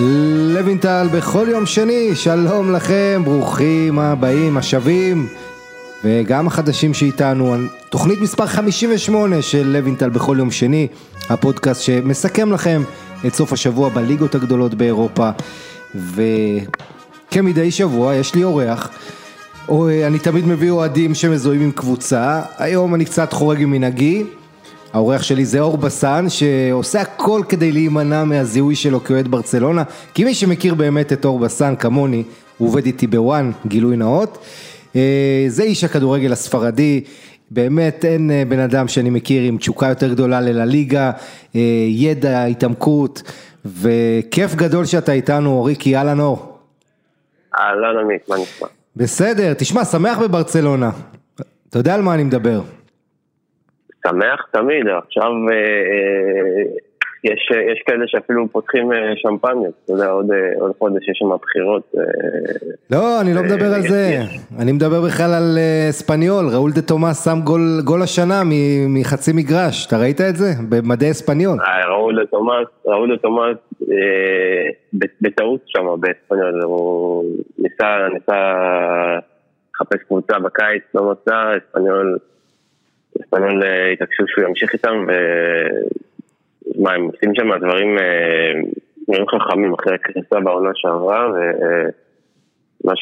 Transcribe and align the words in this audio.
לוינטל 0.00 1.08
בכל 1.12 1.46
יום 1.50 1.66
שני, 1.66 2.10
שלום 2.14 2.72
לכם, 2.72 3.22
ברוכים 3.24 3.98
הבאים, 3.98 4.56
השבים 4.56 5.28
וגם 6.04 6.46
החדשים 6.46 6.94
שאיתנו, 6.94 7.56
תוכנית 7.90 8.20
מספר 8.20 8.46
58 8.46 9.42
של 9.42 9.66
לוינטל 9.66 10.08
בכל 10.10 10.36
יום 10.38 10.50
שני, 10.50 10.88
הפודקאסט 11.30 11.82
שמסכם 11.82 12.52
לכם 12.52 12.82
את 13.26 13.34
סוף 13.34 13.52
השבוע 13.52 13.88
בליגות 13.88 14.34
הגדולות 14.34 14.74
באירופה. 14.74 15.30
וכמדי 15.94 17.70
שבוע 17.70 18.14
יש 18.14 18.34
לי 18.34 18.44
אורח, 18.44 18.90
אני 20.06 20.18
תמיד 20.18 20.46
מביא 20.46 20.70
אוהדים 20.70 21.14
שמזוהים 21.14 21.60
עם 21.60 21.70
קבוצה, 21.72 22.42
היום 22.58 22.94
אני 22.94 23.04
קצת 23.04 23.32
חורג 23.32 23.64
ממנהגי 23.64 24.24
האורח 24.92 25.22
שלי 25.22 25.44
זה 25.44 25.60
אור 25.60 25.76
בסן 25.76 26.26
שעושה 26.28 27.00
הכל 27.00 27.42
כדי 27.48 27.72
להימנע 27.72 28.24
מהזיהוי 28.24 28.74
שלו 28.74 29.04
כאוהד 29.04 29.28
ברצלונה 29.28 29.82
כי 30.14 30.24
מי 30.24 30.34
שמכיר 30.34 30.74
באמת 30.74 31.12
את 31.12 31.24
אור 31.24 31.38
בסן 31.38 31.76
כמוני 31.76 32.22
הוא 32.58 32.68
עובד 32.68 32.86
איתי 32.86 33.06
בוואן 33.06 33.50
גילוי 33.66 33.96
נאות 33.96 34.38
אה, 34.96 35.44
זה 35.48 35.62
איש 35.62 35.84
הכדורגל 35.84 36.32
הספרדי 36.32 37.04
באמת 37.50 38.04
אין 38.04 38.30
אה, 38.30 38.42
בן 38.48 38.58
אדם 38.58 38.88
שאני 38.88 39.10
מכיר 39.10 39.42
עם 39.42 39.58
תשוקה 39.58 39.86
יותר 39.86 40.08
גדולה 40.08 40.40
לליגה 40.40 41.10
אה, 41.56 41.60
ידע 41.88 42.44
התעמקות 42.44 43.22
וכיף 43.64 44.54
גדול 44.54 44.84
שאתה 44.84 45.12
איתנו 45.12 45.50
אוריקי 45.50 45.96
אהלן 45.96 46.20
אור. 46.20 46.58
אהלן 47.58 47.98
עמית 48.04 48.28
מה 48.28 48.36
נשמע? 48.36 48.68
בסדר 48.96 49.54
תשמע 49.54 49.84
שמח 49.84 50.18
בברצלונה 50.18 50.90
אתה 51.70 51.78
יודע 51.78 51.94
על 51.94 52.02
מה 52.02 52.14
אני 52.14 52.24
מדבר. 52.24 52.60
שמח 54.06 54.46
תמיד, 54.52 54.86
עכשיו 54.88 55.30
אה, 55.50 55.54
אה, 55.54 56.62
יש, 57.24 57.50
יש 57.72 57.82
כאלה 57.86 58.04
שאפילו 58.06 58.48
פותחים 58.48 58.92
אה, 58.92 59.12
שמפניות, 59.16 59.74
אתה 59.84 59.92
יודע, 59.92 60.06
עוד, 60.10 60.26
עוד 60.60 60.72
חודש 60.78 61.08
יש 61.08 61.18
שם 61.18 61.36
בחירות. 61.42 61.92
לא, 62.90 63.20
אני 63.20 63.34
לא 63.34 63.42
מדבר 63.42 63.74
על 63.74 63.82
זה, 63.82 64.18
אני 64.62 64.72
מדבר 64.72 65.00
בכלל 65.00 65.30
על 65.34 65.58
אספניול, 65.90 66.44
ראול 66.54 66.70
דה 66.72 66.82
תומאס 66.82 67.24
שם 67.24 67.40
גול, 67.44 67.80
גול 67.84 68.02
השנה 68.02 68.42
מחצי 68.88 69.32
מגרש, 69.34 69.86
אתה 69.86 69.96
ראית 69.98 70.20
את 70.20 70.36
זה? 70.36 70.48
במדי 70.68 71.10
אספניול. 71.10 71.58
ראול 71.88 72.20
דה 72.20 72.26
תומאס, 72.26 72.66
ראול 72.86 73.08
דה 73.10 73.16
תומאס 73.16 73.56
בטעות 75.20 75.60
שם 75.66 75.86
באספניול, 76.00 76.62
הוא 76.62 77.24
ניסה, 77.58 77.96
ניסה 78.14 78.54
לחפש 79.80 80.02
קבוצה 80.06 80.38
בקיץ, 80.38 80.82
לא 80.94 81.12
מצא, 81.12 81.56
אספניול 81.58 82.18
אספניול 83.20 83.62
אה, 83.62 83.92
התעקשו 83.92 84.24
שהוא 84.26 84.44
ימשיך 84.44 84.72
איתם, 84.72 85.06
ומה, 86.76 86.92
הם 86.92 87.04
עושים 87.04 87.34
שם 87.34 87.56
דברים 87.56 87.98
אה, 87.98 88.52
נראים 89.08 89.26
חכמים 89.28 89.74
אחרי 89.74 89.94
הקריסה 89.94 90.40
בעונה 90.40 90.70
שעברה, 90.74 91.32
ומה 92.84 92.96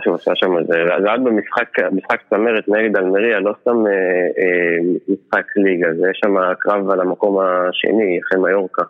שהוא 0.00 0.14
עשה 0.14 0.32
שם 0.34 0.50
זה, 0.66 0.74
היה 1.06 1.16
במשחק 1.16 2.20
צמרת 2.30 2.68
נגד 2.68 2.96
אלמריה, 2.96 3.40
לא 3.40 3.54
סתם 3.60 3.86
אה, 3.86 4.78
משחק 5.08 5.46
ליגה, 5.56 5.88
זה 5.94 6.06
יש 6.10 6.20
שם 6.24 6.34
קרב 6.58 6.90
על 6.90 7.00
המקום 7.00 7.38
השני, 7.40 8.20
אחרי 8.22 8.38
מיורקה. 8.40 8.82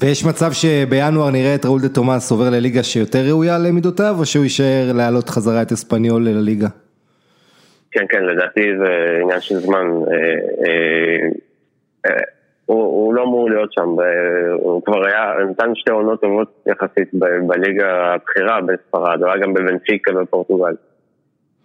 ויש 0.00 0.24
מצב 0.24 0.52
שבינואר 0.52 1.30
נראה 1.30 1.54
את 1.54 1.64
ראול 1.64 1.80
דה 1.80 1.88
תומאס 1.88 2.30
עובר 2.30 2.50
לליגה 2.50 2.82
שיותר 2.82 3.18
ראויה 3.28 3.58
למידותיו, 3.58 4.14
או 4.18 4.26
שהוא 4.26 4.44
יישאר 4.44 4.92
להעלות 4.94 5.28
חזרה 5.28 5.62
את 5.62 5.72
אספניול 5.72 6.28
לליגה? 6.28 6.68
כן, 7.90 8.04
כן, 8.08 8.24
לדעתי 8.24 8.78
זה 8.78 9.18
עניין 9.22 9.40
של 9.40 9.54
זמן. 9.54 9.86
אה, 10.10 10.66
אה, 10.66 11.28
אה, 12.06 12.22
הוא, 12.66 12.82
הוא 12.82 13.14
לא 13.14 13.22
אמור 13.22 13.50
להיות 13.50 13.72
שם, 13.72 13.88
הוא 14.54 14.82
כבר 14.84 15.06
היה, 15.06 15.32
נתן 15.50 15.74
שתי 15.74 15.90
עונות 15.90 16.20
טובות 16.20 16.64
יחסית 16.66 17.10
בליגה 17.46 18.14
הבכירה 18.14 18.60
בספרד, 18.60 19.22
הוא 19.22 19.30
היה 19.30 19.42
גם 19.42 19.54
בבנפיקה 19.54 20.12
בפורטוגל. 20.12 20.74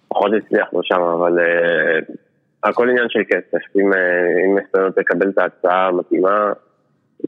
פחות 0.08 0.32
הצליח 0.38 0.74
לו 0.74 0.80
שם, 0.84 1.02
אבל 1.02 1.40
הכל 2.64 2.90
עניין 2.90 3.10
של 3.10 3.20
כסף. 3.30 3.76
אם, 3.76 3.94
אם 4.46 4.56
מסטרנות 4.56 4.96
תקבל 4.96 5.30
את 5.30 5.38
ההצעה 5.38 5.88
המתאימה, 5.88 6.54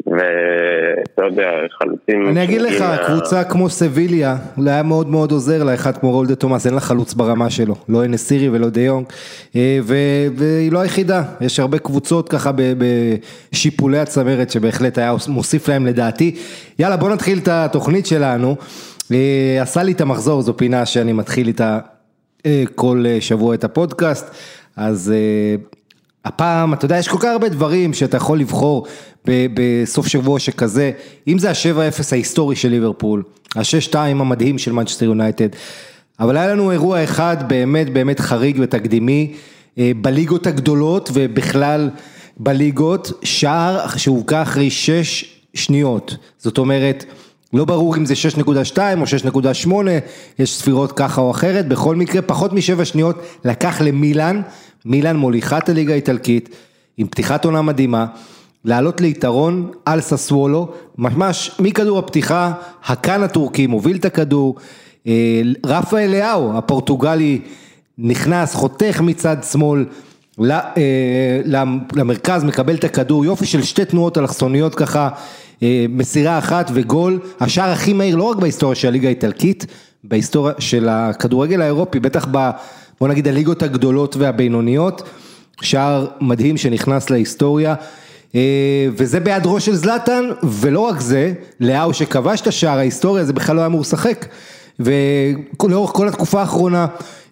ואתה 0.05 1.21
יודע, 1.25 1.49
חלוצים... 1.79 2.29
אני 2.29 2.43
אגיד 2.43 2.61
לך, 2.61 2.83
קבוצה 3.07 3.43
כמו 3.43 3.69
סביליה, 3.69 4.35
זה 4.57 4.69
היה 4.69 4.83
מאוד 4.83 5.09
מאוד 5.09 5.31
עוזר 5.31 5.63
לה, 5.63 5.73
אחד 5.73 5.97
כמו 5.97 6.11
רולדה 6.11 6.35
תומאס, 6.35 6.65
אין 6.65 6.73
לה 6.73 6.79
חלוץ 6.79 7.13
ברמה 7.13 7.49
שלו, 7.49 7.75
לא 7.89 8.05
אנסירי 8.05 8.49
ולא 8.49 8.69
דה 8.69 8.81
יונג, 8.81 9.05
אה, 9.55 9.79
והיא 10.35 10.71
לא 10.71 10.79
היחידה, 10.79 11.23
יש 11.41 11.59
הרבה 11.59 11.79
קבוצות 11.79 12.29
ככה 12.29 12.51
בשיפולי 13.51 13.99
הצמרת 13.99 14.51
שבהחלט 14.51 14.97
היה 14.97 15.15
מוסיף 15.27 15.69
להם 15.69 15.85
לדעתי. 15.85 16.35
יאללה 16.79 16.97
בוא 16.97 17.09
נתחיל 17.09 17.37
את 17.37 17.47
התוכנית 17.47 18.05
שלנו, 18.05 18.55
אה, 19.11 19.57
עשה 19.61 19.83
לי 19.83 19.91
את 19.91 20.01
המחזור, 20.01 20.41
זו 20.41 20.57
פינה 20.57 20.85
שאני 20.85 21.13
מתחיל 21.13 21.47
איתה 21.47 21.79
אה, 22.45 22.63
כל 22.75 23.05
שבוע 23.19 23.55
את 23.55 23.63
הפודקאסט, 23.63 24.29
אז 24.77 25.13
הפעם, 26.25 26.73
אתה 26.73 26.85
יודע, 26.85 26.97
יש 26.97 27.07
כל 27.07 27.17
כך 27.19 27.25
הרבה 27.25 27.49
דברים 27.49 27.93
שאתה 27.93 28.17
יכול 28.17 28.39
לבחור 28.39 28.87
בסוף 29.25 30.07
שבוע 30.07 30.39
שכזה, 30.39 30.91
אם 31.27 31.39
זה 31.39 31.49
ה-7-0 31.49 32.03
ההיסטורי 32.11 32.55
של 32.55 32.69
ליברפול, 32.69 33.23
ה-6-2 33.55 33.95
המדהים 33.95 34.57
של 34.57 34.71
מנצ'סטר 34.71 35.05
יונייטד, 35.05 35.47
אבל 36.19 36.37
היה 36.37 36.47
לנו 36.47 36.71
אירוע 36.71 37.03
אחד 37.03 37.37
באמת 37.47 37.93
באמת 37.93 38.19
חריג 38.19 38.57
ותקדימי 38.59 39.33
אה, 39.77 39.91
בליגות 40.01 40.47
הגדולות 40.47 41.09
ובכלל 41.13 41.89
בליגות, 42.37 43.11
שער 43.23 43.87
שהובקע 43.97 44.41
אחרי 44.41 44.69
6 44.69 45.25
שניות, 45.53 46.17
זאת 46.37 46.57
אומרת, 46.57 47.05
לא 47.53 47.65
ברור 47.65 47.95
אם 47.95 48.05
זה 48.05 48.13
6.2 48.35 48.77
או 48.97 49.03
6.8, 49.65 49.69
יש 50.39 50.57
ספירות 50.57 50.91
ככה 50.91 51.21
או 51.21 51.31
אחרת, 51.31 51.67
בכל 51.67 51.95
מקרה 51.95 52.21
פחות 52.21 52.53
משבע 52.53 52.85
שניות 52.85 53.15
לקח 53.45 53.81
למילאן, 53.81 54.41
מילאן 54.85 55.15
מוליכה 55.15 55.57
את 55.57 55.69
הליגה 55.69 55.93
האיטלקית 55.93 56.49
עם 56.97 57.07
פתיחת 57.07 57.45
עונה 57.45 57.61
מדהימה. 57.61 58.05
לעלות 58.65 59.01
ליתרון 59.01 59.71
על 59.85 60.01
ססוולו, 60.01 60.71
ממש 60.97 61.51
מכדור 61.59 61.99
הפתיחה, 61.99 62.51
הקאן 62.85 63.23
הטורקי 63.23 63.67
מוביל 63.67 63.97
את 63.97 64.05
הכדור, 64.05 64.55
אה, 65.07 65.41
רפאל 65.65 66.11
לאהו 66.11 66.57
הפורטוגלי 66.57 67.41
נכנס, 67.97 68.55
חותך 68.55 69.01
מצד 69.01 69.37
שמאל 69.51 69.85
אה, 70.41 71.41
למרכז, 71.95 72.43
מקבל 72.43 72.75
את 72.75 72.83
הכדור, 72.83 73.25
יופי 73.25 73.45
של 73.45 73.63
שתי 73.63 73.85
תנועות 73.85 74.17
אלכסוניות 74.17 74.75
ככה, 74.75 75.09
אה, 75.63 75.85
מסירה 75.89 76.37
אחת 76.37 76.71
וגול, 76.73 77.19
השער 77.39 77.69
הכי 77.69 77.93
מהיר 77.93 78.15
לא 78.15 78.23
רק 78.23 78.37
בהיסטוריה 78.37 78.75
של 78.75 78.87
הליגה 78.87 79.07
האיטלקית, 79.07 79.65
בהיסטוריה 80.03 80.53
של 80.59 80.89
הכדורגל 80.89 81.61
האירופי, 81.61 81.99
בטח 81.99 82.27
ב... 82.31 82.49
בוא 82.99 83.07
נגיד 83.07 83.27
הליגות 83.27 83.63
הגדולות 83.63 84.15
והבינוניות, 84.15 85.03
שער 85.61 86.07
מדהים 86.21 86.57
שנכנס 86.57 87.09
להיסטוריה. 87.09 87.75
אה, 88.35 88.87
וזה 88.97 89.19
בהיעדרו 89.19 89.59
של 89.59 89.75
זלאטן, 89.75 90.23
ולא 90.43 90.79
רק 90.79 90.99
זה, 90.99 91.33
לאהו 91.59 91.93
שכבש 91.93 92.41
את 92.41 92.47
השער, 92.47 92.77
ההיסטוריה, 92.77 93.25
זה 93.25 93.33
בכלל 93.33 93.55
לא 93.55 93.61
היה 93.61 93.67
אמור 93.67 93.81
לשחק. 93.81 94.25
ולאורך 94.79 95.91
כל 95.91 96.07
התקופה 96.07 96.39
האחרונה 96.39 96.87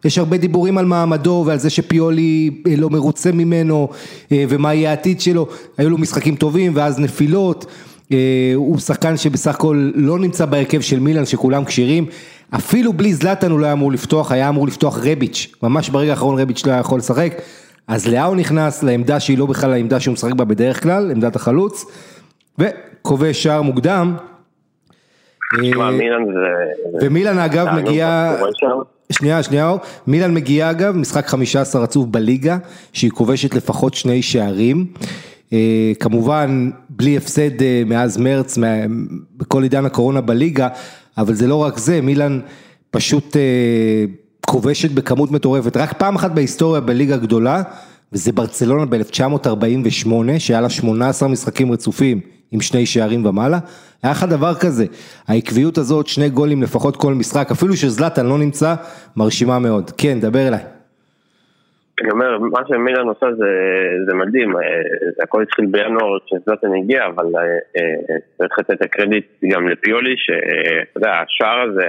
יש 0.05 0.17
הרבה 0.17 0.37
דיבורים 0.37 0.77
על 0.77 0.85
מעמדו 0.85 1.43
ועל 1.47 1.57
זה 1.57 1.69
שפיולי 1.69 2.49
אה, 2.67 2.75
לא 2.75 2.89
מרוצה 2.89 3.31
ממנו 3.31 3.89
אה, 4.31 4.45
ומה 4.49 4.73
יהיה 4.73 4.89
העתיד 4.89 5.21
שלו, 5.21 5.47
היו 5.77 5.89
לו 5.89 5.97
משחקים 5.97 6.35
טובים 6.35 6.71
ואז 6.75 6.99
נפילות, 6.99 7.65
הוא 8.55 8.79
שחקן 8.79 9.17
שבסך 9.17 9.55
הכל 9.55 9.89
לא 9.95 10.19
נמצא 10.19 10.45
בהרכב 10.45 10.81
של 10.81 10.99
מילאן 10.99 11.25
שכולם 11.25 11.65
כשירים, 11.65 12.05
אפילו 12.55 12.93
בלי 12.93 13.13
זלאטן 13.13 13.51
הוא 13.51 13.59
לא 13.59 13.65
היה 13.65 13.73
אמור 13.73 13.91
לפתוח, 13.91 14.31
היה 14.31 14.49
אמור 14.49 14.67
לפתוח 14.67 14.97
רביץ', 15.03 15.55
ממש 15.63 15.89
ברגע 15.89 16.11
האחרון 16.11 16.39
רביץ' 16.39 16.65
לא 16.65 16.71
היה 16.71 16.79
יכול 16.79 16.99
לשחק. 16.99 17.33
אז 17.87 18.07
לאהו 18.07 18.35
נכנס 18.35 18.83
לעמדה 18.83 19.19
שהיא 19.19 19.37
לא 19.37 19.45
בכלל 19.45 19.73
העמדה 19.73 19.99
שהוא 19.99 20.13
משחק 20.13 20.33
בה 20.33 20.45
בדרך 20.45 20.83
כלל, 20.83 21.11
עמדת 21.11 21.35
החלוץ, 21.35 21.85
וכובש 22.59 23.43
שער 23.43 23.61
מוקדם. 23.61 24.15
אה, 26.37 27.01
ומילן 27.01 27.39
אגב 27.39 27.67
מגיע, 27.75 28.35
שנייה 29.11 29.43
שנייה, 29.43 29.73
מילן 30.07 30.33
מגיע 30.33 30.71
אגב, 30.71 30.95
משחק 30.95 31.27
15 31.27 31.83
עצוב 31.83 32.11
בליגה, 32.11 32.57
שהיא 32.93 33.11
כובשת 33.11 33.55
לפחות 33.55 33.93
שני 33.93 34.21
שערים. 34.21 34.85
אה, 35.53 35.91
כמובן 35.99 36.69
בלי 36.89 37.17
הפסד 37.17 37.61
אה, 37.61 37.83
מאז 37.85 38.17
מרץ, 38.17 38.57
בכל 39.37 39.63
עידן 39.63 39.85
הקורונה 39.85 40.21
בליגה, 40.21 40.67
אבל 41.17 41.33
זה 41.33 41.47
לא 41.47 41.55
רק 41.55 41.77
זה, 41.77 42.01
מילן 42.01 42.39
פשוט 42.91 43.37
כובשת 44.45 44.91
בכמות 44.91 45.31
מטורפת, 45.31 45.77
רק 45.77 45.93
פעם 45.97 46.15
אחת 46.15 46.31
בהיסטוריה 46.31 46.81
בליגה 46.81 47.17
גדולה, 47.17 47.63
וזה 48.13 48.31
ברצלונה 48.31 48.85
ב-1948, 48.85 50.09
שהיה 50.39 50.61
לה 50.61 50.69
18 50.69 51.29
משחקים 51.29 51.71
רצופים 51.71 52.19
עם 52.51 52.61
שני 52.61 52.85
שערים 52.85 53.25
ומעלה, 53.25 53.59
היה 54.03 54.11
לך 54.11 54.23
דבר 54.23 54.55
כזה, 54.55 54.85
העקביות 55.27 55.77
הזאת, 55.77 56.07
שני 56.07 56.29
גולים 56.29 56.63
לפחות 56.63 56.97
כל 56.97 57.13
משחק, 57.13 57.51
אפילו 57.51 57.77
שזלטן 57.77 58.25
לא 58.25 58.37
נמצא, 58.37 58.75
מרשימה 59.15 59.59
מאוד. 59.59 59.91
כן, 59.97 60.19
דבר 60.19 60.47
אליי. 60.47 60.59
אני 62.01 62.11
אומר, 62.11 62.37
מה 62.39 62.59
שמילן 62.67 63.07
עושה 63.07 63.25
זה, 63.33 63.49
זה 64.07 64.15
מדהים, 64.15 64.57
אה, 64.57 64.61
הכל 65.23 65.41
התחיל 65.41 65.65
בינואר 65.65 66.17
כשזלטן 66.25 66.73
הגיע, 66.75 67.05
אבל 67.05 67.25
אה, 67.35 67.41
אה, 67.77 68.17
צריך 68.37 68.59
לתת 68.59 68.71
את 68.71 68.81
הקרדיט 68.81 69.27
גם 69.51 69.69
לפיולי, 69.69 70.15
שאתה 70.17 70.97
יודע, 70.97 71.11
השער 71.11 71.61
הזה, 71.61 71.87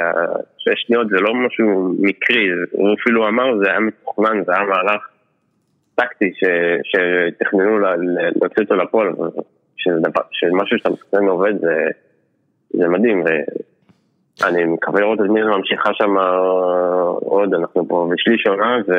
שש 0.59 0.85
שניות 0.87 1.09
זה 1.09 1.17
לא 1.21 1.35
משהו 1.35 1.95
מקרי, 1.99 2.49
הוא 2.71 2.95
אפילו 3.01 3.29
אמר, 3.29 3.59
זה 3.59 3.71
היה 3.71 3.81
מתוכנן, 3.81 4.45
זה 4.45 4.53
היה 4.53 4.65
מהלך 4.65 5.09
טקטי 5.95 6.33
שתכננו 6.85 7.79
להוציא 7.79 8.63
אותו 8.63 8.77
לפועל, 8.77 9.09
שמשהו 10.31 10.79
שאתה 10.79 10.91
מסתכל 10.91 11.25
עובד 11.29 11.53
זה, 11.61 11.75
זה 12.71 12.89
מדהים. 12.89 13.25
אני 14.45 14.65
מקווה 14.65 15.01
לראות 15.01 15.21
את 15.21 15.27
מילן 15.31 15.51
ממשיכה 15.51 15.91
שם 15.95 16.17
עוד, 17.21 17.55
אנחנו 17.55 17.89
פה 17.89 18.09
בשליש 18.13 18.47
עונה, 18.47 18.79
ו... 18.89 18.93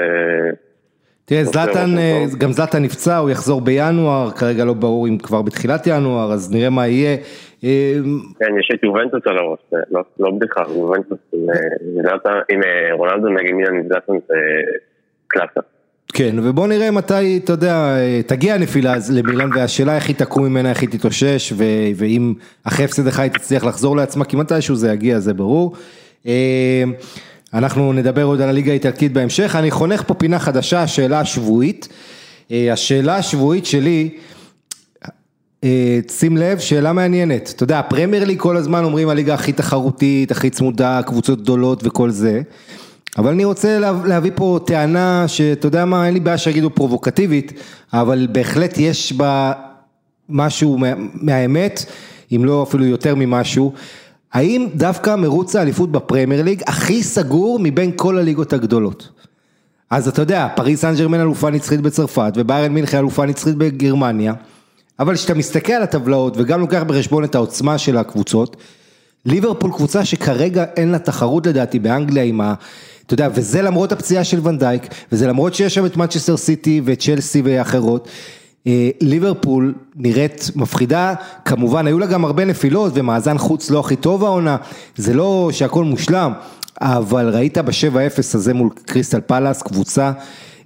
תראה, 1.25 1.43
זלאטן, 1.43 1.97
אה, 1.97 2.25
גם 2.39 2.51
זלאטן 2.51 2.83
נפצע, 2.83 3.17
הוא 3.17 3.29
יחזור 3.29 3.61
בינואר, 3.61 4.31
כרגע 4.31 4.65
לא 4.65 4.73
ברור 4.73 5.07
אם 5.07 5.17
כבר 5.17 5.41
בתחילת 5.41 5.87
ינואר, 5.87 6.31
אז 6.31 6.51
נראה 6.51 6.69
מה 6.69 6.87
יהיה. 6.87 7.17
אה, 7.63 7.93
כן, 8.39 8.59
יש 8.59 8.69
את 8.73 8.83
יובנטוס 8.83 9.21
על 9.25 9.37
הראש, 9.37 9.59
לא, 9.91 10.01
לא 10.19 10.31
בדיחה, 10.31 10.63
יובנטוס 10.75 11.17
עם 12.49 12.63
אה, 12.63 12.93
רונלדו 12.93 13.29
נגד 13.29 13.51
מילן 13.51 13.87
זלאטן 13.87 14.13
זה 14.27 14.35
קלאסה. 15.27 15.59
כן, 16.13 16.35
ובוא 16.43 16.67
נראה 16.67 16.91
מתי, 16.91 17.39
אתה 17.43 17.53
יודע, 17.53 17.97
תגיע 18.27 18.53
הנפילה 18.53 18.95
למילן, 19.13 19.49
והשאלה 19.55 19.95
איך 19.95 20.07
היא 20.07 20.15
תקום 20.15 20.45
ממנה, 20.45 20.69
איך 20.69 20.81
היא 20.81 20.89
תתאושש, 20.89 21.53
ואם 21.95 22.33
אחרי 22.63 22.85
הפסד 22.85 23.07
אחד 23.07 23.23
היא 23.23 23.31
תצליח 23.31 23.63
לחזור 23.63 23.95
לעצמה, 23.95 24.25
כי 24.25 24.35
מתישהו 24.35 24.75
זה 24.75 24.91
יגיע, 24.91 25.19
זה 25.19 25.33
ברור. 25.33 25.75
אנחנו 27.55 27.93
נדבר 27.93 28.23
עוד 28.23 28.41
על 28.41 28.49
הליגה 28.49 28.71
האיטלקית 28.71 29.13
בהמשך, 29.13 29.55
אני 29.55 29.71
חונך 29.71 30.03
פה 30.07 30.13
פינה 30.13 30.39
חדשה, 30.39 30.81
השאלה 30.81 31.19
השבועית. 31.19 31.87
אה, 32.51 32.73
השאלה 32.73 33.15
השבועית 33.15 33.65
שלי, 33.65 34.09
אה, 35.63 35.99
שים 36.11 36.37
לב, 36.37 36.59
שאלה 36.59 36.93
מעניינת, 36.93 37.53
אתה 37.55 37.63
יודע, 37.63 37.79
הפרמייר 37.79 38.23
ליג 38.23 38.39
כל 38.39 38.57
הזמן 38.57 38.83
אומרים 38.83 39.09
הליגה 39.09 39.33
הכי 39.33 39.51
תחרותית, 39.51 40.31
הכי 40.31 40.49
צמודה, 40.49 41.01
קבוצות 41.05 41.41
גדולות 41.41 41.81
וכל 41.83 42.09
זה, 42.09 42.41
אבל 43.17 43.31
אני 43.31 43.45
רוצה 43.45 43.79
להביא 44.05 44.31
פה 44.35 44.59
טענה 44.65 45.27
שאתה 45.27 45.67
יודע 45.67 45.85
מה, 45.85 46.05
אין 46.05 46.13
לי 46.13 46.19
בעיה 46.19 46.37
שיגידו 46.37 46.69
פרובוקטיבית, 46.69 47.53
אבל 47.93 48.27
בהחלט 48.31 48.77
יש 48.77 49.13
בה 49.13 49.51
משהו 50.29 50.77
מהאמת, 51.13 51.85
אם 52.31 52.45
לא 52.45 52.63
אפילו 52.63 52.85
יותר 52.85 53.15
ממשהו. 53.15 53.73
האם 54.35 54.67
דווקא 54.75 55.15
מרוץ 55.15 55.55
האליפות 55.55 55.91
בפרמייר 55.91 56.43
ליג 56.43 56.61
הכי 56.67 57.03
סגור 57.03 57.59
מבין 57.61 57.91
כל 57.95 58.17
הליגות 58.17 58.53
הגדולות? 58.53 59.09
אז 59.89 60.07
אתה 60.07 60.21
יודע, 60.21 60.47
פריס 60.55 60.81
סן 60.81 60.95
ג'רמן 60.95 61.19
אלופה 61.19 61.49
נצחית 61.49 61.81
בצרפת 61.81 62.33
וביירן 62.35 62.71
מינכן 62.73 62.97
אלופה 62.97 63.25
נצחית 63.25 63.55
בגרמניה, 63.55 64.33
אבל 64.99 65.15
כשאתה 65.15 65.33
מסתכל 65.33 65.73
על 65.73 65.83
הטבלאות 65.83 66.33
וגם 66.37 66.59
לוקח 66.59 66.83
בחשבון 66.83 67.23
את 67.23 67.35
העוצמה 67.35 67.77
של 67.77 67.97
הקבוצות, 67.97 68.55
ליברפול 69.25 69.71
קבוצה 69.71 70.05
שכרגע 70.05 70.65
אין 70.75 70.91
לה 70.91 70.99
תחרות 70.99 71.47
לדעתי 71.47 71.79
באנגליה 71.79 72.23
עם 72.23 72.41
ה... 72.41 72.53
אתה 73.05 73.13
יודע, 73.13 73.29
וזה 73.35 73.61
למרות 73.61 73.91
הפציעה 73.91 74.23
של 74.23 74.47
ונדייק, 74.47 74.83
וזה 75.11 75.27
למרות 75.27 75.53
שיש 75.53 75.75
שם 75.75 75.85
את 75.85 75.97
מנצ'סטר 75.97 76.37
סיטי 76.37 76.81
וצ'לסי 76.85 77.41
ואחרות, 77.45 78.07
ליברפול 79.01 79.73
נראית 79.95 80.51
מפחידה, 80.55 81.13
כמובן 81.45 81.87
היו 81.87 81.99
לה 81.99 82.05
גם 82.05 82.25
הרבה 82.25 82.45
נפילות 82.45 82.91
ומאזן 82.95 83.37
חוץ 83.37 83.69
לא 83.69 83.79
הכי 83.79 83.95
טוב 83.95 84.23
העונה, 84.23 84.57
זה 84.95 85.13
לא 85.13 85.49
שהכל 85.51 85.83
מושלם, 85.83 86.31
אבל 86.81 87.29
ראית 87.29 87.57
ב-7-0 87.57 88.19
הזה 88.33 88.53
מול 88.53 88.69
קריסטל 88.85 89.21
פלאס 89.21 89.61
קבוצה 89.61 90.11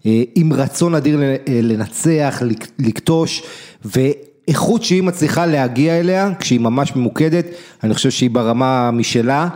אה, 0.05 0.23
עם 0.35 0.53
רצון 0.53 0.95
אדיר 0.95 1.21
אה, 1.21 1.35
לנצח, 1.47 2.41
לקטוש 2.79 3.43
ואיכות 3.85 4.83
שהיא 4.83 5.03
מצליחה 5.03 5.45
להגיע 5.45 5.99
אליה 5.99 6.29
כשהיא 6.39 6.59
ממש 6.59 6.95
ממוקדת, 6.95 7.45
אני 7.83 7.93
חושב 7.93 8.09
שהיא 8.09 8.29
ברמה 8.29 8.91
משלה. 8.91 9.47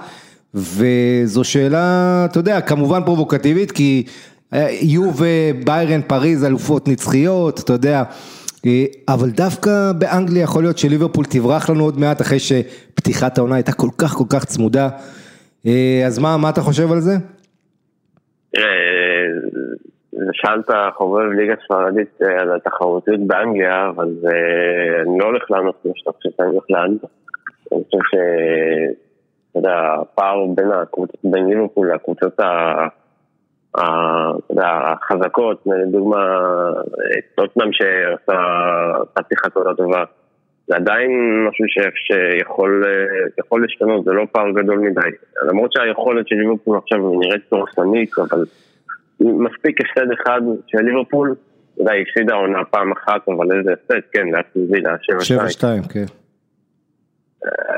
וזו 0.55 1.43
שאלה, 1.43 2.25
אתה 2.25 2.39
יודע, 2.39 2.61
כמובן 2.61 3.03
פרובוקטיבית 3.05 3.71
כי 3.71 4.03
יהיו 4.53 5.11
וביירן 5.17 6.01
פריז 6.01 6.45
אלופות 6.45 6.87
נצחיות, 6.87 7.59
אתה 7.59 7.73
יודע, 7.73 8.03
אה, 8.65 8.85
אבל 9.07 9.29
דווקא 9.29 9.91
באנגליה 9.99 10.43
יכול 10.43 10.63
להיות 10.63 10.77
שליברפול 10.77 11.25
תברח 11.25 11.69
לנו 11.69 11.83
עוד 11.83 11.99
מעט 11.99 12.21
אחרי 12.21 12.39
שפתיחת 12.39 13.37
העונה 13.37 13.55
הייתה 13.55 13.71
כל 13.71 13.89
כך 13.97 14.11
כל 14.11 14.23
כך 14.33 14.45
צמודה, 14.45 14.89
אה, 15.67 16.03
אז 16.07 16.19
מה, 16.19 16.37
מה 16.37 16.49
אתה 16.49 16.61
חושב 16.61 16.91
על 16.91 16.99
זה? 16.99 17.13
שאלת 20.33 20.69
חובב 20.95 21.25
ליגה 21.25 21.53
ספרדית 21.65 22.21
אה, 22.21 22.41
על 22.41 22.55
התחרותיות 22.55 23.19
באנגליה, 23.19 23.89
אבל 23.89 24.09
אני 25.01 25.19
לא 25.19 25.25
הולך 25.25 25.51
לענות 25.51 25.75
כמו 25.83 25.91
שאתה 25.95 26.11
חושב 26.11 26.29
שאני 26.37 26.49
הולך 26.49 26.63
לענות. 26.69 27.01
אני 27.71 27.83
חושב 27.83 27.97
ש... 28.11 28.15
אתה 29.51 29.59
יודע, 29.59 29.95
הפער 30.01 30.45
בין 31.23 31.45
ליברפול 31.45 31.93
לקבוצות 31.93 32.39
החזקות, 34.57 35.63
לדוגמה 35.65 36.39
טוטנאם 37.35 37.73
שעשה 37.73 38.41
חצי 39.19 39.35
חצות 39.35 39.77
טובה, 39.77 40.03
זה 40.67 40.75
עדיין 40.75 41.11
משהו 41.49 41.65
שיכול 41.95 43.61
להשתנות, 43.61 44.05
זה 44.05 44.11
לא 44.11 44.23
פער 44.31 44.51
גדול 44.51 44.77
מדי. 44.77 45.09
למרות 45.49 45.73
שהיכולת 45.73 46.27
של 46.27 46.35
ליברפול 46.35 46.77
עכשיו 46.77 47.19
נראית 47.19 47.41
דורסנית, 47.51 48.09
אבל 48.19 48.45
מספיק 49.19 49.81
הפסד 49.81 50.11
אחד 50.11 50.41
של 50.67 50.77
ליברפול, 50.77 51.35
אתה 51.73 51.81
יודע, 51.81 51.91
הפסידה 51.93 52.33
עונה 52.33 52.63
פעם 52.65 52.91
אחת, 52.91 53.21
אבל 53.27 53.57
איזה 53.57 53.73
הפסד, 53.73 53.99
כן, 54.11 54.27
לאסטון 54.27 54.63
וילה, 54.69 54.95
7-2, 54.95 55.89
כן. 55.93 56.05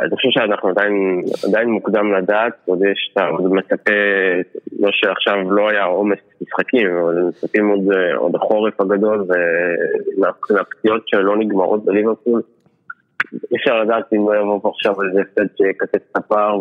אני 0.02 0.16
חושב 0.16 0.30
שאנחנו 0.32 0.70
עדיין, 0.70 1.22
עדיין 1.48 1.70
מוקדם 1.70 2.14
לדעת, 2.14 2.54
עוד 2.66 2.80
יש, 2.84 3.10
אתה 3.14 3.28
עוד 3.28 3.54
מצפה, 3.54 3.92
לא 4.80 4.90
שעכשיו 4.92 5.52
לא 5.52 5.70
היה 5.70 5.84
עומס 5.84 6.20
משחקים, 6.42 6.98
אבל 6.98 7.22
מצפים 7.30 7.70
עוד, 7.70 7.84
עוד 8.16 8.36
החורף 8.36 8.82
הגדול 8.82 9.26
והפציעות 10.50 11.08
שלא 11.08 11.38
נגמרות 11.38 11.86
בליברפול. 11.86 12.42
אי 13.52 13.58
אפשר 13.58 13.82
לדעת 13.82 14.14
אם 14.14 14.30
לא 14.30 14.40
יבוא 14.42 14.60
פה 14.62 14.70
עכשיו 14.70 15.04
איזה 15.04 15.22
הפסד 15.22 15.58
שיקצץ 15.58 15.96
את 16.12 16.18
הפער 16.18 16.60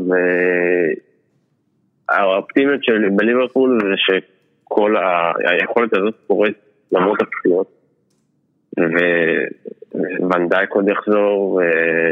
והאופטימיות 2.11 2.85
שלי 2.85 3.11
בליברפול 3.11 3.81
זה 3.83 3.95
שכל 3.97 4.95
היכולת 5.45 5.97
הזאת 5.97 6.15
קורית 6.27 6.57
למרות 6.93 7.19
הפציעות. 7.23 7.84
ונדייק 10.31 10.71
עוד 10.71 10.89
יחזור. 10.89 11.61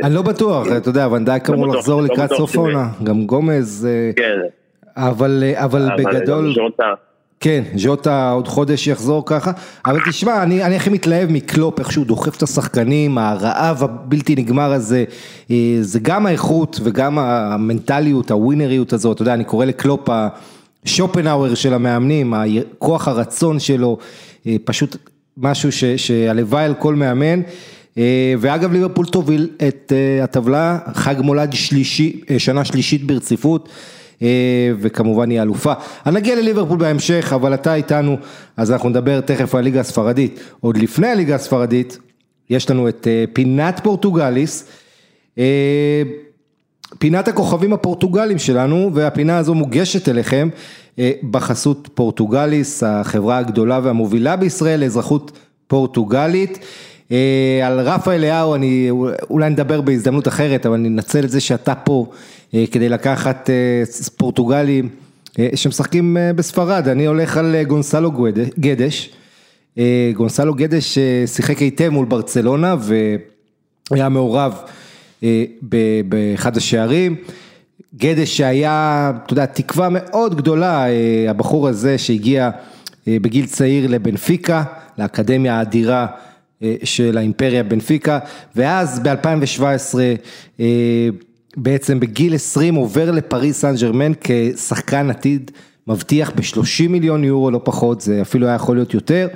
אני 0.02 0.14
לא 0.14 0.23
בטוח, 0.23 0.66
אתה 0.76 0.88
יודע, 0.88 1.09
ונדייק 1.12 1.50
אמור 1.50 1.69
לחזור 1.69 2.00
לא 2.00 2.07
לקראת 2.07 2.33
סוף 2.33 2.57
העונה, 2.57 2.88
גם 3.04 3.26
גומז, 3.26 3.88
אה, 3.90 4.11
כן. 4.16 4.38
אבל 4.97 5.88
בגדול, 5.99 6.54
כן, 7.40 7.62
ז'וטה 7.76 8.31
עוד 8.31 8.49
חודש 8.49 8.87
יחזור 8.87 9.23
ככה, 9.26 9.50
אבל 9.87 9.99
תשמע, 10.09 10.42
אני 10.42 10.76
הכי 10.76 10.90
מתלהב 10.90 11.33
מקלופ, 11.33 11.78
איך 11.78 11.92
שהוא 11.92 12.07
דוחף 12.07 12.37
את 12.37 12.42
השחקנים, 12.42 13.19
הרעב 13.19 13.83
הבלתי 13.83 14.35
נגמר 14.35 14.73
הזה, 14.73 15.04
אה, 15.50 15.76
זה 15.81 15.99
גם 16.02 16.26
האיכות 16.26 16.81
וגם 16.83 17.19
המנטליות, 17.19 18.31
הווינריות 18.31 18.92
הזאת, 18.92 19.14
אתה 19.14 19.23
יודע, 19.23 19.35
אני 19.35 19.45
קורא 19.45 19.64
לקלופ 19.64 20.09
השופנהאואר 20.85 21.54
של 21.54 21.75
המאמנים, 21.75 22.35
כוח 22.78 23.09
הרצון 23.09 23.59
שלו, 23.59 23.99
אה, 24.47 24.57
פשוט 24.64 24.97
משהו 25.37 25.73
שהלוואי 25.97 26.65
על 26.65 26.75
כל 26.75 26.95
מאמן, 26.95 27.41
אה, 27.99 28.35
ואגב 28.39 28.73
ליברפול 28.73 29.07
תוביל 29.07 29.49
את 29.69 29.93
אה, 29.97 30.25
הטבלה, 30.25 30.79
חג 30.95 31.15
מולד 31.19 31.53
שלישי, 31.53 32.21
אה, 32.31 32.39
שנה 32.39 32.65
שלישית 32.65 33.07
ברציפות. 33.07 33.69
וכמובן 34.81 35.31
היא 35.31 35.43
אלופה. 35.43 35.73
אני 36.07 36.15
נגיע 36.15 36.37
לליברפול 36.37 36.79
בהמשך, 36.79 37.33
אבל 37.35 37.55
אתה 37.55 37.75
איתנו, 37.75 38.17
אז 38.57 38.73
אנחנו 38.73 38.89
נדבר 38.89 39.21
תכף 39.21 39.55
על 39.55 39.61
הליגה 39.61 39.81
הספרדית. 39.81 40.41
עוד 40.61 40.77
לפני 40.77 41.09
הליגה 41.09 41.35
הספרדית, 41.35 41.99
יש 42.51 42.71
לנו 42.71 42.89
את 42.89 43.07
פינת 43.33 43.81
פורטוגליס, 43.83 44.69
פינת 46.99 47.29
הכוכבים 47.29 47.73
הפורטוגלים 47.73 48.39
שלנו, 48.39 48.91
והפינה 48.95 49.39
הזו 49.39 49.55
מוגשת 49.55 50.09
אליכם 50.09 50.49
בחסות 51.31 51.89
פורטוגליס, 51.95 52.83
החברה 52.83 53.39
הגדולה 53.39 53.81
והמובילה 53.83 54.37
בישראל 54.37 54.81
לאזרחות 54.81 55.33
פורטוגלית. 55.67 56.59
אה, 57.13 57.61
על 57.67 57.81
רפה 57.81 58.13
אליהו 58.13 58.55
אני 58.55 58.89
אולי 59.31 59.51
נדבר 59.51 59.81
בהזדמנות 59.81 60.29
אחרת, 60.29 60.67
אבל 60.67 60.75
אני 60.75 60.89
אנצל 60.89 61.25
את 61.25 61.31
זה 61.31 61.41
שאתה 61.41 61.75
פה 61.75 62.07
אה, 62.55 62.65
כדי 62.73 62.89
לקחת 62.89 63.51
פורטוגלים 64.17 64.89
שמשחקים 65.55 66.17
בספרד, 66.37 66.89
אני 66.89 67.07
הולך 67.07 67.37
על 67.37 67.63
גונסלו 67.63 68.13
גדש, 68.59 69.11
גונסלו 70.15 70.55
גדש 70.55 70.99
שיחק 71.27 71.59
היטב 71.59 71.89
מול 71.89 72.07
ברצלונה 72.07 72.77
והיה 73.91 74.09
מעורב 74.09 74.55
באחד 76.03 76.57
השערים. 76.57 77.17
גדש 77.97 78.37
שהיה, 78.37 79.12
אתה 79.25 79.33
יודע, 79.33 79.47
תקווה 79.47 79.88
מאוד 79.91 80.35
גדולה, 80.37 80.88
אה, 80.88 81.31
הבחור 81.31 81.69
הזה 81.69 81.99
שהגיע 81.99 82.50
בגיל 83.07 83.47
צעיר 83.47 83.87
לבנפיקה, 83.91 84.62
לאקדמיה 84.99 85.59
האדירה 85.59 86.07
של 86.85 87.19
האימפריה 87.19 87.62
בנפיקה, 87.62 88.19
ואז 88.57 89.00
ב-2017 89.00 89.95
בעצם 91.57 92.00
בגיל 92.00 92.35
20 92.35 92.75
עובר 92.75 93.11
לפריס 93.11 93.61
סן 93.61 93.75
ג'רמן 93.81 94.12
כשחקן 94.21 95.11
עתיד 95.11 95.50
מבטיח 95.87 96.31
ב-30 96.31 96.88
מיליון 96.88 97.25
יורו, 97.25 97.50
לא 97.50 97.61
פחות, 97.64 98.00
זה 98.00 98.23
אפילו 98.23 98.47
היה 98.47 98.55
יכול 98.55 98.76
להיות 98.76 98.95
יותר. 98.95 99.29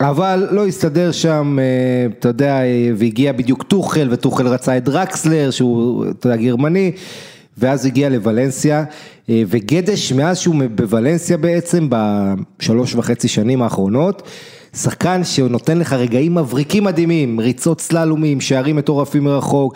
אבל 0.00 0.48
לא 0.50 0.66
הסתדר 0.66 1.12
שם, 1.12 1.58
אתה 2.18 2.28
יודע, 2.28 2.60
והגיע 2.96 3.32
בדיוק 3.32 3.62
טוחל, 3.62 4.08
וטוחל 4.10 4.46
רצה 4.46 4.76
את 4.76 4.84
דרקסלר, 4.84 5.50
שהוא, 5.50 6.04
אתה 6.10 6.26
יודע, 6.26 6.42
גרמני, 6.42 6.92
ואז 7.58 7.86
הגיע 7.86 8.08
לוולנסיה, 8.08 8.84
וגדש, 9.28 10.12
מאז 10.12 10.38
שהוא 10.38 10.54
בוולנסיה 10.74 11.36
בעצם, 11.36 11.88
בשלוש 11.90 12.94
וחצי 12.94 13.28
שנים 13.28 13.62
האחרונות, 13.62 14.22
שחקן 14.76 15.24
שנותן 15.24 15.78
לך 15.78 15.92
רגעים 15.92 16.34
מבריקים 16.34 16.84
מדהימים, 16.84 17.40
ריצות 17.40 17.80
סללומים, 17.80 18.40
שערים 18.40 18.76
מטורפים 18.76 19.24
מרחוק, 19.24 19.74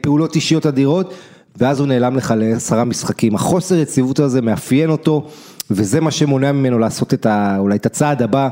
פעולות 0.00 0.34
אישיות 0.34 0.66
אדירות, 0.66 1.14
ואז 1.56 1.80
הוא 1.80 1.88
נעלם 1.88 2.16
לך 2.16 2.34
לעשרה 2.36 2.84
משחקים. 2.84 3.34
החוסר 3.34 3.74
יציבות 3.74 4.20
הזה 4.20 4.42
מאפיין 4.42 4.90
אותו, 4.90 5.26
וזה 5.70 6.00
מה 6.00 6.10
שמונע 6.10 6.52
ממנו 6.52 6.78
לעשות 6.78 7.14
את 7.14 7.26
ה, 7.26 7.56
אולי 7.58 7.76
את 7.76 7.86
הצעד 7.86 8.22
הבא. 8.22 8.48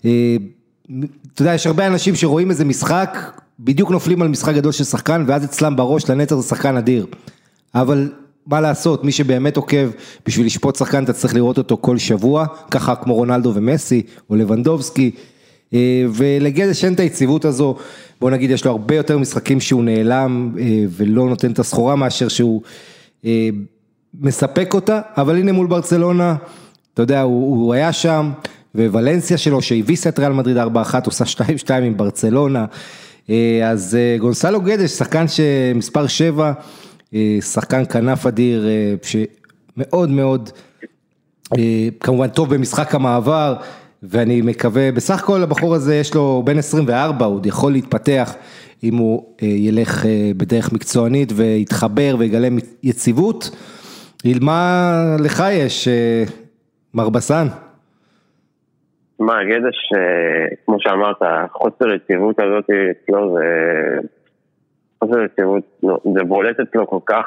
אתה 0.00 1.42
יודע, 1.42 1.54
יש 1.54 1.66
הרבה 1.66 1.86
אנשים 1.86 2.14
שרואים 2.14 2.50
איזה 2.50 2.64
משחק, 2.64 3.18
בדיוק 3.60 3.90
נופלים 3.90 4.22
על 4.22 4.28
משחק 4.28 4.54
גדול 4.54 4.72
של 4.72 4.84
שחקן, 4.84 5.24
ואז 5.26 5.44
אצלם 5.44 5.76
בראש 5.76 6.10
לנצח 6.10 6.36
זה 6.36 6.48
שחקן 6.48 6.76
אדיר. 6.76 7.06
אבל 7.74 8.12
מה 8.46 8.60
לעשות, 8.60 9.04
מי 9.04 9.12
שבאמת 9.12 9.56
עוקב, 9.56 9.90
בשביל 10.26 10.46
לשפוט 10.46 10.76
שחקן 10.76 11.04
אתה 11.04 11.12
צריך 11.12 11.34
לראות 11.34 11.58
אותו 11.58 11.78
כל 11.80 11.98
שבוע, 11.98 12.46
ככה 12.70 12.94
כמו 12.94 13.14
רונלדו 13.14 13.52
ומסי, 13.54 14.02
או 14.30 14.36
לבנדובסקי, 14.36 15.10
ולגדש 16.12 16.84
אין 16.84 16.94
את 16.94 17.00
היציבות 17.00 17.44
הזו, 17.44 17.76
בוא 18.20 18.30
נגיד 18.30 18.50
יש 18.50 18.64
לו 18.64 18.70
הרבה 18.70 18.94
יותר 18.94 19.18
משחקים 19.18 19.60
שהוא 19.60 19.84
נעלם 19.84 20.54
ולא 20.90 21.28
נותן 21.28 21.50
את 21.50 21.58
הסחורה 21.58 21.96
מאשר 21.96 22.28
שהוא 22.28 22.62
מספק 24.20 24.74
אותה, 24.74 25.00
אבל 25.16 25.36
הנה 25.36 25.52
מול 25.52 25.66
ברצלונה, 25.66 26.36
אתה 26.94 27.02
יודע, 27.02 27.20
הוא, 27.22 27.64
הוא 27.64 27.74
היה 27.74 27.92
שם, 27.92 28.30
וולנסיה 28.86 29.38
שלו 29.38 29.62
שהביסה 29.62 30.08
את 30.08 30.18
ריאל 30.18 30.32
מדריד 30.32 30.56
4-1, 30.58 30.60
עושה 31.04 31.24
2-2 31.24 31.72
עם 31.72 31.96
ברצלונה, 31.96 32.64
אז 33.64 33.98
גונסלו 34.18 34.60
גדש, 34.60 34.90
שחקן 34.90 35.24
שמספר 35.28 36.06
7, 36.06 36.52
שחקן 37.40 37.84
כנף 37.84 38.26
אדיר, 38.26 38.66
שמאוד 39.02 40.10
מאוד, 40.10 40.50
כמובן 42.00 42.28
טוב 42.28 42.54
במשחק 42.54 42.94
המעבר, 42.94 43.54
ואני 44.02 44.40
מקווה, 44.40 44.92
בסך 44.92 45.22
הכל 45.22 45.42
הבחור 45.42 45.74
הזה 45.74 45.96
יש 45.96 46.14
לו 46.14 46.42
בין 46.44 46.58
24, 46.58 47.26
הוא 47.26 47.34
עוד 47.34 47.46
יכול 47.46 47.72
להתפתח 47.72 48.34
אם 48.82 48.96
הוא 48.96 49.22
ילך 49.42 50.04
בדרך 50.36 50.72
מקצוענית 50.72 51.32
ויתחבר 51.36 52.16
ויגלה 52.18 52.48
יציבות. 52.82 53.50
מה 54.40 55.16
לך 55.18 55.44
יש, 55.52 55.88
מר 56.94 57.08
בסן? 57.08 57.48
מה, 59.28 59.44
גדש, 59.44 59.76
כמו 60.66 60.76
שאמרת, 60.78 61.16
חוסר 61.52 61.94
יציבות 61.94 62.40
הזאת 62.40 62.64
אצלו 62.90 63.34
זה... 63.34 63.44
חוסר 64.98 65.22
יציבות, 65.24 65.62
זה 66.14 66.24
בולט 66.24 66.60
אצלו 66.60 66.86
כל 66.86 66.98
כך, 67.06 67.26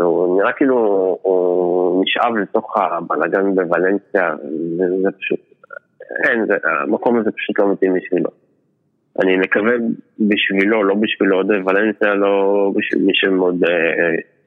הוא 0.00 0.40
נראה 0.40 0.52
כאילו 0.52 0.76
הוא 1.22 2.04
נשאב 2.04 2.36
לתוך 2.36 2.76
הבלאגן 2.76 3.54
בוולנסיה, 3.54 4.34
וזה 4.74 5.08
פשוט, 5.18 5.40
אין, 6.24 6.46
זה, 6.46 6.54
המקום 6.82 7.18
הזה 7.18 7.30
פשוט 7.30 7.58
לא 7.58 7.72
מתאים 7.72 7.94
בשבילו. 7.94 8.30
אני 9.22 9.36
מקווה 9.36 9.72
בשבילו, 10.20 10.84
לא 10.84 10.94
בשבילו, 10.94 11.36
עוד 11.36 11.50
ולנסיה, 11.50 12.14
לא 12.14 12.70
בשביל 12.76 13.04
מי 13.04 13.12
שמאוד 13.14 13.64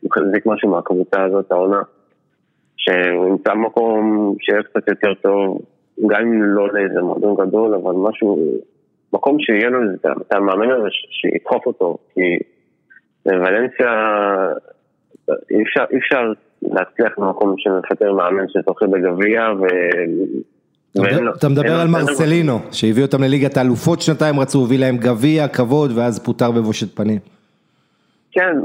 מחזיק 0.03 0.45
משהו 0.45 0.69
מהקבוצה 0.69 1.23
הזאת, 1.23 1.51
העונה, 1.51 1.81
שהוא 2.77 3.29
נמצא 3.29 3.53
במקום 3.53 4.35
שיהיה 4.39 4.63
קצת 4.63 4.87
יותר 4.87 5.13
טוב, 5.13 5.61
גם 6.07 6.21
אם 6.21 6.43
לא 6.43 6.73
לאיזה 6.73 7.01
מועדון 7.01 7.35
גדול, 7.47 7.73
אבל 7.75 7.93
משהו, 7.95 8.47
מקום 9.13 9.39
שיהיה 9.39 9.69
לו 9.69 9.79
את 10.21 10.33
המאמן 10.33 10.71
הזה 10.71 10.87
שידחוף 10.91 11.65
אותו, 11.65 11.97
כי 12.13 12.37
ולנסיה, 13.25 13.91
אי 15.29 15.63
אפשר, 15.63 15.83
אי 15.91 15.97
אפשר 15.97 16.33
להצליח 16.61 17.19
במקום 17.19 17.55
שמפטר 17.57 18.13
מאמן 18.13 18.45
שזוכה 18.47 18.85
בגביע 18.87 19.41
ו... 19.59 19.65
אתה 21.37 21.49
מדבר 21.49 21.79
על 21.81 21.87
מרסלינו, 21.87 22.59
שהביא 22.71 23.03
אותם 23.03 23.21
לליגת 23.21 23.57
האלופות 23.57 24.01
שנתיים, 24.01 24.39
רצו, 24.39 24.63
הביא 24.65 24.79
להם 24.79 24.97
גביע, 24.97 25.47
כבוד, 25.47 25.91
ואז 25.95 26.25
פוטר 26.25 26.51
בבושת 26.51 26.95
פנים. 26.95 27.19
כן, 28.31 28.57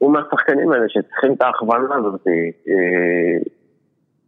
והוא 0.00 0.12
מהשחקנים 0.12 0.72
האלה 0.72 0.84
שצריכים 0.88 1.32
את 1.32 1.42
ההכוונה 1.42 1.94
הזאת. 1.94 2.26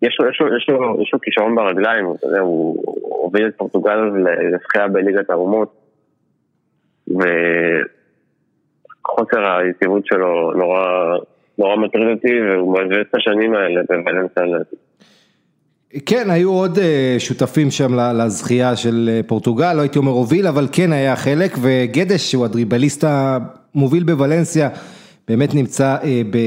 יש 0.03 0.17
לו, 0.21 0.31
יש 0.31 0.41
לו, 0.41 0.57
יש 0.57 0.69
לו, 0.69 1.03
יש 1.03 1.11
לו 1.13 1.21
כישרון 1.21 1.55
ברגליים, 1.55 2.07
אתה 2.15 2.27
יודע, 2.27 2.41
הוא 2.41 2.83
הוביל 3.03 3.47
את 3.47 3.55
פורטוגל 3.57 3.97
לזכייה 4.53 4.89
בליגת 4.89 5.31
האומות, 5.31 5.77
וחוסר 9.07 9.57
היציבות 9.59 10.07
שלו 10.07 10.53
נורא, 10.53 10.83
נורא 11.59 11.77
מטריד 11.77 12.09
אותי, 12.09 12.41
והוא 12.51 12.79
מביא 12.79 13.01
את 13.01 13.15
השנים 13.15 13.55
האלה 13.55 13.81
בוולנסיה. 13.89 14.45
כן, 16.07 16.31
היו 16.31 16.53
עוד 16.53 16.79
שותפים 17.19 17.71
שם 17.71 17.95
לזכייה 17.95 18.77
של 18.77 19.21
פורטוגל, 19.27 19.73
לא 19.73 19.81
הייתי 19.81 19.99
אומר 19.99 20.13
הוביל, 20.13 20.47
אבל 20.47 20.67
כן 20.73 20.93
היה 20.93 21.17
חלק, 21.17 21.53
וגדש, 21.63 22.31
שהוא 22.31 22.45
הדריבליסט 22.45 23.05
המוביל 23.07 24.03
בוולנסיה, 24.03 24.69
באמת 25.29 25.55
נמצא 25.55 25.97
ב... 26.31 26.39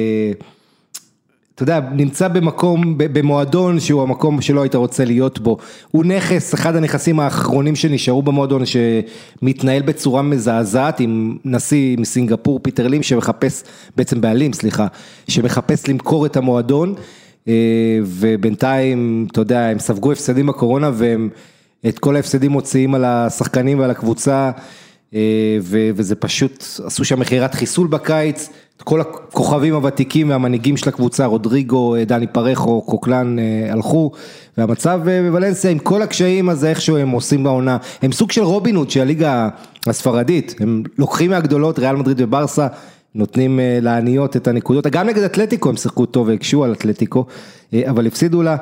אתה 1.55 1.63
יודע, 1.63 1.79
נמצא 1.91 2.27
במקום, 2.27 2.97
במועדון 2.97 3.79
שהוא 3.79 4.01
המקום 4.01 4.41
שלא 4.41 4.61
היית 4.61 4.75
רוצה 4.75 5.05
להיות 5.05 5.39
בו. 5.39 5.57
הוא 5.91 6.05
נכס, 6.05 6.53
אחד 6.53 6.75
הנכסים 6.75 7.19
האחרונים 7.19 7.75
שנשארו 7.75 8.21
במועדון, 8.21 8.63
שמתנהל 8.65 9.81
בצורה 9.81 10.21
מזעזעת 10.21 10.99
עם 10.99 11.37
נשיא 11.45 11.97
מסינגפור, 11.97 12.59
פיטר 12.59 12.87
לים, 12.87 13.03
שמחפש, 13.03 13.63
בעצם 13.97 14.21
בעלים, 14.21 14.53
סליחה, 14.53 14.87
שמחפש 15.27 15.87
למכור 15.87 16.25
את 16.25 16.37
המועדון. 16.37 16.95
ובינתיים, 18.03 19.27
אתה 19.31 19.41
יודע, 19.41 19.67
הם 19.67 19.79
ספגו 19.79 20.11
הפסדים 20.11 20.47
בקורונה 20.47 20.91
והם 20.93 21.29
את 21.87 21.99
כל 21.99 22.15
ההפסדים 22.15 22.51
מוציאים 22.51 22.95
על 22.95 23.05
השחקנים 23.05 23.79
ועל 23.79 23.91
הקבוצה 23.91 24.51
וזה 25.95 26.15
פשוט, 26.15 26.65
עשו 26.85 27.05
שם 27.05 27.19
מכירת 27.19 27.55
חיסול 27.55 27.87
בקיץ, 27.87 28.49
כל 28.77 29.01
הכוכבים 29.01 29.73
הוותיקים 29.73 30.29
והמנהיגים 30.29 30.77
של 30.77 30.89
הקבוצה, 30.89 31.25
רודריגו, 31.25 31.95
דני 32.05 32.27
פרחו, 32.27 32.81
קוקלן 32.81 33.35
הלכו 33.69 34.11
והמצב 34.57 35.01
בוולנסיה 35.03 35.71
עם 35.71 35.79
כל 35.79 36.01
הקשיים 36.01 36.49
אז 36.49 36.65
איכשהו 36.65 36.97
הם 36.97 37.09
עושים 37.09 37.43
בעונה, 37.43 37.77
הם 38.01 38.11
סוג 38.11 38.31
של 38.31 38.41
רובינוד 38.41 38.89
של 38.89 39.01
הליגה 39.01 39.49
הספרדית, 39.87 40.55
הם 40.59 40.83
לוקחים 40.97 41.29
מהגדולות, 41.29 41.79
ריאל 41.79 41.95
מדריד 41.95 42.21
וברסה 42.21 42.67
נותנים 43.15 43.59
לעניות 43.81 44.35
את 44.35 44.47
הנקודות, 44.47 44.87
גם 44.87 45.07
נגד 45.07 45.23
אתלטיקו 45.23 45.69
הם 45.69 45.75
שיחקו 45.75 46.05
טוב 46.05 46.27
והקשו 46.27 46.63
על 46.63 46.71
אתלטיקו, 46.73 47.25
אבל 47.89 48.07
הפסידו 48.07 48.43
לה. 48.43 48.55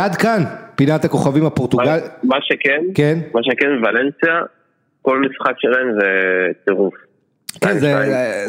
עד 0.00 0.16
כאן, 0.16 0.42
פינת 0.76 1.04
הכוכבים 1.04 1.46
הפורטוגל. 1.46 1.98
מה 2.22 2.36
שכן, 2.40 2.84
כן, 2.94 3.18
מה 3.34 3.40
שכן 3.42 3.66
ולנסיה, 3.66 4.40
כל 5.02 5.18
משחק 5.18 5.54
שלהם 5.58 5.92
זה 6.00 6.06
טירוף. 6.64 7.07
כן, 7.60 7.78
זה, 7.78 7.94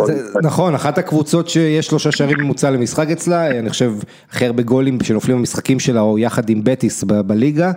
זה 0.06 0.40
נכון, 0.44 0.76
אחת 0.76 0.98
הקבוצות 0.98 1.50
שיש 1.50 1.88
שלושה 1.88 2.12
שערים 2.12 2.38
ממוצע 2.40 2.72
למשחק 2.72 3.10
אצלה, 3.10 3.60
אני 3.60 3.70
חושב 3.70 3.94
הכי 4.32 4.46
הרבה 4.46 4.64
גולים 4.64 4.98
שנופלים 5.04 5.38
במשחקים 5.38 5.80
שלה, 5.80 6.02
או 6.02 6.20
יחד 6.20 6.50
עם 6.50 6.62
בטיס 6.64 7.04
בליגה, 7.04 7.72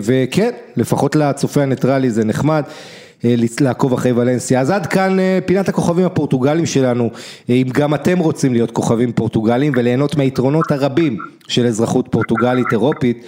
וכן, 0.00 0.50
לפחות 0.76 1.16
לצופה 1.16 1.62
הניטרלי 1.62 2.10
זה 2.10 2.24
נחמד. 2.24 2.62
לעקוב 3.60 3.92
אחרי 3.92 4.12
ולנסיה. 4.12 4.60
אז 4.60 4.70
עד 4.70 4.86
כאן 4.86 5.16
פינת 5.46 5.68
הכוכבים 5.68 6.04
הפורטוגלים 6.04 6.66
שלנו, 6.66 7.10
אם 7.48 7.66
גם 7.72 7.94
אתם 7.94 8.18
רוצים 8.18 8.52
להיות 8.52 8.70
כוכבים 8.70 9.12
פורטוגלים 9.12 9.72
וליהנות 9.76 10.16
מהיתרונות 10.16 10.70
הרבים 10.70 11.16
של 11.48 11.66
אזרחות 11.66 12.08
פורטוגלית 12.10 12.66
אירופית, 12.72 13.24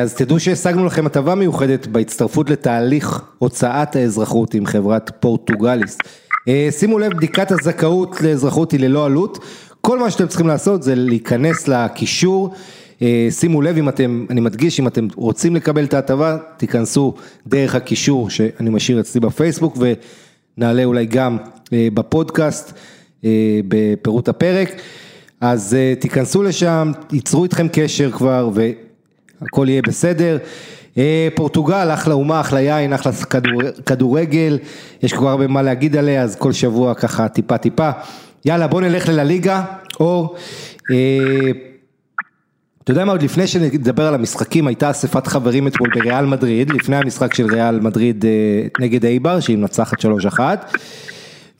אז 0.00 0.14
תדעו 0.14 0.40
שהשגנו 0.40 0.86
לכם 0.86 1.06
הטבה 1.06 1.34
מיוחדת 1.34 1.86
בהצטרפות 1.86 2.50
לתהליך 2.50 3.22
הוצאת 3.38 3.96
האזרחות 3.96 4.54
עם 4.54 4.66
חברת 4.66 5.10
פורטוגליס. 5.20 5.98
שימו 6.70 6.98
לב, 6.98 7.12
בדיקת 7.16 7.52
הזכאות 7.52 8.20
לאזרחות 8.20 8.72
היא 8.72 8.80
ללא 8.80 9.06
עלות, 9.06 9.38
כל 9.80 9.98
מה 9.98 10.10
שאתם 10.10 10.26
צריכים 10.26 10.46
לעשות 10.46 10.82
זה 10.82 10.94
להיכנס 10.94 11.68
לקישור, 11.68 12.54
שימו 13.30 13.62
לב 13.62 13.76
אם 13.76 13.88
אתם, 13.88 14.26
אני 14.30 14.40
מדגיש, 14.40 14.80
אם 14.80 14.86
אתם 14.86 15.08
רוצים 15.14 15.56
לקבל 15.56 15.84
את 15.84 15.94
ההטבה, 15.94 16.36
תיכנסו 16.56 17.14
דרך 17.46 17.74
הקישור 17.74 18.30
שאני 18.30 18.70
משאיר 18.70 19.00
אצלי 19.00 19.20
בפייסבוק 19.20 19.76
ונעלה 20.58 20.84
אולי 20.84 21.06
גם 21.06 21.36
בפודקאסט, 21.72 22.72
בפירוט 23.68 24.28
הפרק. 24.28 24.72
אז 25.40 25.76
תיכנסו 26.00 26.42
לשם, 26.42 26.92
ייצרו 27.12 27.44
איתכם 27.44 27.66
קשר 27.72 28.10
כבר 28.10 28.50
והכל 29.42 29.68
יהיה 29.68 29.82
בסדר. 29.82 30.38
Uh, 30.94 30.96
פורטוגל, 31.34 31.90
אחלה 31.94 32.14
אומה, 32.14 32.40
אחלה 32.40 32.60
יין, 32.60 32.92
אחלה 32.92 33.12
כדור, 33.12 33.62
כדורגל, 33.86 34.58
יש 35.02 35.12
כבר 35.12 35.28
הרבה 35.28 35.46
מה 35.46 35.62
להגיד 35.62 35.96
עליה, 35.96 36.22
אז 36.22 36.36
כל 36.36 36.52
שבוע 36.52 36.94
ככה 36.94 37.28
טיפה 37.28 37.58
טיפה. 37.58 37.90
יאללה, 38.44 38.66
בוא 38.66 38.80
נלך 38.80 39.08
לליגה, 39.08 39.64
אור. 40.00 40.36
Uh, 40.76 40.84
אתה 42.84 42.90
יודע 42.90 43.04
מה, 43.04 43.12
עוד 43.12 43.22
לפני 43.22 43.46
שנדבר 43.46 44.06
על 44.06 44.14
המשחקים, 44.14 44.66
הייתה 44.66 44.90
אספת 44.90 45.26
חברים 45.26 45.66
אתמול 45.66 45.90
בריאל 45.94 46.26
מדריד, 46.26 46.70
לפני 46.70 46.96
המשחק 46.96 47.34
של 47.34 47.46
ריאל 47.46 47.80
מדריד 47.80 48.24
נגד 48.80 49.04
אייבר, 49.04 49.40
שהיא 49.40 49.56
מנצחת 49.56 49.98
3-1, 50.00 50.40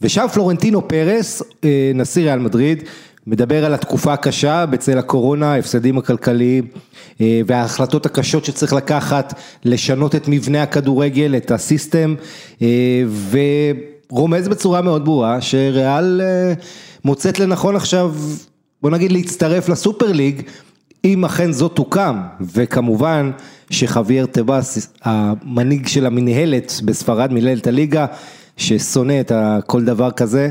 ושם 0.02 0.26
פלורנטינו 0.32 0.88
פרס, 0.88 1.42
נשיא 1.94 2.22
ריאל 2.22 2.38
מדריד, 2.38 2.82
מדבר 3.26 3.64
על 3.64 3.74
התקופה 3.74 4.12
הקשה 4.12 4.66
בצל 4.66 4.98
הקורונה, 4.98 5.52
ההפסדים 5.52 5.98
הכלכליים 5.98 6.66
אה, 7.20 7.40
וההחלטות 7.46 8.06
הקשות 8.06 8.44
שצריך 8.44 8.72
לקחת, 8.72 9.40
לשנות 9.64 10.14
את 10.14 10.28
מבנה 10.28 10.62
הכדורגל, 10.62 11.34
את 11.36 11.50
הסיסטם, 11.50 12.14
אה, 12.62 13.02
ורומז 14.10 14.48
בצורה 14.48 14.82
מאוד 14.82 15.04
ברורה 15.04 15.40
שריאל 15.40 16.20
אה, 16.20 16.52
מוצאת 17.04 17.38
לנכון 17.38 17.76
עכשיו, 17.76 18.14
בוא 18.82 18.90
נגיד 18.90 19.12
להצטרף 19.12 19.68
לסופר 19.68 20.12
ליג, 20.12 20.42
אם 21.04 21.24
אכן 21.24 21.52
זאת 21.52 21.72
תוקם, 21.76 22.20
וכמובן 22.40 23.30
שחוויאר 23.70 24.26
טבאס, 24.26 24.92
המנהיג 25.04 25.86
של 25.86 26.06
המנהלת 26.06 26.80
בספרד, 26.84 27.32
מנהלת 27.32 27.66
הליגה, 27.66 28.06
ששונא 28.56 29.20
את 29.20 29.32
כל 29.66 29.84
דבר 29.84 30.10
כזה, 30.10 30.50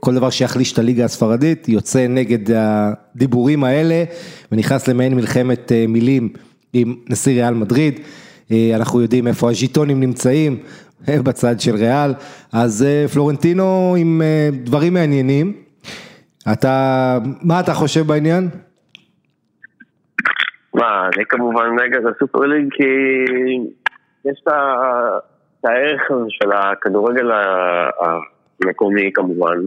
כל 0.00 0.14
דבר 0.14 0.30
שיחליש 0.30 0.72
את 0.72 0.78
הליגה 0.78 1.04
הספרדית, 1.04 1.68
יוצא 1.68 2.06
נגד 2.08 2.56
הדיבורים 2.56 3.64
האלה 3.64 4.04
ונכנס 4.52 4.88
למעין 4.88 5.14
מלחמת 5.14 5.72
אה, 5.72 5.84
מילים 5.88 6.28
עם 6.72 6.94
נשיא 7.08 7.42
ריאל 7.42 7.54
מדריד, 7.54 8.00
אה, 8.52 8.70
אנחנו 8.76 9.00
יודעים 9.00 9.26
איפה 9.26 9.50
הז'יטונים 9.50 10.00
נמצאים, 10.00 10.58
בצד 11.24 11.60
של 11.60 11.74
ריאל, 11.74 12.14
אז 12.52 12.86
פלורנטינו 13.12 13.94
עם 13.98 14.22
דברים 14.52 14.94
מעניינים, 14.94 15.52
אתה, 16.52 17.18
מה 17.42 17.60
אתה 17.60 17.74
חושב 17.74 18.06
בעניין? 18.06 18.48
מה, 20.74 21.06
אני 21.06 21.24
כמובן 21.28 21.66
נגד 21.84 22.00
הסופר 22.06 22.38
ליג 22.38 22.68
כי 22.70 22.84
יש 24.24 24.40
את 24.42 24.52
הערך 25.64 26.10
הזה 26.10 26.26
של 26.28 26.52
הכדורגל 26.52 27.30
מקומי 28.64 29.10
כמובן, 29.14 29.58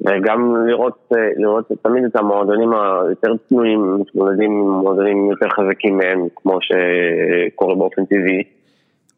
וגם 0.00 0.66
לראות, 0.66 1.12
אה, 1.12 1.18
לראות 1.36 1.68
תמיד 1.82 2.04
את 2.04 2.16
המועדונים 2.16 2.70
היותר 2.72 3.32
צנועים 3.48 3.96
מתמודדים 4.00 4.50
עם 4.50 4.70
מועדונים 4.70 5.30
יותר 5.30 5.46
חזקים 5.48 5.98
מהם, 5.98 6.26
כמו 6.36 6.58
שקורה 6.62 7.74
באופן 7.74 8.04
טבעי. 8.04 8.42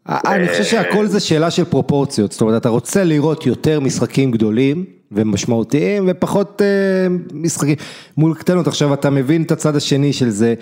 אה, 0.09 0.37
אני 0.37 0.49
חושב 0.49 0.63
שהכל 0.63 1.07
זה 1.07 1.21
שאלה 1.21 1.51
של 1.51 1.65
פרופורציות, 1.65 2.33
זאת 2.33 2.41
אומרת 2.41 2.61
אתה 2.61 2.69
רוצה 2.69 3.05
לראות 3.05 3.47
יותר 3.47 3.81
משחקים 3.81 4.31
גדולים 4.31 4.85
ומשמעותיים 5.13 6.05
ופחות 6.09 6.63
אה, 6.63 7.07
משחקים 7.35 7.77
מול 8.19 8.35
קטנות, 8.35 8.67
עכשיו 8.67 8.95
אתה 8.95 9.11
מבין 9.11 9.43
את 9.43 9.51
הצד 9.51 9.77
השני 9.77 10.13
של 10.13 10.29
זה, 10.29 10.55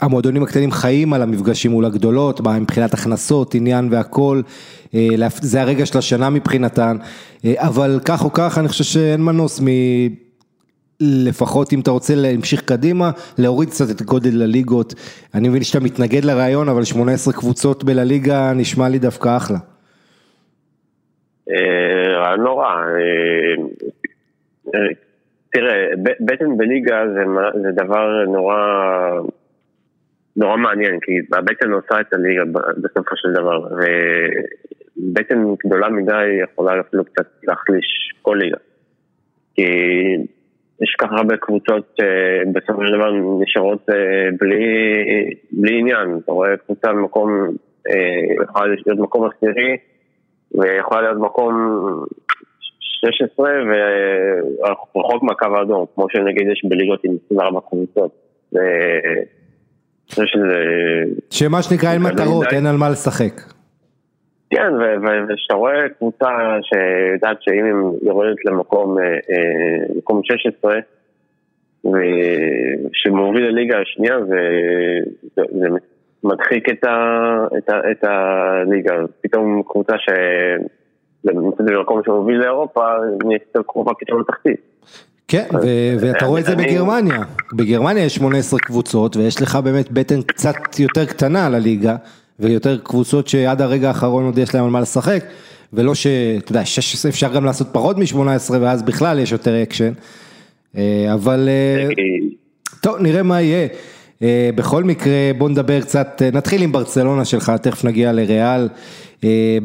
המועדונים 0.00 0.42
הקטנים 0.42 0.70
חיים 0.70 1.12
על 1.12 1.22
המפגשים 1.22 1.70
מול 1.70 1.84
הגדולות, 1.84 2.40
מבחינת 2.40 2.94
הכנסות, 2.94 3.54
עניין 3.54 3.88
והכל, 3.90 4.40
אה, 4.94 5.28
זה 5.42 5.60
הרגע 5.60 5.86
של 5.86 5.98
השנה 5.98 6.30
מבחינתן, 6.30 6.96
אה, 7.44 7.54
אבל 7.58 8.00
כך 8.04 8.24
או 8.24 8.32
כך 8.32 8.58
אני 8.58 8.68
חושב 8.68 8.84
שאין 8.84 9.20
מנוס 9.22 9.60
מ... 9.60 9.66
לפחות 11.02 11.72
אם 11.72 11.80
אתה 11.80 11.90
רוצה 11.90 12.14
להמשיך 12.16 12.60
קדימה, 12.60 13.10
להוריד 13.38 13.68
קצת 13.68 13.90
את 13.90 14.02
גודל 14.02 14.42
הליגות. 14.42 14.94
אני 15.34 15.48
מבין 15.48 15.62
שאתה 15.62 15.80
מתנגד 15.80 16.24
לרעיון, 16.24 16.68
אבל 16.68 16.84
18 16.84 17.34
קבוצות 17.34 17.84
בלליגה 17.84 18.52
נשמע 18.52 18.88
לי 18.88 18.98
דווקא 18.98 19.36
אחלה. 19.36 19.58
אה, 21.50 22.18
רעיון 22.18 22.40
לא 22.40 22.58
רע. 22.58 22.74
תראה, 25.52 25.86
בטן 26.20 26.56
בליגה 26.56 27.02
זה 27.62 27.70
דבר 27.72 28.24
נורא 28.28 28.56
נורא 30.40 30.56
מעניין, 30.56 31.00
כי 31.00 31.12
הבטן 31.32 31.72
עושה 31.72 32.00
את 32.00 32.12
הליגה 32.12 32.42
בסופו 32.82 33.16
של 33.16 33.32
דבר, 33.32 33.60
ובטן 33.76 35.44
גדולה 35.66 35.88
מדי 35.88 36.26
יכולה 36.42 36.80
אפילו 36.80 37.04
קצת 37.04 37.26
להחליש 37.42 38.14
כל 38.22 38.36
ליגה. 38.40 38.56
כי 39.54 39.62
יש 40.82 40.94
כל 40.98 41.06
כך 41.06 41.12
הרבה 41.12 41.36
קבוצות 41.36 41.96
שבסופו 41.96 42.86
של 42.86 42.92
דבר 42.94 43.12
נשארות 43.42 43.90
אה, 43.90 44.28
בלי, 44.40 44.64
בלי 45.52 45.78
עניין. 45.78 46.18
אתה 46.24 46.32
רואה 46.32 46.56
קבוצה 46.56 46.92
במקום, 46.92 47.30
אה, 47.90 48.44
יכולה 48.44 48.66
להיות 48.66 48.98
מקום 48.98 49.28
עשירי, 49.30 49.76
ויכולה 50.54 51.00
להיות 51.02 51.18
מקום 51.18 51.54
16 52.80 53.50
ורחוק 54.62 55.22
מהקו 55.22 55.56
האדום, 55.56 55.84
כמו 55.94 56.06
שנגיד 56.10 56.48
יש 56.52 56.62
בליגות 56.68 57.04
עם 57.04 57.16
24 57.26 57.60
קבוצות. 57.60 58.10
שמה 61.30 61.62
שנקרא 61.62 61.92
אין 61.92 62.02
מטרות, 62.02 62.46
אין 62.52 62.66
על 62.66 62.76
מה 62.76 62.90
לשחק. 62.90 63.40
כן, 64.50 64.72
וכשאתה 65.28 65.54
רואה 65.54 65.88
קבוצה 65.98 66.28
שיודעת 66.62 67.36
שאם 67.40 67.64
היא 67.64 68.08
יורדת 68.08 68.36
למקום 68.44 68.98
אה, 68.98 69.04
אה, 69.04 69.94
מקום 69.96 70.20
16, 70.24 70.78
ושמוביל 71.84 73.44
לליגה 73.44 73.78
השנייה, 73.80 74.16
זה 75.36 75.68
מדחיק 76.24 76.68
את 77.90 78.04
הליגה. 78.04 78.94
פתאום 79.20 79.62
קבוצה 79.68 79.94
שנמצאת 79.98 81.66
במקום 81.66 82.00
שמוביל 82.04 82.38
לאירופה, 82.38 82.86
נהיית 83.24 83.56
קרובה 83.66 83.92
פתאום 84.00 84.20
לתחתית. 84.20 84.69
כן, 85.30 85.46
ואתה 86.00 86.26
רואה 86.26 86.40
את 86.40 86.44
זה 86.44 86.56
בגרמניה, 86.56 87.22
בגרמניה 87.52 88.04
יש 88.04 88.14
18 88.14 88.60
קבוצות 88.60 89.16
ויש 89.16 89.42
לך 89.42 89.56
באמת 89.56 89.92
בטן 89.92 90.22
קצת 90.22 90.78
יותר 90.78 91.04
קטנה 91.04 91.46
על 91.46 91.54
הליגה 91.54 91.96
ויותר 92.40 92.78
קבוצות 92.78 93.28
שעד 93.28 93.62
הרגע 93.62 93.88
האחרון 93.88 94.24
עוד 94.24 94.38
יש 94.38 94.54
להם 94.54 94.64
על 94.64 94.70
מה 94.70 94.80
לשחק 94.80 95.24
ולא 95.72 95.94
ש... 95.94 96.06
אתה 96.38 96.52
יודע, 96.52 96.64
16 96.64 97.10
אפשר 97.10 97.34
גם 97.34 97.44
לעשות 97.44 97.68
פחות 97.72 97.98
מ-18 97.98 98.50
ואז 98.60 98.82
בכלל 98.82 99.18
יש 99.18 99.32
יותר 99.32 99.62
אקשן, 99.62 99.92
אה, 100.76 101.14
אבל 101.14 101.48
אה, 101.48 101.88
טוב 102.80 102.96
נראה 103.00 103.22
מה 103.22 103.40
יהיה. 103.40 103.68
אה, 104.22 104.50
בכל 104.54 104.84
מקרה 104.84 105.30
בוא 105.38 105.48
נדבר 105.48 105.80
קצת, 105.80 106.22
נתחיל 106.32 106.62
עם 106.62 106.72
ברצלונה 106.72 107.24
שלך, 107.24 107.52
תכף 107.62 107.84
נגיע 107.84 108.12
לריאל, 108.12 108.68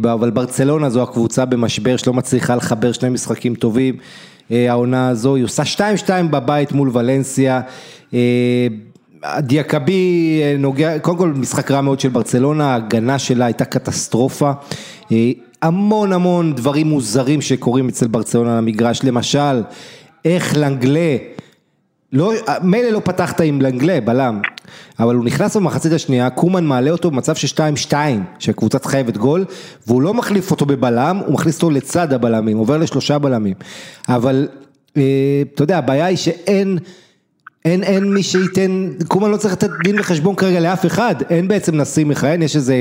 אבל 0.03 0.29
ברצלונה 0.29 0.89
זו 0.89 1.03
הקבוצה 1.03 1.45
במשבר 1.45 1.97
שלא 1.97 2.13
מצליחה 2.13 2.55
לחבר 2.55 2.91
שני 2.91 3.09
משחקים 3.09 3.55
טובים. 3.55 3.97
אה, 4.51 4.71
העונה 4.71 5.09
הזו, 5.09 5.35
היא 5.35 5.43
עושה 5.43 5.63
2-2 6.07 6.09
בבית 6.31 6.71
מול 6.71 6.89
ולנסיה. 6.93 7.61
אה, 8.13 8.67
דיאקבי 9.39 10.39
אה, 10.43 10.55
נוגע, 10.57 10.99
קודם 10.99 11.17
כל 11.17 11.29
משחק 11.29 11.71
רע 11.71 11.81
מאוד 11.81 11.99
של 11.99 12.09
ברצלונה, 12.09 12.73
ההגנה 12.73 13.19
שלה 13.19 13.45
הייתה 13.45 13.65
קטסטרופה. 13.65 14.51
המון 15.61 16.13
המון 16.13 16.55
דברים 16.55 16.87
מוזרים 16.87 17.41
שקורים 17.41 17.89
אצל 17.89 18.07
ברצלונה 18.07 18.51
על 18.51 18.57
המגרש, 18.57 19.03
למשל, 19.03 19.63
איך 20.25 20.57
לנגלה 20.57 21.17
לא, 22.13 22.33
מילא 22.61 22.89
לא 22.89 23.01
פתחת 23.03 23.41
עם 23.41 23.61
לנגלה, 23.61 24.01
בלם, 24.01 24.41
אבל 24.99 25.15
הוא 25.15 25.25
נכנס 25.25 25.55
במחצית 25.57 25.91
השנייה, 25.91 26.29
קומן 26.29 26.65
מעלה 26.65 26.91
אותו 26.91 27.11
במצב 27.11 27.35
של 27.35 27.63
2-2, 27.89 27.93
שהקבוצה 28.39 28.77
חייבת 28.85 29.17
גול, 29.17 29.45
והוא 29.87 30.01
לא 30.01 30.13
מחליף 30.13 30.51
אותו 30.51 30.65
בבלם, 30.65 31.21
הוא 31.25 31.33
מכניס 31.33 31.55
אותו 31.55 31.69
לצד 31.69 32.13
הבלמים, 32.13 32.57
עובר 32.57 32.77
לשלושה 32.77 33.19
בלמים. 33.19 33.55
אבל, 34.09 34.47
אה, 34.97 35.03
אתה 35.53 35.63
יודע, 35.63 35.77
הבעיה 35.77 36.05
היא 36.05 36.17
שאין... 36.17 36.77
אין, 37.65 37.83
אין 37.83 38.13
מי 38.13 38.23
שייתן, 38.23 38.89
קומן 39.07 39.31
לא 39.31 39.37
צריך 39.37 39.53
לתת 39.53 39.69
דין 39.83 39.99
וחשבון 39.99 40.35
כרגע 40.35 40.59
לאף 40.59 40.85
אחד, 40.85 41.15
אין 41.29 41.47
בעצם 41.47 41.75
נשיא 41.75 42.05
מכהן, 42.05 42.41
יש 42.41 42.55
איזה 42.55 42.75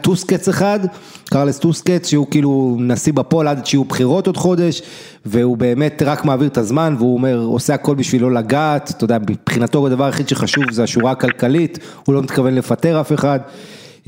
טוסקץ 0.00 0.48
אחד, 0.48 0.80
קרלס 1.24 1.58
טוסקץ, 1.58 2.08
שהוא 2.08 2.26
כאילו 2.30 2.76
נשיא 2.80 3.12
בפועל 3.12 3.48
עד 3.48 3.66
שיהיו 3.66 3.84
בחירות 3.84 4.26
עוד 4.26 4.36
חודש, 4.36 4.82
והוא 5.26 5.56
באמת 5.56 6.02
רק 6.06 6.24
מעביר 6.24 6.48
את 6.48 6.58
הזמן, 6.58 6.94
והוא 6.98 7.14
אומר, 7.14 7.38
עושה 7.38 7.74
הכל 7.74 7.94
בשביל 7.94 8.22
לא 8.22 8.32
לגעת, 8.32 8.90
אתה 8.90 9.04
יודע, 9.04 9.18
מבחינתו 9.18 9.86
הדבר 9.86 10.04
היחיד 10.04 10.28
שחשוב 10.28 10.64
זה 10.70 10.82
השורה 10.82 11.10
הכלכלית, 11.10 11.78
הוא 12.06 12.14
לא 12.14 12.22
מתכוון 12.22 12.54
לפטר 12.54 13.00
אף 13.00 13.12
אחד, 13.12 13.38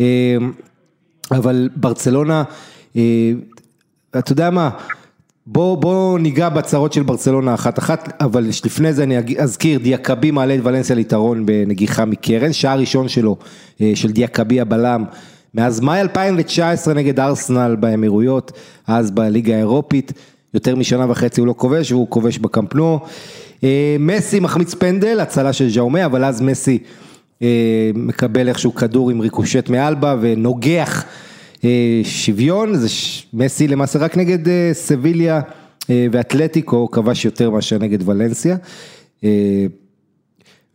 אה, 0.00 0.36
אבל 1.30 1.68
ברצלונה, 1.76 2.42
אה, 2.96 3.02
אתה 4.18 4.32
יודע 4.32 4.50
מה, 4.50 4.70
בוא, 5.46 5.76
בוא 5.76 6.18
ניגע 6.18 6.48
בצרות 6.48 6.92
של 6.92 7.02
ברצלונה 7.02 7.54
אחת 7.54 7.78
אחת, 7.78 8.22
אבל 8.22 8.48
לפני 8.64 8.92
זה 8.92 9.02
אני 9.02 9.16
אזכיר, 9.38 9.78
דיאקבי 9.78 10.30
מעלה 10.30 10.54
את 10.54 10.60
ולנסיה 10.62 10.96
ליתרון 10.96 11.46
בנגיחה 11.46 12.04
מקרן, 12.04 12.52
שעה 12.52 12.76
ראשון 12.76 13.08
שלו, 13.08 13.36
אה, 13.80 13.92
של 13.94 14.12
דיאקבי 14.12 14.60
הבלם, 14.60 15.04
מאז 15.54 15.80
מאי 15.80 16.00
2019 16.00 16.94
נגד 16.94 17.20
ארסנל 17.20 17.76
באמירויות, 17.80 18.52
אז 18.86 19.10
בליגה 19.10 19.54
האירופית, 19.54 20.12
יותר 20.54 20.76
משנה 20.76 21.10
וחצי 21.10 21.40
הוא 21.40 21.46
לא 21.46 21.54
כובש, 21.56 21.92
והוא 21.92 22.06
כובש 22.10 22.38
בקמפנו. 22.38 23.00
מסי 23.98 24.40
מחמיץ 24.40 24.74
פנדל, 24.74 25.20
הצלה 25.20 25.52
של 25.52 25.68
ז'אומה, 25.70 26.04
אבל 26.04 26.24
אז 26.24 26.40
מסי 26.40 26.78
מקבל 27.94 28.48
איכשהו 28.48 28.74
כדור 28.74 29.10
עם 29.10 29.20
ריקושט 29.20 29.68
מאלבה 29.68 30.16
ונוגח 30.20 31.04
שוויון, 32.02 32.74
זה 32.74 32.88
מסי 33.32 33.68
למעשה 33.68 33.98
רק 33.98 34.16
נגד 34.16 34.38
סביליה 34.72 35.40
ואתלטיקו, 35.88 36.90
כבש 36.90 37.24
יותר 37.24 37.50
מאשר 37.50 37.78
נגד 37.78 38.08
ולנסיה. 38.08 38.56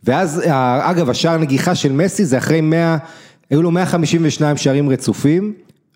ואז, 0.04 0.42
אגב, 0.80 1.10
השער 1.10 1.38
נגיחה 1.38 1.74
של 1.74 1.92
מסי 1.92 2.24
זה 2.24 2.38
אחרי 2.38 2.60
100, 2.60 2.96
היו 3.50 3.62
לו 3.62 3.70
152 3.70 4.56
שערים 4.56 4.88
רצופים, 4.88 5.52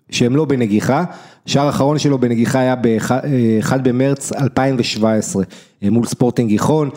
שהם 0.09 0.35
לא 0.35 0.45
בנגיחה, 0.45 1.03
שער 1.45 1.65
האחרון 1.65 1.99
שלו 1.99 2.17
בנגיחה 2.17 2.59
היה 2.59 2.75
ב-1 2.75 3.77
במרץ 3.83 4.33
2017, 4.33 5.43
מול 5.81 6.05
ספורטינג 6.05 6.49
גיחון, 6.49 6.89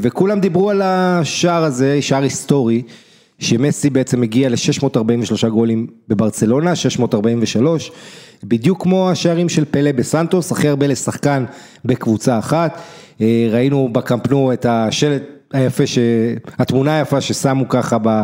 וכולם 0.00 0.40
דיברו 0.40 0.70
על 0.70 0.82
השער 0.84 1.64
הזה, 1.64 2.02
שער 2.02 2.22
היסטורי, 2.22 2.82
שמסי 3.38 3.90
בעצם 3.90 4.22
הגיע 4.22 4.48
ל-643 4.48 5.48
גולים 5.48 5.86
בברצלונה, 6.08 6.76
643, 6.76 7.92
בדיוק 8.44 8.82
כמו 8.82 9.10
השערים 9.10 9.48
של 9.48 9.64
פלא 9.64 9.92
בסנטוס, 9.92 10.52
הכי 10.52 10.68
הרבה 10.68 10.86
לשחקן 10.86 11.44
בקבוצה 11.84 12.38
אחת, 12.38 12.80
ראינו 13.50 13.88
בקמפנו 13.92 14.52
את 14.52 14.66
השלט, 14.68 15.22
היפה, 15.52 15.84
התמונה 16.58 16.98
היפה 16.98 17.20
ששמו 17.20 17.68
ככה 17.68 17.98
ב... 18.02 18.22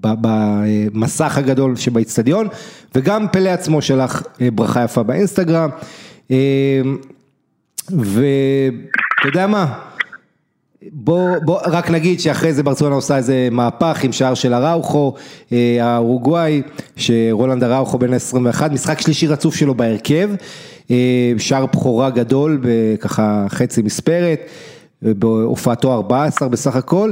במסך 0.00 1.38
הגדול 1.38 1.76
שבאיצטדיון 1.76 2.48
וגם 2.94 3.26
פלא 3.32 3.48
עצמו 3.48 3.82
שלח 3.82 4.22
ברכה 4.54 4.84
יפה 4.84 5.02
באינסטגרם. 5.02 5.70
ואתה 7.90 9.26
יודע 9.26 9.46
מה, 9.46 9.78
בוא, 10.92 11.30
בוא 11.44 11.58
רק 11.66 11.90
נגיד 11.90 12.20
שאחרי 12.20 12.52
זה 12.52 12.62
ברצלונה 12.62 12.94
עושה 12.94 13.16
איזה 13.16 13.48
מהפך 13.50 14.04
עם 14.04 14.12
שער 14.12 14.34
של 14.34 14.54
אראוכו, 14.54 15.14
האורוגוואי, 15.80 16.62
שרולנד 16.96 17.64
אראוכו 17.64 17.98
בן 17.98 18.14
21, 18.14 18.72
משחק 18.72 19.00
שלישי 19.00 19.26
רצוף 19.26 19.54
שלו 19.54 19.74
בהרכב, 19.74 20.30
שער 21.38 21.66
בכורה 21.66 22.10
גדול 22.10 22.60
בככה 22.62 23.46
חצי 23.48 23.82
מספרת. 23.82 24.40
בהופעתו 25.02 25.94
14 25.94 26.48
בסך 26.48 26.76
הכל, 26.76 27.10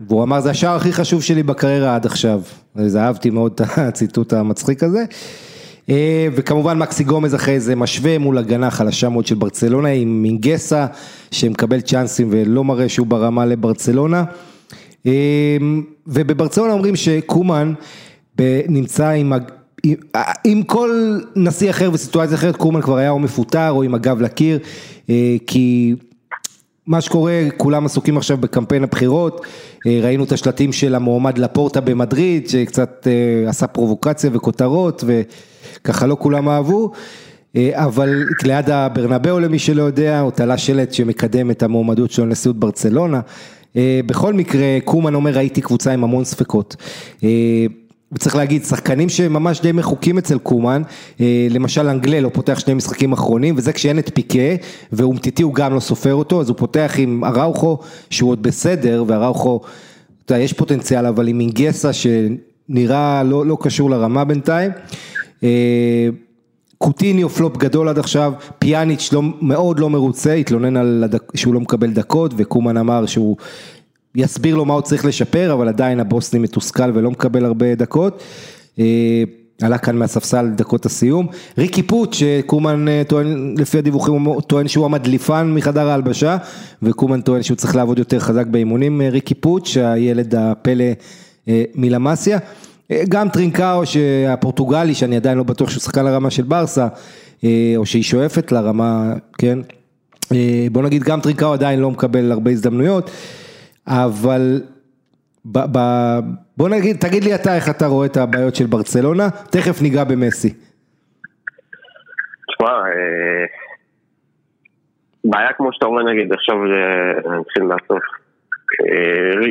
והוא 0.00 0.22
אמר 0.22 0.40
זה 0.40 0.50
השער 0.50 0.76
הכי 0.76 0.92
חשוב 0.92 1.22
שלי 1.22 1.42
בקריירה 1.42 1.94
עד 1.94 2.06
עכשיו, 2.06 2.40
אז 2.74 2.96
אהבתי 2.96 3.30
מאוד 3.30 3.52
את 3.54 3.60
הציטוט 3.76 4.32
המצחיק 4.32 4.82
הזה, 4.82 5.04
וכמובן 6.34 6.78
מקסי 6.78 7.04
גומז 7.04 7.34
אחרי 7.34 7.60
זה 7.60 7.76
משווה 7.76 8.18
מול 8.18 8.38
הגנה 8.38 8.70
חלשה 8.70 9.08
מאוד 9.08 9.26
של 9.26 9.34
ברצלונה 9.34 9.88
עם 9.88 10.22
מינגסה 10.22 10.86
שמקבל 11.30 11.80
צ'אנסים 11.80 12.28
ולא 12.30 12.64
מראה 12.64 12.88
שהוא 12.88 13.06
ברמה 13.06 13.46
לברצלונה, 13.46 14.24
ובברצלונה 16.06 16.72
אומרים 16.72 16.96
שקומן 16.96 17.72
נמצא 18.68 19.08
עם 19.08 19.32
עם 20.44 20.62
כל 20.62 21.18
נשיא 21.36 21.70
אחר 21.70 21.90
וסיטואציה 21.92 22.34
אחרת, 22.36 22.56
קומן 22.56 22.82
כבר 22.82 22.96
היה 22.96 23.10
או 23.10 23.18
מפוטר 23.18 23.70
או 23.70 23.82
עם 23.82 23.94
הגב 23.94 24.20
לקיר, 24.20 24.58
כי 25.46 25.94
מה 26.86 27.00
שקורה, 27.00 27.42
כולם 27.56 27.86
עסוקים 27.86 28.16
עכשיו 28.16 28.36
בקמפיין 28.36 28.84
הבחירות, 28.84 29.46
ראינו 29.86 30.24
את 30.24 30.32
השלטים 30.32 30.72
של 30.72 30.94
המועמד 30.94 31.38
לפורטה 31.38 31.80
במדריד, 31.80 32.48
שקצת 32.48 33.06
עשה 33.46 33.66
פרובוקציה 33.66 34.30
וכותרות, 34.32 35.04
וככה 35.76 36.06
לא 36.06 36.16
כולם 36.20 36.48
אהבו, 36.48 36.90
אבל 37.72 38.24
ליד 38.44 38.70
הברנבאו 38.70 39.40
למי 39.40 39.58
שלא 39.58 39.82
יודע, 39.82 40.20
הוא 40.20 40.30
תלה 40.30 40.58
שלט 40.58 40.92
שמקדם 40.92 41.50
את 41.50 41.62
המועמדות 41.62 42.10
שלו 42.10 42.26
לנשיאות 42.26 42.56
ברצלונה, 42.56 43.20
בכל 43.76 44.34
מקרה, 44.34 44.78
קומן 44.84 45.14
אומר 45.14 45.30
ראיתי 45.30 45.60
קבוצה 45.60 45.92
עם 45.92 46.04
המון 46.04 46.24
ספקות. 46.24 46.76
וצריך 48.12 48.36
להגיד, 48.36 48.64
שחקנים 48.64 49.08
שממש 49.08 49.60
די 49.60 49.72
מחוקים 49.72 50.18
אצל 50.18 50.38
קומן, 50.38 50.82
למשל 51.50 51.88
אנגלה 51.88 52.20
לא 52.20 52.30
פותח 52.32 52.58
שני 52.58 52.74
משחקים 52.74 53.12
אחרונים, 53.12 53.54
וזה 53.58 53.72
כשאין 53.72 53.98
את 53.98 54.10
פיקה, 54.14 54.64
ואומטיטי 54.92 55.42
הוא 55.42 55.54
גם 55.54 55.74
לא 55.74 55.80
סופר 55.80 56.14
אותו, 56.14 56.40
אז 56.40 56.48
הוא 56.48 56.56
פותח 56.56 56.94
עם 56.98 57.24
אראוכו, 57.24 57.78
שהוא 58.10 58.30
עוד 58.30 58.42
בסדר, 58.42 59.04
ואראוכו, 59.06 59.60
אתה 60.24 60.34
יודע, 60.34 60.44
יש 60.44 60.52
פוטנציאל, 60.52 61.06
אבל 61.06 61.28
עם 61.28 61.40
אינגסה 61.40 61.90
שנראה 61.92 63.22
לא, 63.22 63.46
לא 63.46 63.58
קשור 63.60 63.90
לרמה 63.90 64.24
בינתיים. 64.24 64.70
קוטיניו 66.78 67.28
פלופ 67.28 67.56
גדול 67.56 67.88
עד 67.88 67.98
עכשיו, 67.98 68.32
פיאניץ' 68.58 69.12
לא, 69.12 69.22
מאוד 69.40 69.78
לא 69.78 69.90
מרוצה, 69.90 70.34
התלונן 70.34 70.76
על 70.76 71.04
הדק, 71.04 71.22
שהוא 71.36 71.54
לא 71.54 71.60
מקבל 71.60 71.90
דקות, 71.90 72.34
וקומן 72.36 72.76
אמר 72.76 73.06
שהוא... 73.06 73.36
יסביר 74.14 74.56
לו 74.56 74.64
מה 74.64 74.74
הוא 74.74 74.80
צריך 74.80 75.04
לשפר, 75.04 75.52
אבל 75.52 75.68
עדיין 75.68 76.00
הבוסני 76.00 76.40
מתוסכל 76.40 76.90
ולא 76.94 77.10
מקבל 77.10 77.44
הרבה 77.44 77.74
דקות. 77.74 78.22
עלה 79.62 79.78
כאן 79.78 79.96
מהספסל 79.96 80.48
דקות 80.48 80.86
הסיום. 80.86 81.26
ריקי 81.58 81.82
פוט, 81.82 82.12
שקומן 82.12 82.86
טוען, 83.08 83.54
לפי 83.58 83.78
הדיווחים 83.78 84.14
הוא 84.14 84.40
טוען 84.40 84.68
שהוא 84.68 84.84
המדליפן 84.84 85.52
מחדר 85.54 85.88
ההלבשה, 85.88 86.36
וקומן 86.82 87.20
טוען 87.20 87.42
שהוא 87.42 87.56
צריך 87.56 87.76
לעבוד 87.76 87.98
יותר 87.98 88.18
חזק 88.18 88.46
באימונים. 88.46 89.02
ריקי 89.02 89.34
פוץ', 89.34 89.66
שהילד 89.66 90.34
הפלא 90.34 90.84
מלמסיה. 91.74 92.38
גם 93.08 93.28
טרינקאו 93.28 93.86
שהפורטוגלי, 93.86 94.94
שאני 94.94 95.16
עדיין 95.16 95.38
לא 95.38 95.44
בטוח 95.44 95.70
שהוא 95.70 95.80
שחקן 95.80 96.04
לרמה 96.04 96.30
של 96.30 96.42
ברסה, 96.42 96.88
או 97.76 97.86
שהיא 97.86 98.02
שואפת 98.02 98.52
לרמה, 98.52 99.12
כן. 99.38 99.58
בוא 100.72 100.82
נגיד 100.82 101.02
גם 101.02 101.20
טרינקאו 101.20 101.52
עדיין 101.52 101.80
לא 101.80 101.90
מקבל 101.90 102.32
הרבה 102.32 102.50
הזדמנויות. 102.50 103.10
אבל 103.86 104.60
ב, 105.44 105.58
ב, 105.72 105.78
בוא 106.56 106.68
נגיד, 106.68 106.96
תגיד 106.96 107.24
לי 107.24 107.34
אתה 107.34 107.56
איך 107.56 107.68
אתה 107.68 107.86
רואה 107.86 108.06
את 108.06 108.16
הבעיות 108.16 108.54
של 108.54 108.66
ברצלונה, 108.66 109.30
תכף 109.30 109.82
ניגע 109.82 110.04
במסי. 110.04 110.54
תשמע, 112.48 112.72
בעיה 115.24 115.52
כמו 115.56 115.72
שאתה 115.72 115.86
אומר 115.86 116.02
נגיד, 116.02 116.32
עכשיו 116.32 116.56
נתחיל 117.40 117.62
מהסוף. 117.62 118.02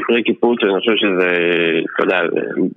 ריקי 0.10 0.34
פוץ', 0.34 0.64
אני 0.64 0.80
חושב 0.80 0.96
שזה, 0.96 1.30
אתה 1.96 2.04
יודע, 2.04 2.20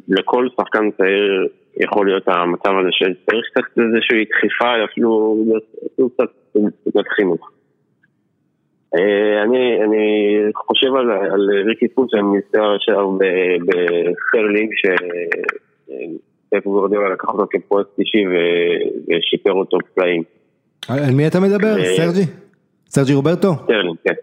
לכל 0.09 0.49
שחקן 0.57 0.91
צעיר 0.91 1.49
יכול 1.81 2.07
להיות 2.07 2.23
המצב 2.27 2.71
הזה 2.81 2.89
שצריך 2.91 3.47
קצת 3.51 3.79
איזושהי 3.79 4.25
דחיפה, 4.25 4.85
אפילו 4.85 5.45
קצת 6.89 7.09
חינוך. 7.17 7.51
אני, 9.45 9.85
אני 9.85 10.37
חושב 10.55 10.95
על, 10.95 11.11
על 11.11 11.51
ריקי 11.67 11.89
פוץ' 11.89 12.11
שאני 12.11 12.23
נזכר 12.23 12.75
עכשיו 12.75 13.19
בסטרלינג 13.67 14.71
שפפ 14.81 16.65
גווארדיולה 16.65 17.09
לקח 17.09 17.29
אותו 17.29 17.47
כפרויקט 17.51 17.99
אישי 17.99 18.25
ושיפר 19.09 19.53
אותו 19.53 19.79
פלאים. 19.95 20.23
על 20.89 21.15
מי 21.17 21.27
אתה 21.27 21.41
מדבר? 21.41 21.75
סרג'י? 21.97 22.27
סרג'י 22.89 23.15
רוברטו? 23.15 23.55
סטרלינג, 23.55 23.97
כן. 24.05 24.15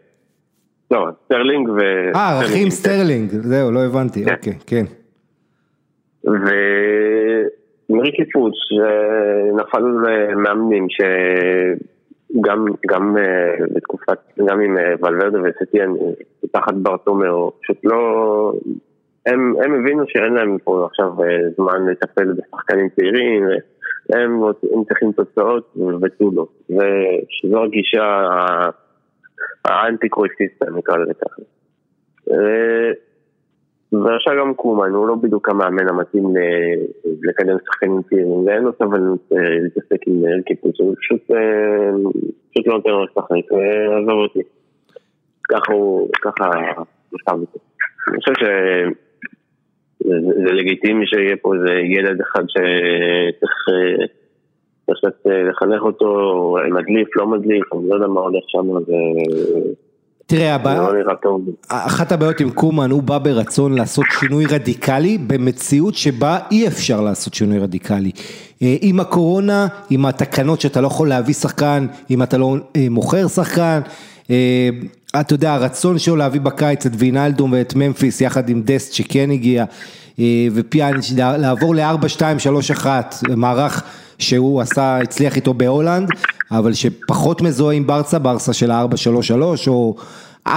לא, 0.91 1.07
סטרלינג 1.25 1.69
ו... 1.69 1.79
אה, 2.15 2.39
אחים 2.41 2.69
סטרלינג, 2.69 3.29
זהו, 3.29 3.71
לא 3.71 3.79
הבנתי, 3.85 4.23
אוקיי, 4.31 4.53
כן. 4.67 4.85
וריקי 7.89 8.31
פוט 8.33 8.53
נפל 9.57 9.83
מאמנים 10.35 10.87
ש... 10.89 11.01
גם, 12.41 12.65
גם 12.87 13.15
uh, 13.17 13.73
בתקופת, 13.73 14.19
גם 14.47 14.61
עם 14.61 14.77
uh, 14.77 15.05
ולוורדה 15.05 15.39
וסטיאן, 15.43 15.89
תחת 16.51 16.73
ברטומאו, 16.73 17.51
פשוט 17.61 17.77
לא, 17.83 18.53
הם, 19.25 19.53
הם 19.63 19.75
הבינו 19.75 20.03
שאין 20.07 20.33
להם 20.33 20.57
פה 20.63 20.87
עכשיו 20.89 21.07
uh, 21.07 21.23
זמן 21.55 21.85
לטפל 21.89 22.33
בשחקנים 22.33 22.89
צעירים, 22.95 23.43
הם, 24.09 24.43
הם 24.73 24.83
צריכים 24.87 25.11
תוצאות 25.11 25.75
ותו 26.01 26.31
לא, 26.35 26.47
ושזו 26.69 27.63
הגישה 27.63 28.21
האנטי 29.67 30.09
קרויסיסטה 30.09 30.65
נקרא 30.77 30.97
לזה 30.97 31.13
ככה. 31.13 31.41
ועכשיו 33.91 34.33
גם 34.39 34.53
קומן, 34.53 34.89
הוא 34.89 35.07
לא 35.07 35.15
בדיוק 35.15 35.49
המאמן 35.49 35.89
המתאים 35.89 36.23
לקדם 37.23 37.57
שחקנים 37.65 38.01
צעירים, 38.09 38.45
ואין 38.45 38.63
לו 38.63 38.71
סבלנות 38.79 39.31
להתעסק 39.31 40.07
עם 40.07 40.41
קיפוץ, 40.45 40.79
הוא 40.79 40.95
פשוט 40.99 41.29
לא 42.67 42.73
נותן 42.73 42.89
לו 42.89 43.05
לשחק, 43.05 43.51
ועזוב 43.51 44.09
אותי. 44.09 44.39
ככה 45.49 45.73
הוא, 45.73 46.09
ככה 46.21 46.49
נכתב 47.13 47.37
איתי. 47.41 47.59
אני 48.07 48.17
חושב 48.17 48.33
שזה 48.39 48.83
לגיטימי 50.53 51.07
שיהיה 51.07 51.35
פה 51.41 51.55
איזה 51.55 51.73
ילד 51.73 52.21
אחד 52.21 52.43
שצריך 52.47 53.53
לחנך 55.49 55.81
אותו, 55.81 56.55
מדליף, 56.71 57.07
לא 57.15 57.27
מדליף, 57.27 57.73
אני 57.73 57.89
לא 57.89 57.95
יודע 57.95 58.07
מה 58.07 58.21
הולך 58.21 58.43
שם, 58.47 58.67
תראה, 60.27 60.55
הבעיה, 60.55 60.81
לא 60.81 60.93
נראה 60.93 61.15
טוב. 61.15 61.41
אחת 61.69 62.11
הבעיות 62.11 62.39
עם 62.39 62.49
קומן, 62.49 62.91
הוא 62.91 63.03
בא 63.03 63.17
ברצון 63.17 63.73
לעשות 63.73 64.05
שינוי 64.19 64.45
רדיקלי 64.45 65.17
במציאות 65.17 65.95
שבה 65.95 66.39
אי 66.51 66.67
אפשר 66.67 67.01
לעשות 67.01 67.33
שינוי 67.33 67.59
רדיקלי. 67.59 68.11
אה, 68.61 68.75
עם 68.81 68.99
הקורונה, 68.99 69.67
עם 69.89 70.05
התקנות 70.05 70.61
שאתה 70.61 70.81
לא 70.81 70.87
יכול 70.87 71.09
להביא 71.09 71.33
שחקן, 71.33 71.87
אם 72.09 72.23
אתה 72.23 72.37
לא 72.37 72.55
אה, 72.75 72.87
מוכר 72.89 73.27
שחקן, 73.27 73.79
אה, 74.29 74.69
אתה 75.19 75.33
יודע, 75.33 75.53
הרצון 75.53 75.99
שלו 75.99 76.15
להביא 76.15 76.41
בקיץ 76.41 76.85
את 76.85 76.91
וינאלדום 76.97 77.51
ואת 77.51 77.73
ממפיס 77.75 78.21
יחד 78.21 78.49
עם 78.49 78.61
דסט 78.61 78.93
שכן 78.93 79.31
הגיע, 79.31 79.65
ופיאניץ' 80.53 81.11
לעבור 81.17 81.75
ל-4-2-3-1, 81.75 82.85
מערך 83.35 83.83
שהוא 84.19 84.61
עשה, 84.61 84.97
הצליח 84.97 85.35
איתו 85.35 85.53
בהולנד, 85.53 86.09
אבל 86.51 86.73
שפחות 86.73 87.41
מזוהה 87.41 87.75
עם 87.75 87.87
ברסה, 87.87 88.19
ברסה 88.19 88.53
של 88.53 88.71
ה-4-3-3 88.71 89.67
או 89.67 89.95
4-4-2, 90.47 90.51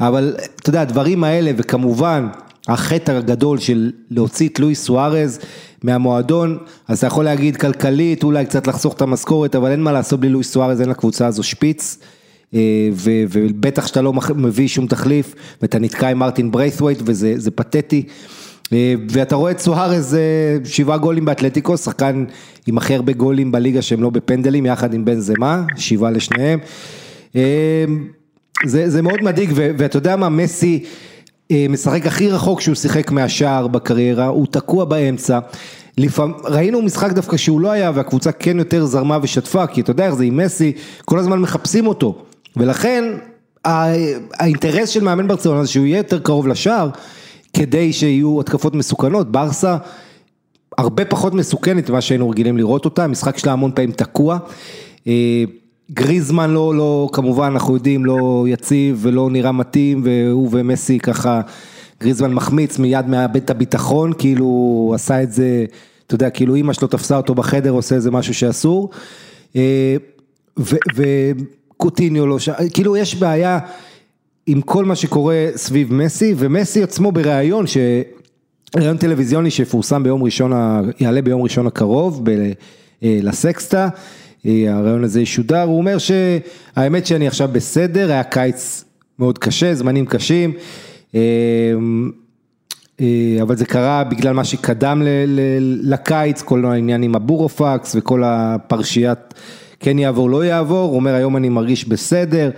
אבל 0.00 0.34
אתה 0.56 0.70
יודע, 0.70 0.80
הדברים 0.80 1.24
האלה, 1.24 1.50
וכמובן, 1.56 2.28
החטא 2.68 3.12
הגדול 3.12 3.58
של 3.58 3.92
להוציא 4.10 4.48
את 4.48 4.60
לואיס 4.60 4.84
סוארז 4.84 5.38
מהמועדון, 5.82 6.58
אז 6.88 6.98
אתה 6.98 7.06
יכול 7.06 7.24
להגיד 7.24 7.56
כלכלית, 7.56 8.22
אולי 8.22 8.46
קצת 8.46 8.66
לחסוך 8.66 8.94
את 8.94 9.02
המשכורת, 9.02 9.56
אבל 9.56 9.70
אין 9.70 9.82
מה 9.82 9.92
לעשות 9.92 10.20
בלי 10.20 10.28
לואיס 10.28 10.52
סוארז, 10.52 10.80
אין 10.80 10.88
לקבוצה 10.88 11.26
הזו 11.26 11.42
שפיץ. 11.42 11.98
אה, 12.54 12.88
ובטח 13.30 13.86
שאתה 13.86 14.02
לא 14.02 14.12
מביא 14.34 14.68
שום 14.68 14.86
תחליף, 14.86 15.34
ואתה 15.62 15.78
נתקע 15.78 16.08
עם 16.08 16.18
מרטין 16.18 16.50
בריית'ווייט 16.50 17.02
וזה 17.04 17.50
פתטי. 17.50 18.06
אה, 18.72 18.94
ואתה 19.10 19.36
רואה 19.36 19.50
את 19.50 19.58
סוהרז 19.58 20.14
אה, 20.14 20.56
שבעה 20.64 20.98
גולים 20.98 21.24
באתלטיקו, 21.24 21.76
שחקן 21.76 22.24
עם 22.66 22.78
הכי 22.78 22.94
הרבה 22.94 23.12
גולים 23.12 23.52
בליגה 23.52 23.82
שהם 23.82 24.02
לא 24.02 24.10
בפנדלים, 24.10 24.66
יחד 24.66 24.94
עם 24.94 25.04
בן 25.04 25.20
זמה, 25.20 25.62
שבעה 25.76 26.10
לשניהם. 26.10 26.58
זה, 28.66 28.90
זה 28.90 29.02
מאוד 29.02 29.22
מדאיג, 29.22 29.50
ואתה 29.54 29.96
יודע 29.96 30.16
מה, 30.16 30.28
מסי 30.28 30.84
משחק 31.52 32.06
הכי 32.06 32.30
רחוק 32.30 32.60
שהוא 32.60 32.74
שיחק 32.74 33.10
מהשער 33.10 33.66
בקריירה, 33.66 34.26
הוא 34.26 34.46
תקוע 34.50 34.84
באמצע. 34.84 35.38
לפעמים, 35.98 36.34
ראינו 36.44 36.82
משחק 36.82 37.12
דווקא 37.12 37.36
שהוא 37.36 37.60
לא 37.60 37.70
היה 37.70 37.90
והקבוצה 37.94 38.32
כן 38.32 38.58
יותר 38.58 38.84
זרמה 38.84 39.18
ושתפה, 39.22 39.66
כי 39.66 39.80
אתה 39.80 39.90
יודע 39.90 40.06
איך 40.06 40.14
זה 40.14 40.24
עם 40.24 40.36
מסי, 40.36 40.72
כל 41.04 41.18
הזמן 41.18 41.38
מחפשים 41.38 41.86
אותו. 41.86 42.24
ולכן 42.56 43.04
האינטרס 43.64 44.88
של 44.88 45.04
מאמן 45.04 45.28
ברצלונה 45.28 45.64
זה 45.64 45.70
שהוא 45.70 45.86
יהיה 45.86 45.96
יותר 45.96 46.18
קרוב 46.18 46.48
לשער, 46.48 46.88
כדי 47.52 47.92
שיהיו 47.92 48.40
התקפות 48.40 48.74
מסוכנות, 48.74 49.32
ברסה 49.32 49.76
הרבה 50.78 51.04
פחות 51.04 51.34
מסוכנת 51.34 51.90
ממה 51.90 52.00
שהיינו 52.00 52.30
רגילים 52.30 52.56
לראות 52.56 52.84
אותה, 52.84 53.04
המשחק 53.04 53.38
שלה 53.38 53.52
המון 53.52 53.72
פעמים 53.74 53.92
תקוע. 53.92 54.38
אה, 55.06 55.44
גריזמן 55.90 56.50
לא, 56.50 56.74
לא, 56.74 57.08
כמובן 57.12 57.50
אנחנו 57.52 57.74
יודעים, 57.74 58.04
לא 58.04 58.44
יציב 58.48 58.98
ולא 59.02 59.30
נראה 59.30 59.52
מתאים, 59.52 60.02
והוא 60.04 60.48
ומסי 60.52 60.98
ככה, 60.98 61.40
גריזמן 62.00 62.32
מחמיץ 62.32 62.78
מיד 62.78 63.06
מאבד 63.06 63.36
את 63.36 63.50
הביטחון, 63.50 64.12
כאילו 64.18 64.44
הוא 64.44 64.94
עשה 64.94 65.22
את 65.22 65.32
זה, 65.32 65.64
אתה 66.06 66.14
יודע, 66.14 66.30
כאילו 66.30 66.54
אימא 66.54 66.72
שלו 66.72 66.88
תפסה 66.88 67.16
אותו 67.16 67.34
בחדר, 67.34 67.70
עושה 67.70 67.94
איזה 67.94 68.10
משהו 68.10 68.34
שאסור. 68.34 68.90
אה, 69.56 69.96
ו... 70.58 70.76
ו 70.96 71.04
קוטיניו 71.80 72.26
לא 72.26 72.38
שם, 72.38 72.52
כאילו 72.72 72.96
יש 72.96 73.14
בעיה 73.14 73.58
עם 74.46 74.60
כל 74.60 74.84
מה 74.84 74.94
שקורה 74.94 75.46
סביב 75.56 75.94
מסי, 75.94 76.34
ומסי 76.36 76.82
עצמו 76.82 77.12
בריאיון, 77.12 77.66
ש... 77.66 77.76
ראיון 78.76 78.96
טלוויזיוני 78.96 79.50
שיפורסם 79.50 80.02
ביום 80.02 80.22
ראשון, 80.22 80.52
יעלה 81.00 81.22
ביום 81.22 81.42
ראשון 81.42 81.66
הקרוב 81.66 82.20
ב... 82.24 82.30
אה, 83.02 83.18
לסקסטה, 83.22 83.88
אה, 84.46 84.64
הראיון 84.68 85.04
הזה 85.04 85.20
ישודר, 85.20 85.62
הוא 85.62 85.78
אומר 85.78 85.96
שהאמת 85.98 87.06
שאני 87.06 87.26
עכשיו 87.26 87.48
בסדר, 87.52 88.10
היה 88.10 88.24
קיץ 88.24 88.84
מאוד 89.18 89.38
קשה, 89.38 89.74
זמנים 89.74 90.06
קשים, 90.06 90.52
אה, 91.14 91.20
אבל 93.42 93.56
זה 93.56 93.64
קרה 93.64 94.04
בגלל 94.04 94.34
מה 94.34 94.44
שקדם 94.44 95.02
לקיץ, 95.82 96.42
כל 96.42 96.64
העניין 96.64 97.02
עם 97.02 97.14
הבורופקס 97.14 97.96
וכל 97.98 98.22
הפרשיית 98.24 99.34
כן 99.80 99.98
יעבור, 99.98 100.30
לא 100.30 100.44
יעבור, 100.44 100.88
הוא 100.88 100.96
אומר 100.96 101.14
היום 101.14 101.36
אני 101.36 101.48
מרגיש 101.48 101.84
בסדר, 101.84 102.50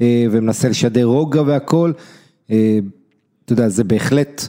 ומנסה 0.00 0.68
לשדר 0.68 1.04
רוגע 1.04 1.42
והכל, 1.46 1.92
אה, 2.50 2.78
אתה 3.44 3.52
יודע, 3.52 3.68
זה 3.68 3.84
בהחלט 3.84 4.48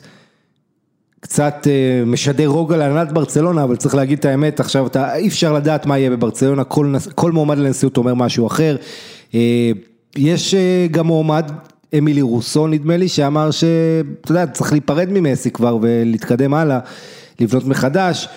קצת 1.19 1.67
אה, 1.67 2.05
משדר 2.05 2.47
רוגע 2.47 2.77
להנהלת 2.77 3.11
ברצלונה, 3.11 3.63
אבל 3.63 3.75
צריך 3.75 3.95
להגיד 3.95 4.19
את 4.19 4.25
האמת, 4.25 4.59
עכשיו 4.59 4.87
אתה, 4.87 5.15
אי 5.15 5.27
אפשר 5.27 5.53
לדעת 5.53 5.85
מה 5.85 5.97
יהיה 5.97 6.09
בברצלונה, 6.09 6.63
כל, 6.63 6.95
כל 7.15 7.31
מועמד 7.31 7.57
לנשיאות 7.57 7.97
אומר 7.97 8.13
משהו 8.13 8.47
אחר, 8.47 8.75
יש 10.17 10.55
גם 10.91 11.07
מועמד, 11.07 11.51
אמילי 11.97 12.21
רוסו 12.21 12.67
נדמה 12.67 12.97
לי, 12.97 13.07
שאמר 13.07 13.51
שאתה 13.51 14.31
יודע, 14.31 14.47
צריך 14.47 14.71
להיפרד 14.71 15.07
ממסי 15.11 15.51
כבר 15.51 15.77
ולהתקדם 15.81 16.53
הלאה, 16.53 16.79
לבנות 17.39 17.65
מחדש. 17.65 18.27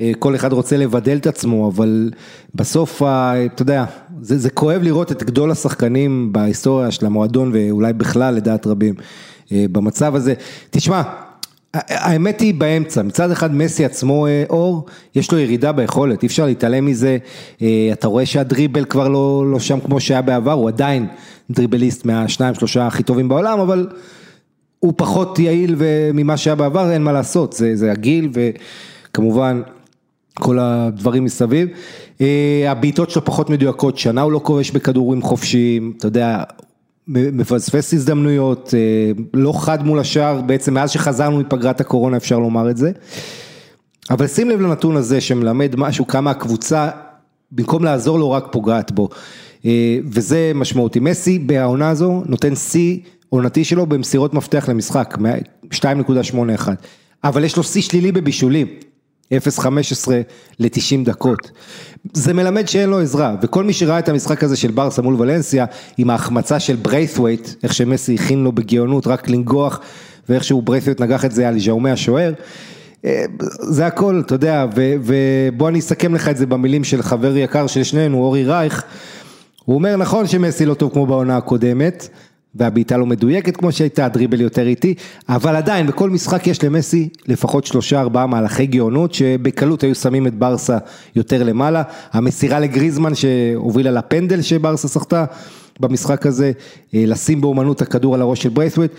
אה, 0.00 0.12
כל 0.18 0.34
אחד 0.34 0.52
רוצה 0.52 0.76
לבדל 0.76 1.16
את 1.16 1.26
עצמו, 1.26 1.68
אבל 1.68 2.10
בסוף, 2.54 3.02
אתה 3.02 3.62
יודע, 3.62 3.84
זה, 4.20 4.38
זה 4.38 4.50
כואב 4.50 4.82
לראות 4.82 5.12
את 5.12 5.22
גדול 5.22 5.50
השחקנים 5.50 6.32
בהיסטוריה 6.32 6.90
של 6.90 7.06
המועדון 7.06 7.50
ואולי 7.54 7.92
בכלל 7.92 8.34
לדעת 8.34 8.66
רבים 8.66 8.94
אה, 9.52 9.64
במצב 9.72 10.14
הזה. 10.14 10.34
תשמע, 10.70 11.02
האמת 11.74 12.40
היא 12.40 12.54
באמצע, 12.54 13.02
מצד 13.02 13.30
אחד 13.30 13.54
מסי 13.54 13.84
עצמו 13.84 14.26
אה, 14.26 14.44
אור, 14.50 14.86
יש 15.14 15.32
לו 15.32 15.38
ירידה 15.38 15.72
ביכולת, 15.72 16.22
אי 16.22 16.26
אפשר 16.26 16.46
להתעלם 16.46 16.86
מזה, 16.86 17.18
אתה 17.92 18.08
רואה 18.08 18.26
שהדריבל 18.26 18.84
כבר 18.84 19.08
לא, 19.08 19.44
לא 19.52 19.60
שם 19.60 19.80
כמו 19.80 20.00
שהיה 20.00 20.22
בעבר, 20.22 20.52
הוא 20.52 20.68
עדיין 20.68 21.06
דריבליסט 21.50 22.04
מהשניים 22.04 22.54
שלושה 22.54 22.86
הכי 22.86 23.02
טובים 23.02 23.28
בעולם, 23.28 23.60
אבל 23.60 23.86
הוא 24.78 24.92
פחות 24.96 25.38
יעיל 25.38 25.76
ממה 26.14 26.36
שהיה 26.36 26.54
בעבר, 26.54 26.90
אין 26.90 27.02
מה 27.02 27.12
לעשות, 27.12 27.52
זה, 27.52 27.76
זה 27.76 27.92
הגיל 27.92 28.30
וכמובן 28.32 29.62
כל 30.40 30.58
הדברים 30.58 31.24
מסביב. 31.24 31.68
אה, 32.20 32.64
הבעיטות 32.68 33.10
שלו 33.10 33.24
פחות 33.24 33.50
מדויקות, 33.50 33.98
שנה 33.98 34.20
הוא 34.20 34.32
לא 34.32 34.40
כובש 34.42 34.70
בכדורים 34.70 35.22
חופשיים, 35.22 35.92
אתה 35.96 36.06
יודע, 36.06 36.42
מפספס 37.08 37.94
הזדמנויות, 37.94 38.74
אה, 38.74 39.12
לא 39.34 39.52
חד 39.60 39.86
מול 39.86 39.98
השאר, 39.98 40.40
בעצם 40.40 40.74
מאז 40.74 40.90
שחזרנו 40.90 41.40
מפגרת 41.40 41.80
הקורונה 41.80 42.16
אפשר 42.16 42.38
לומר 42.38 42.70
את 42.70 42.76
זה. 42.76 42.92
אבל 44.10 44.26
שים 44.26 44.50
לב 44.50 44.60
לנתון 44.60 44.96
הזה 44.96 45.20
שמלמד 45.20 45.76
משהו, 45.76 46.06
כמה 46.06 46.30
הקבוצה, 46.30 46.88
במקום 47.52 47.84
לעזור 47.84 48.18
לו, 48.18 48.30
רק 48.30 48.46
פוגעת 48.52 48.92
בו. 48.92 49.08
אה, 49.64 49.98
וזה 50.04 50.52
משמעותי. 50.54 51.00
מסי 51.00 51.38
בעונה 51.38 51.88
הזו 51.88 52.22
נותן 52.26 52.54
שיא 52.54 52.98
עונתי 53.28 53.64
שלו 53.64 53.86
במסירות 53.86 54.34
מפתח 54.34 54.68
למשחק, 54.68 55.16
2.81. 55.72 56.68
אבל 57.24 57.44
יש 57.44 57.56
לו 57.56 57.62
שיא 57.62 57.82
שלילי 57.82 58.12
בבישולים. 58.12 58.66
0-15 59.32 59.34
ל-90 60.58 61.04
דקות. 61.04 61.50
זה 62.12 62.32
מלמד 62.32 62.68
שאין 62.68 62.88
לו 62.88 63.00
עזרה, 63.00 63.34
וכל 63.42 63.64
מי 63.64 63.72
שראה 63.72 63.98
את 63.98 64.08
המשחק 64.08 64.44
הזה 64.44 64.56
של 64.56 64.70
ברסה 64.70 65.02
מול 65.02 65.14
ולנסיה, 65.18 65.64
עם 65.98 66.10
ההחמצה 66.10 66.60
של 66.60 66.76
בריית'ווייט, 66.76 67.48
איך 67.62 67.74
שמסי 67.74 68.14
הכין 68.14 68.44
לו 68.44 68.52
בגאונות 68.52 69.06
רק 69.06 69.28
לנגוח, 69.28 69.80
ואיך 70.28 70.44
שהוא 70.44 70.62
בריית'ווייט 70.62 71.00
נגח 71.00 71.24
את 71.24 71.32
זה 71.32 71.48
על 71.48 71.58
ז'אומי 71.58 71.90
השוער, 71.90 72.32
אה, 73.04 73.24
זה 73.60 73.86
הכל, 73.86 74.22
אתה 74.26 74.34
יודע, 74.34 74.66
ובוא 74.74 75.68
אני 75.68 75.78
אסכם 75.78 76.14
לך 76.14 76.28
את 76.28 76.36
זה 76.36 76.46
במילים 76.46 76.84
של 76.84 77.02
חבר 77.02 77.36
יקר 77.36 77.66
של 77.66 77.82
שנינו, 77.82 78.18
אורי 78.18 78.44
רייך, 78.44 78.84
הוא 79.64 79.74
אומר 79.74 79.96
נכון 79.96 80.26
שמסי 80.26 80.66
לא 80.66 80.74
טוב 80.74 80.92
כמו 80.92 81.06
בעונה 81.06 81.36
הקודמת, 81.36 82.08
והבעיטה 82.58 82.96
לא 82.96 83.06
מדויקת 83.06 83.56
כמו 83.56 83.72
שהייתה, 83.72 84.06
הדריבל 84.06 84.40
יותר 84.40 84.66
איטי, 84.66 84.94
אבל 85.28 85.56
עדיין 85.56 85.86
בכל 85.86 86.10
משחק 86.10 86.46
יש 86.46 86.64
למסי 86.64 87.08
לפחות 87.28 87.66
שלושה 87.66 88.00
ארבעה 88.00 88.26
מהלכי 88.26 88.66
גאונות 88.66 89.14
שבקלות 89.14 89.82
היו 89.82 89.94
שמים 89.94 90.26
את 90.26 90.34
ברסה 90.34 90.78
יותר 91.16 91.42
למעלה, 91.42 91.82
המסירה 92.12 92.60
לגריזמן 92.60 93.14
שהובילה 93.14 93.90
לפנדל 93.90 94.42
שברסה 94.42 94.88
סחטה 94.88 95.24
במשחק 95.80 96.26
הזה, 96.26 96.52
אה, 96.94 97.04
לשים 97.06 97.40
באמנות 97.40 97.82
הכדור 97.82 98.14
על 98.14 98.20
הראש 98.20 98.42
של 98.42 98.48
ברייסוויט, 98.48 98.92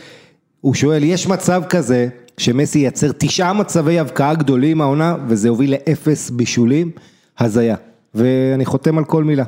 הוא 0.61 0.73
שואל, 0.73 1.03
יש 1.03 1.27
מצב 1.27 1.63
כזה 1.69 2.07
שמסי 2.37 2.79
ייצר 2.79 3.11
תשעה 3.17 3.53
מצבי 3.53 3.99
הבקעה 3.99 4.35
גדולים 4.35 4.81
העונה 4.81 5.15
וזה 5.27 5.49
הוביל 5.49 5.71
לאפס 5.71 6.29
בישולים, 6.29 6.91
הזיה, 7.39 7.75
ואני 8.15 8.65
חותם 8.65 8.97
על 8.97 9.05
כל 9.05 9.23
מילה. 9.23 9.43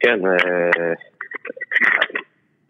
כן, 0.00 0.18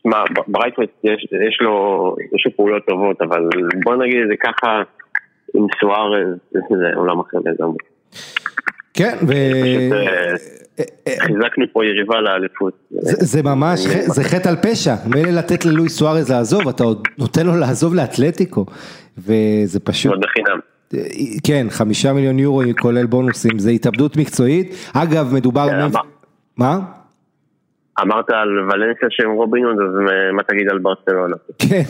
אה, 0.07 0.11
מה, 0.11 0.25
ברייתווייט 0.49 0.91
יש, 1.05 1.27
יש, 1.49 1.59
לו, 1.61 2.17
יש 2.35 2.47
לו 2.47 2.57
פעולות 2.57 2.87
טובות, 2.87 3.23
אבל 3.23 3.49
בוא 3.85 3.97
נגיד 3.97 4.23
את 4.23 4.29
זה 4.29 4.35
ככה, 4.37 4.83
עם 5.55 5.67
סוארז, 5.81 6.29
זה 6.53 6.87
עולם 6.95 7.21
אחר 7.21 7.39
לגמרי. 7.45 7.79
כן, 8.95 9.17
ו... 9.29 9.33
אה, 10.79 11.15
חיזקנו 11.21 11.65
פה 11.73 11.85
יריבה 11.85 12.21
לאליפות. 12.21 12.73
זה 13.01 13.43
ממש, 13.43 13.81
זה 13.87 14.25
חטא 14.25 14.49
על 14.49 14.57
פשע, 14.63 14.95
מילא 15.07 15.31
לתת 15.31 15.65
ללואי 15.65 15.89
סוארז 15.89 16.31
לעזוב, 16.31 16.69
אתה 16.69 16.85
עוד 16.85 17.09
נותן 17.19 17.47
לו 17.47 17.57
לעזוב 17.57 17.95
לאתלטיקו, 17.95 18.67
וזה 19.19 19.81
פשוט... 19.81 20.13
עוד 20.13 20.21
בחינם. 20.21 20.59
כן, 21.47 21.67
חמישה 21.71 22.13
מיליון 22.13 22.39
יורו 22.39 22.63
כולל 22.81 23.07
בונוסים, 23.07 23.59
זה 23.59 23.71
התאבדות 23.71 24.17
מקצועית, 24.17 24.75
אגב 24.95 25.35
מדובר... 25.35 25.69
כן, 25.69 25.99
מה? 26.57 26.81
אמרת 28.03 28.31
על 28.31 28.59
ולנסיה 28.59 29.09
שהם 29.11 29.31
רובינון, 29.31 29.77
אז 29.83 29.95
מה 30.33 30.43
תגיד 30.43 30.69
על 30.71 30.79
ברצלונה? 30.79 31.37
כן, 31.59 31.83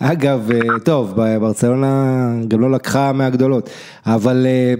אגב, 0.00 0.50
אה, 0.50 0.78
טוב, 0.84 1.14
ברצלונה 1.16 2.14
גם 2.48 2.60
לא 2.60 2.70
לקחה 2.70 3.12
מהגדולות, 3.12 3.70
אבל 4.06 4.46
אה, 4.46 4.74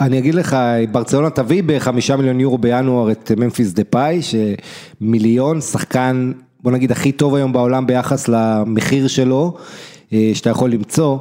אני 0.00 0.18
אגיד 0.18 0.34
לך, 0.34 0.56
ברצלונה 0.92 1.30
תביא 1.30 1.62
בחמישה 1.66 2.16
מיליון 2.16 2.40
יורו 2.40 2.58
בינואר 2.58 3.10
את 3.10 3.32
ממפיס 3.36 3.72
דה 3.72 3.84
פאי, 3.84 4.20
שמיליון, 4.22 5.60
שחקן, 5.60 6.32
בוא 6.62 6.72
נגיד, 6.72 6.92
הכי 6.92 7.12
טוב 7.12 7.34
היום 7.34 7.52
בעולם 7.52 7.86
ביחס 7.86 8.28
למחיר 8.28 9.08
שלו, 9.08 9.56
אה, 10.12 10.30
שאתה 10.34 10.50
יכול 10.50 10.70
למצוא, 10.70 11.18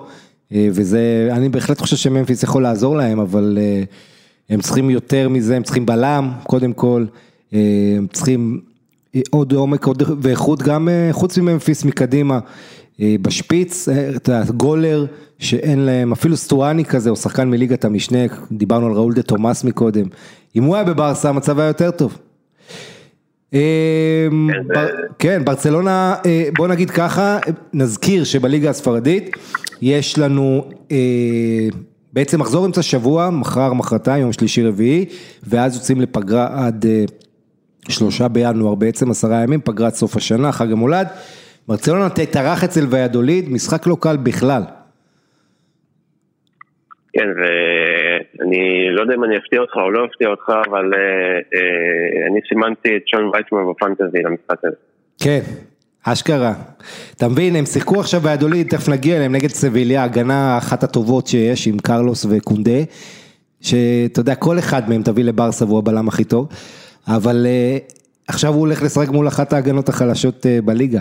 וזה, 0.52 1.30
אני 1.32 1.50
בהחלט 1.50 1.80
חושב 1.80 1.96
שממפיס 1.96 2.44
יכול 2.44 2.64
לעזור 2.64 2.98
להם, 2.98 3.20
אבל 3.20 3.58
הם 4.50 4.62
צריכים 4.62 4.90
יותר 4.90 5.30
מזה, 5.30 5.56
הם 5.56 5.64
צריכים 5.64 5.86
בלם, 5.86 6.30
קודם 6.44 6.74
כל. 6.74 7.06
הם 7.52 8.08
צריכים 8.14 8.62
עוד 9.30 9.54
עומק 9.54 9.86
עוד 9.86 10.04
ואיכות 10.22 10.62
גם 10.62 10.90
אה, 10.90 11.10
חוץ 11.12 11.38
מממפיס 11.38 11.86
מקדימה 11.86 12.40
אה, 13.02 13.16
בשפיץ, 13.22 13.90
אה, 13.90 14.10
את 14.16 14.30
הגולר 14.30 15.06
שאין 15.40 15.80
להם, 15.80 16.12
אפילו 16.12 16.38
סטואני 16.38 16.86
כזה 16.86 17.10
או 17.10 17.16
שחקן 17.16 17.50
מליגת 17.50 17.86
המשנה, 17.86 18.20
דיברנו 18.52 18.86
על 18.86 18.92
ראול 18.92 19.14
דה 19.14 19.22
תומאס 19.22 19.64
מקודם, 19.64 20.06
אם 20.56 20.64
הוא 20.64 20.76
היה 20.76 20.84
בברסה 20.84 21.30
המצב 21.30 21.60
היה 21.60 21.68
יותר 21.68 21.92
טוב. 21.92 22.18
כן, 25.20 25.46
ברצלונה, 25.46 26.16
בוא 26.58 26.68
נגיד 26.68 26.90
ככה, 26.90 27.40
נזכיר 27.74 28.24
שבליגה 28.24 28.70
הספרדית 28.70 29.36
יש 29.82 30.18
לנו 30.18 30.64
בעצם 32.14 32.40
מחזור 32.40 32.66
אמצע 32.66 32.82
שבוע, 32.82 33.30
מחר, 33.30 33.74
מחרתיים, 33.74 34.22
יום 34.22 34.34
שלישי 34.34 34.64
רביעי, 34.64 35.06
ואז 35.44 35.76
יוצאים 35.76 36.02
לפגרה 36.02 36.66
עד 36.68 36.86
שלושה 37.90 38.28
בינואר, 38.28 38.76
בעצם 38.76 39.12
עשרה 39.12 39.44
ימים, 39.44 39.62
פגרת 39.62 39.94
סוף 39.94 40.16
השנה, 40.16 40.52
חג 40.52 40.72
המולד. 40.72 41.08
ברצלונה 41.68 42.10
תתארח 42.10 42.64
אצל 42.64 42.86
ויאדוליד, 42.90 43.50
משחק 43.50 43.88
לא 43.88 43.98
קל 44.00 44.18
בכלל. 44.18 44.62
כן, 47.14 47.28
ואני 47.38 48.88
לא 48.92 49.02
יודע 49.02 49.16
אם 49.16 49.24
אני 49.24 49.38
אפתיע 49.38 49.60
אותך 49.60 49.76
או 49.76 49.92
לא 49.92 50.06
אפתיע 50.06 50.28
אותך, 50.28 50.50
אבל 50.70 50.94
אה, 50.94 51.00
אה, 51.56 52.28
אני 52.32 52.40
סימנתי 52.50 52.98
את 52.98 53.08
שון 53.08 53.30
וייטמן 53.34 53.60
בפנטזי 53.72 54.18
למשחק 54.24 54.58
הזה. 54.64 54.76
כן, 55.24 55.40
אשכרה. 56.04 56.54
אתה 57.16 57.28
מבין, 57.28 57.56
הם 57.56 57.66
שיחקו 57.66 58.00
עכשיו 58.00 58.22
ויאדוליד, 58.22 58.70
תכף 58.70 58.90
נגיע 58.90 59.16
אליהם 59.18 59.32
נגד 59.32 59.50
סביליה, 59.50 60.04
הגנה 60.04 60.58
אחת 60.58 60.84
הטובות 60.84 61.28
שיש 61.28 61.68
עם 61.68 61.80
קרלוס 61.80 62.26
וקונדה, 62.30 62.80
שאתה 63.62 64.20
יודע, 64.20 64.36
כל 64.36 64.60
אחד 64.60 64.90
מהם 64.90 65.04
תביא 65.04 65.24
לברסה 65.24 65.66
והוא 65.66 65.80
הבלם 65.80 66.08
הכי 66.08 66.24
טוב. 66.24 66.48
אבל 67.08 67.46
אה, 67.50 67.78
עכשיו 68.28 68.54
הוא 68.54 68.60
הולך 68.60 68.84
לשחק 68.84 69.10
מול 69.10 69.28
אחת 69.28 69.54
ההגנות 69.54 69.90
החלשות 69.90 70.46
אה, 70.46 70.60
בליגה. 70.66 71.00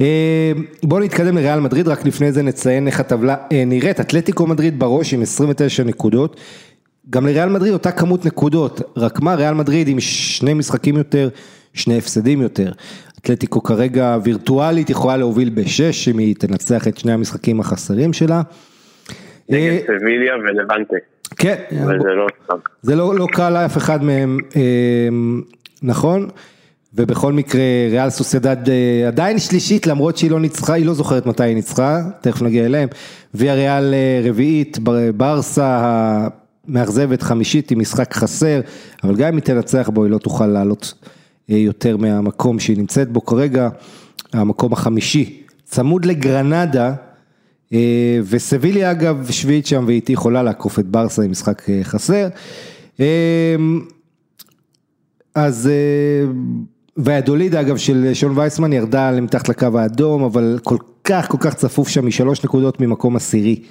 אה, 0.00 0.52
בואו 0.82 1.00
נתקדם 1.00 1.36
לריאל 1.36 1.60
מדריד, 1.60 1.88
רק 1.88 2.06
לפני 2.06 2.32
זה 2.32 2.42
נציין 2.42 2.86
איך 2.86 3.00
הטבלה 3.00 3.36
נראית, 3.66 4.00
אתלטיקו 4.00 4.46
מדריד 4.46 4.78
בראש 4.78 5.14
עם 5.14 5.22
29 5.22 5.84
נקודות, 5.84 6.40
גם 7.10 7.26
לריאל 7.26 7.48
מדריד 7.48 7.72
אותה 7.72 7.92
כמות 7.92 8.26
נקודות, 8.26 8.80
רק 8.96 9.20
מה 9.20 9.34
ריאל 9.34 9.54
מדריד 9.54 9.88
עם 9.88 10.00
שני 10.00 10.54
משחקים 10.54 10.96
יותר, 10.96 11.28
שני 11.74 11.98
הפסדים 11.98 12.42
יותר. 12.42 12.72
אתלטיקו 13.20 13.62
כרגע 13.62 14.18
וירטואלית 14.24 14.90
יכולה 14.90 15.16
להוביל 15.16 15.50
בשש 15.50 16.08
אם 16.08 16.18
היא 16.18 16.34
תנצח 16.34 16.88
את 16.88 16.98
שני 16.98 17.12
המשחקים 17.12 17.60
החסרים 17.60 18.12
שלה. 18.12 18.42
נגד 19.48 19.78
סביליה 19.84 20.34
ולבנטה. 20.34 21.11
כן. 21.36 21.54
לא. 21.70 22.26
זה 22.82 22.96
לא, 22.96 23.14
לא 23.14 23.26
קל 23.32 23.50
לאף 23.50 23.76
אחד 23.76 24.04
מהם, 24.04 24.38
אמ, 24.56 25.42
נכון? 25.82 26.28
ובכל 26.94 27.32
מקרה 27.32 27.62
ריאל 27.90 28.10
סוסיידד 28.10 28.68
אה, 28.68 29.08
עדיין 29.08 29.38
שלישית 29.38 29.86
למרות 29.86 30.16
שהיא 30.16 30.30
לא 30.30 30.40
ניצחה, 30.40 30.72
היא 30.72 30.86
לא 30.86 30.94
זוכרת 30.94 31.26
מתי 31.26 31.42
היא 31.42 31.54
ניצחה, 31.54 32.00
תכף 32.20 32.42
נגיע 32.42 32.66
אליהם. 32.66 32.88
ויה 33.34 33.54
ריאל 33.54 33.94
אה, 33.94 34.20
רביעית, 34.24 34.78
ברסה 35.16 35.78
המאכזבת 36.68 37.22
חמישית 37.22 37.70
עם 37.70 37.78
משחק 37.78 38.14
חסר, 38.14 38.60
אבל 39.04 39.16
גם 39.16 39.28
אם 39.28 39.34
היא 39.34 39.42
תנצח 39.42 39.90
בו 39.92 40.04
היא 40.04 40.10
לא 40.10 40.18
תוכל 40.18 40.46
לעלות 40.46 40.94
אה, 41.50 41.56
יותר 41.56 41.96
מהמקום 41.96 42.58
שהיא 42.58 42.78
נמצאת 42.78 43.12
בו 43.12 43.24
כרגע, 43.24 43.68
המקום 44.32 44.72
החמישי, 44.72 45.42
צמוד 45.64 46.04
לגרנדה. 46.04 46.92
אה, 47.72 48.20
וסביליה 48.24 48.90
אגב 48.90 49.30
שביעית 49.30 49.66
שם 49.66 49.84
והיא 49.86 50.02
יכולה 50.08 50.42
לעקוף 50.42 50.78
את 50.78 50.86
ברסה 50.86 51.22
עם 51.22 51.30
משחק 51.30 51.70
אה, 51.70 51.80
חסר. 51.82 52.28
אה, 53.00 53.56
אז 55.34 55.70
והדוליד 56.96 57.54
אגב 57.54 57.76
של 57.76 58.10
שון 58.14 58.38
וייסמן 58.38 58.72
ירדה 58.72 59.10
למתחת 59.10 59.48
לקו 59.48 59.78
האדום 59.78 60.22
אבל 60.22 60.58
כל 60.62 60.76
כך 61.04 61.28
כל 61.28 61.36
כך 61.40 61.54
צפוף 61.54 61.88
שם 61.88 62.06
משלוש 62.06 62.44
נקודות 62.44 62.80
ממקום 62.80 63.16
עשירי 63.16 63.62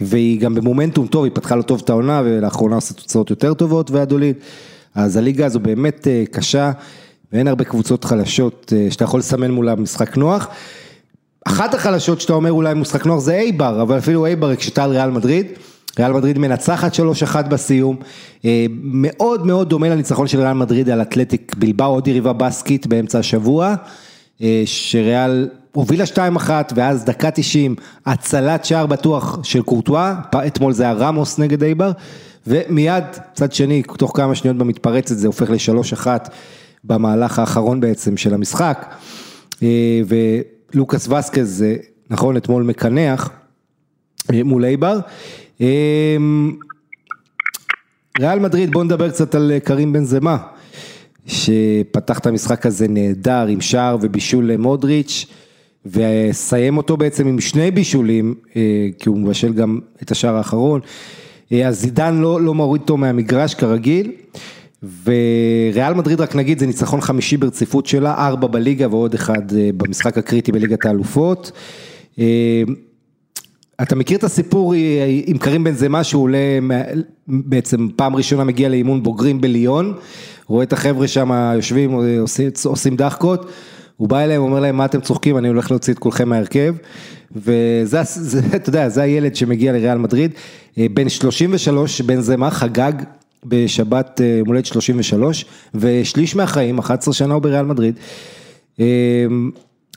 והיא 0.00 0.40
גם 0.40 0.54
במומנטום 0.54 1.06
טוב 1.06 1.24
היא 1.24 1.32
פתחה 1.34 1.56
לו 1.56 1.62
טוב 1.62 1.80
את 1.84 1.90
העונה 1.90 2.22
ולאחרונה 2.24 2.74
עושה 2.74 2.94
תוצאות 2.94 3.30
יותר 3.30 3.54
טובות 3.54 3.90
והדוליד 3.90 4.36
אז 4.94 5.16
הליגה 5.16 5.46
הזו 5.46 5.60
באמת 5.60 6.06
קשה 6.30 6.72
ואין 7.32 7.48
הרבה 7.48 7.64
קבוצות 7.64 8.04
חלשות 8.04 8.72
שאתה 8.90 9.04
יכול 9.04 9.20
לסמן 9.20 9.50
מולה 9.50 9.74
משחק 9.74 10.16
נוח. 10.16 10.48
אחת 11.44 11.74
החלשות 11.74 12.20
שאתה 12.20 12.32
אומר 12.32 12.52
אולי 12.52 12.74
משחק 12.74 13.06
נוח 13.06 13.20
זה 13.20 13.34
אייבר, 13.34 13.82
אבל 13.82 13.98
אפילו 13.98 14.26
אייבר 14.26 14.50
הקשתה 14.50 14.84
על 14.84 14.90
ריאל 14.90 15.10
מדריד. 15.10 15.46
ריאל 15.98 16.12
מדריד 16.12 16.38
מנצחת 16.38 16.94
3-1 16.94 17.42
בסיום, 17.48 17.96
אה, 18.44 18.66
מאוד 18.72 19.46
מאוד 19.46 19.68
דומה 19.68 19.88
לניצחון 19.88 20.26
של 20.26 20.40
ריאל 20.40 20.52
מדריד 20.52 20.90
על 20.90 21.02
אתלטיק 21.02 21.54
בלבאו, 21.58 21.86
עוד 21.86 22.08
יריבה 22.08 22.32
בסקית 22.32 22.86
באמצע 22.86 23.18
השבוע, 23.18 23.74
אה, 24.42 24.62
שריאל 24.64 25.48
הובילה 25.72 26.04
2-1 26.06 26.50
ואז 26.74 27.04
דקה 27.04 27.30
90, 27.30 27.74
הצלת 28.06 28.64
שער 28.64 28.86
בטוח 28.86 29.38
של 29.42 29.62
קורטואה, 29.62 30.14
אתמול 30.46 30.72
זה 30.72 30.82
היה 30.82 30.92
רמוס 30.92 31.38
נגד 31.38 31.62
אייבר, 31.62 31.92
ומיד 32.46 33.04
צד 33.34 33.52
שני, 33.52 33.82
תוך 33.82 34.12
כמה 34.16 34.34
שניות 34.34 34.56
במתפרצת 34.56 35.16
זה 35.16 35.26
הופך 35.26 35.50
ל-3-1 35.50 36.06
במהלך 36.84 37.38
האחרון 37.38 37.80
בעצם 37.80 38.16
של 38.16 38.34
המשחק. 38.34 38.94
אה, 39.62 40.00
ו... 40.08 40.16
לוקאס 40.74 41.08
וסקז, 41.08 41.64
נכון, 42.10 42.36
אתמול 42.36 42.62
מקנח 42.62 43.30
אה, 44.32 44.44
מול 44.44 44.64
אייבר. 44.64 44.98
אמ, 45.60 46.56
ריאל 48.20 48.38
מדריד, 48.38 48.72
בואו 48.72 48.84
נדבר 48.84 49.10
קצת 49.10 49.34
על 49.34 49.52
אה, 49.52 49.60
קרים 49.60 49.92
בן 49.92 50.04
זמה, 50.04 50.36
שפתח 51.26 52.18
את 52.18 52.26
המשחק 52.26 52.66
הזה 52.66 52.88
נהדר 52.88 53.46
עם 53.46 53.60
שער 53.60 53.96
ובישול 54.00 54.52
למודריץ', 54.52 55.26
וסיים 55.86 56.76
אותו 56.76 56.96
בעצם 56.96 57.26
עם 57.26 57.40
שני 57.40 57.70
בישולים, 57.70 58.34
אה, 58.56 58.88
כי 58.98 59.08
הוא 59.08 59.18
מבשל 59.18 59.52
גם 59.52 59.78
את 60.02 60.10
השער 60.10 60.36
האחרון. 60.36 60.80
אז 61.66 61.80
זידן 61.80 62.14
לא, 62.14 62.40
לא 62.40 62.54
מוריד 62.54 62.82
אותו 62.82 62.96
מהמגרש 62.96 63.54
כרגיל. 63.54 64.12
וריאל 64.82 65.94
מדריד 65.94 66.20
רק 66.20 66.36
נגיד 66.36 66.58
זה 66.58 66.66
ניצחון 66.66 67.00
חמישי 67.00 67.36
ברציפות 67.36 67.86
שלה, 67.86 68.14
ארבע 68.14 68.46
בליגה 68.46 68.88
ועוד 68.88 69.14
אחד 69.14 69.52
אה, 69.56 69.70
במשחק 69.76 70.18
הקריטי 70.18 70.52
בליגת 70.52 70.86
האלופות. 70.86 71.52
אה, 72.18 72.62
אתה 73.82 73.96
מכיר 73.96 74.18
את 74.18 74.24
הסיפור 74.24 74.74
אה, 74.74 75.20
עם 75.26 75.38
קרים 75.38 75.64
בן 75.64 75.72
זמה 75.72 76.04
שהוא 76.04 76.22
עולה, 76.22 76.38
בעצם 77.28 77.88
פעם 77.96 78.16
ראשונה 78.16 78.44
מגיע 78.44 78.68
לאימון 78.68 79.02
בוגרים 79.02 79.40
בליון, 79.40 79.94
רואה 80.46 80.62
את 80.62 80.72
החבר'ה 80.72 81.08
שם 81.08 81.52
יושבים, 81.54 81.92
עושים, 82.20 82.50
עושים 82.64 82.96
דחקות, 82.96 83.50
הוא 83.96 84.08
בא 84.08 84.18
אליהם, 84.18 84.42
אומר 84.42 84.60
להם 84.60 84.76
מה 84.76 84.84
אתם 84.84 85.00
צוחקים, 85.00 85.38
אני 85.38 85.48
הולך 85.48 85.70
להוציא 85.70 85.92
את 85.92 85.98
כולכם 85.98 86.28
מהרכב, 86.28 86.74
וזה, 87.36 88.02
זה, 88.04 88.40
אתה 88.56 88.68
יודע, 88.68 88.88
זה 88.88 89.02
הילד 89.02 89.36
שמגיע 89.36 89.72
לריאל 89.72 89.98
מדריד, 89.98 90.30
בן 90.76 91.08
33, 91.08 92.00
בן 92.00 92.20
זמה 92.20 92.50
חגג 92.50 92.92
בשבת 93.44 94.20
אה, 94.20 94.40
מולד 94.46 94.64
33, 94.64 95.44
ושליש 95.74 96.36
מהחיים, 96.36 96.78
11 96.78 97.14
שנה 97.14 97.34
הוא 97.34 97.42
בריאל 97.42 97.64
מדריד. 97.64 97.94
אה, 98.80 98.86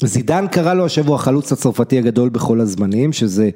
זידן 0.04 0.46
קרא 0.52 0.74
לו 0.74 0.86
השבוע 0.86 1.16
החלוץ 1.16 1.52
הצרפתי 1.52 1.98
הגדול 1.98 2.30
בכל 2.30 2.62
הזמנים, 2.62 3.14
שזה 3.14 3.50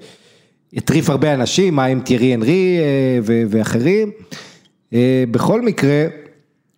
הטריף 0.73 1.09
הרבה 1.09 1.33
אנשים, 1.33 1.75
מה 1.75 1.85
עם 1.85 2.01
טירי 2.01 2.35
אנרי 2.35 2.77
אה, 2.79 3.19
ואחרים. 3.49 4.11
בכל 5.31 5.61
מקרה, 5.61 6.05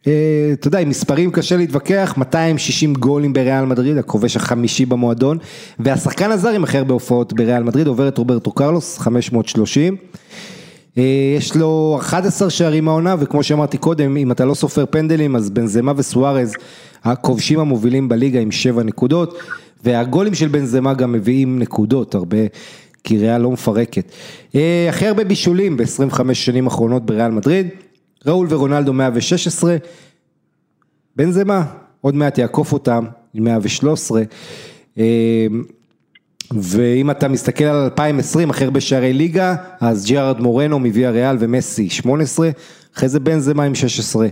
אתה 0.01 0.67
יודע, 0.67 0.79
עם 0.79 0.89
מספרים 0.89 1.31
קשה 1.31 1.57
להתווכח, 1.57 2.13
260 2.17 2.93
גולים 2.93 3.33
בריאל 3.33 3.65
מדריד, 3.65 3.97
הכובש 3.97 4.35
החמישי 4.35 4.85
במועדון, 4.85 5.37
והשחקן 5.79 6.31
הזר 6.31 6.49
עם 6.49 6.63
הכי 6.63 6.77
הרבה 6.77 6.93
הופעות 6.93 7.33
בריאל 7.33 7.63
מדריד, 7.63 7.87
עובר 7.87 8.07
את 8.07 8.17
רוברטו 8.17 8.51
קרלוס, 8.51 8.97
530. 8.97 9.97
אה, 10.97 11.03
יש 11.37 11.55
לו 11.55 11.97
11 12.01 12.49
שערים 12.49 12.85
מהעונה, 12.85 13.15
וכמו 13.19 13.43
שאמרתי 13.43 13.77
קודם, 13.77 14.17
אם 14.17 14.31
אתה 14.31 14.45
לא 14.45 14.53
סופר 14.53 14.85
פנדלים, 14.89 15.35
אז 15.35 15.49
בנזמה 15.49 15.93
וסוארז, 15.95 16.53
הכובשים 17.03 17.59
המובילים 17.59 18.09
בליגה 18.09 18.39
עם 18.39 18.51
7 18.51 18.83
נקודות, 18.83 19.37
והגולים 19.83 20.33
של 20.35 20.47
בנזמה 20.47 20.93
גם 20.93 21.11
מביאים 21.11 21.59
נקודות, 21.59 22.15
הרבה, 22.15 22.37
כי 23.03 23.17
ריאל 23.17 23.41
לא 23.41 23.51
מפרקת. 23.51 24.11
אה, 24.55 24.85
הכי 24.89 25.07
הרבה 25.07 25.23
בישולים 25.23 25.77
ב-25 25.77 26.33
שנים 26.33 26.65
האחרונות 26.65 27.05
בריאל 27.05 27.31
מדריד, 27.31 27.67
ראול 28.25 28.47
ורונלדו 28.49 28.93
116, 28.93 29.77
בנזמה 31.15 31.63
עוד 32.01 32.15
מעט 32.15 32.37
יעקוף 32.37 32.73
אותם, 32.73 33.05
113. 33.35 34.21
ואם 36.53 37.11
אתה 37.11 37.27
מסתכל 37.27 37.63
על 37.63 37.83
2020, 37.83 38.49
הכי 38.49 38.63
הרבה 38.63 38.81
שערי 38.81 39.13
ליגה, 39.13 39.55
אז 39.79 40.05
ג'רארד 40.05 40.39
מורנו 40.39 40.79
מביא 40.79 41.07
ריאל 41.07 41.37
ומסי 41.39 41.89
18, 41.89 42.49
אחרי 42.95 43.09
זה 43.09 43.19
בן 43.19 43.39
זמה 43.39 43.63
עם 43.63 43.75
16, 43.75 44.27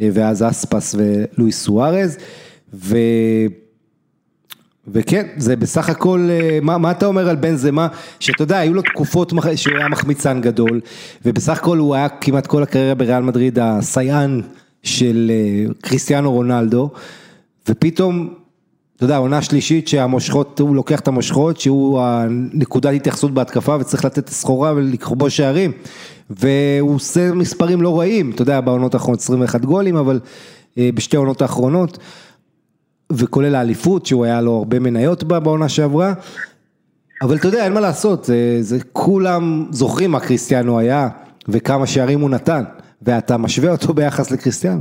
ואז 0.00 0.42
אספס 0.42 0.94
ולואיס 0.98 1.64
סוארז, 1.64 2.16
ו... 2.74 2.96
וכן, 4.88 5.26
זה 5.36 5.56
בסך 5.56 5.88
הכל, 5.88 6.28
מה, 6.62 6.78
מה 6.78 6.90
אתה 6.90 7.06
אומר 7.06 7.28
על 7.28 7.36
בן 7.36 7.56
זמה, 7.56 7.88
שאתה 8.20 8.42
יודע, 8.42 8.58
היו 8.58 8.74
לו 8.74 8.82
תקופות 8.82 9.32
שהוא 9.56 9.76
היה 9.76 9.88
מחמיצן 9.88 10.40
גדול, 10.40 10.80
ובסך 11.24 11.58
הכל 11.58 11.78
הוא 11.78 11.94
היה 11.94 12.08
כמעט 12.08 12.46
כל 12.46 12.62
הקריירה 12.62 12.94
בריאל 12.94 13.22
מדריד 13.22 13.58
הסייען 13.58 14.40
של 14.82 15.32
קריסטיאנו 15.80 16.32
רונלדו, 16.32 16.90
ופתאום 17.68 18.34
יודע, 19.04 19.16
עונה 19.16 19.42
שלישית 19.42 19.88
שהמושכות, 19.88 20.60
הוא 20.60 20.76
לוקח 20.76 21.00
את 21.00 21.08
המושכות, 21.08 21.60
שהוא 21.60 22.00
הנקודת 22.00 22.92
התייחסות 22.94 23.30
בהתקפה 23.30 23.76
וצריך 23.80 24.04
לתת 24.04 24.28
סחורה 24.28 24.72
ולכבוש 24.76 25.36
שערים. 25.36 25.72
והוא 26.30 26.94
עושה 26.94 27.32
מספרים 27.34 27.82
לא 27.82 27.98
רעים, 27.98 28.30
אתה 28.30 28.42
יודע, 28.42 28.60
בעונות 28.60 28.94
האחרונות 28.94 29.20
21 29.20 29.64
גולים, 29.64 29.96
אבל 29.96 30.20
בשתי 30.76 31.16
העונות 31.16 31.42
האחרונות, 31.42 31.98
וכולל 33.12 33.54
האליפות, 33.54 34.06
שהוא 34.06 34.24
היה 34.24 34.40
לו 34.40 34.52
הרבה 34.52 34.78
מניות 34.78 35.24
בה 35.24 35.40
בעונה 35.40 35.68
שעברה. 35.68 36.12
אבל 37.22 37.36
אתה 37.36 37.48
יודע, 37.48 37.64
אין 37.64 37.72
מה 37.72 37.80
לעשות, 37.80 38.24
זה, 38.24 38.56
זה 38.60 38.76
כולם 38.92 39.66
זוכרים 39.70 40.10
מה 40.10 40.20
קריסטיאנו 40.20 40.78
היה, 40.78 41.08
וכמה 41.48 41.86
שערים 41.86 42.20
הוא 42.20 42.30
נתן, 42.30 42.62
ואתה 43.02 43.36
משווה 43.36 43.70
אותו 43.70 43.94
ביחס 43.94 44.30
לקריסטיאנו. 44.30 44.80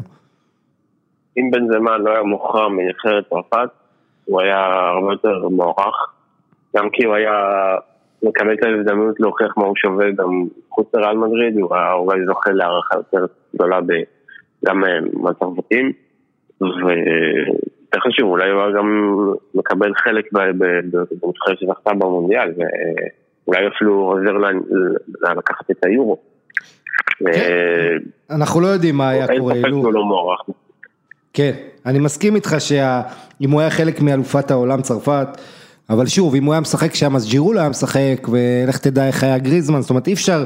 אם 1.38 1.52
בן 1.52 1.68
זמן 1.68 2.02
לא 2.02 2.12
היה 2.12 2.24
מוכרע 2.24 2.70
מנבחרת 2.70 3.24
צרפת, 3.30 3.83
הוא 4.26 4.42
היה 4.42 4.64
הרבה 4.66 5.12
יותר 5.12 5.50
מוערך, 5.50 5.96
גם 6.76 6.90
כי 6.90 7.06
הוא 7.06 7.16
היה 7.16 7.32
מקבל 8.24 8.54
את 8.54 8.64
ההזדמנות 8.64 9.20
להוכיח 9.20 9.58
מה 9.58 9.66
הוא 9.66 9.76
שווה 9.76 10.12
גם 10.12 10.46
חוץ 10.70 10.88
לרעל 10.94 11.18
מדריד, 11.18 11.58
הוא 11.58 11.76
היה 11.76 11.94
אולי 11.94 12.26
זוכה 12.26 12.52
להערכה 12.52 12.96
יותר 12.96 13.26
גדולה 13.56 13.80
גם 14.66 14.84
מהצרפתים, 15.14 15.92
ויותר 16.62 18.00
חשוב, 18.08 18.30
אולי 18.30 18.50
הוא 18.52 18.62
היה 18.62 18.72
גם 18.72 19.18
מקבל 19.56 19.94
חלק 19.96 20.32
בנבחרת 20.32 21.60
שזכתה 21.60 21.94
במונדיאל, 21.94 22.52
ואולי 23.48 23.68
אפילו 23.68 23.94
עוזר 23.94 24.34
לקחת 25.38 25.72
את 25.72 25.86
היורו. 25.86 26.18
אנחנו 28.30 28.62
לא 28.62 28.68
יודעים 28.68 28.96
מה 28.96 29.10
היה 29.10 29.28
קורה, 29.38 29.54
אין 29.54 29.62
ספק 29.62 29.70
שהוא 29.70 29.94
לא 29.94 30.04
מוערך. 30.04 30.42
כן, 31.34 31.52
אני 31.86 32.00
מסכים 32.00 32.36
איתך 32.36 32.56
שאם 32.60 33.52
הוא 33.52 33.62
היה 33.62 33.70
חלק 33.70 34.02
מאלופת 34.02 34.52
העולם 34.52 34.82
צרפת, 34.82 35.28
אבל 35.90 36.08
שוב, 36.08 36.36
אם 36.36 36.44
הוא 36.44 36.54
היה 36.54 36.62
משחק 36.62 36.96
שם 36.96 37.16
אז 37.16 37.30
ג'ירו 37.30 37.54
לא 37.54 37.60
היה 37.60 37.70
משחק, 37.70 38.28
ולך 38.32 38.78
תדע 38.78 39.08
איך 39.08 39.24
היה 39.24 39.38
גריזמן, 39.38 39.82
זאת 39.82 39.90
אומרת 39.90 40.08
אי 40.08 40.14
אפשר 40.14 40.44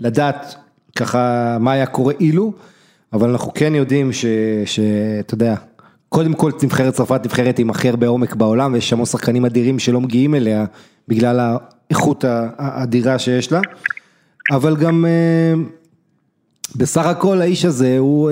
לדעת 0.00 0.54
ככה 0.96 1.56
מה 1.60 1.72
היה 1.72 1.86
קורה 1.86 2.14
אילו, 2.20 2.52
אבל 3.12 3.30
אנחנו 3.30 3.54
כן 3.54 3.74
יודעים 3.74 4.10
שאתה 4.64 5.34
יודע, 5.34 5.54
קודם 6.08 6.34
כל 6.34 6.52
נבחרת 6.62 6.94
צרפת 6.94 7.20
נבחרת 7.24 7.58
עם 7.58 7.70
הכי 7.70 7.88
הרבה 7.88 8.06
עומק 8.06 8.34
בעולם, 8.34 8.72
ויש 8.72 8.88
שם 8.88 9.04
שחקנים 9.04 9.44
אדירים 9.44 9.78
שלא 9.78 10.00
מגיעים 10.00 10.34
אליה, 10.34 10.64
בגלל 11.08 11.56
האיכות 11.90 12.24
האדירה 12.58 13.18
שיש 13.18 13.52
לה, 13.52 13.60
אבל 14.50 14.76
גם 14.76 15.04
בסך 16.74 17.06
הכל 17.06 17.40
האיש 17.40 17.64
הזה 17.64 17.98
הוא, 17.98 18.30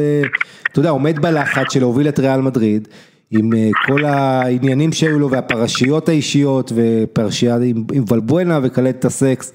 אתה 0.73 0.79
יודע, 0.79 0.91
עומד 0.91 1.19
בלחץ 1.19 1.73
של 1.73 1.81
להוביל 1.81 2.09
את 2.09 2.19
ריאל 2.19 2.41
מדריד, 2.41 2.89
עם 3.31 3.51
כל 3.87 4.05
העניינים 4.05 4.93
שהיו 4.93 5.19
לו 5.19 5.31
והפרשיות 5.31 6.09
האישיות 6.09 6.73
ופרשייה 6.75 7.59
עם 7.93 8.05
ולבואנה 8.09 8.61
וקלט 8.63 9.05
הסקס, 9.05 9.53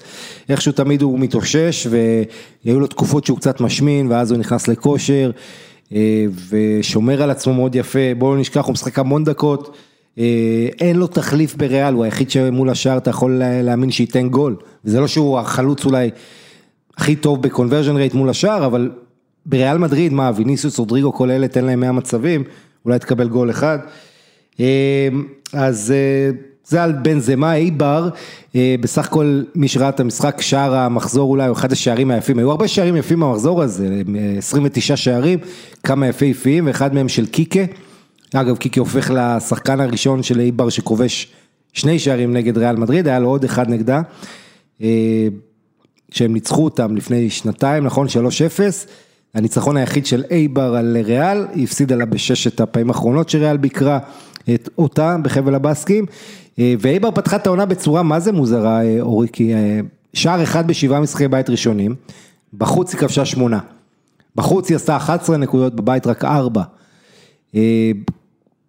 איכשהו 0.48 0.72
תמיד 0.72 1.02
הוא 1.02 1.18
מתאושש 1.18 1.86
והיו 1.90 2.80
לו 2.80 2.86
תקופות 2.86 3.26
שהוא 3.26 3.38
קצת 3.38 3.60
משמין 3.60 4.06
ואז 4.10 4.30
הוא 4.30 4.38
נכנס 4.38 4.68
לכושר 4.68 5.30
ושומר 6.50 7.22
על 7.22 7.30
עצמו 7.30 7.54
מאוד 7.54 7.74
יפה, 7.74 8.14
בואו 8.18 8.34
לא 8.34 8.40
נשכח 8.40 8.64
הוא 8.64 8.72
משחק 8.72 8.98
המון 8.98 9.24
דקות, 9.24 9.76
אין 10.80 10.96
לו 10.96 11.06
תחליף 11.06 11.54
בריאל, 11.54 11.94
הוא 11.94 12.04
היחיד 12.04 12.30
שמול 12.30 12.70
השאר 12.70 12.96
אתה 12.96 13.10
יכול 13.10 13.42
להאמין 13.44 13.90
שייתן 13.90 14.28
גול, 14.28 14.56
וזה 14.84 15.00
לא 15.00 15.08
שהוא 15.08 15.38
החלוץ 15.38 15.84
אולי 15.84 16.10
הכי 16.96 17.16
טוב 17.16 17.42
בקונברג'ן 17.42 17.96
רייט 17.96 18.14
מול 18.14 18.28
השאר, 18.28 18.66
אבל 18.66 18.90
בריאל 19.46 19.78
מדריד, 19.78 20.12
מה, 20.12 20.30
ויניסיוס, 20.36 20.78
רודריגו, 20.78 21.12
כל 21.12 21.30
אלה, 21.30 21.48
תן 21.48 21.64
להם 21.64 21.80
100 21.80 21.92
מצבים, 21.92 22.44
אולי 22.84 22.98
תקבל 22.98 23.28
גול 23.28 23.50
אחד. 23.50 23.78
אז 25.52 25.94
זה 26.64 26.82
על 26.82 26.92
בן 26.92 27.20
זמה, 27.20 27.54
איבר, 27.54 28.08
בסך 28.54 29.06
הכל 29.06 29.42
מי 29.54 29.68
שראה 29.68 29.88
את 29.88 30.00
המשחק, 30.00 30.40
שער 30.40 30.74
המחזור 30.74 31.30
אולי, 31.30 31.46
הוא 31.46 31.56
אחד 31.56 31.72
השערים 31.72 32.10
היפים, 32.10 32.38
היו 32.38 32.50
הרבה 32.50 32.68
שערים 32.68 32.96
יפים 32.96 33.20
במחזור 33.20 33.62
הזה, 33.62 34.02
29 34.38 34.96
שערים, 34.96 35.38
כמה 35.82 36.06
יפהפיים, 36.06 36.66
ואחד 36.66 36.94
מהם 36.94 37.08
של 37.08 37.26
קיקה, 37.26 37.60
אגב 38.34 38.56
קיקה 38.56 38.80
הופך 38.80 39.10
לשחקן 39.14 39.80
הראשון 39.80 40.22
של 40.22 40.40
איבר 40.40 40.68
שכובש 40.68 41.32
שני 41.72 41.98
שערים 41.98 42.32
נגד 42.32 42.58
ריאל 42.58 42.76
מדריד, 42.76 43.08
היה 43.08 43.18
לו 43.18 43.28
עוד 43.28 43.44
אחד 43.44 43.68
נגדה. 43.68 44.02
שהם 46.10 46.32
ניצחו 46.32 46.64
אותם 46.64 46.96
לפני 46.96 47.30
שנתיים, 47.30 47.84
נכון? 47.84 48.06
3-0, 48.06 48.10
הניצחון 49.34 49.76
היחיד 49.76 50.06
של 50.06 50.24
אייבר 50.30 50.74
על 50.76 50.96
ריאל, 51.04 51.46
היא 51.54 51.64
הפסידה 51.64 51.96
לה 51.96 52.04
בששת 52.04 52.60
הפעמים 52.60 52.88
האחרונות 52.88 53.28
שריאל 53.28 53.56
ביקרה 53.56 53.98
את 54.54 54.68
אותה 54.78 55.16
בחבל 55.22 55.54
הבאסקים, 55.54 56.06
ואייבר 56.58 57.10
פתחה 57.10 57.36
את 57.36 57.46
העונה 57.46 57.66
בצורה 57.66 58.02
מה 58.02 58.20
זה 58.20 58.32
מוזרה, 58.32 58.80
אוריקי, 59.00 59.52
שער 60.14 60.42
אחד 60.42 60.66
בשבעה 60.66 61.00
משחקי 61.00 61.28
בית 61.28 61.50
ראשונים, 61.50 61.94
בחוץ 62.54 62.92
היא 62.92 63.00
כבשה 63.00 63.24
שמונה, 63.24 63.58
בחוץ 64.36 64.68
היא 64.68 64.76
עשתה 64.76 64.96
11 64.96 65.36
נקודות, 65.36 65.74
בבית 65.74 66.06
רק 66.06 66.24
4. 66.24 66.62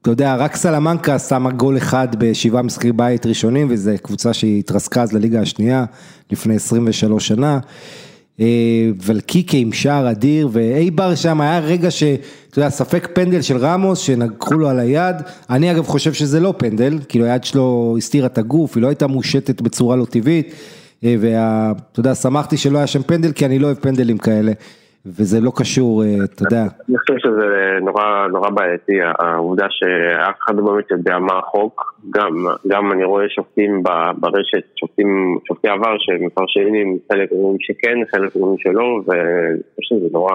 אתה 0.02 0.12
יודע, 0.12 0.36
רק 0.36 0.56
סלמנקה 0.56 1.20
שמה 1.20 1.52
גול 1.52 1.78
אחד 1.78 2.08
בשבעה 2.18 2.62
משחקי 2.62 2.91
בית 2.91 3.26
ראשונים, 3.26 3.68
וזו 3.70 3.91
קבוצה 4.02 4.34
שהתרסקה 4.34 5.02
אז 5.02 5.14
לליגה 5.14 5.41
השנייה, 5.41 5.86
לפני 6.32 6.56
23 6.56 7.28
שנה. 7.28 7.60
ולקיקה 9.04 9.58
עם 9.58 9.74
שער 9.74 10.12
אדיר, 10.12 10.49
ואייבר 10.52 11.16
שם 11.16 11.41
היה 11.41 11.60
רגע 11.60 11.91
ש... 11.91 12.04
אתה 12.49 12.60
יודע, 12.60 12.70
ספק 12.70 13.08
פנדל 13.14 13.41
של 13.41 13.58
רמוס, 13.58 13.99
שנגחו 13.99 14.54
לו 14.54 14.70
על 14.70 14.80
היד, 14.80 15.16
אני 15.49 15.72
אגב 15.72 15.86
חושב 15.86 16.14
שזה 16.14 16.39
לא 16.39 16.54
פנדל, 16.58 16.99
כאילו 17.10 17.26
היד 17.26 17.43
שלו 17.43 17.95
הסתירה 17.97 18.28
את 18.28 18.38
הגוף, 18.38 18.76
היא 18.76 18.82
לא 18.82 18.88
הייתה 18.88 19.08
מושטת 19.08 19.62
בצורה 19.62 19.95
לא 19.95 20.06
טבעית, 20.06 20.54
ואתה 21.04 21.99
יודע, 21.99 22.16
שמחתי 22.16 22.58
שלא 22.58 22.78
היה 22.78 22.88
שם 22.88 23.04
פנדל, 23.04 23.32
כי 23.32 23.45
אני 23.45 23.60
לא 23.60 23.68
אוהב 23.68 23.78
פנדלים 23.78 24.18
כאלה. 24.18 24.52
וזה 25.06 25.39
לא 25.39 25.52
קשור, 25.56 26.04
אתה 26.24 26.43
יודע. 26.43 26.62
אני 26.89 26.97
חושב 26.97 27.14
שזה 27.18 27.80
נורא 27.82 28.28
נורא 28.32 28.49
בעייתי, 28.49 28.97
העובדה 29.20 29.66
שאף 29.70 30.36
אחד 30.43 30.56
לא 30.56 30.64
באמת 30.64 30.91
יודע 30.91 31.20
מה 31.20 31.39
החוק, 31.39 32.02
גם 32.68 32.91
אני 32.91 33.04
רואה 33.04 33.26
שופטים 33.30 33.84
ברשת, 34.20 34.64
שופטים, 34.80 35.39
שופטי 35.47 35.68
עבר 35.68 35.95
שמפרשנים, 35.99 36.97
חלק 37.12 37.32
אומרים 37.32 37.58
שכן, 37.60 37.97
חלק 38.12 38.36
אומרים 38.36 38.58
שלא, 38.60 39.02
ואני 39.08 39.60
חושב 39.76 39.95
שזה 39.95 40.08
נורא... 40.12 40.34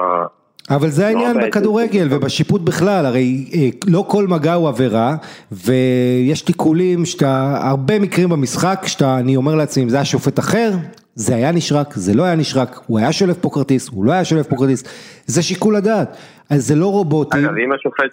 אבל 0.71 0.89
זה 0.89 1.07
העניין 1.07 1.37
בכדורגל 1.41 2.07
ובשיפוט 2.11 2.61
בכלל, 2.61 3.07
הרי 3.07 3.45
לא 3.87 4.05
כל 4.09 4.27
מגע 4.27 4.55
הוא 4.55 4.69
עבירה, 4.69 5.17
ויש 5.53 6.43
תיקולים 6.43 7.05
שאתה, 7.05 7.59
הרבה 7.62 7.99
מקרים 7.99 8.29
במשחק, 8.29 8.83
שאתה, 8.87 9.19
אני 9.19 9.37
אומר 9.37 9.55
לעצמי, 9.55 9.83
אם 9.83 9.89
זה 9.89 9.97
היה 9.97 10.05
שופט 10.05 10.39
אחר, 10.39 10.71
זה 11.17 11.35
היה 11.35 11.53
נשרק, 11.53 11.95
זה 11.95 12.14
לא 12.14 12.23
היה 12.23 12.35
נשרק, 12.35 12.81
הוא 12.87 12.99
היה 12.99 13.12
שולף 13.12 13.37
פה 13.41 13.51
כרטיס, 13.51 13.89
הוא 13.89 14.05
לא 14.05 14.12
היה 14.12 14.25
שולף 14.25 14.47
פה 14.47 14.57
כרטיס, 14.57 14.85
זה 15.27 15.43
שיקול 15.43 15.77
הדעת, 15.77 16.17
אז 16.51 16.67
זה 16.67 16.75
לא 16.75 16.87
רובוטים. 16.87 17.45
אגב, 17.45 17.55
אם 17.64 17.73
השופט... 17.73 18.05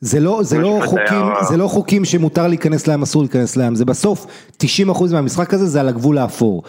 זה 0.00 0.20
לא, 0.20 0.40
זה 0.42 0.58
לא 0.58 0.80
חוקים, 0.84 1.26
זה 1.48 1.56
לא 1.56 1.68
חוקים 1.68 2.04
שמותר 2.04 2.48
להיכנס 2.48 2.86
להם, 2.86 3.02
אסור 3.02 3.22
להיכנס 3.22 3.56
להם, 3.56 3.74
זה 3.74 3.84
בסוף 3.84 4.26
90% 4.62 4.66
מהמשחק 5.12 5.54
הזה 5.54 5.66
זה 5.66 5.80
על 5.80 5.88
הגבול 5.88 6.18
האפור. 6.18 6.62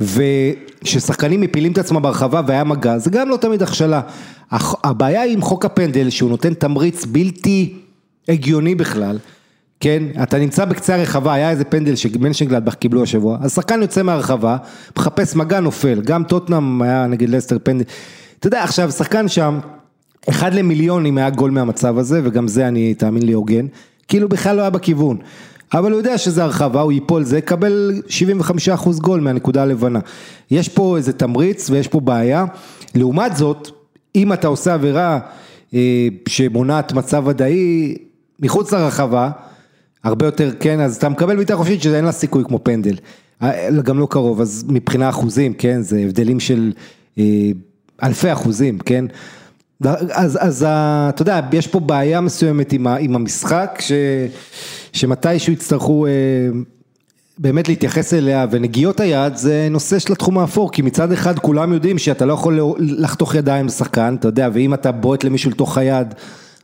וששחקנים 0.00 1.40
מפילים 1.40 1.72
את 1.72 1.78
עצמם 1.78 2.02
ברחבה 2.02 2.40
והיה 2.46 2.64
מגע, 2.64 2.98
זה 2.98 3.10
גם 3.10 3.28
לא 3.28 3.36
תמיד 3.36 3.62
הכשלה. 3.62 4.00
הבעיה 4.84 5.20
היא 5.20 5.32
עם 5.32 5.40
חוק 5.40 5.64
הפנדל, 5.64 6.10
שהוא 6.10 6.30
נותן 6.30 6.54
תמריץ 6.54 7.04
בלתי 7.04 7.74
הגיוני 8.28 8.74
בכלל. 8.74 9.18
כן, 9.80 10.02
אתה 10.22 10.38
נמצא 10.38 10.64
בקצה 10.64 10.94
הרחבה, 10.94 11.34
היה 11.34 11.50
איזה 11.50 11.64
פנדל 11.64 11.96
שמנשנגלדבך 11.96 12.74
קיבלו 12.74 13.02
השבוע, 13.02 13.38
אז 13.40 13.54
שחקן 13.54 13.82
יוצא 13.82 14.02
מהרחבה, 14.02 14.56
מחפש 14.98 15.36
מגע 15.36 15.60
נופל, 15.60 16.00
גם 16.04 16.24
טוטנאם 16.24 16.82
היה 16.82 17.06
נגד 17.06 17.28
לסטר 17.28 17.56
פנדל, 17.62 17.84
אתה 18.38 18.46
יודע 18.46 18.62
עכשיו 18.62 18.90
שחקן 18.90 19.28
שם, 19.28 19.58
אחד 20.28 20.54
למיליון 20.54 21.06
אם 21.06 21.18
היה 21.18 21.30
גול 21.30 21.50
מהמצב 21.50 21.98
הזה, 21.98 22.20
וגם 22.24 22.48
זה 22.48 22.68
אני, 22.68 22.94
תאמין 22.94 23.22
לי, 23.22 23.32
הוגן, 23.32 23.66
כאילו 24.08 24.28
בכלל 24.28 24.56
לא 24.56 24.60
היה 24.60 24.70
בכיוון, 24.70 25.16
אבל 25.74 25.90
הוא 25.90 25.98
יודע 25.98 26.18
שזה 26.18 26.44
הרחבה, 26.44 26.80
הוא 26.80 26.92
ייפול 26.92 27.24
זה, 27.24 27.38
יקבל 27.38 28.02
75% 28.76 28.88
גול 29.00 29.20
מהנקודה 29.20 29.62
הלבנה. 29.62 30.00
יש 30.50 30.68
פה 30.68 30.96
איזה 30.96 31.12
תמריץ 31.12 31.70
ויש 31.70 31.88
פה 31.88 32.00
בעיה, 32.00 32.44
לעומת 32.94 33.36
זאת, 33.36 33.68
אם 34.16 34.32
אתה 34.32 34.48
עושה 34.48 34.74
עבירה 34.74 35.18
שמונעת 36.28 36.92
מצב 36.92 37.22
ודאי, 37.26 37.94
מחוץ 38.40 38.72
לרחבה, 38.72 39.30
הרבה 40.06 40.26
יותר 40.26 40.50
כן, 40.60 40.80
אז 40.80 40.96
אתה 40.96 41.08
מקבל 41.08 41.36
בעיטה 41.36 41.56
חופשית 41.56 41.82
שאין 41.82 42.04
לה 42.04 42.12
סיכוי 42.12 42.44
כמו 42.44 42.64
פנדל. 42.64 42.94
אה, 43.42 43.70
גם 43.70 43.98
לא 43.98 44.06
קרוב, 44.10 44.40
אז 44.40 44.64
מבחינה 44.68 45.08
אחוזים, 45.08 45.54
כן, 45.54 45.82
זה 45.82 45.98
הבדלים 45.98 46.40
של 46.40 46.72
אה, 47.18 47.24
אלפי 48.02 48.32
אחוזים, 48.32 48.78
כן. 48.78 49.04
אז, 49.84 50.38
אז 50.40 50.66
אתה 50.68 51.22
יודע, 51.22 51.40
יש 51.52 51.66
פה 51.66 51.80
בעיה 51.80 52.20
מסוימת 52.20 52.72
עם, 52.72 52.86
עם 52.86 53.14
המשחק, 53.14 53.78
ש, 53.80 53.92
שמתישהו 54.92 55.52
יצטרכו 55.52 56.06
אה, 56.06 56.12
באמת 57.38 57.68
להתייחס 57.68 58.14
אליה, 58.14 58.46
ונגיעות 58.50 59.00
היד 59.00 59.36
זה 59.36 59.68
נושא 59.70 59.98
של 59.98 60.12
התחום 60.12 60.38
האפור, 60.38 60.72
כי 60.72 60.82
מצד 60.82 61.12
אחד 61.12 61.38
כולם 61.38 61.72
יודעים 61.72 61.98
שאתה 61.98 62.24
לא 62.24 62.32
יכול 62.32 62.60
לחתוך 62.78 63.34
ידיים 63.34 63.66
לשחקן, 63.66 64.16
אתה 64.20 64.28
יודע, 64.28 64.48
ואם 64.52 64.74
אתה 64.74 64.92
בועט 64.92 65.24
למישהו 65.24 65.50
לתוך 65.50 65.78
היד, 65.78 66.14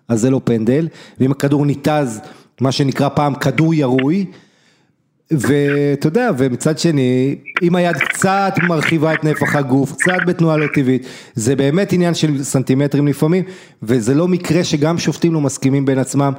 אז 0.08 0.20
זה 0.20 0.30
לא 0.30 0.40
פנדל, 0.44 0.88
ואם 1.20 1.30
הכדור 1.30 1.66
ניתז, 1.66 2.20
מה 2.60 2.72
שנקרא 2.72 3.08
פעם 3.08 3.34
כדור 3.34 3.74
ירוי, 3.74 4.26
ואתה 5.32 6.06
יודע, 6.06 6.30
ומצד 6.38 6.78
שני, 6.78 7.36
אם 7.62 7.76
היד 7.76 7.96
קצת 7.96 8.52
מרחיבה 8.68 9.14
את 9.14 9.24
נפח 9.24 9.56
הגוף, 9.56 9.92
קצת 9.92 10.18
בתנועה 10.26 10.56
לא 10.56 10.66
טבעית, 10.74 11.02
זה 11.34 11.56
באמת 11.56 11.92
עניין 11.92 12.14
של 12.14 12.28
סנטימטרים 12.38 13.06
לפעמים, 13.06 13.44
וזה 13.82 14.14
לא 14.14 14.28
מקרה 14.28 14.64
שגם 14.64 14.98
שופטים 14.98 15.34
לא 15.34 15.40
מסכימים 15.40 15.84
בין 15.84 15.98
עצמם, 15.98 16.32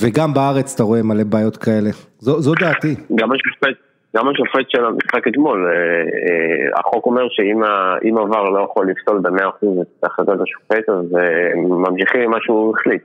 וגם 0.00 0.34
בארץ 0.34 0.74
אתה 0.74 0.82
רואה 0.82 1.02
מלא 1.02 1.24
בעיות 1.24 1.56
כאלה. 1.56 1.90
זו, 2.18 2.40
זו 2.40 2.54
דעתי. 2.54 2.94
גם 3.14 3.28
השופט, 3.32 3.76
גם 4.16 4.28
השופט 4.28 4.70
של 4.70 4.84
המשחק 4.84 5.28
אתמול, 5.28 5.66
אה, 5.66 5.72
אה, 5.72 6.80
החוק 6.80 7.06
אומר 7.06 7.26
שאם 7.30 8.18
עבר 8.18 8.44
לא 8.44 8.66
יכול 8.70 8.90
לפסול 8.90 9.20
במאה 9.22 9.48
אחוז 9.48 9.78
את 9.78 10.04
החלטת 10.04 10.40
השופט, 10.42 10.88
אז 10.88 11.16
אה, 11.16 11.54
ממשיכים 11.56 12.20
עם 12.20 12.30
מה 12.30 12.38
שהוא 12.40 12.74
החליט. 12.76 13.02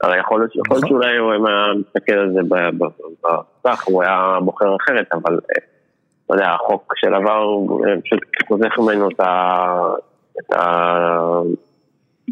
הרי 0.00 0.18
יכול 0.18 0.40
להיות 0.40 0.52
נכון. 0.66 0.88
שאולי 0.88 1.16
הוא 1.16 1.32
היה 1.32 1.72
מסתכל 1.78 2.12
על 2.12 2.32
זה 2.32 2.40
במסך, 2.48 3.84
הוא 3.84 4.02
היה 4.02 4.38
בוחר 4.44 4.76
אחרת, 4.76 5.06
אבל 5.12 5.32
אה, 5.32 5.38
אתה 6.26 6.34
יודע, 6.34 6.50
החוק 6.50 6.92
של 6.96 7.14
עבר 7.14 7.46
אה, 7.86 7.94
פשוט 8.04 8.20
חוזך 8.48 8.78
ממנו 8.78 9.08
את 9.08 9.20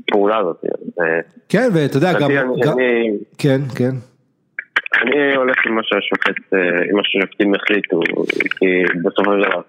הפעולה 0.08 0.38
הזאת. 0.38 0.64
כן, 1.48 1.68
ואתה 1.74 1.96
יודע, 1.96 2.12
גם... 2.12 2.30
כן, 3.38 3.60
כן. 3.76 3.94
אני 5.02 5.34
הולך 5.36 5.56
עם 5.66 5.74
מה 5.74 5.80
שהשופט, 5.84 6.54
אה, 6.54 6.58
עם 6.90 6.96
מה 6.96 7.02
שהשופטים 7.04 7.54
החליטו, 7.54 8.00
כי 8.58 8.66
בסופו 9.04 9.32
של 9.32 9.42
דבר, 9.48 9.60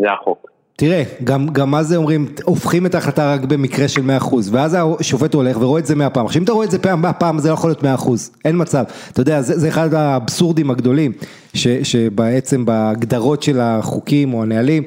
זה 0.00 0.12
החוק. 0.12 0.50
תראה, 0.80 1.02
גם, 1.24 1.48
גם 1.48 1.70
מה 1.70 1.82
זה 1.82 1.96
אומרים, 1.96 2.26
הופכים 2.44 2.86
את 2.86 2.94
ההחלטה 2.94 3.34
רק 3.34 3.44
במקרה 3.44 3.88
של 3.88 4.00
100% 4.20 4.34
ואז 4.50 4.76
השופט 5.00 5.34
הולך 5.34 5.56
ורואה 5.60 5.80
את 5.80 5.86
זה 5.86 5.94
100 5.94 6.10
פעם, 6.10 6.26
עכשיו 6.26 6.38
אם 6.38 6.44
אתה 6.44 6.52
רואה 6.52 6.66
את 6.66 6.70
זה 6.70 6.78
פעם, 6.78 7.04
פעם 7.18 7.38
זה 7.38 7.48
לא 7.48 7.54
יכול 7.54 7.70
להיות 7.70 8.00
100%, 8.00 8.08
אין 8.44 8.56
מצב, 8.58 8.84
אתה 9.12 9.20
יודע, 9.20 9.42
זה, 9.42 9.58
זה 9.58 9.68
אחד 9.68 9.94
האבסורדים 9.94 10.70
הגדולים, 10.70 11.12
ש, 11.54 11.68
שבעצם 11.68 12.64
בהגדרות 12.64 13.42
של 13.42 13.60
החוקים 13.60 14.34
או 14.34 14.42
הנהלים, 14.42 14.82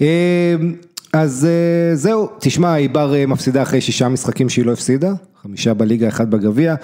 אה, 0.00 0.06
אז 1.12 1.48
אה, 1.50 1.96
זהו, 1.96 2.28
תשמע, 2.38 2.74
עיבר 2.74 3.14
אה, 3.14 3.26
מפסידה 3.26 3.62
אחרי 3.62 3.80
שישה 3.80 4.08
משחקים 4.08 4.48
שהיא 4.48 4.66
לא 4.66 4.72
הפסידה, 4.72 5.12
חמישה 5.42 5.74
בליגה, 5.74 6.08
אחד 6.08 6.30
בגביע, 6.30 6.74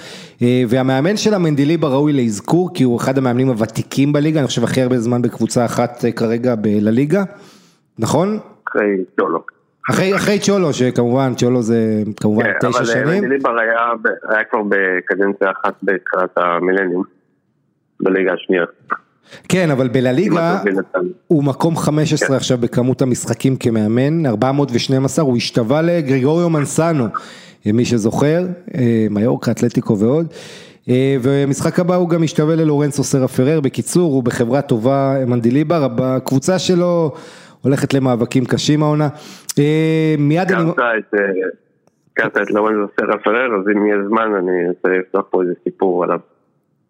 והמאמן 0.40 1.16
שלה 1.16 1.38
מנדיליבה 1.38 1.88
ראוי 1.88 2.12
לאזכור, 2.12 2.70
כי 2.74 2.82
הוא 2.82 2.96
אחד 2.96 3.18
המאמנים 3.18 3.48
הוותיקים 3.48 4.12
בליגה, 4.12 4.40
אני 4.40 4.46
חושב 4.46 4.64
הכי 4.64 4.82
הרבה 4.82 5.01
זמן 5.01 5.22
בקבוצה 5.22 5.64
אחת 5.64 6.05
כרגע 6.16 6.55
בלליגה. 6.55 7.24
נכון? 7.99 8.38
אחרי 8.68 9.05
צ'ולו. 9.16 9.45
אחרי, 9.91 10.16
אחרי 10.16 10.38
צ'ולו, 10.38 10.72
שכמובן, 10.72 11.32
צ'ולו 11.36 11.62
זה 11.62 12.03
כמובן 12.20 12.45
כן, 12.45 12.68
תשע 12.68 12.84
שנים. 12.84 13.03
אבל 13.03 13.14
מנדיליבר 13.14 13.59
היה, 13.59 13.93
היה 14.28 14.45
כבר 14.45 14.61
בקדנציה 14.68 15.51
אחת 15.51 15.74
בתחילת 15.82 16.30
המילניום, 16.36 17.03
בליגה 18.01 18.32
השנייה. 18.32 18.64
כן, 19.49 19.70
אבל 19.70 19.88
בלליגה 19.88 20.62
הוא 21.26 21.45
מקום 21.45 21.76
15 21.76 22.28
כן. 22.28 22.34
עכשיו 22.34 22.59
בכמות 22.59 23.03
המשחקים 23.03 23.57
כמאמן, 23.57 24.26
412, 24.26 25.24
הוא 25.24 25.36
השתווה 25.36 25.82
לגריגוריו 25.82 26.51
מנסנו, 26.51 27.07
מי 27.66 27.84
שזוכר, 27.84 28.47
אה, 28.74 29.07
מיורקה, 29.11 29.51
אתלטיקו 29.51 29.99
ועוד. 29.99 30.26
אה, 30.88 31.16
ומשחק 31.22 31.80
הבא 31.80 31.95
הוא 31.95 32.09
גם 32.09 32.22
משתווה 32.22 32.57
ללורנסו 32.57 33.05
סרה 33.05 33.28
פרר, 33.28 33.61
בקיצור 33.61 34.12
הוא 34.12 34.22
בחברה 34.22 34.62
טובה 34.62 35.16
מנדיליבר, 35.26 35.88
בקבוצה 35.95 36.59
שלו 36.59 37.12
הולכת 37.62 37.94
למאבקים 37.94 38.44
קשים 38.44 38.82
העונה. 38.82 39.08
אה, 39.58 40.14
מיד 40.18 40.52
אני... 40.52 40.70
הזכרת 42.20 42.36
את 42.42 42.50
לורנזו 42.50 42.86
סרה 43.00 43.18
פרר, 43.18 43.54
אז 43.54 43.68
אם 43.68 43.86
יהיה 43.86 43.98
זמן 44.08 44.34
אני 44.38 44.68
רוצה 44.68 44.88
לפתוח 44.88 45.24
פה 45.30 45.42
איזה 45.42 45.54
סיפור 45.64 46.04
עליו. 46.04 46.18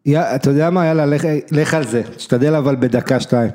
אתה 0.08 0.50
יודע 0.50 0.70
מה, 0.70 0.86
יאללה, 0.86 1.04
לך 1.52 1.74
על 1.74 1.82
זה, 1.82 2.02
תשתדל 2.02 2.54
אבל 2.54 2.76
בדקה 2.76 3.20
שתיים. 3.20 3.50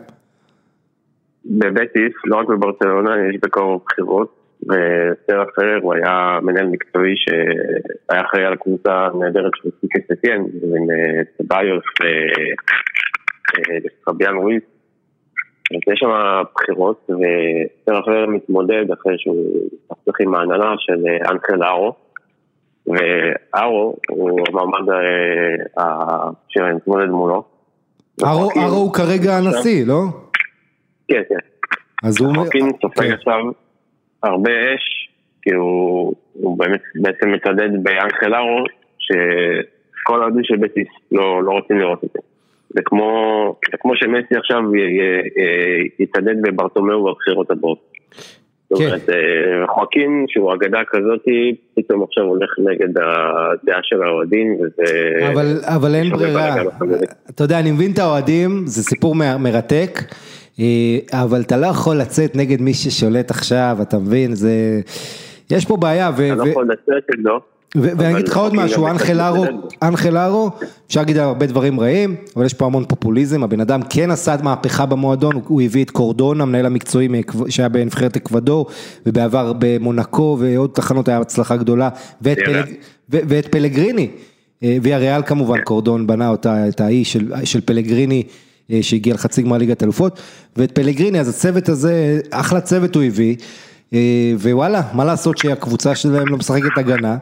בבטיס, 1.45 2.13
לא 2.25 2.35
רק 2.35 2.47
בברצלונה, 2.47 3.15
יש 3.29 3.41
בקרוב 3.41 3.81
בחירות, 3.85 4.35
וסרה 4.63 5.45
פרר 5.55 5.79
הוא 5.81 5.93
היה 5.93 6.39
מנהל 6.41 6.67
מקצועי 6.67 7.13
שהיה 7.17 8.21
אחראי 8.21 8.45
על 8.45 8.53
הקבוצה 8.53 9.07
הנהדרת 9.13 9.51
של 9.55 9.69
סיקי 9.81 9.99
סטיאן, 10.13 10.41
עם 10.41 10.87
טבאיוס 11.37 11.83
ופביאן 14.07 14.35
רויס. 14.35 14.63
אז 15.71 15.93
יש 15.93 15.99
שם 15.99 16.09
בחירות, 16.55 17.09
וסר 17.09 17.99
אחר 17.99 18.25
מתמודד 18.27 18.91
אחרי 18.91 19.13
שהוא 19.17 19.69
צריך 20.05 20.17
עם 20.19 20.35
ההנהלה 20.35 20.73
של 20.77 21.07
אה, 21.07 21.31
אנקל 21.31 21.63
ארו, 21.63 21.93
וארו 22.87 23.95
הוא 24.09 24.39
המעמד 24.47 24.89
אה, 25.77 26.29
שמתמודד 26.47 27.09
מולו. 27.09 27.43
ארו 28.23 28.51
הוא 28.55 28.93
כרגע 28.93 29.37
הנשיא, 29.37 29.85
לא? 29.87 30.01
כן, 31.07 31.21
כן. 31.29 31.35
אז 32.03 32.21
הוא... 32.21 32.35
חוקין 32.35 32.69
סופג 32.81 33.07
כן. 33.07 33.11
עכשיו 33.11 33.39
הרבה 34.23 34.51
אש, 34.75 35.09
כי 35.41 35.53
הוא 35.53 36.15
באמת 36.57 36.81
בעצם 37.01 37.31
מתעדד 37.31 37.83
באנקל 37.83 38.35
ארו, 38.35 38.63
שכל 38.99 40.21
האוהדים 40.21 40.43
של 40.43 40.55
בטיס 40.55 40.87
לא, 41.11 41.43
לא 41.43 41.51
רוצים 41.51 41.79
לראות 41.79 42.03
את 42.03 42.09
זה. 42.13 42.19
זה 42.75 42.81
כמו, 42.85 43.09
זה 43.71 43.77
כמו 43.79 43.95
שמסי 43.95 44.35
עכשיו 44.35 44.61
יתעדד 45.99 46.41
בברטומיאו 46.41 47.03
בבחירות 47.03 47.51
הבאות. 47.51 47.95
זאת 48.69 48.79
כן. 48.79 48.85
אומרת, 48.85 49.09
אה, 49.09 49.67
חואקין 49.67 50.25
שהוא 50.27 50.53
אגדה 50.53 50.79
כזאתי, 50.87 51.55
פתאום 51.75 52.03
עכשיו 52.03 52.23
הולך 52.23 52.49
נגד 52.59 52.97
הדעה 52.97 53.79
של 53.83 54.03
האוהדים 54.03 54.55
וזה... 54.55 55.19
אבל, 55.33 55.59
אבל 55.63 55.95
אין 55.95 56.09
ברירה, 56.09 56.55
אתה 57.29 57.43
יודע, 57.43 57.59
אני 57.59 57.71
מבין 57.71 57.91
את 57.91 57.99
האוהדים, 57.99 58.61
זה 58.65 58.83
סיפור 58.83 59.15
מרתק, 59.39 59.99
אה, 60.59 61.23
אבל 61.23 61.41
אתה 61.41 61.57
לא 61.57 61.67
יכול 61.67 61.95
לצאת 61.95 62.35
נגד 62.35 62.61
מי 62.61 62.73
ששולט 62.73 63.31
עכשיו, 63.31 63.77
אתה 63.81 63.97
מבין, 63.97 64.35
זה... 64.35 64.81
יש 65.51 65.65
פה 65.65 65.77
בעיה. 65.77 66.09
ו... 66.17 66.33
אתה 66.33 66.43
לא 66.43 66.49
יכול 66.49 66.67
לצאת 66.71 67.03
נגדו. 67.13 67.54
ואני 67.75 68.13
אגיד 68.13 68.27
לך 68.27 68.37
עוד 68.37 68.55
משהו, 68.55 68.87
אנחל 69.83 70.17
ארו, 70.17 70.49
אפשר 70.87 70.99
להגיד 70.99 71.17
הרבה 71.17 71.45
דברים 71.45 71.79
רעים, 71.79 72.15
אבל 72.35 72.45
יש 72.45 72.53
פה 72.53 72.65
המון 72.65 72.85
פופוליזם, 72.85 73.43
הבן 73.43 73.61
אדם 73.61 73.81
כן 73.89 74.11
עשה 74.11 74.35
מהפכה 74.43 74.85
במועדון, 74.85 75.39
הוא 75.47 75.61
הביא 75.61 75.83
את 75.83 75.91
קורדון, 75.91 76.41
המנהל 76.41 76.65
המקצועי 76.65 77.07
שהיה 77.49 77.69
בנבחרת 77.69 78.15
אקוודור, 78.15 78.65
ובעבר 79.05 79.53
במונקו 79.59 80.37
ועוד 80.39 80.69
תחנות 80.73 81.07
היה 81.07 81.19
הצלחה 81.19 81.55
גדולה, 81.55 81.89
ואת, 82.21 82.37
פלג, 82.45 82.65
ואת 83.09 83.47
פלגריני, 83.51 84.09
אה, 84.63 84.77
ויאריאל 84.81 85.21
כמובן, 85.25 85.57
כן. 85.57 85.63
קורדון 85.63 86.07
בנה 86.07 86.29
אותה, 86.29 86.67
את 86.67 86.81
האי 86.81 87.05
של, 87.05 87.31
של 87.43 87.61
פלגריני, 87.61 88.23
אה, 88.71 88.79
שהגיע 88.81 89.13
לחצי 89.13 89.41
גמר 89.41 89.57
ליגת 89.57 89.83
אלופות, 89.83 90.19
ואת 90.55 90.71
פלגריני, 90.71 91.19
אז 91.19 91.29
הצוות 91.29 91.69
הזה, 91.69 92.19
אחלה 92.31 92.61
צוות 92.61 92.95
הוא 92.95 93.03
הביא. 93.03 93.35
אה, 93.93 94.33
ווואלה, 94.35 94.81
מה 94.93 95.05
לעשות 95.05 95.37
שהקבוצה 95.37 95.95
שלהם 95.95 96.27
לא 96.27 96.37
משחקת 96.37 96.77
הגנה, 96.77 97.17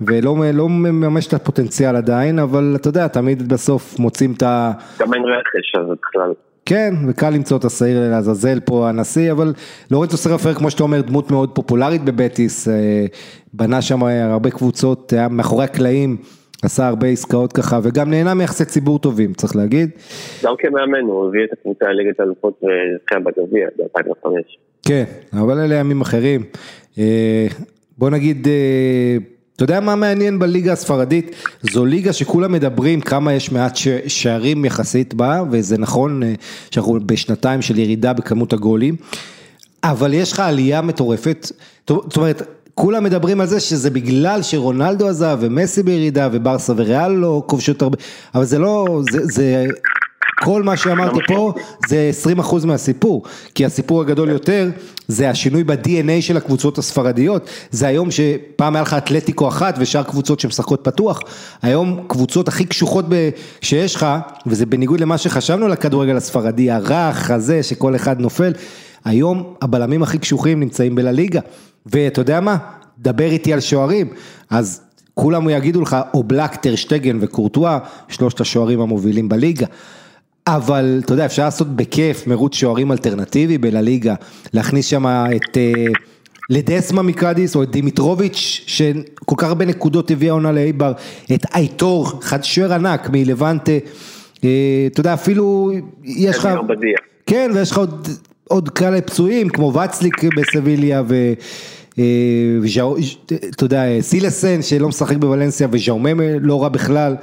ולא 0.00 0.36
לא 0.54 0.68
מממש 0.68 1.26
את 1.26 1.32
הפוטנציאל 1.32 1.96
עדיין, 1.96 2.38
אבל 2.38 2.72
אתה 2.76 2.88
יודע, 2.88 3.08
תמיד 3.08 3.48
בסוף 3.52 3.98
מוצאים 3.98 4.32
את 4.36 4.42
ה... 4.42 4.72
גם 5.00 5.14
אין 5.14 5.22
רכש, 5.22 5.74
אז 5.80 5.96
בכלל. 6.02 6.32
כן, 6.66 6.94
וקל 7.08 7.30
למצוא 7.30 7.56
את 7.58 7.64
השעיר 7.64 8.10
לעזאזל 8.10 8.60
פה 8.60 8.88
הנשיא, 8.88 9.32
אבל 9.32 9.52
לורנצו 9.90 10.16
סרפר, 10.16 10.54
כמו 10.54 10.70
שאתה 10.70 10.82
אומר, 10.82 11.00
דמות 11.00 11.30
מאוד 11.30 11.50
פופולרית 11.54 12.04
בבטיס, 12.04 12.68
אה, 12.68 13.06
בנה 13.54 13.82
שם 13.82 14.02
הרבה 14.02 14.50
קבוצות, 14.50 15.12
היה 15.12 15.28
מאחורי 15.28 15.64
הקלעים, 15.64 16.16
עשה 16.62 16.86
הרבה 16.86 17.06
עסקאות 17.06 17.52
ככה, 17.52 17.78
וגם 17.82 18.10
נהנה 18.10 18.34
מיחסי 18.34 18.64
ציבור 18.64 18.98
טובים, 18.98 19.32
צריך 19.32 19.56
להגיד. 19.56 19.90
גם 20.44 20.54
כמאמן, 20.58 21.00
הוא 21.00 21.28
הביא 21.28 21.44
את 21.44 21.52
הקבוצה 21.52 21.84
לליגת 21.84 22.20
האלופות 22.20 22.60
וזכה 22.62 23.20
בגביע 23.20 23.68
ב-2005. 23.78 24.28
כן, 24.84 25.04
אבל 25.32 25.60
אלה 25.60 25.74
ימים 25.74 26.00
אחרים. 26.00 26.42
אה, 26.98 27.46
בוא 27.98 28.10
נגיד, 28.10 28.48
אה, 28.48 29.16
אתה 29.56 29.64
יודע 29.64 29.80
מה 29.80 29.94
מעניין 29.94 30.38
בליגה 30.38 30.72
הספרדית? 30.72 31.30
זו 31.72 31.84
ליגה 31.84 32.12
שכולם 32.12 32.52
מדברים 32.52 33.00
כמה 33.00 33.32
יש 33.32 33.52
מעט 33.52 33.78
שערים 34.06 34.64
יחסית 34.64 35.14
בה, 35.14 35.42
וזה 35.50 35.78
נכון 35.78 36.22
אה, 36.22 36.34
שאנחנו 36.70 36.98
בשנתיים 37.06 37.62
של 37.62 37.78
ירידה 37.78 38.12
בכמות 38.12 38.52
הגולים, 38.52 38.96
אבל 39.84 40.14
יש 40.14 40.32
לך 40.32 40.40
עלייה 40.40 40.82
מטורפת, 40.82 41.52
זאת 41.88 42.16
אומרת, 42.16 42.42
כולם 42.74 43.04
מדברים 43.04 43.40
על 43.40 43.46
זה 43.46 43.60
שזה 43.60 43.90
בגלל 43.90 44.42
שרונלדו 44.42 45.08
עזב 45.08 45.38
ומסי 45.40 45.82
בירידה 45.82 46.28
וברסה 46.32 46.72
וריאל 46.76 47.12
לא 47.12 47.42
כובשות 47.46 47.82
הרבה, 47.82 47.96
אבל 48.34 48.44
זה 48.44 48.58
לא, 48.58 49.00
זה, 49.10 49.26
זה 49.26 49.66
כל 50.40 50.62
מה 50.62 50.76
שאמרתי 50.76 51.18
פה 51.28 51.52
זה 51.88 52.10
20% 52.40 52.66
מהסיפור, 52.66 53.22
כי 53.54 53.64
הסיפור 53.64 54.00
הגדול 54.00 54.28
יותר 54.28 54.70
זה 55.08 55.30
השינוי 55.30 55.64
ב-DNA 55.64 56.20
של 56.20 56.36
הקבוצות 56.36 56.78
הספרדיות, 56.78 57.48
זה 57.70 57.86
היום 57.86 58.08
שפעם 58.10 58.76
היה 58.76 58.82
לך 58.82 58.94
אתלטיקו 58.94 59.48
אחת 59.48 59.74
ושאר 59.78 60.02
קבוצות 60.02 60.40
שמשחקות 60.40 60.80
פתוח, 60.84 61.20
היום 61.62 62.04
קבוצות 62.06 62.48
הכי 62.48 62.64
קשוחות 62.64 63.04
שיש 63.60 63.94
לך, 63.94 64.06
וזה 64.46 64.66
בניגוד 64.66 65.00
למה 65.00 65.18
שחשבנו 65.18 65.66
על 65.66 65.72
הכדורגל 65.72 66.16
הספרדי, 66.16 66.70
הרך, 66.70 67.30
הזה, 67.30 67.62
שכל 67.62 67.96
אחד 67.96 68.20
נופל, 68.20 68.52
היום 69.04 69.54
הבלמים 69.62 70.02
הכי 70.02 70.18
קשוחים 70.18 70.60
נמצאים 70.60 70.94
בלליגה, 70.94 71.40
ואתה 71.86 72.20
יודע 72.20 72.40
מה, 72.40 72.56
דבר 72.98 73.24
איתי 73.24 73.52
על 73.52 73.60
שוערים, 73.60 74.08
אז 74.50 74.80
כולם 75.14 75.48
יגידו 75.48 75.80
לך 75.80 75.96
או 76.14 76.22
בלק, 76.22 76.54
טרשטגן 76.54 77.18
וקורטואה, 77.20 77.78
שלושת 78.08 78.40
השוערים 78.40 78.80
המובילים 78.80 79.28
בליגה. 79.28 79.66
אבל 80.46 81.00
אתה 81.04 81.12
יודע, 81.12 81.24
אפשר 81.24 81.44
לעשות 81.44 81.76
בכיף 81.76 82.26
מרוץ 82.26 82.54
שוערים 82.54 82.92
אלטרנטיבי 82.92 83.58
בלליגה, 83.58 84.14
להכניס 84.52 84.86
שם 84.86 85.06
את 85.06 85.56
אה, 85.56 85.72
לדסמה 86.50 87.02
מקאדיס 87.02 87.56
או 87.56 87.62
את 87.62 87.70
דימיטרוביץ' 87.70 88.64
שכל 88.66 89.34
כך 89.36 89.48
הרבה 89.48 89.64
נקודות 89.64 90.10
הביא 90.10 90.30
העונה 90.30 90.52
לאיבר, 90.52 90.92
את 91.34 91.44
אייטור, 91.54 92.20
שוער 92.42 92.72
ענק 92.72 93.08
מלבנטה, 93.12 93.72
אה, 94.44 94.86
אתה 94.86 95.00
יודע 95.00 95.14
אפילו 95.14 95.72
יש 96.04 96.38
לך, 96.38 96.48
כן 97.26 97.50
ויש 97.54 97.70
לך 97.70 97.78
עוד, 97.78 98.08
עוד 98.48 98.68
כאלה 98.68 99.00
פצועים 99.00 99.48
כמו 99.48 99.72
וצליק 99.74 100.24
בסביליה 100.24 101.02
ו... 101.08 101.32
אה, 101.98 102.04
אתה 103.56 103.64
יודע, 103.64 103.82
סילסן 104.00 104.62
שלא 104.62 104.88
משחק 104.88 105.16
בוולנסיה 105.16 105.68
וז'אוממה 105.72 106.24
לא 106.40 106.62
רע 106.62 106.68
בכלל 106.68 107.14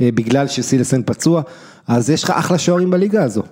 בגלל 0.00 0.46
שסילסן 0.46 1.02
פצוע, 1.02 1.42
אז 1.88 2.10
יש 2.10 2.24
לך 2.24 2.30
אחלה 2.30 2.58
שוערים 2.58 2.90
בליגה 2.90 3.24
הזו. 3.24 3.42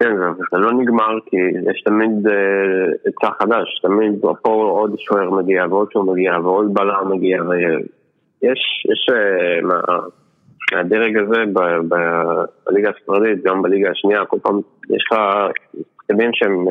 כן, 0.00 0.12
זה 0.52 0.58
לא 0.58 0.72
נגמר 0.72 1.18
כי 1.26 1.36
יש 1.70 1.82
תמיד 1.84 2.10
עצה 3.06 3.32
חדש, 3.38 3.80
תמיד 3.82 4.12
פה 4.42 4.50
עוד 4.52 4.94
שוער 4.98 5.30
מגיע 5.30 5.66
ועוד 5.70 5.92
שוער 5.92 6.04
מגיע 6.04 6.38
ועוד 6.42 6.74
בלם 6.74 7.10
מגיע 7.10 7.42
ויש, 7.42 8.86
יש 8.92 9.10
מהדרג 10.72 11.16
הזה 11.16 11.44
בליגה 12.66 12.90
הספרדית, 12.90 13.44
גם 13.44 13.62
בליגה 13.62 13.90
השנייה, 13.90 14.24
כל 14.24 14.38
פעם 14.42 14.60
יש 14.90 15.08
לך 15.12 15.18
שחקנים 16.06 16.30
שהם 16.32 16.64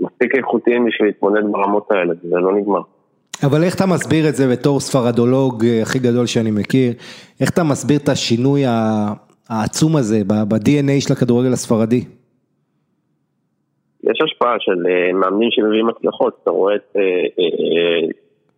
מספיק 0.00 0.34
איכותיים 0.34 0.84
בשביל 0.84 1.08
להתמודד 1.08 1.42
ברמות 1.52 1.90
האלה, 1.90 2.14
זה 2.22 2.36
לא 2.36 2.52
נגמר. 2.52 2.80
אבל 3.46 3.62
איך 3.64 3.74
אתה 3.74 3.86
מסביר 3.86 4.28
את 4.28 4.34
זה 4.34 4.44
בתור 4.52 4.80
ספרדולוג 4.80 5.64
אה, 5.64 5.82
הכי 5.82 5.98
גדול 5.98 6.26
שאני 6.26 6.50
מכיר, 6.50 6.92
איך 7.40 7.50
אתה 7.50 7.62
מסביר 7.64 7.98
את 8.04 8.08
השינוי 8.08 8.62
העצום 9.50 9.96
הזה 9.96 10.18
ב-DNA 10.26 11.00
של 11.00 11.12
הכדורגל 11.12 11.52
הספרדי? 11.52 12.04
יש 14.02 14.18
השפעה 14.24 14.56
של 14.58 14.86
אה, 14.86 15.12
מאמנים 15.12 15.48
שמביאים 15.50 15.88
הצלחות, 15.88 16.38
אתה 16.42 16.50
רואה 16.50 16.74
את 16.74 16.96
אה, 16.96 18.08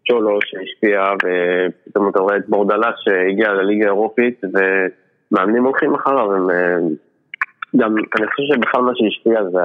צ'ולו 0.09 0.38
שהשפיע 0.45 1.03
ופתאום 1.14 2.09
אתה 2.09 2.20
רואה 2.20 2.36
את 2.36 2.49
בורדלה 2.49 2.91
שהגיע 3.05 3.53
לליגה 3.53 3.84
האירופית 3.84 4.41
ומאמנים 5.32 5.64
הולכים 5.64 5.95
אחריו, 5.95 6.28
גם 7.76 7.95
אני 7.97 8.26
חושב 8.26 8.43
שבכלל 8.55 8.82
מה 8.82 8.93
שהשפיע 8.95 9.45
זה 9.53 9.59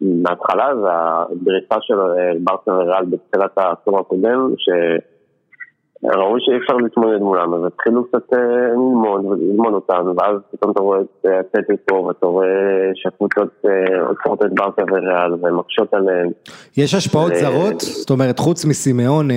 מההתחלה 0.00 0.68
זה 0.82 0.88
הדריסה 0.92 1.76
של 1.80 2.00
אה, 2.00 2.32
ברסה 2.40 2.70
וריאל 2.70 3.04
בתחילת 3.04 3.58
העשור 3.58 3.98
הקודם, 3.98 4.54
שראו 4.58 6.36
שאי 6.38 6.56
אפשר 6.62 6.76
להתמודד 6.76 7.18
מולם, 7.20 7.54
אז 7.54 7.60
התחילו 7.66 8.04
קצת 8.04 8.32
אה, 8.32 8.38
ללמוד 8.68 9.24
וללמוד 9.24 9.74
אותם, 9.74 10.12
ואז 10.16 10.36
פתאום 10.50 10.70
אתה 10.72 10.80
רואה 10.80 11.00
את 11.00 11.26
אתלטיקו 11.40 11.96
אה, 11.96 12.00
ואתה 12.00 12.26
רואה 12.26 12.46
שהקבוצות 12.94 13.64
עוצרות 14.08 14.42
את 14.42 14.54
ברסה 14.54 14.82
וריאל 14.92 15.32
ומקשות 15.32 15.94
עליהן. 15.94 16.30
יש 16.76 16.94
השפעות 16.94 17.32
זרות? 17.34 17.80
זאת 17.80 18.10
אומרת, 18.10 18.38
חוץ 18.38 18.64
מסימאונה, 18.64 19.34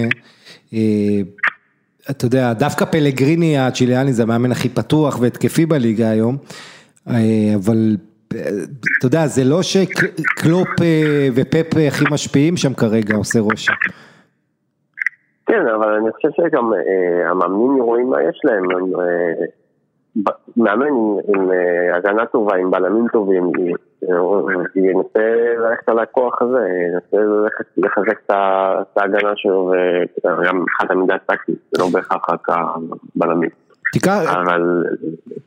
אתה 2.09 2.25
יודע, 2.25 2.53
דווקא 2.53 2.85
פלגריני 2.85 3.57
הצ'יליאני 3.57 4.13
זה 4.13 4.23
המאמן 4.23 4.51
הכי 4.51 4.69
פתוח 4.69 5.19
והתקפי 5.21 5.65
בליגה 5.65 6.09
היום, 6.09 6.37
אבל 7.55 7.95
אתה 8.33 9.05
יודע, 9.07 9.27
זה 9.27 9.43
לא 9.43 9.61
שקלופ 9.61 10.81
אה, 10.81 11.27
ופפ 11.35 11.77
הכי 11.87 12.05
משפיעים 12.11 12.57
שם 12.57 12.73
כרגע, 12.73 13.15
עושה 13.15 13.39
רושם. 13.39 13.73
כן, 15.45 15.67
אבל 15.75 15.93
אני 15.93 16.11
חושב 16.11 16.29
שגם 16.37 16.73
אה, 16.73 17.29
המאמנים 17.29 17.81
רואים 17.83 18.09
מה 18.09 18.23
יש 18.23 18.41
להם. 18.43 18.63
אה, 18.99 19.45
מאמן 20.57 20.87
עם 21.27 21.49
הגנה 21.93 22.25
טובה, 22.25 22.55
עם 22.55 22.71
בלמים 22.71 23.07
טובים, 23.13 23.51
ינסה 24.75 25.19
ללכת 25.57 25.89
על 25.89 25.99
הכוח 25.99 26.41
הזה, 26.41 26.59
ינסה 26.93 27.17
לחזק 27.77 28.19
את 28.25 28.31
ההגנה 28.97 29.31
שלו, 29.35 29.73
וגם 30.25 30.65
אחת 30.77 30.91
המידה 30.91 31.17
טקטית, 31.25 31.55
זה 31.71 31.83
לא 31.83 31.89
בהכרח 31.93 32.29
רק 32.29 32.47
הבלמים. 32.49 33.49
תיקח, 33.93 34.35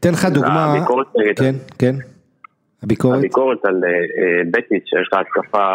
תן 0.00 0.12
לך 0.12 0.26
דוגמה, 0.26 0.74
כן, 1.36 1.54
כן. 1.78 1.94
הביקורת? 2.82 3.18
הביקורת 3.18 3.64
על 3.64 3.80
uh, 3.84 4.48
בטיץ' 4.50 4.84
שיש 4.86 5.08
לה 5.12 5.20
התקפה, 5.20 5.66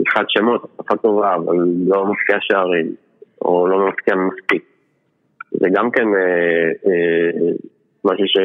מבחינת 0.00 0.26
שמות, 0.28 0.64
התקפה 0.64 0.96
טובה, 0.96 1.34
אבל 1.34 1.56
לא 1.86 2.06
מפקיע 2.06 2.36
שערים, 2.40 2.94
או 3.44 3.66
לא 3.66 3.88
מפקיע 3.88 4.14
מספיק. 4.14 4.62
זה 5.52 5.66
גם 5.72 5.90
כן 5.90 6.04
uh, 6.04 6.88
משהו 8.04 8.26
ש... 8.26 8.38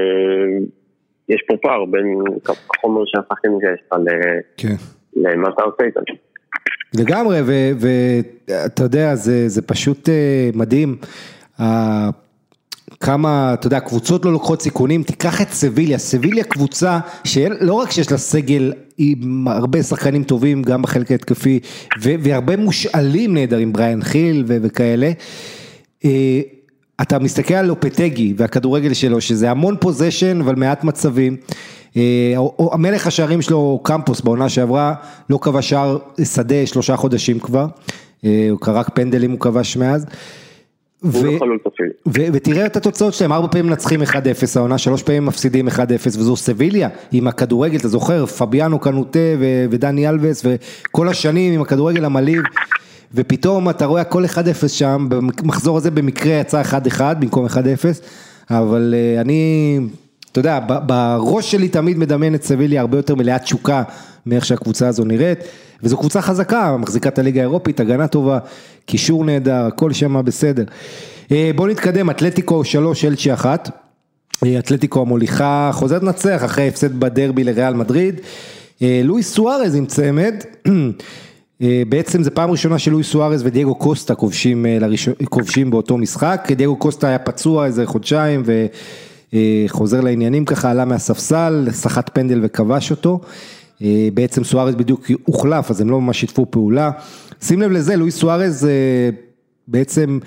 יש 1.30 1.44
פה 1.48 1.58
פער 1.62 1.86
בין 1.86 2.20
החומר 2.70 3.02
שהשחקנים 3.06 3.60
שיש 3.62 3.80
לך 3.88 4.00
כן. 4.58 4.76
למה 5.16 5.50
אתה 5.50 5.64
עושה 5.64 5.84
איתם. 5.84 6.02
לגמרי, 7.00 7.40
ואתה 7.44 8.84
יודע, 8.84 9.16
זה, 9.16 9.48
זה 9.48 9.62
פשוט 9.62 10.10
מדהים. 10.54 10.96
כמה, 13.00 13.54
אתה 13.54 13.68
יודע, 13.68 13.80
קבוצות 13.80 14.26
לא 14.26 14.32
לוקחות 14.32 14.62
סיכונים, 14.62 15.04
תיקח 15.04 15.42
את 15.42 15.52
סביליה, 15.52 15.98
סביליה 15.98 16.44
קבוצה 16.44 17.00
שלא 17.24 17.74
רק 17.74 17.92
שיש 17.92 18.12
לה 18.12 18.18
סגל 18.18 18.74
עם 18.98 19.48
הרבה 19.48 19.84
שחקנים 19.84 20.24
טובים, 20.24 20.64
גם 20.64 20.82
בחלק 20.82 21.12
ההתקפי, 21.12 21.60
והרבה 22.02 22.58
מושאלים 22.58 23.34
נהדרים, 23.34 23.74
בריאן 23.74 24.04
חיל 24.04 24.44
וכאלה. 24.48 25.12
אה, 26.06 26.42
אתה 27.02 27.20
מסתכל 27.20 27.54
על 27.54 27.70
אופטגי 27.70 28.34
והכדורגל 28.38 28.94
שלו, 28.94 29.22
שזה 29.22 29.52
המון 29.52 29.76
פוזיישן, 29.80 30.42
אבל 30.42 30.56
מעט 30.56 30.84
מצבים. 30.84 31.38
אה, 31.98 32.36
המלך 32.72 33.08
השערים 33.08 33.42
שלו, 33.42 33.80
קמפוס, 33.84 34.22
בעונה 34.22 34.50
שעברה, 34.50 34.94
לא 35.30 35.40
כבש 35.42 35.70
שער 35.70 35.98
שדה 36.24 36.66
שלושה 36.66 36.96
חודשים 36.96 37.40
כבר. 37.40 37.68
אה, 38.26 38.48
הוא 38.52 38.60
קרק 38.60 38.90
פנדלים, 38.94 39.32
הוא 39.32 39.40
כבש 39.40 39.78
מאז. 39.78 40.06
ותראה 42.14 42.66
את 42.66 42.78
התוצאות 42.78 43.14
שלהם, 43.14 43.34
ארבע 43.34 43.48
פעמים 43.48 43.66
מנצחים 43.66 44.02
1-0 44.02 44.06
העונה, 44.56 44.78
שלוש 44.78 45.04
פעמים 45.04 45.26
מפסידים 45.26 45.68
1-0 45.68 45.72
וזו 46.06 46.36
סביליה 46.36 46.90
עם 47.12 47.28
הכדורגל, 47.28 47.78
אתה 47.78 47.88
זוכר, 47.88 48.26
פביאנו 48.26 48.80
קנוטה 48.80 49.20
ודני 49.70 50.10
אלווס 50.10 50.46
וכל 50.46 51.10
השנים 51.10 51.54
עם 51.54 51.62
הכדורגל 51.62 52.06
המלאים 52.06 52.42
ופתאום 53.14 53.70
אתה 53.70 53.86
רואה 53.86 54.02
הכל 54.02 54.26
1-0 54.26 54.68
שם, 54.68 55.06
במחזור 55.10 55.78
הזה 55.78 55.92
במקרה 55.92 56.34
יצא 56.34 56.62
1-1 56.98 57.02
במקום 57.20 57.46
1-0, 57.46 57.50
אבל 58.50 58.94
אה, 58.98 59.22
אני, 59.22 59.80
אתה 60.32 60.40
יודע, 60.40 60.60
בראש 60.86 61.52
שלי 61.52 61.68
תמיד 61.68 61.98
מדמיין 61.98 62.36
את 62.36 62.44
סביליה 62.44 62.82
הרבה 62.82 62.98
יותר 62.98 63.16
מלאת 63.16 63.42
תשוקה 63.42 63.84
מאיך 64.26 64.46
שהקבוצה 64.46 64.88
הזו 64.88 65.06
נראית. 65.06 65.40
וזו 65.84 65.98
קבוצה 65.98 66.22
חזקה, 66.22 66.78
מחזיקה 66.78 67.10
את 67.10 67.20
הליגה 67.20 67.42
האירופית, 67.42 67.80
הגנה 67.80 68.08
טובה, 68.08 68.40
קישור 68.86 69.26
נהדר, 69.26 69.66
הכל 69.66 69.94
שם 69.94 70.26
בסדר. 70.26 70.64
אה, 71.32 71.52
בואו 71.56 71.68
נתקדם, 71.68 72.10
אתלטיקו 72.10 72.66
3, 72.66 73.06
אלצ'י 73.06 73.34
1. 73.34 73.70
אה, 74.46 74.60
אתלטיקו 74.60 75.02
המוליכה 75.02 75.70
חוזרת 75.74 76.04
לנצח 76.04 76.42
אחרי 76.46 76.68
הפסד 76.68 77.00
בדרבי 77.00 77.44
לריאל 77.44 77.74
מדריד. 77.74 78.22
אה, 78.82 79.02
לואיס 79.04 79.34
סוארז 79.34 79.76
עם 79.76 79.86
צמד. 79.86 80.36
בעצם 81.90 82.24
זה 82.24 82.32
פעם 82.32 82.52
ראשונה 82.52 82.80
שלואיס 82.80 83.08
סוארז 83.08 83.42
ודייגו 83.46 83.76
קוסטה 83.76 84.16
כובשים, 84.16 84.66
כובשים 85.30 85.70
באותו 85.70 85.98
משחק, 85.98 86.48
דייגו 86.52 86.76
קוסטה 86.76 87.08
היה 87.08 87.20
פצוע 87.20 87.66
איזה 87.66 87.86
חודשיים 87.86 88.44
וחוזר 89.34 90.02
לעניינים 90.02 90.46
ככה, 90.46 90.72
עלה 90.72 90.86
מהספסל, 90.86 91.68
סחט 91.72 92.10
פנדל 92.14 92.40
וכבש 92.44 92.92
אותו. 92.92 93.20
אה, 93.82 94.08
בעצם 94.14 94.44
סוארז 94.44 94.76
בדיוק 94.76 95.12
הוחלף, 95.26 95.72
אז 95.72 95.82
הם 95.82 95.90
לא 95.90 96.02
ממש 96.02 96.20
שיתפו 96.20 96.46
פעולה. 96.52 96.92
שים 97.42 97.62
לב 97.62 97.72
לזה, 97.72 97.96
לואיס 97.96 98.16
סוארז 98.16 98.66
אה, 98.66 99.10
בעצם 99.68 100.20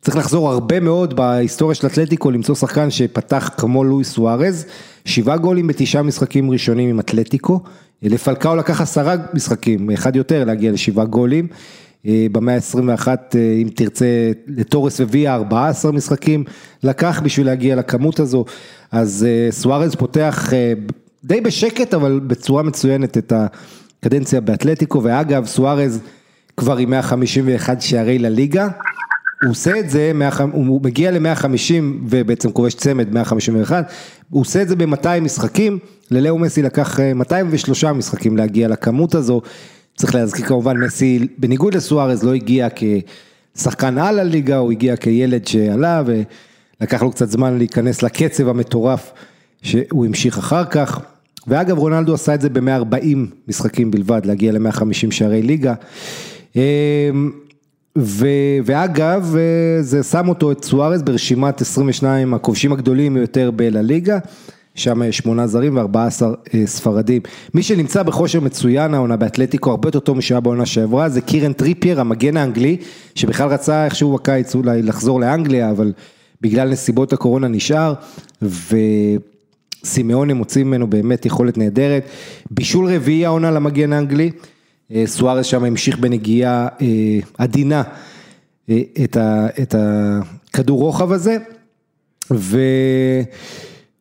צריך 0.00 0.16
לחזור 0.16 0.50
הרבה 0.50 0.80
מאוד 0.80 1.16
בהיסטוריה 1.16 1.74
של 1.74 1.86
אתלטיקו, 1.86 2.30
למצוא 2.30 2.54
שחקן 2.54 2.90
שפתח 2.90 3.50
כמו 3.56 3.84
לואיס 3.84 4.12
סוארז, 4.12 4.66
שבעה 5.04 5.36
גולים 5.36 5.66
בתשעה 5.66 6.02
משחקים 6.02 6.50
ראשונים 6.50 6.90
עם 6.90 7.00
אתלטיקו, 7.00 7.60
לפלקאו 8.02 8.56
לקח 8.56 8.80
עשרה 8.80 9.14
משחקים, 9.34 9.90
אחד 9.90 10.16
יותר 10.16 10.44
להגיע 10.44 10.72
לשבעה 10.72 11.04
גולים. 11.04 11.48
במאה 12.32 12.54
ה-21, 12.54 13.08
אם 13.62 13.68
תרצה, 13.74 14.06
לטורס 14.46 15.00
וויה 15.00 15.34
14 15.34 15.92
משחקים 15.92 16.44
לקח 16.82 17.20
בשביל 17.24 17.46
להגיע 17.46 17.76
לכמות 17.76 18.20
הזו, 18.20 18.44
אז 18.92 19.26
סוארז 19.50 19.94
פותח 19.94 20.52
די 21.26 21.40
בשקט, 21.40 21.94
אבל 21.94 22.20
בצורה 22.26 22.62
מצוינת 22.62 23.18
את 23.18 23.32
הקדנציה 23.32 24.40
באתלטיקו, 24.40 25.02
ואגב, 25.02 25.46
סוארז 25.46 26.00
כבר 26.56 26.76
עם 26.76 26.90
151 26.90 27.80
שערי 27.80 28.18
לליגה. 28.18 28.68
הוא 29.42 29.50
עושה 29.50 29.78
את 29.78 29.90
זה, 29.90 30.12
הוא 30.52 30.80
מגיע 30.82 31.10
ל-150 31.10 31.82
ובעצם 32.08 32.52
כובש 32.52 32.74
צמד 32.74 33.14
151, 33.14 33.92
הוא 34.30 34.40
עושה 34.40 34.62
את 34.62 34.68
זה 34.68 34.76
ב-200 34.76 35.20
משחקים, 35.22 35.78
ללאו 36.10 36.38
מסי 36.38 36.62
לקח 36.62 37.00
203 37.00 37.84
אה, 37.84 37.92
משחקים 37.92 38.36
להגיע 38.36 38.68
לכמות 38.68 39.14
הזו, 39.14 39.42
צריך 39.96 40.14
להזכיר 40.14 40.46
כמובן 40.46 40.76
מסי 40.76 41.28
בניגוד 41.38 41.74
לסוארז 41.74 42.24
לא 42.24 42.34
הגיע 42.34 42.68
כשחקן 43.54 43.98
על 43.98 44.18
הליגה, 44.18 44.56
הוא 44.56 44.72
הגיע 44.72 44.96
כילד 44.96 45.46
שעלה 45.46 46.02
ולקח 46.06 47.02
לו 47.02 47.10
קצת 47.10 47.30
זמן 47.30 47.58
להיכנס 47.58 48.02
לקצב 48.02 48.48
המטורף 48.48 49.12
שהוא 49.62 50.06
המשיך 50.06 50.38
אחר 50.38 50.64
כך. 50.64 51.00
ואגב 51.46 51.78
רונלדו 51.78 52.14
עשה 52.14 52.34
את 52.34 52.40
זה 52.40 52.48
ב-140 52.48 53.16
משחקים 53.48 53.90
בלבד, 53.90 54.20
להגיע 54.24 54.52
ל-150 54.52 55.10
שערי 55.10 55.42
ליגה. 55.42 55.74
אמ, 56.56 56.60
ו, 57.98 58.26
ואגב, 58.64 59.34
אה, 59.36 59.82
זה 59.82 60.02
שם 60.02 60.28
אותו 60.28 60.52
את 60.52 60.64
סוארז 60.64 61.02
ברשימת 61.02 61.60
22 61.60 62.34
הכובשים 62.34 62.72
הגדולים 62.72 63.14
ביותר 63.14 63.50
בלה-ליגה, 63.50 64.18
שם 64.74 65.02
יש 65.02 65.16
שמונה 65.16 65.46
זרים 65.46 65.76
ו-14 65.76 65.96
אה, 66.54 66.66
ספרדים. 66.66 67.22
מי 67.54 67.62
שנמצא 67.62 68.02
בכושר 68.02 68.40
מצוין 68.40 68.94
העונה 68.94 69.16
באתלטיקו, 69.16 69.70
הרבה 69.70 69.88
יותר 69.88 70.00
טוב 70.00 70.16
משהיה 70.16 70.40
בעונה 70.40 70.66
שעברה, 70.66 71.08
זה 71.08 71.20
קירן 71.20 71.52
טריפייר, 71.52 72.00
המגן 72.00 72.36
האנגלי, 72.36 72.76
שבכלל 73.14 73.48
רצה 73.48 73.84
איכשהו 73.84 74.14
בקיץ 74.14 74.54
אולי 74.54 74.82
לחזור 74.82 75.20
לאנגליה, 75.20 75.70
אבל 75.70 75.92
בגלל 76.40 76.68
נסיבות 76.70 77.12
הקורונה 77.12 77.48
נשאר, 77.48 77.94
וסימאונה 78.42 79.35
מוציא 80.08 80.66
ממנו 80.66 80.86
באמת 80.86 81.26
יכולת 81.26 81.58
נהדרת. 81.58 82.04
בישול 82.50 82.94
רביעי 82.94 83.26
העונה 83.26 83.50
למגן 83.50 83.92
האנגלי. 83.92 84.30
אה, 84.92 85.02
סוארס 85.06 85.46
שם 85.46 85.64
המשיך 85.64 85.98
בנגיעה 85.98 86.68
אה, 86.82 87.18
עדינה 87.38 87.82
אה, 88.70 88.80
את, 89.04 89.16
ה, 89.16 89.46
את 89.62 89.74
הכדור 89.78 90.80
רוחב 90.80 91.12
הזה, 91.12 91.36
ו, 92.30 92.58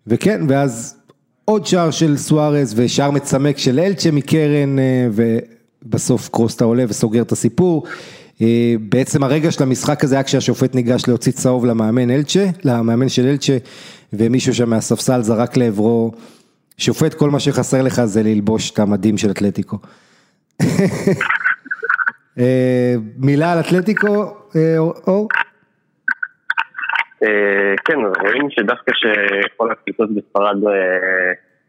וכן, 0.08 0.42
ואז 0.50 0.96
עוד 1.46 1.66
שער 1.66 1.92
של 1.92 2.18
סוארס 2.18 2.74
ושער 2.76 3.12
מצמק 3.12 3.58
של 3.58 3.80
אלצ'ה 3.80 4.12
מקרן, 4.12 4.76
ובסוף 5.12 6.30
קרוסטה 6.30 6.66
עולה 6.66 6.86
וסוגר 6.88 7.22
את 7.22 7.32
הסיפור. 7.32 7.86
בעצם 8.80 9.24
הרגע 9.24 9.52
של 9.52 9.64
המשחק 9.64 10.04
הזה 10.04 10.16
היה 10.16 10.24
כשהשופט 10.24 10.76
ניגש 10.76 11.08
להוציא 11.08 11.32
צהוב 11.32 11.66
למאמן 11.66 12.10
אלצ'ה, 12.10 12.46
למאמן 12.66 13.10
של 13.10 13.22
אלצ'ה, 13.22 13.58
ומישהו 14.14 14.54
שם 14.54 14.70
מהספסל 14.70 15.22
זרק 15.22 15.58
לעברו, 15.58 16.12
שופט 16.78 17.14
כל 17.14 17.30
מה 17.30 17.40
שחסר 17.40 17.82
לך 17.82 18.02
זה 18.04 18.24
ללבוש 18.24 18.72
את 18.72 18.80
המדים 18.80 19.18
של 19.18 19.32
אתלטיקו. 19.32 19.78
אה, 22.40 22.96
מילה 23.18 23.54
על 23.54 23.60
אתלטיקו, 23.60 24.24
אה, 24.56 24.78
אור? 25.08 25.28
אה, 27.24 27.74
כן, 27.86 27.98
רואים 27.98 28.50
שדווקא 28.50 28.92
שכל 28.96 29.72
הקבוצות 29.72 30.10
בספרד 30.16 30.58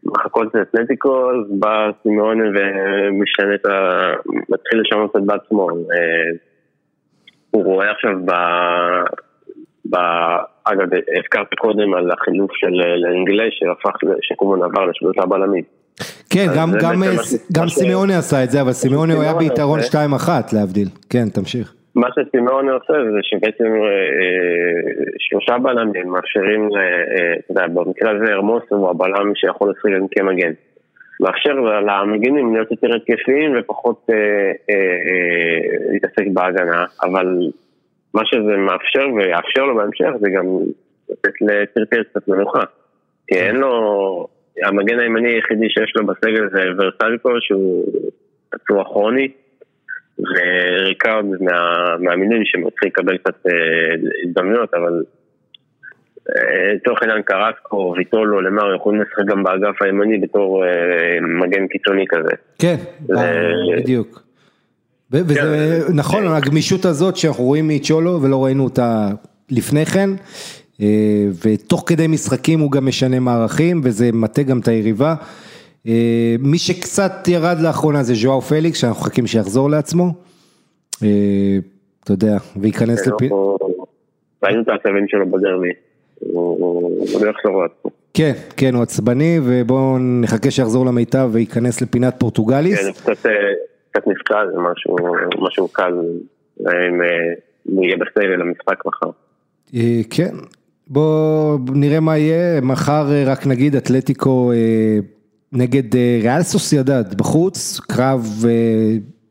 מחכות 0.03 0.55
לאתלטיקו, 0.55 1.31
אז 1.31 1.59
בא 1.59 1.89
סימון 2.03 2.41
ומשנה 2.41 3.55
את 3.55 3.65
ה... 3.65 4.11
מתחיל 4.49 4.81
לשנות 4.81 5.15
את 5.15 5.21
בעצמו. 5.25 5.69
הוא 7.57 7.73
רואה 7.73 7.91
עכשיו 7.91 8.11
ב... 8.25 8.31
ב... 9.89 9.95
אגב, 10.63 10.87
הזכרת 11.19 11.53
קודם 11.57 11.93
על 11.93 12.11
החילוף 12.11 12.51
של 12.53 12.73
לאנגלי 13.03 13.49
שהפך, 13.51 13.95
שקומן 14.21 14.63
עבר 14.63 14.85
לשלושה 14.85 15.25
בלמים. 15.25 15.63
כן, 16.29 16.45
גם, 16.57 16.69
גם, 16.81 17.01
גם 17.53 17.67
סימאוני 17.67 18.15
עשה 18.15 18.43
את 18.43 18.49
זה, 18.49 18.61
אבל 18.61 18.71
סימאוני 18.71 19.13
הוא 19.13 19.23
היה 19.23 19.33
ביתרון 19.33 19.79
2-1 19.79 20.29
להבדיל. 20.53 20.87
כן, 21.09 21.29
תמשיך. 21.33 21.73
מה 21.95 22.07
שסימאוני 22.15 22.71
עושה 22.71 22.93
זה 23.13 23.19
שבעצם 23.21 23.65
אה, 23.65 23.89
אה, 24.19 25.03
שלושה 25.19 25.57
בלמים 25.57 26.07
מאפשרים, 26.09 26.61
אה, 26.61 27.33
אתה 27.39 27.51
יודע, 27.51 27.67
במקרה 27.67 28.11
הזה 28.11 28.33
הרמוס 28.33 28.63
הוא 28.69 28.89
הבלם 28.89 29.31
שיכול 29.35 29.69
לשחק 29.71 30.17
כמגן. 30.17 30.51
מאפשר 31.19 31.53
למגינים 31.81 32.53
להיות 32.53 32.71
יותר 32.71 32.95
התקפיים 32.95 33.53
ופחות 33.59 34.09
להתעסק 35.91 36.27
בהגנה, 36.33 36.85
אבל 37.03 37.37
מה 38.13 38.21
שזה 38.25 38.57
מאפשר 38.57 39.07
ויאפשר 39.15 39.65
לו 39.65 39.75
בהמשך 39.75 40.09
זה 40.19 40.29
גם 40.29 40.45
לתת 41.09 41.41
לטרטר 41.41 42.03
קצת 42.03 42.27
מנוחה. 42.27 42.63
כי 43.27 43.35
אין 43.35 43.55
לו... 43.55 44.27
המגן 44.63 44.99
הימני 44.99 45.33
היחידי 45.33 45.69
שיש 45.69 45.93
לו 45.95 46.05
בסגל 46.05 46.49
זה 46.49 46.63
ורסלקו 46.77 47.29
שהוא 47.41 47.85
פצוע 48.49 48.83
כרוני 48.83 49.31
וריקארד 50.19 51.25
מהמאמינים 51.39 52.41
שמתחיל 52.45 52.89
לקבל 52.89 53.17
קצת 53.17 53.45
אה, 53.47 53.51
הזדמנויות 54.23 54.73
אבל 54.73 55.03
לצורך 56.75 57.03
אה, 57.03 57.07
העניין 57.07 57.21
קרסקו, 57.21 57.93
ויטולו, 57.97 58.41
למר 58.41 58.75
יכולים 58.75 59.01
לשחק 59.01 59.25
גם 59.27 59.43
באגף 59.43 59.81
הימני 59.81 60.17
בתור 60.17 60.65
אה, 60.65 60.69
מגן 61.21 61.67
קיצוני 61.67 62.05
כזה. 62.09 62.31
כן, 62.59 62.75
בדיוק. 63.77 64.23
וזה 65.11 65.85
כן. 65.87 65.93
נכון, 65.93 66.27
הגמישות 66.27 66.85
הזאת 66.85 67.17
שאנחנו 67.17 67.43
רואים 67.43 67.67
מצ'ולו 67.67 68.21
ולא 68.21 68.45
ראינו 68.45 68.63
אותה 68.63 69.07
לפני 69.51 69.85
כן, 69.85 70.09
אה, 70.81 71.27
ותוך 71.45 71.83
כדי 71.87 72.07
משחקים 72.07 72.59
הוא 72.59 72.71
גם 72.71 72.85
משנה 72.85 73.19
מערכים 73.19 73.81
וזה 73.83 74.09
מטה 74.13 74.43
גם 74.43 74.59
את 74.59 74.67
היריבה. 74.67 75.15
אה, 75.87 76.35
מי 76.39 76.57
שקצת 76.57 77.27
ירד 77.27 77.57
לאחרונה 77.59 78.03
זה 78.03 78.13
ז'ואר 78.15 78.41
פליקס 78.41 78.77
שאנחנו 78.77 79.01
מחכים 79.01 79.27
שיחזור 79.27 79.69
לעצמו. 79.69 80.13
אה, 81.03 81.57
אתה 82.03 82.13
יודע, 82.13 82.37
וייכנס 82.61 83.01
כן, 83.01 83.11
לפי... 83.15 83.29
ראינו 84.43 84.61
את 84.61 84.67
העצבים 84.67 85.07
שלו 85.07 85.31
בדרבי. 85.31 85.69
הוא 86.19 87.25
לא 87.25 87.31
יחזור 87.31 87.63
לעצמו. 87.63 87.91
כן, 88.13 88.33
כן, 88.57 88.75
הוא 88.75 88.83
עצבני 88.83 89.39
ובואו 89.43 89.97
נחכה 89.99 90.51
שיחזור 90.51 90.85
למיטב 90.85 91.29
וייכנס 91.31 91.81
לפינת 91.81 92.15
פורטוגליס. 92.19 92.79
כן, 92.79 93.13
קצת 93.91 94.07
נפקע, 94.07 94.35
זה 94.53 94.59
משהו 95.41 95.67
קל, 95.67 95.93
אם 96.59 97.01
הוא 97.63 97.85
יהיה 97.85 97.97
בסייל 97.97 98.31
למשחק 98.31 98.85
מחר. 98.85 99.09
כן, 100.09 100.35
בואו 100.87 101.57
נראה 101.73 101.99
מה 101.99 102.17
יהיה, 102.17 102.61
מחר 102.61 103.11
אה, 103.11 103.23
רק 103.25 103.47
נגיד 103.47 103.75
אתלטיקו 103.75 104.51
אה, 104.51 104.57
נגד 105.51 105.95
אה, 105.95 106.19
ריאל 106.21 106.41
סוסיידד 106.41 107.13
בחוץ, 107.17 107.79
קרב 107.79 108.45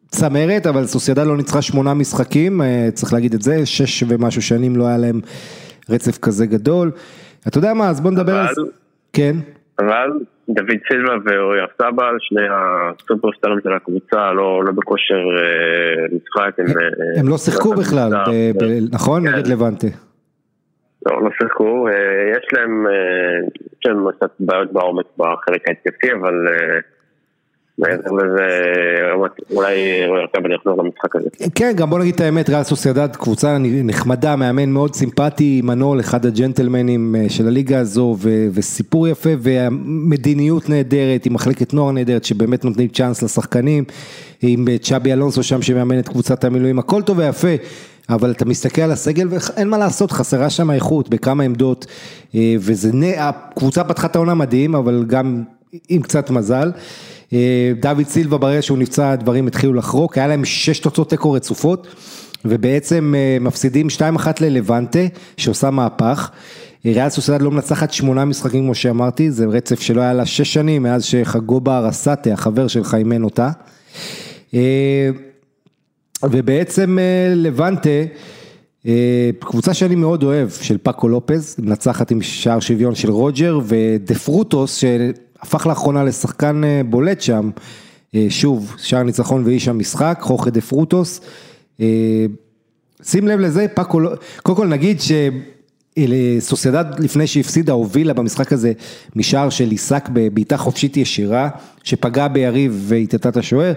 צמרת, 0.09 0.67
אבל 0.67 0.87
סוסיידד 0.87 1.27
לא 1.27 1.37
ניצחה 1.37 1.63
שמונה 1.63 1.95
משחקים, 1.95 2.61
צריך 2.95 3.13
להגיד 3.13 3.35
את 3.35 3.43
זה, 3.43 3.67
שש 3.67 4.05
ומשהו 4.09 4.43
שנים 4.43 4.77
לא 4.77 4.87
היה 4.87 4.99
להם 4.99 5.21
רצף 5.91 6.19
כזה 6.19 6.47
גדול. 6.47 6.91
אתה 7.49 7.59
יודע 7.59 7.75
מה, 7.75 7.91
אז 7.91 8.01
בוא 8.01 8.11
נדבר 8.11 8.37
על 8.37 8.55
זה. 8.55 8.63
כן. 9.13 9.37
אבל 9.79 10.11
דוד 10.49 10.79
סילבה 10.89 11.15
ואורי 11.25 11.59
סבא, 11.79 12.05
שני 12.21 12.47
הסופרסטרים 12.51 13.59
של 13.63 13.73
הקבוצה, 13.73 14.33
לא, 14.33 14.65
לא 14.65 14.73
בכושר 14.73 15.23
משחק. 16.13 16.59
הם, 16.59 16.67
הם 17.19 17.29
לא 17.29 17.39
שיחקו 17.39 17.75
בכלל, 17.75 18.13
נכון? 18.93 19.27
נגד 19.27 19.45
כן. 19.45 19.53
לבנטה. 19.53 19.87
לא, 21.07 21.23
לא 21.23 21.31
שיחקו, 21.43 21.89
אה, 21.89 21.93
יש 22.37 22.47
להם, 22.53 22.87
אה, 22.87 23.47
יש 23.73 23.87
להם 23.87 24.13
קצת 24.17 24.31
בעיות 24.41 24.73
בעומק 24.73 25.07
בחלק 25.19 25.69
ההתקפי, 25.69 26.13
אבל 26.21 26.49
אה, 26.49 26.79
כן, 31.55 31.73
גם 31.77 31.91
בוא 31.91 31.99
נגיד 31.99 32.15
את 32.15 32.21
האמת, 32.21 32.51
ריאל 32.51 32.63
סוסיידד 32.63 33.17
קבוצה 33.17 33.57
נחמדה, 33.61 34.37
מאמן 34.37 34.69
מאוד 34.69 34.95
סימפטי, 34.95 35.61
מנול, 35.65 36.01
אחד 36.01 36.27
הג'נטלמנים 36.27 37.15
של 37.29 37.47
הליגה 37.47 37.79
הזו, 37.79 38.17
וסיפור 38.53 39.09
יפה, 39.09 39.31
ומדיניות 39.43 40.69
נהדרת, 40.69 41.27
עם 41.27 41.35
מחלקת 41.35 41.75
נוער 41.75 41.93
נהדרת, 41.93 42.25
שבאמת 42.25 42.65
נותנים 42.65 42.89
צ'אנס 42.89 43.23
לשחקנים, 43.23 43.85
עם 44.43 44.67
צ'אבי 44.83 45.13
אלונסו 45.13 45.43
שם 45.43 45.63
שמאמן 45.63 45.99
את 45.99 46.09
קבוצת 46.09 46.45
המילואים, 46.45 46.79
הכל 46.79 47.03
טוב 47.03 47.19
ויפה. 47.19 47.55
אבל 48.09 48.31
אתה 48.31 48.45
מסתכל 48.45 48.83
על 48.83 48.93
הסגל 48.93 49.29
ואין 49.31 49.69
מה 49.69 49.79
לעשות, 49.79 50.13
חסרה 50.13 50.51
שם 50.51 50.71
איכות 50.71 51.09
בכמה 51.09 51.43
עמדות, 51.43 51.87
אה, 52.35 52.55
וזה, 52.59 52.91
הקבוצה 53.19 53.85
פתחה 53.85 54.07
את 54.07 54.17
העונה 54.17 54.35
מדהים, 54.35 54.75
אבל 54.75 55.05
גם 55.07 55.43
עם 55.89 56.03
קצת 56.03 56.31
מזל. 56.31 56.71
אה, 57.33 57.73
דוד 57.81 58.07
סילבה 58.07 58.39
ברגע 58.39 58.63
שהוא 58.63 58.79
נפצע 58.79 59.11
הדברים 59.11 59.47
התחילו 59.47 59.75
לחרוק, 59.75 60.19
היה 60.19 60.27
להם 60.27 60.45
שש 60.45 60.79
תוצאות 60.79 61.11
תיקו 61.11 61.33
רצופות, 61.33 61.87
ובעצם 62.45 63.15
אה, 63.17 63.39
מפסידים 63.41 63.87
2-1 63.99 64.01
ללבנטה, 64.41 64.99
שעושה 65.37 65.71
מהפך. 65.71 66.31
ריאל 66.85 67.09
סוסיידד 67.09 67.43
לא 67.43 67.51
מנצחת 67.51 67.93
שמונה 67.93 68.25
משחקים 68.25 68.65
כמו 68.65 68.75
שאמרתי, 68.75 69.31
זה 69.31 69.47
רצף 69.47 69.81
שלא 69.81 70.01
היה 70.01 70.15
לה 70.15 70.27
שש 70.27 70.55
שנים 70.55 70.83
מאז 70.83 71.05
שחגובה 71.05 71.79
ארסטה, 71.79 72.33
החבר 72.33 72.69
שלך, 72.69 72.95
אימן 72.95 73.23
אותה. 73.23 73.51
ובעצם 76.23 76.99
לבנטה, 77.35 77.91
קבוצה 79.39 79.75
שאני 79.75 79.95
מאוד 79.95 80.23
אוהב, 80.23 80.51
של 80.51 80.79
פאקו 80.79 81.09
לופז, 81.09 81.57
מנצחת 81.59 82.11
עם 82.11 82.23
שער 82.23 82.61
שוויון 82.61 82.95
של 82.95 83.11
רוג'ר, 83.11 83.61
ודה 83.65 84.15
פרוטוס, 84.15 84.77
שהפך 85.47 85.67
לאחרונה 85.67 86.05
לשחקן 86.05 86.63
בולט 86.91 87.21
שם, 87.21 87.51
שוב, 88.29 88.75
שער 88.79 89.03
ניצחון 89.03 89.43
ואיש 89.45 89.69
המשחק, 89.69 90.19
חורחה 90.23 90.51
דה 90.51 90.61
פרוטוס. 90.61 91.21
שים 93.03 93.29
לב 93.29 93.41
לזה, 93.41 93.67
פאקו, 93.75 94.01
קודם 94.43 94.57
כל 94.57 94.67
נגיד 94.67 95.01
שסוסיידד 95.99 96.85
לפני 96.99 97.27
שהפסידה 97.27 97.73
הובילה 97.73 98.15
במשחק 98.15 98.53
הזה 98.53 98.73
משער 99.17 99.51
של 99.51 99.71
איסק 99.71 100.09
בבעיטה 100.13 100.57
חופשית 100.57 100.97
ישירה, 100.97 101.49
שפגע 101.83 102.29
ביריב 102.29 102.85
והטטה 102.89 103.29
את 103.29 103.37
השוער, 103.37 103.73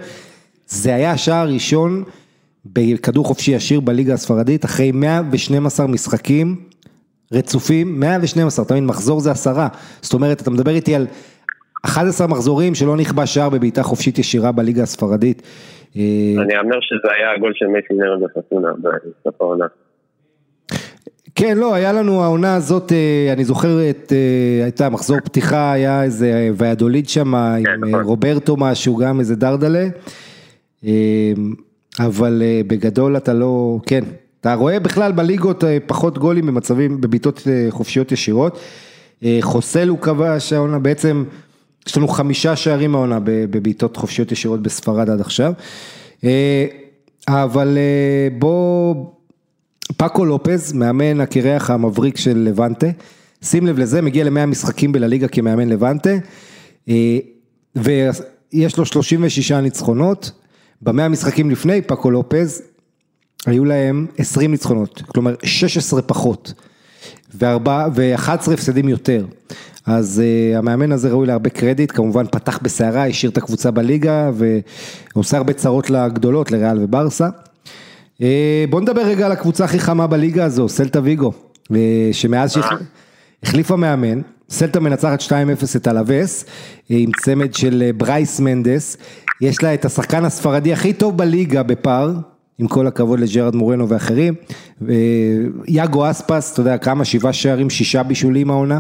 זה 0.68 0.96
היה 0.96 1.12
השער 1.12 1.48
הראשון 1.48 2.04
בכדור 2.66 3.26
חופשי 3.26 3.52
ישיר 3.52 3.80
בליגה 3.80 4.14
הספרדית, 4.14 4.66
אחרי 4.66 4.92
112 4.92 5.88
משחקים 5.88 6.56
רצופים, 7.32 8.00
112, 8.00 8.66
אתה 8.66 8.74
מבין, 8.74 8.86
מחזור 8.86 9.20
זה 9.20 9.32
עשרה, 9.32 9.68
זאת 10.02 10.14
אומרת, 10.14 10.42
אתה 10.42 10.52
מדבר 10.52 10.76
איתי 10.76 10.96
על 10.96 11.08
11 11.82 12.28
מחזורים 12.28 12.76
שלא 12.76 12.98
נכבש 12.98 13.34
שער 13.34 13.50
בבעיטה 13.50 13.84
חופשית 13.84 14.20
ישירה 14.20 14.52
בליגה 14.52 14.84
הספרדית. 14.84 15.42
אה, 15.98 16.02
אני 16.44 16.60
אומר 16.60 16.78
שזה 16.82 17.14
היה 17.18 17.32
הגול 17.36 17.52
של 17.56 17.66
מסי 17.66 17.94
נרד 17.94 18.20
בפסונה 18.24 18.68
בסוף 18.82 19.42
העונה. 19.42 19.66
כן, 21.36 21.58
לא, 21.58 21.74
היה 21.74 21.94
לנו 21.94 22.24
העונה 22.24 22.56
הזאת, 22.56 22.92
אה, 22.92 23.34
אני 23.34 23.44
זוכר 23.44 23.90
את, 23.90 24.14
אה, 24.14 24.64
הייתה 24.64 24.90
מחזור 24.90 25.20
פתיחה, 25.20 25.72
היה 25.72 26.04
איזה 26.04 26.50
ויאדוליד 26.58 27.10
שם, 27.10 27.34
כן, 27.64 27.72
עם 27.72 27.86
נכון. 27.86 28.04
רוברטו 28.04 28.58
משהו, 28.58 28.96
גם 28.96 29.20
איזה 29.20 29.36
דרדלה, 29.36 29.88
אבל 32.00 32.42
בגדול 32.68 33.18
אתה 33.18 33.34
לא, 33.34 33.80
כן, 33.86 34.04
אתה 34.42 34.54
רואה 34.54 34.80
בכלל 34.80 35.12
בליגות 35.12 35.64
פחות 35.88 36.18
גולים 36.18 36.46
במצבים, 36.46 37.02
בבעיטות 37.02 37.48
חופשיות 37.70 38.12
ישירות, 38.12 38.60
חוסל 39.42 39.88
הוא 39.88 40.00
כבש 40.00 40.54
העונה 40.54 40.80
בעצם, 40.80 41.24
יש 41.90 41.98
לנו 41.98 42.08
חמישה 42.08 42.56
שערים 42.56 42.96
העונה 42.96 43.20
בבעיטות 43.24 43.98
חופשיות 43.98 44.32
ישירות 44.32 44.62
בספרד 44.62 45.10
עד 45.10 45.22
עכשיו. 45.22 45.54
אה, 46.24 46.66
אבל 47.28 47.78
אה, 47.78 48.38
בוא, 48.40 48.96
פאקו 49.98 50.26
לופז, 50.26 50.74
מאמן 50.74 51.22
הקרח 51.22 51.70
המבריק 51.70 52.18
של 52.18 52.38
לבנטה, 52.38 52.88
שים 53.44 53.68
לב 53.68 53.80
לזה, 53.80 54.02
מגיע 54.02 54.24
למאה 54.24 54.46
משחקים 54.46 54.92
בלליגה 54.92 55.28
כמאמן 55.28 55.70
לבנטה, 55.70 56.10
אה, 56.90 57.18
ויש 57.76 58.78
לו 58.78 58.86
36 58.86 59.52
ניצחונות, 59.52 60.32
במאה 60.82 61.10
משחקים 61.10 61.52
לפני 61.52 61.82
פאקו 61.82 62.12
לופז, 62.12 62.62
היו 63.46 63.66
להם 63.66 64.08
20 64.18 64.52
ניצחונות, 64.52 65.02
כלומר 65.08 65.36
16 65.44 66.02
פחות, 66.02 66.54
ו-11 67.34 68.54
הפסדים 68.54 68.90
יותר. 68.90 69.26
אז 69.86 70.22
uh, 70.22 70.58
המאמן 70.58 70.92
הזה 70.92 71.10
ראוי 71.10 71.28
להרבה 71.28 71.50
קרדיט, 71.50 71.92
כמובן 71.96 72.26
פתח 72.32 72.60
בסערה, 72.62 73.08
השאיר 73.08 73.32
את 73.32 73.38
הקבוצה 73.38 73.72
בליגה 73.72 74.32
ועושה 75.14 75.38
הרבה 75.38 75.54
צרות 75.54 75.90
לגדולות, 75.90 76.52
לריאל 76.52 76.84
וברסה. 76.84 77.30
Uh, 78.18 78.22
בוא 78.70 78.82
נדבר 78.82 79.02
רגע 79.02 79.26
על 79.26 79.32
הקבוצה 79.32 79.66
הכי 79.66 79.80
חמה 79.80 80.08
בליגה 80.08 80.46
הזו, 80.46 80.70
סלטה 80.70 81.00
ויגו, 81.04 81.32
uh, 81.64 81.76
שמאז 82.12 82.58
שהחליפה 83.44 83.76
מאמן, 83.76 84.22
סלטה 84.50 84.80
מנצחת 84.80 85.22
2-0 85.22 85.32
את 85.76 85.88
אלאבס, 85.88 86.46
עם 86.90 87.12
צמד 87.22 87.54
של 87.54 87.92
ברייס 87.98 88.40
מנדס, 88.40 88.98
יש 89.42 89.64
לה 89.64 89.74
את 89.74 89.86
השחקן 89.86 90.26
הספרדי 90.26 90.74
הכי 90.74 90.94
טוב 90.94 91.18
בליגה 91.18 91.64
בפער, 91.64 92.14
עם 92.60 92.68
כל 92.68 92.88
הכבוד 92.88 93.20
לג'רד 93.20 93.56
מורנו 93.56 93.90
ואחרים, 93.90 94.34
יאגו 95.68 96.10
אספס, 96.10 96.54
אתה 96.54 96.62
יודע 96.62 96.78
כמה, 96.78 97.06
שבעה 97.06 97.34
שערים, 97.34 97.70
שישה 97.70 98.04
בישולים 98.04 98.52
העונה. 98.52 98.80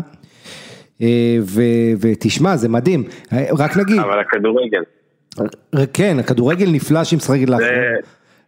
אה, 1.02 1.38
ותשמע, 2.00 2.58
זה 2.58 2.70
מדהים, 2.70 3.04
רק 3.58 3.78
נגיד. 3.78 4.00
אבל 4.00 4.20
הכדורגל. 4.20 4.82
כן, 5.94 6.20
הכדורגל 6.20 6.70
נפלא 6.72 7.04
שהיא 7.04 7.18
משחקת 7.18 7.50
לאחרונה. 7.50 7.72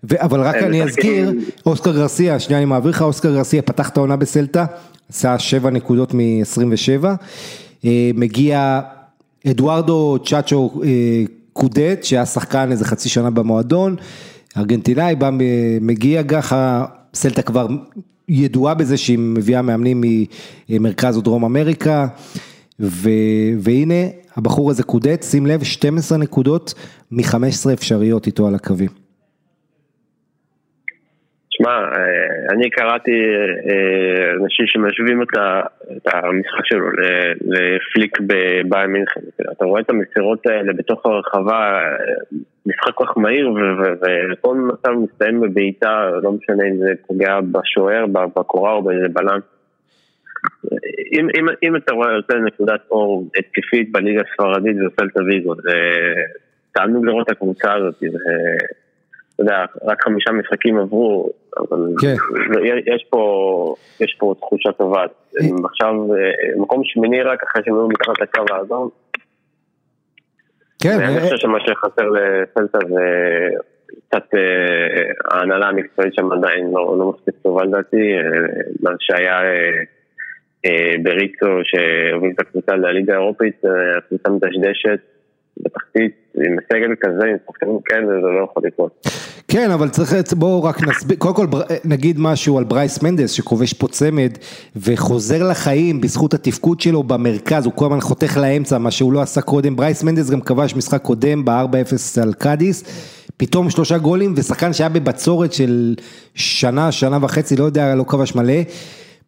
אבל 0.10 0.42
רק 0.42 0.56
אני 0.56 0.84
אזכיר, 0.84 1.32
אוסקר 1.66 1.92
גרסיה, 1.92 2.40
שנייה 2.40 2.60
אני 2.60 2.66
מעביר 2.66 2.92
לך, 2.92 3.02
אוסקר 3.02 3.32
גרסיה 3.32 3.62
פתח 3.62 3.90
את 3.90 3.98
העונה 3.98 4.16
בסלטה, 4.16 4.66
עשה 5.10 5.40
7 5.40 5.70
נקודות 5.70 6.14
מ-27, 6.14 7.06
אה, 7.86 8.12
מגיע 8.14 8.82
אדוארדו 9.48 10.18
צ'אצ'ו 10.26 10.82
אה, 10.84 10.90
קודט, 11.54 12.04
שהיה 12.04 12.26
שחקן 12.26 12.72
איזה 12.72 12.86
חצי 12.86 13.10
שנה 13.10 13.30
במועדון, 13.30 13.96
ארגנטינאי, 14.58 15.16
בא, 15.16 15.30
מגיע 15.82 16.24
ככה, 16.24 16.86
סלטה 17.14 17.41
כבר 17.41 17.68
ידועה 18.30 18.74
בזה 18.74 18.97
שהיא 18.97 19.20
מביאה 19.20 19.62
מאמנים 19.62 20.04
ממרכז 20.70 21.22
דרום 21.22 21.45
אמריקה, 21.45 22.08
ו, 22.80 23.10
והנה 23.60 24.04
הבחור 24.36 24.72
הזה 24.72 24.84
קודט, 24.84 25.24
שים 25.24 25.45
לב, 25.45 25.64
12 25.64 26.18
נקודות 26.18 26.74
מ-15 27.12 27.74
אפשריות 27.74 28.28
איתו 28.28 28.47
על 28.47 28.56
הקווים. 28.56 29.01
שמע, 31.62 31.72
אה, 31.72 32.53
אני 32.53 32.70
קראתי 32.70 33.12
אה, 33.12 34.43
אנשים 34.43 34.68
שמשווים 34.68 35.22
את 35.22 35.28
המשחק 36.05 36.66
שלו 36.66 36.86
לפליק 37.41 38.18
בביי 38.22 38.88
מינכן. 38.88 39.22
אתה 39.51 39.66
רואה 39.66 39.82
את 39.82 39.89
המסירות 39.89 40.47
האלה 40.47 40.74
בתוך 40.74 41.05
הרחבה, 41.05 41.80
משחק 42.66 42.93
כל 42.95 43.05
כך 43.05 43.18
מהיר, 43.18 43.49
וכל 44.32 44.55
מצב 44.55 44.89
מסתיים 44.89 45.41
בבעיטה, 45.41 46.09
לא 46.24 46.32
משנה 46.32 46.64
אם 46.64 46.78
זה 46.78 46.93
פוגע 47.07 47.39
בשוער, 47.51 48.05
בקורה 48.36 48.74
או 48.74 48.84
באיזה 48.84 49.07
בלם. 49.14 49.39
אם, 51.12 51.28
אם, 51.38 51.45
אם 51.64 51.76
אתה 51.76 51.93
רואה 51.93 52.12
יותר 52.12 52.38
נקודת 52.38 52.82
אור 52.91 53.28
התקפית 53.38 53.91
בליגה 53.91 54.22
הספרדית 54.22 54.76
זה 54.76 54.84
עושה 54.84 55.20
זה 55.64 55.72
תענוג 56.72 57.05
לראות 57.05 57.26
את 57.26 57.32
הקבוצה 57.32 57.74
הזאת. 57.74 58.03
אתה 59.36 59.43
יודע, 59.43 59.66
רק 59.84 60.03
חמישה 60.03 60.32
משחקים 60.32 60.78
עברו, 60.78 61.32
אבל 61.60 61.93
כן. 62.02 62.16
יש, 62.95 63.06
פה, 63.10 63.76
יש 63.99 64.16
פה 64.20 64.34
תחושה 64.39 64.72
טובה. 64.72 65.06
הם 65.39 65.66
עכשיו 65.66 65.89
אה, 65.89 66.62
מקום 66.62 66.82
שמיני 66.84 67.22
רק 67.22 67.43
אחרי 67.43 67.62
שהם 67.66 67.76
היו 67.76 67.88
מתחת 67.88 68.22
לקו 68.22 68.41
האדום. 68.49 68.89
כן. 70.84 70.99
אני 70.99 71.22
חושב 71.22 71.38
שמה 71.38 71.58
שחסר 71.60 72.10
לפלטה 72.10 72.80
זה 72.89 73.04
קצת 74.08 74.26
אה, 74.34 75.38
ההנהלה 75.38 75.68
המקצועית 75.68 76.14
שם 76.14 76.32
עדיין 76.32 76.72
לא, 76.74 76.95
לא 76.99 77.14
מספיק 77.16 77.36
טובה 77.41 77.64
לדעתי, 77.64 78.14
אה, 78.14 78.22
מה 78.82 78.91
שהיה 78.99 79.39
בריצו 81.04 81.47
שהוביל 81.64 82.32
את 82.36 82.39
הקבוצה 82.39 82.76
לליגה 82.76 83.14
האירופית, 83.14 83.62
הקבוצה 83.97 84.30
מדשדשת. 84.30 84.99
בתחתית, 85.58 86.12
עם 86.36 86.56
סגל 86.74 86.95
כזה, 87.02 87.26
עם 87.28 87.38
שחקנים 87.47 87.80
כאלה, 87.86 88.08
זה 88.08 88.28
לא 88.39 88.47
יכול 88.52 88.64
לקרות. 88.66 89.08
כן, 89.47 89.72
אבל 89.72 89.89
צריך, 89.89 90.14
בואו 90.34 90.64
רק 90.64 90.88
נסביר, 90.88 91.18
קודם 91.18 91.36
כל 91.36 91.47
נגיד 91.86 92.20
משהו 92.20 92.58
על 92.58 92.64
ברייס 92.64 93.04
מנדס 93.04 93.32
שכובש 93.32 93.74
פה 93.74 93.88
צמד 93.88 94.32
וחוזר 94.76 95.49
לחיים 95.49 96.02
בזכות 96.02 96.34
התפקוד 96.34 96.82
שלו 96.82 97.04
במרכז, 97.04 97.66
הוא 97.66 97.74
כל 97.76 97.86
הזמן 97.86 98.02
חותך 98.02 98.38
לאמצע, 98.38 98.78
מה 98.78 98.91
שהוא 98.91 99.14
לא 99.14 99.22
עשה 99.22 99.41
קודם, 99.41 99.76
ברייס 99.76 100.04
מנדס 100.04 100.30
גם 100.30 100.41
כבש 100.41 100.76
משחק 100.76 101.02
קודם 101.02 101.45
ב-4-0 101.45 102.22
על 102.22 102.34
קאדיס, 102.34 102.84
פתאום 103.38 103.70
שלושה 103.70 103.97
גולים 103.97 104.34
ושחקן 104.38 104.74
שהיה 104.74 104.89
בבצורת 104.89 105.54
של 105.54 105.95
שנה, 106.36 106.91
שנה 106.91 107.18
וחצי, 107.22 107.56
לא 107.56 107.64
יודע, 107.64 107.95
לא 107.95 108.04
כבש 108.04 108.36
מלא. 108.36 108.54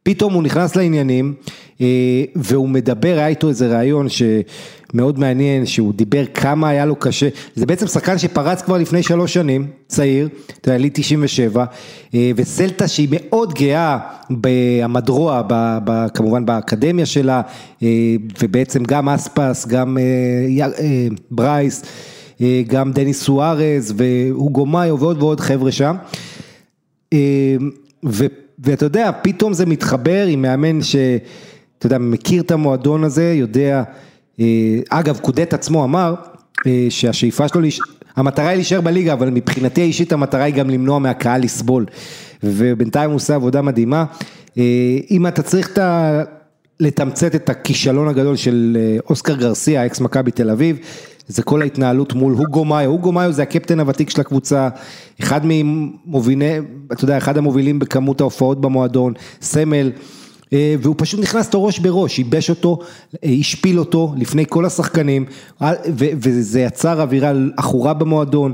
פתאום 0.03 0.33
הוא 0.33 0.43
נכנס 0.43 0.75
לעניינים 0.75 1.33
אה, 1.81 2.23
והוא 2.35 2.69
מדבר, 2.69 3.13
היה 3.17 3.27
איתו 3.27 3.49
איזה 3.49 3.77
ראיון 3.77 4.07
שמאוד 4.09 5.19
מעניין, 5.19 5.65
שהוא 5.65 5.93
דיבר 5.93 6.25
כמה 6.33 6.69
היה 6.69 6.85
לו 6.85 6.95
קשה, 6.95 7.29
זה 7.55 7.65
בעצם 7.65 7.87
שחקן 7.87 8.17
שפרץ 8.17 8.61
כבר 8.61 8.77
לפני 8.77 9.03
שלוש 9.03 9.33
שנים, 9.33 9.67
צעיר, 9.87 10.29
אתה 10.61 10.69
יודע, 10.69 10.77
לי 10.77 10.89
97, 10.93 11.65
אה, 12.13 12.31
וסלטה 12.35 12.87
שהיא 12.87 13.07
מאוד 13.11 13.53
גאה 13.53 13.97
במדרוע, 14.29 15.41
כמובן 16.13 16.45
באקדמיה 16.45 17.05
שלה, 17.05 17.41
אה, 17.83 17.87
ובעצם 18.41 18.83
גם 18.83 19.09
אספס, 19.09 19.67
גם 19.67 19.97
ברייס, 21.31 21.83
גם 22.67 22.91
דניס 22.91 23.23
סוארז 23.23 23.93
והוגו 23.97 24.65
מאיו 24.65 24.99
ועוד 24.99 25.23
ועוד 25.23 25.39
חבר'ה 25.39 25.71
שם. 25.71 25.95
ו... 28.05 28.25
ואתה 28.63 28.85
יודע, 28.85 29.11
פתאום 29.21 29.53
זה 29.53 29.65
מתחבר 29.65 30.25
עם 30.27 30.41
מאמן 30.41 30.81
שאתה 30.81 31.85
יודע, 31.85 31.97
מכיר 31.97 32.41
את 32.41 32.51
המועדון 32.51 33.03
הזה, 33.03 33.33
יודע, 33.33 33.83
אה, 34.39 34.45
אגב, 34.89 35.19
קודט 35.21 35.53
עצמו 35.53 35.83
אמר 35.83 36.15
אה, 36.67 36.87
שהשאיפה 36.89 37.47
שלו, 37.47 37.61
המטרה 38.15 38.47
היא 38.47 38.55
להישאר 38.55 38.81
בליגה, 38.81 39.13
אבל 39.13 39.29
מבחינתי 39.29 39.81
האישית 39.81 40.13
המטרה 40.13 40.43
היא 40.43 40.55
גם 40.55 40.69
למנוע 40.69 40.99
מהקהל 40.99 41.43
לסבול, 41.43 41.85
ובינתיים 42.43 43.09
הוא 43.09 43.15
עושה 43.15 43.35
עבודה 43.35 43.61
מדהימה. 43.61 44.05
אה, 44.57 44.63
אם 45.11 45.27
אתה 45.27 45.41
צריך 45.41 45.71
את 45.71 45.77
ה... 45.77 46.23
לתמצת 46.79 47.35
את 47.35 47.49
הכישלון 47.49 48.07
הגדול 48.07 48.35
של 48.35 48.77
אוסקר 49.09 49.35
גרסיה, 49.35 49.85
אקס 49.85 49.99
מכבי 49.99 50.31
תל 50.31 50.49
אביב, 50.49 50.77
זה 51.27 51.43
כל 51.43 51.61
ההתנהלות 51.61 52.13
מול 52.13 52.33
הוגו 52.33 52.65
מאיו, 52.65 52.91
הוגו 52.91 53.11
מאיו 53.11 53.31
זה 53.31 53.41
הקפטן 53.41 53.79
הוותיק 53.79 54.09
של 54.09 54.21
הקבוצה, 54.21 54.69
אחד 55.21 55.41
ממובילי, 55.43 56.59
אתה 56.91 57.03
יודע, 57.03 57.17
אחד 57.17 57.37
המובילים 57.37 57.79
בכמות 57.79 58.21
ההופעות 58.21 58.61
במועדון, 58.61 59.13
סמל. 59.41 59.91
אה, 60.53 60.75
והוא 60.81 60.95
פשוט 60.97 61.19
נכנס 61.19 61.45
אותו 61.47 61.63
ראש 61.63 61.79
בראש, 61.79 62.19
ייבש 62.19 62.49
אותו, 62.49 62.79
אה, 63.23 63.29
השפיל 63.39 63.79
אותו 63.79 64.13
לפני 64.17 64.45
כל 64.49 64.65
השחקנים, 64.65 65.25
וזה 65.89 66.61
יצר 66.61 67.01
אווירה 67.01 67.31
עכורה 67.57 67.93
במועדון, 67.93 68.53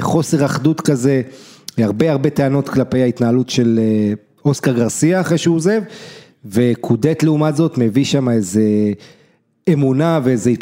חוסר 0.00 0.44
אחדות 0.44 0.80
כזה, 0.80 1.22
הרבה 1.78 2.12
הרבה 2.12 2.30
טענות 2.30 2.68
כלפי 2.68 3.02
ההתנהלות 3.02 3.50
של 3.50 3.80
אוסקר 4.44 4.72
גרסיה 4.72 5.20
אחרי 5.20 5.38
שהוא 5.38 5.56
עוזב, 5.56 5.82
וקודט 6.44 7.22
לעומת 7.22 7.56
זאת 7.56 7.78
מביא 7.78 8.04
שם 8.04 8.28
איזה 8.28 8.62
אמונה 9.68 10.20
ואיזה, 10.22 10.52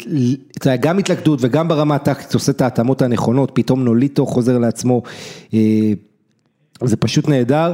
אתה 0.57 0.69
יודע, 0.69 0.75
גם 0.75 0.97
התלכדות 0.97 1.39
וגם 1.41 1.67
ברמה 1.67 1.95
הטקטית 1.95 2.33
עושה 2.33 2.51
את 2.51 2.61
ההתאמות 2.61 3.01
הנכונות, 3.01 3.51
פתאום 3.53 3.83
נוליטו 3.83 4.25
חוזר 4.25 4.57
לעצמו, 4.57 5.01
אה, 5.53 5.59
זה 6.83 6.97
פשוט 6.97 7.29
נהדר, 7.29 7.73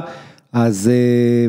אז, 0.52 0.90
אה, 0.92 1.46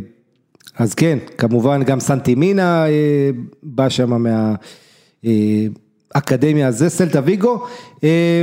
אז 0.78 0.94
כן, 0.94 1.18
כמובן 1.38 1.84
גם 1.84 2.00
סנטימינה 2.00 2.88
אה, 2.88 3.30
בא 3.64 3.90
שם 3.90 4.24
מה... 4.24 4.56
אקדמיה. 6.14 6.72
זה 6.72 6.90
סלטה 6.90 7.22
ויגו, 7.26 7.64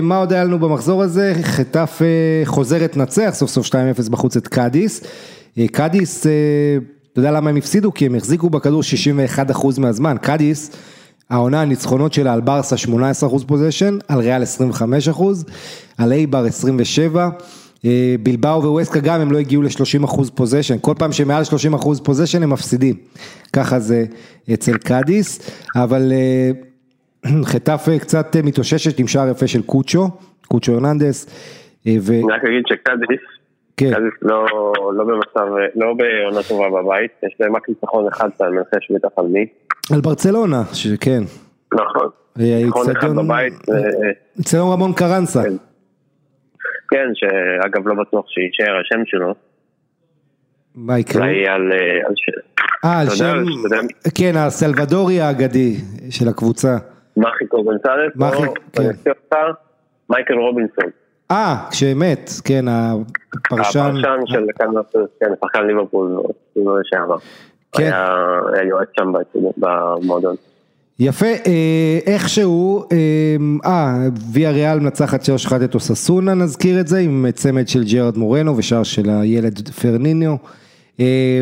מה 0.03 0.18
עוד 0.18 0.32
היה 0.32 0.45
לנו 0.45 0.59
במחזור 0.59 1.03
הזה? 1.03 1.34
חטף 1.43 2.01
חוזרת 2.45 2.97
לנצח, 2.96 3.30
סוף 3.32 3.51
סוף 3.51 3.66
2-0 3.66 4.11
בחוץ 4.11 4.37
את 4.37 4.49
קאדיס, 4.49 5.01
קאדיס 5.72 6.26
אתה 7.12 7.20
יודע 7.20 7.30
למה 7.30 7.51
הם 7.51 7.57
הפסידו? 7.57 7.95
כי 7.95 8.07
הם 8.07 8.14
החזיקו 8.14 8.51
בכדור 8.51 8.82
61% 9.55 9.80
מהזמן, 9.80 10.16
קאדיס, 10.22 10.70
העונה 11.30 11.62
הניצחונות 11.62 12.12
שלה 12.12 12.32
על 12.32 12.40
ברסה 12.40 12.76
18% 12.76 13.46
possession, 13.46 13.98
על 14.08 14.18
ריאל 14.18 14.42
25%, 14.42 15.22
על 15.98 16.12
אייבר 16.12 16.44
27, 16.44 17.28
בילבאו 18.22 18.62
וווסקה 18.62 19.00
גם 19.00 19.20
הם 19.20 19.32
לא 19.32 19.38
הגיעו 19.38 19.62
ל-30% 19.62 20.30
possession, 20.34 20.76
כל 20.80 20.94
פעם 20.98 21.12
שמעל 21.12 21.42
30% 21.74 22.04
possession 22.04 22.42
הם 22.42 22.50
מפסידים, 22.50 22.94
ככה 23.52 23.78
זה 23.78 24.04
אצל 24.54 24.76
קאדיס, 24.76 25.50
אבל 25.76 26.12
אה, 26.12 26.50
חטאפה 27.52 27.88
קצת 28.00 28.36
מתאוששת 28.44 28.98
עם 28.98 29.06
שער 29.06 29.28
יפה 29.28 29.46
של 29.46 29.62
קוצ'ו, 29.62 30.08
קוצ'ו 30.48 30.72
הרננדס. 30.72 31.26
אה. 31.86 31.92
אני 32.08 32.22
רק 32.32 32.44
אגיד 32.44 32.62
שקאדיס 32.68 33.36
כן. 33.76 33.90
לא, 34.22 34.46
לא 34.94 35.04
במצב, 35.04 35.46
לא 35.74 35.94
בעונה 35.94 36.42
טובה 36.48 36.82
בבית, 36.82 37.10
יש 37.26 37.36
להם 37.40 37.56
רק 37.56 37.68
ניצחון 37.68 38.08
אחד 38.08 38.28
אתה 38.36 38.44
מנחש 38.50 38.90
בטח 38.90 39.08
על 39.16 39.26
מי. 39.26 39.46
על 39.92 40.00
ברצלונה, 40.00 40.62
שכן. 40.72 41.22
נכון. 41.74 42.08
ניצחון 42.36 42.90
אחד 42.90 43.08
בבית. 43.08 43.54
אצלנו 44.40 44.70
רמון 44.70 44.92
קרנסה. 44.92 45.42
כן. 45.42 45.56
כן, 46.90 47.08
שאגב 47.14 47.88
לא 47.88 47.94
בטוח 47.94 48.24
שיישאר 48.28 48.80
השם 48.80 49.02
שלו. 49.06 49.34
מה 50.74 50.98
יקרה? 50.98 51.22
אולי 51.22 51.48
על... 51.48 51.72
אה, 52.84 53.00
על 53.00 53.10
שם... 53.10 53.44
כן, 54.14 54.32
הסלבדורי 54.36 55.20
האגדי 55.20 55.74
של 56.10 56.28
הקבוצה. 56.28 56.76
מיצ'ל 57.16 57.64
גונסלס, 57.64 58.12
כן. 58.72 58.90
מייקל 60.10 60.34
רובינסון. 60.34 60.90
אה, 61.30 61.56
כשמת, 61.70 62.30
כן, 62.44 62.64
הפרשן. 62.68 63.80
הפרשן 63.80 64.20
של 64.26 64.46
כן, 65.20 65.26
שחקן 65.44 65.66
ליברפול, 65.66 66.22
לשעבר. 66.56 67.16
כן. 67.72 67.90
היה 68.54 68.68
יועץ 68.68 68.88
שם 68.96 69.12
במועדון. 69.56 70.36
יפה, 70.98 71.26
אה, 71.26 71.98
איכשהו, 72.06 72.84
אה, 72.92 72.96
אה 73.66 74.08
ויאריאל 74.32 74.80
מנצחת 74.80 75.22
3-1 75.22 75.64
את 75.64 75.74
אוססונה, 75.74 76.34
נזכיר 76.34 76.80
את 76.80 76.88
זה, 76.88 76.98
עם 76.98 77.26
צמד 77.34 77.68
של 77.68 77.84
ג'רד 77.84 78.18
מורנו 78.18 78.56
ושער 78.57 78.82
של 78.82 79.10
הילד 79.10 79.68
פר 79.68 79.86
ניניו. 79.86 80.36
אה, 81.00 81.40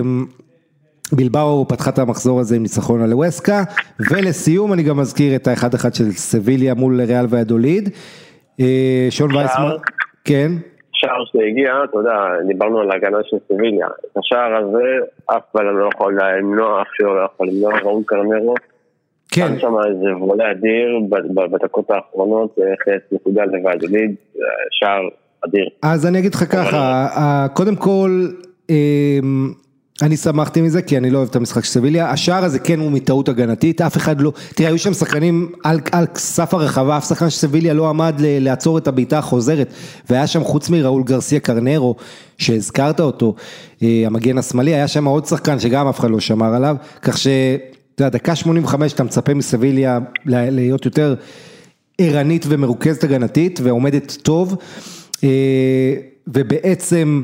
בלבאו 1.12 1.68
פתחה 1.68 1.90
את 1.90 1.98
המחזור 1.98 2.40
הזה 2.40 2.56
עם 2.56 2.62
ניצחון 2.62 3.02
על 3.02 3.14
ווסקה, 3.14 3.64
ולסיום 4.10 4.72
אני 4.72 4.82
גם 4.82 4.96
מזכיר 4.96 5.36
את 5.36 5.46
האחד 5.46 5.74
אחד 5.74 5.94
של 5.94 6.12
סביליה 6.12 6.74
מול 6.74 7.00
ריאל 7.00 7.26
ויאדוליד. 7.30 7.88
אה, 8.60 9.06
שון 9.10 9.36
וייסמן, 9.36 9.76
כן. 10.24 10.52
שער 10.92 11.24
שהגיע, 11.32 11.72
אתה 11.84 11.98
יודע, 11.98 12.12
דיברנו 12.48 12.80
על 12.80 12.90
ההגנה 12.90 13.18
של 13.24 13.36
סביליה. 13.48 13.86
את 13.86 14.16
השער 14.16 14.56
הזה, 14.56 15.06
אף 15.26 15.42
בלם 15.54 15.78
לא 15.78 15.88
יכול 15.94 16.18
למנוע, 16.20 16.82
אף 16.82 16.86
שלא 16.92 17.16
לא 17.16 17.24
יכול 17.24 17.48
למנוע, 17.48 17.78
ראול 17.78 18.02
קרנרו. 18.06 18.54
כן. 19.30 19.46
שם 19.48 19.58
שם 19.58 19.74
איזה 19.86 20.16
וולה 20.16 20.50
אדיר 20.50 21.00
בדקות 21.34 21.90
האחרונות, 21.90 22.58
איך 22.58 23.02
נקודה 23.12 23.44
לבד, 23.44 23.76
שער 24.70 25.02
אדיר. 25.44 25.68
אז 25.82 26.06
אני 26.06 26.18
אגיד 26.18 26.34
לך 26.34 26.44
ככה, 26.52 27.06
קודם 27.54 27.76
כל, 27.76 28.10
אני 30.02 30.16
שמחתי 30.16 30.60
מזה 30.60 30.82
כי 30.82 30.96
אני 30.96 31.10
לא 31.10 31.18
אוהב 31.18 31.28
את 31.28 31.36
המשחק 31.36 31.64
של 31.64 31.70
סביליה, 31.70 32.10
השער 32.10 32.44
הזה 32.44 32.58
כן 32.58 32.80
הוא 32.80 32.90
מטעות 32.90 33.28
הגנתית, 33.28 33.80
אף 33.80 33.96
אחד 33.96 34.20
לא, 34.20 34.32
תראה 34.54 34.68
היו 34.68 34.78
שם 34.78 34.94
שחקנים 34.94 35.52
על, 35.64 35.80
על 35.92 36.06
סף 36.16 36.54
הרחבה, 36.54 36.96
אף 36.96 37.08
שחקן 37.08 37.30
של 37.30 37.36
סביליה 37.36 37.74
לא 37.74 37.88
עמד 37.88 38.14
ל, 38.18 38.44
לעצור 38.44 38.78
את 38.78 38.88
הבעיטה 38.88 39.18
החוזרת, 39.18 39.72
והיה 40.10 40.26
שם 40.26 40.44
חוץ 40.44 40.70
מראול 40.70 41.02
גרסיה 41.02 41.40
קרנרו, 41.40 41.94
שהזכרת 42.38 43.00
אותו, 43.00 43.34
אה, 43.82 44.02
המגן 44.06 44.38
השמאלי, 44.38 44.74
היה 44.74 44.88
שם 44.88 45.04
עוד 45.04 45.26
שחקן 45.26 45.60
שגם 45.60 45.88
אף 45.88 46.00
אחד 46.00 46.10
לא 46.10 46.20
שמר 46.20 46.54
עליו, 46.54 46.76
כך 47.02 47.18
ש... 47.18 47.26
אתה 47.94 48.04
יודע, 48.04 48.18
דקה 48.18 48.36
85 48.36 48.92
אתה 48.92 49.04
מצפה 49.04 49.34
מסביליה 49.34 49.98
להיות 50.26 50.84
יותר 50.84 51.14
ערנית 51.98 52.46
ומרוכזת 52.48 53.04
הגנתית 53.04 53.60
ועומדת 53.62 54.16
טוב, 54.22 54.56
אה, 55.24 55.28
ובעצם... 56.26 57.22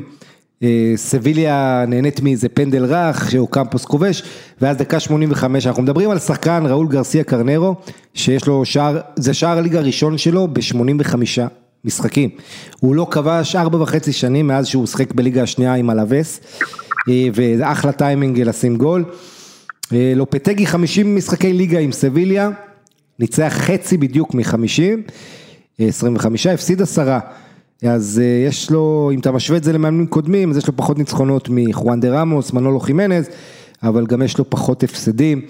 אה, 0.63 0.93
סביליה 0.95 1.85
נהנית 1.87 2.21
מאיזה 2.21 2.49
פנדל 2.49 2.85
רך, 2.85 3.31
שהוא 3.31 3.47
קמפוס 3.49 3.85
כובש, 3.85 4.23
ואז 4.61 4.77
דקה 4.77 4.99
85, 4.99 5.67
אנחנו 5.67 5.83
מדברים 5.83 6.11
על 6.11 6.19
שחקן 6.19 6.63
ראול 6.67 6.87
גרסיה 6.87 7.23
קרנרו, 7.23 7.75
שיש 8.13 8.47
לו 8.47 8.65
שער, 8.65 8.99
זה 9.15 9.33
שער 9.33 9.57
הליגה 9.57 9.79
הראשון 9.79 10.17
שלו 10.17 10.47
ב-85 10.47 11.15
משחקים. 11.85 12.29
הוא 12.79 12.95
לא 12.95 13.07
כבש 13.11 13.55
ארבע 13.55 13.81
וחצי 13.81 14.13
שנים 14.13 14.47
מאז 14.47 14.67
שהוא 14.67 14.87
שחק 14.87 15.13
בליגה 15.13 15.43
השנייה 15.43 15.73
עם 15.73 15.89
אלווס, 15.89 16.39
אה, 17.09 17.27
וזה 17.33 17.71
אחלה 17.71 17.91
טיימינג 17.91 18.41
לשים 18.41 18.77
גול. 18.77 19.05
אה, 19.93 20.13
לופטגי 20.15 20.65
50 20.65 21.15
משחקי 21.15 21.53
ליגה 21.53 21.79
עם 21.79 21.91
סביליה, 21.91 22.49
ניצח 23.19 23.53
חצי 23.57 23.97
בדיוק 23.97 24.33
מ-50, 24.33 25.11
25, 25.79 26.47
הפסיד 26.47 26.81
עשרה. 26.81 27.19
אז 27.89 28.21
אה, 28.23 28.45
יש 28.47 28.71
לו, 28.71 29.11
אם 29.13 29.19
אתה 29.19 29.31
משווה 29.31 29.57
את 29.57 29.63
זה 29.63 29.73
למאמנים 29.73 30.07
קודמים, 30.07 30.51
אז 30.51 30.57
יש 30.57 30.67
לו 30.67 30.75
פחות 30.75 30.97
ניצחונות 30.97 31.49
מחואן 31.51 31.99
דה 31.99 32.21
רמוס, 32.21 32.53
מנולו 32.53 32.79
חימנז, 32.79 33.29
אבל 33.83 34.05
גם 34.05 34.21
יש 34.21 34.37
לו 34.37 34.49
פחות 34.49 34.83
הפסדים. 34.83 35.41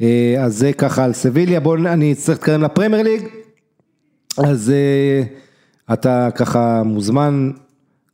אה, 0.00 0.36
אז 0.40 0.58
זה 0.58 0.72
ככה 0.72 1.04
על 1.04 1.12
סביליה, 1.12 1.60
בואו 1.60 1.86
אני 1.86 2.12
אצטרך 2.12 2.36
להתקדם 2.36 2.62
לפרמייר 2.62 3.02
ליג, 3.02 3.22
אז 4.38 4.70
אה, 4.70 5.22
אתה 5.92 6.28
ככה 6.34 6.82
מוזמן 6.84 7.50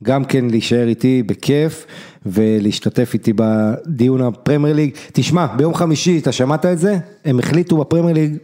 גם 0.03 0.25
כן 0.25 0.45
להישאר 0.51 0.89
איתי 0.89 1.23
בכיף 1.23 1.87
ולהשתתף 2.27 3.11
איתי 3.15 3.33
בדיון 3.37 4.21
הפרמייר 4.21 4.77
ליג. 4.77 4.91
תשמע, 5.13 5.47
ביום 5.47 5.75
חמישי, 5.75 6.19
אתה 6.19 6.33
שמעת 6.33 6.67
את 6.67 6.79
זה? 6.79 6.99
הם 7.25 7.39
החליטו 7.39 7.77
בפרמייר 7.77 8.15
ליג, 8.15 8.37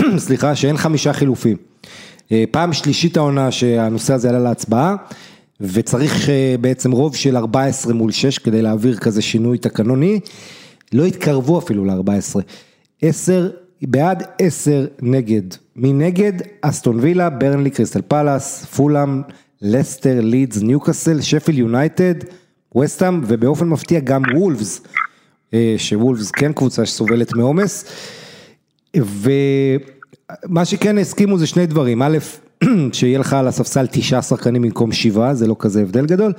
סליחה, 0.26 0.54
שאין 0.54 0.76
חמישה 0.76 1.12
חילופים. 1.12 1.69
אה, 2.32 2.44
פעם 2.50 2.72
שלישית 2.72 3.16
העונה 3.16 3.50
שהנושא 3.50 4.14
הזה 4.14 4.28
עלה 4.28 4.38
להצבעה, 4.38 4.96
וצריך 5.60 6.28
אה, 6.28 6.54
בעצם 6.60 6.92
רוב 6.92 7.16
של 7.16 7.36
14 7.36 7.94
מול 7.94 8.12
6 8.12 8.38
כדי 8.38 8.62
להעביר 8.62 8.96
כזה 8.96 9.22
שינוי 9.22 9.58
תקנוני, 9.58 10.20
לא 10.92 11.04
התקרבו 11.04 11.58
אפילו 11.58 11.84
ל-14. 11.84 12.40
10 13.02 13.50
בעד 13.82 14.22
10 14.38 14.86
נגד. 15.02 15.42
מי 15.76 15.92
נגד? 15.92 16.32
אסטון 16.60 16.98
וילה, 17.00 17.30
ברנלי, 17.30 17.70
קריסטל 17.70 18.02
פלאס, 18.08 18.64
פולאם, 18.64 19.22
לסטר, 19.62 20.20
לידס, 20.20 20.62
ניוקאסל, 20.62 21.20
שפיל 21.20 21.58
יונייטד, 21.58 22.14
וסטאם, 22.78 23.20
ובאופן 23.26 23.68
מפתיע 23.68 24.00
גם 24.00 24.22
וולפס, 24.34 24.80
אה, 25.54 25.74
שוולפס 25.78 26.30
כן 26.30 26.52
קבוצה 26.52 26.86
שסובלת 26.86 27.32
מעומס. 27.32 27.84
ו... 28.96 29.30
מה 30.44 30.64
שכן 30.64 30.98
הסכימו 30.98 31.38
זה 31.38 31.46
שני 31.46 31.66
דברים, 31.66 32.02
א', 32.02 32.18
שיהיה 32.92 33.18
לך 33.18 33.32
על 33.32 33.48
הספסל 33.48 33.86
תשעה 33.90 34.22
שחקנים 34.22 34.62
במקום 34.62 34.92
שבעה, 34.92 35.34
זה 35.34 35.46
לא 35.46 35.56
כזה 35.58 35.82
הבדל 35.82 36.06
גדול, 36.06 36.32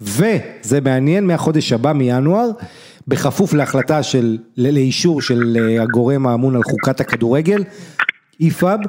וזה 0.00 0.80
מעניין 0.84 1.26
מהחודש 1.26 1.72
הבא, 1.72 1.92
מינואר, 1.92 2.50
בכפוף 3.08 3.54
להחלטה 3.54 4.02
של, 4.02 4.38
לאישור 4.56 5.22
של 5.22 5.56
אה, 5.60 5.82
הגורם 5.82 6.26
האמון 6.26 6.56
על 6.56 6.62
חוקת 6.62 7.00
הכדורגל, 7.00 7.64
איפאב, 8.40 8.80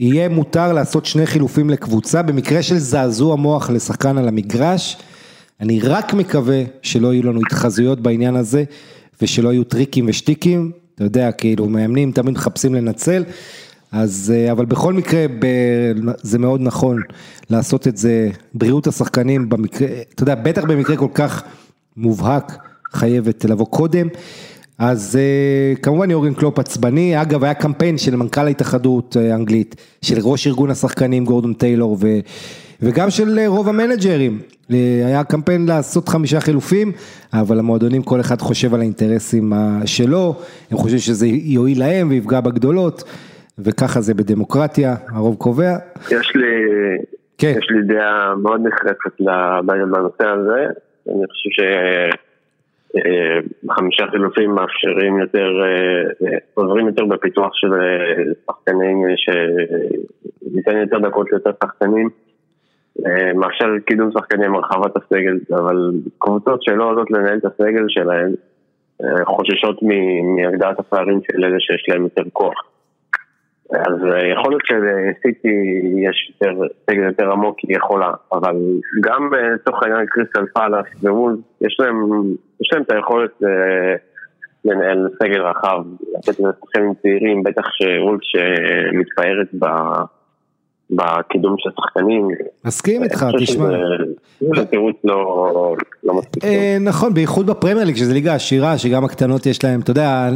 יהיה 0.00 0.28
מותר 0.28 0.72
לעשות 0.72 1.06
שני 1.06 1.26
חילופים 1.26 1.70
לקבוצה, 1.70 2.22
במקרה 2.22 2.62
של 2.62 2.78
זעזוע 2.78 3.36
מוח 3.36 3.70
לשחקן 3.70 4.18
על 4.18 4.28
המגרש, 4.28 4.96
אני 5.60 5.80
רק 5.80 6.14
מקווה 6.14 6.62
שלא 6.82 7.12
יהיו 7.14 7.22
לנו 7.22 7.40
התחזויות 7.46 8.00
בעניין 8.00 8.36
הזה, 8.36 8.64
ושלא 9.22 9.52
יהיו 9.52 9.64
טריקים 9.64 10.04
ושטיקים, 10.08 10.70
אתה 10.94 11.04
יודע, 11.04 11.32
כאילו 11.32 11.68
מאמנים 11.68 12.12
תמיד 12.12 12.34
מחפשים 12.34 12.74
לנצל. 12.74 13.24
אז, 13.92 14.32
אבל 14.52 14.64
בכל 14.64 14.92
מקרה, 14.92 15.26
זה 16.22 16.38
מאוד 16.38 16.60
נכון 16.60 17.00
לעשות 17.50 17.88
את 17.88 17.96
זה, 17.96 18.30
בריאות 18.54 18.86
השחקנים 18.86 19.48
במקרה, 19.48 19.88
אתה 20.14 20.22
יודע, 20.22 20.34
בטח 20.34 20.64
במקרה 20.64 20.96
כל 20.96 21.08
כך 21.14 21.42
מובהק, 21.96 22.56
חייבת 22.92 23.44
לבוא 23.44 23.66
קודם. 23.66 24.08
אז 24.78 25.18
כמובן 25.82 26.10
יורגן 26.10 26.34
קלופ 26.34 26.58
עצבני, 26.58 27.22
אגב 27.22 27.44
היה 27.44 27.54
קמפיין 27.54 27.98
של 27.98 28.16
מנכ"ל 28.16 28.46
ההתאחדות 28.46 29.16
האנגלית, 29.16 29.76
של 30.02 30.18
ראש 30.22 30.46
ארגון 30.46 30.70
השחקנים 30.70 31.24
גורדון 31.24 31.54
טיילור 31.54 31.96
ו, 32.00 32.18
וגם 32.82 33.10
של 33.10 33.38
רוב 33.46 33.68
המנג'רים, 33.68 34.38
היה 34.68 35.24
קמפיין 35.24 35.66
לעשות 35.66 36.08
חמישה 36.08 36.40
חילופים, 36.40 36.92
אבל 37.32 37.58
המועדונים 37.58 38.02
כל 38.02 38.20
אחד 38.20 38.40
חושב 38.40 38.74
על 38.74 38.80
האינטרסים 38.80 39.52
שלו, 39.84 40.34
הם 40.70 40.78
חושבים 40.78 40.98
שזה 40.98 41.26
יועיל 41.26 41.78
להם 41.78 42.08
ויפגע 42.10 42.40
בגדולות, 42.40 43.04
וככה 43.64 44.00
זה 44.00 44.14
בדמוקרטיה, 44.14 44.94
הרוב 45.08 45.36
קובע. 45.36 45.76
יש 46.10 46.32
לי, 46.34 46.54
כן. 47.38 47.54
יש 47.58 47.66
לי 47.70 47.94
דעה 47.94 48.34
מאוד 48.42 48.60
נחרצת 48.66 49.20
בנושא 49.66 50.26
הזה, 50.26 50.66
אני 51.08 51.26
חושב 51.26 51.50
ש... 51.50 51.60
חמישה 53.70 54.04
חילופים 54.10 54.50
מאפשרים 54.50 55.18
יותר, 55.18 55.50
עוזרים 56.54 56.86
יותר 56.86 57.04
בפיתוח 57.04 57.50
של 57.52 57.68
שחקנים, 58.46 59.04
שניתן 59.16 60.76
יותר 60.76 60.98
דקות 60.98 61.32
ליותר 61.32 61.50
שחקנים. 61.64 62.08
מאפשר 63.34 63.66
קידום 63.86 64.10
שחקנים, 64.12 64.54
הרחבת 64.54 64.96
הסגל, 64.96 65.38
אבל 65.54 65.92
קבוצות 66.18 66.62
שלא 66.62 66.84
יודעות 66.84 67.10
לנהל 67.10 67.38
את 67.38 67.44
הסגל 67.44 67.84
שלהם 67.88 68.32
חוששות 69.24 69.80
מהגדרת 70.36 70.78
הפערים 70.78 71.20
של 71.30 71.44
אלה 71.44 71.56
שיש 71.60 71.86
להם 71.88 72.02
יותר 72.02 72.22
כוח. 72.32 72.71
אז 73.74 73.96
יכול 74.32 74.52
להיות 74.52 74.66
שלסיטי 74.66 75.48
יש 76.08 76.32
סגל 76.90 77.02
יותר 77.02 77.32
עמוק, 77.32 77.56
היא 77.62 77.76
יכולה, 77.76 78.10
אבל 78.32 78.56
גם 79.00 79.30
לצורך 79.34 79.82
העניין 79.82 80.06
קריסטל 80.06 80.44
פאלאס 80.54 80.86
ווולס, 81.02 81.38
יש 81.60 81.76
להם, 81.80 82.82
את 82.82 82.92
היכולת 82.92 83.42
לנהל 84.64 85.08
סגל 85.22 85.42
רחב, 85.42 85.84
לתת 86.14 86.40
לשחקנים 86.40 86.94
צעירים, 87.02 87.42
בטח 87.42 87.62
שוולס 87.70 88.20
שמתפארת 88.22 89.48
ב... 89.58 89.66
בקידום 90.92 91.54
של 91.58 91.70
שחקנים. 91.76 92.28
מסכים 92.64 93.04
איתך, 93.04 93.26
תשמע. 93.40 93.68
זה 94.56 94.64
תירוץ 94.64 94.96
לא, 95.04 95.76
לא 96.04 96.14
מספיק. 96.14 96.44
נכון, 96.80 97.14
בייחוד 97.14 97.46
בפרמייר 97.46 97.84
ליג, 97.86 97.96
שזה 97.96 98.12
ליגה 98.12 98.34
עשירה, 98.34 98.78
שגם 98.78 99.04
הקטנות 99.04 99.46
יש 99.46 99.64
להם, 99.64 99.80
אתה 99.80 99.90
יודע, 99.90 100.30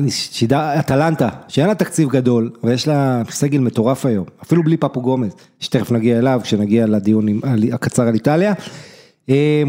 אטלנטה, 0.80 1.28
שאין 1.48 1.66
לה 1.66 1.74
תקציב 1.74 2.08
גדול, 2.08 2.50
ויש 2.64 2.88
לה 2.88 3.22
סגל 3.30 3.58
מטורף 3.58 4.06
היום, 4.06 4.24
אפילו 4.42 4.62
בלי 4.62 4.76
פפו 4.76 5.00
גומז, 5.00 5.36
שתכף 5.60 5.92
נגיע 5.92 6.18
אליו, 6.18 6.40
כשנגיע 6.42 6.86
לדיון 6.86 7.26
הקצר 7.72 8.02
על 8.02 8.14
איטליה. 8.14 8.52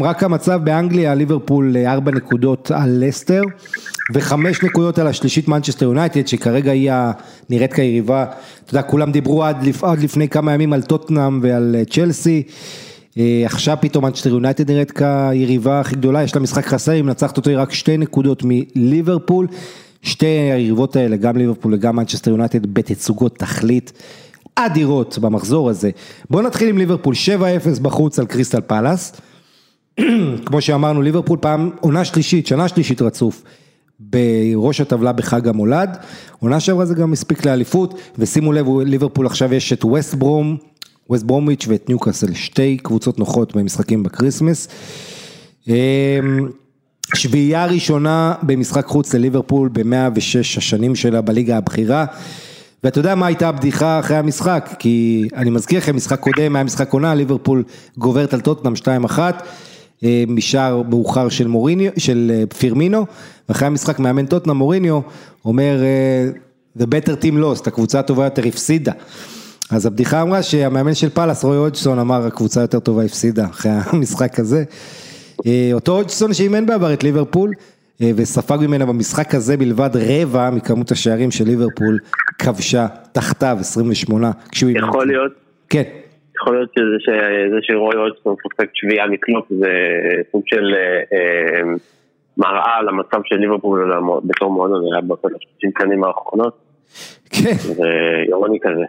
רק 0.00 0.22
המצב 0.22 0.60
באנגליה, 0.64 1.14
ליברפול 1.14 1.76
ארבע 1.76 2.10
נקודות 2.10 2.70
על 2.74 3.04
לסטר, 3.06 3.42
וחמש 4.14 4.62
נקודות 4.62 4.98
על 4.98 5.06
השלישית 5.06 5.48
מנצ'סטר 5.48 5.84
יונייטד, 5.86 6.26
שכרגע 6.26 6.72
היא 6.72 6.90
נראית 7.50 7.72
כיריבה, 7.72 8.24
אתה 8.64 8.74
יודע, 8.74 8.82
כולם 8.82 9.12
דיברו 9.12 9.44
עד, 9.44 9.56
עד 9.82 10.02
לפני 10.02 10.28
כמה 10.28 10.52
ימים 10.54 10.72
על 10.72 10.82
טוטנאם 10.82 11.40
ועל 11.42 11.76
צ'לסי, 11.90 12.42
עכשיו 13.44 13.76
פתאום 13.80 14.04
מנצ'סטר 14.04 14.30
יונייטד 14.30 14.70
נראית 14.70 14.90
כיריבה 14.90 15.80
הכי 15.80 15.96
גדולה, 15.96 16.22
יש 16.22 16.34
לה 16.34 16.40
משחק 16.40 16.66
חסר, 16.66 16.92
היא 16.92 17.02
מנצחת 17.02 17.36
אותו 17.36 17.50
רק 17.56 17.72
שתי 17.72 17.96
נקודות 17.96 18.42
מליברפול, 18.44 19.46
שתי 20.02 20.26
היריבות 20.26 20.96
האלה, 20.96 21.16
גם 21.16 21.36
ליברפול 21.36 21.74
וגם 21.74 21.96
מנצ'סטר 21.96 22.30
יונייטד 22.30 22.74
בתצוגות 22.74 23.38
תכלית 23.38 23.92
אדירות 24.54 25.18
במחזור 25.18 25.70
הזה. 25.70 25.90
בואו 26.30 26.42
נתחיל 26.42 26.68
עם 26.68 26.78
ליברפול, 26.78 27.14
7-0 27.76 27.80
בחוץ 27.82 28.18
על 28.18 28.26
קריסטל 28.26 28.60
פאלאס. 28.60 29.12
כמו 30.46 30.60
שאמרנו, 30.60 31.02
ליברפול 31.02 31.38
פעם, 31.40 31.70
עונה 31.80 32.04
שלישית, 32.04 32.46
שנה 32.46 32.68
שלישית 32.68 33.02
רצוף, 33.02 33.42
בראש 34.00 34.80
הטבלה 34.80 35.12
בחג 35.12 35.48
המולד, 35.48 35.96
עונה 36.38 36.60
שעברה 36.60 36.86
זה 36.86 36.94
גם 36.94 37.12
הספיק 37.12 37.46
לאליפות, 37.46 38.00
ושימו 38.18 38.52
לב, 38.52 38.66
ליברפול 38.86 39.26
עכשיו 39.26 39.54
יש 39.54 39.72
את 39.72 39.84
ווסט 39.84 40.14
ברום, 40.14 40.56
ווסט 41.10 41.24
ברומיץ' 41.24 41.64
ואת 41.68 41.88
ניוקאסל, 41.88 42.34
שתי 42.34 42.76
קבוצות 42.82 43.18
נוחות 43.18 43.56
במשחקים 43.56 44.02
בקריסמס. 44.02 44.68
שביעייה 47.14 47.66
ראשונה 47.66 48.34
במשחק 48.42 48.86
חוץ 48.86 49.14
לליברפול 49.14 49.68
ב-106 49.72 50.38
השנים 50.56 50.94
שלה 50.94 51.20
בליגה 51.20 51.56
הבכירה. 51.56 52.04
ואתה 52.84 52.98
יודע 52.98 53.14
מה 53.14 53.26
הייתה 53.26 53.48
הבדיחה 53.48 53.98
אחרי 53.98 54.16
המשחק, 54.16 54.74
כי 54.78 55.28
אני 55.36 55.50
מזכיר 55.50 55.78
לכם, 55.78 55.96
משחק 55.96 56.20
קודם 56.20 56.56
היה 56.56 56.64
משחק 56.64 56.92
עונה, 56.92 57.14
ליברפול 57.14 57.64
גוברת 57.98 58.34
על 58.34 58.40
טוטנאם 58.40 58.72
2-1. 59.06 59.18
משער 60.28 60.82
מאוחר 60.82 61.28
של 61.28 61.46
מוריניו, 61.46 61.92
של 61.96 62.44
פירמינו, 62.58 63.06
ואחרי 63.48 63.66
המשחק 63.66 63.98
מאמן 63.98 64.26
טוטנה 64.26 64.52
מוריניו 64.52 65.00
אומר 65.44 65.80
The 66.78 66.84
better 66.84 67.22
team 67.22 67.34
lost, 67.42 67.66
הקבוצה 67.66 67.98
הטובה 67.98 68.24
יותר 68.24 68.46
הפסידה. 68.46 68.92
אז 69.70 69.86
הבדיחה 69.86 70.22
אמרה 70.22 70.42
שהמאמן 70.42 70.94
של 70.94 71.08
פאלאס, 71.08 71.44
רוי 71.44 71.56
הודג'סון, 71.56 71.98
אמר 71.98 72.26
הקבוצה 72.26 72.60
יותר 72.60 72.80
טובה 72.80 73.04
הפסידה 73.04 73.44
אחרי 73.44 73.72
המשחק 73.74 74.40
הזה. 74.40 74.64
אותו 75.72 75.96
הודג'סון 75.96 76.34
שאימן 76.34 76.66
בעבר 76.66 76.92
את 76.92 77.04
ליברפול, 77.04 77.52
וספג 78.00 78.58
ממנה 78.60 78.86
במשחק 78.86 79.34
הזה 79.34 79.56
בלבד 79.56 79.90
רבע 79.94 80.50
מכמות 80.50 80.92
השערים 80.92 81.30
של 81.30 81.44
ליברפול 81.44 81.98
כבשה 82.38 82.86
תחתיו 83.12 83.58
28. 83.60 84.30
יכול 84.78 85.06
להיות. 85.06 85.32
כן. 85.68 85.82
יכול 86.42 86.56
להיות 86.56 86.70
שזה 86.72 87.56
שרוי 87.60 87.96
הודג'סון 87.96 88.34
סופג 88.42 88.66
שביעייה 88.74 89.06
מקלופ 89.06 89.46
זה 89.50 89.72
סוג 90.32 90.42
של 90.46 90.74
מראה 92.36 92.76
על 92.78 92.88
המצב 92.88 93.20
של 93.24 93.36
ליברפול 93.36 93.92
בתור 94.24 94.52
מועדון, 94.52 94.82
היה 94.92 95.00
ב-30 95.02 95.82
שנים 95.82 96.04
האחרונות. 96.04 96.58
כן. 97.30 97.54
זה 97.54 97.88
אירוני 98.28 98.58
כזה. 98.62 98.84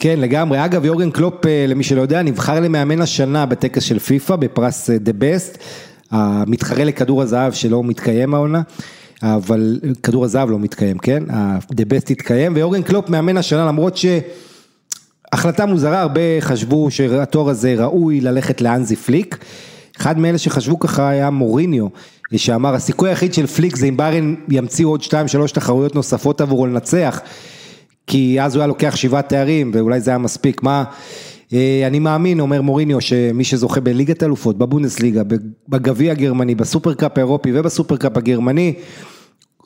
כן 0.00 0.14
לגמרי, 0.18 0.64
אגב 0.64 0.84
יורגן 0.84 1.10
קלופ 1.10 1.34
למי 1.68 1.82
שלא 1.82 2.00
יודע 2.00 2.22
נבחר 2.22 2.60
למאמן 2.60 3.00
השנה 3.00 3.46
בטקס 3.46 3.82
של 3.82 3.98
פיפא 3.98 4.36
בפרס 4.36 4.90
The 4.90 5.12
Best, 5.18 5.62
המתחרה 6.10 6.84
לכדור 6.84 7.22
הזהב 7.22 7.52
שלא 7.52 7.82
מתקיים 7.84 8.34
העונה, 8.34 8.60
אבל 9.22 9.60
כדור 10.02 10.24
הזהב 10.24 10.50
לא 10.50 10.58
מתקיים, 10.58 10.98
כן, 10.98 11.22
The 11.72 11.84
Best 11.84 12.10
התקיים 12.10 12.52
ויורגן 12.54 12.82
קלופ 12.82 13.10
מאמן 13.10 13.36
השנה 13.36 13.66
למרות 13.66 13.96
ש... 13.96 14.06
החלטה 15.32 15.66
מוזרה, 15.66 16.00
הרבה 16.00 16.20
חשבו 16.40 16.90
שהתואר 16.90 17.48
הזה 17.48 17.74
ראוי 17.78 18.20
ללכת 18.20 18.60
להאנזי 18.60 18.96
פליק, 18.96 19.38
אחד 19.96 20.18
מאלה 20.18 20.38
שחשבו 20.38 20.78
ככה 20.78 21.08
היה 21.08 21.30
מוריניו, 21.30 21.86
שאמר 22.36 22.74
הסיכוי 22.74 23.08
היחיד 23.08 23.34
של 23.34 23.46
פליק 23.46 23.76
זה 23.76 23.86
אם 23.86 23.96
ביירן 23.96 24.34
ימציאו 24.48 24.90
עוד 24.90 25.02
2-3 25.02 25.06
תחרויות 25.54 25.94
נוספות 25.94 26.40
עבורו 26.40 26.66
לנצח, 26.66 27.20
כי 28.06 28.40
אז 28.40 28.54
הוא 28.54 28.60
היה 28.60 28.66
לוקח 28.66 28.96
שבעה 28.96 29.22
תארים 29.22 29.70
ואולי 29.74 30.00
זה 30.00 30.10
היה 30.10 30.18
מספיק, 30.18 30.62
מה, 30.62 30.84
אני 31.86 31.98
מאמין, 31.98 32.40
אומר 32.40 32.62
מוריניו, 32.62 33.00
שמי 33.00 33.44
שזוכה 33.44 33.80
בליגת 33.80 34.22
אלופות, 34.22 34.58
בבונדסליגה, 34.58 35.22
בגביע 35.68 36.12
הגרמני, 36.12 36.54
בסופרקאפ 36.54 37.18
האירופי 37.18 37.50
ובסופרקאפ 37.54 38.16
הגרמני, 38.16 38.74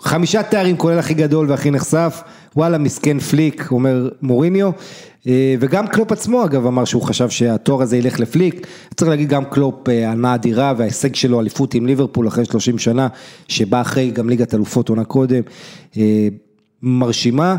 חמישה 0.01 0.43
תארים 0.43 0.77
כולל 0.77 0.99
הכי 0.99 1.15
גדול 1.15 1.51
והכי 1.51 1.71
נחשב, 1.71 2.23
וואלה 2.57 2.79
מסכן 2.79 3.19
פליק, 3.19 3.69
אומר 3.71 4.09
מוריניו, 4.23 4.71
וגם 5.61 5.87
קלופ 5.87 6.13
עצמו 6.13 6.45
אגב 6.45 6.67
אמר 6.67 6.85
שהוא 6.85 7.03
חשב 7.03 7.29
שהתואר 7.29 7.83
הזה 7.83 7.97
ילך 7.97 8.21
לפליק, 8.21 8.67
צריך 8.97 9.11
להגיד 9.11 9.29
גם 9.29 9.45
קלופ 9.45 9.89
עונה 9.89 10.35
אדירה 10.35 10.73
וההישג 10.77 11.15
שלו 11.15 11.41
אליפות 11.41 11.75
עם 11.75 11.87
ליברפול 11.87 12.29
אחרי 12.29 12.45
30 12.45 12.79
שנה, 12.79 13.09
שבא 13.49 13.81
אחרי 13.81 14.11
גם 14.11 14.29
ליגת 14.29 14.55
אלופות 14.55 14.89
עונה 14.89 15.05
קודם, 15.05 15.41
מרשימה, 16.83 17.57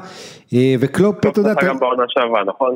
וקלופ, 0.80 1.16
אתה 1.20 1.40
יודע, 1.40 1.54
גם 1.66 1.80
בעונה 1.80 2.04
שעברה, 2.08 2.44
נכון? 2.44 2.76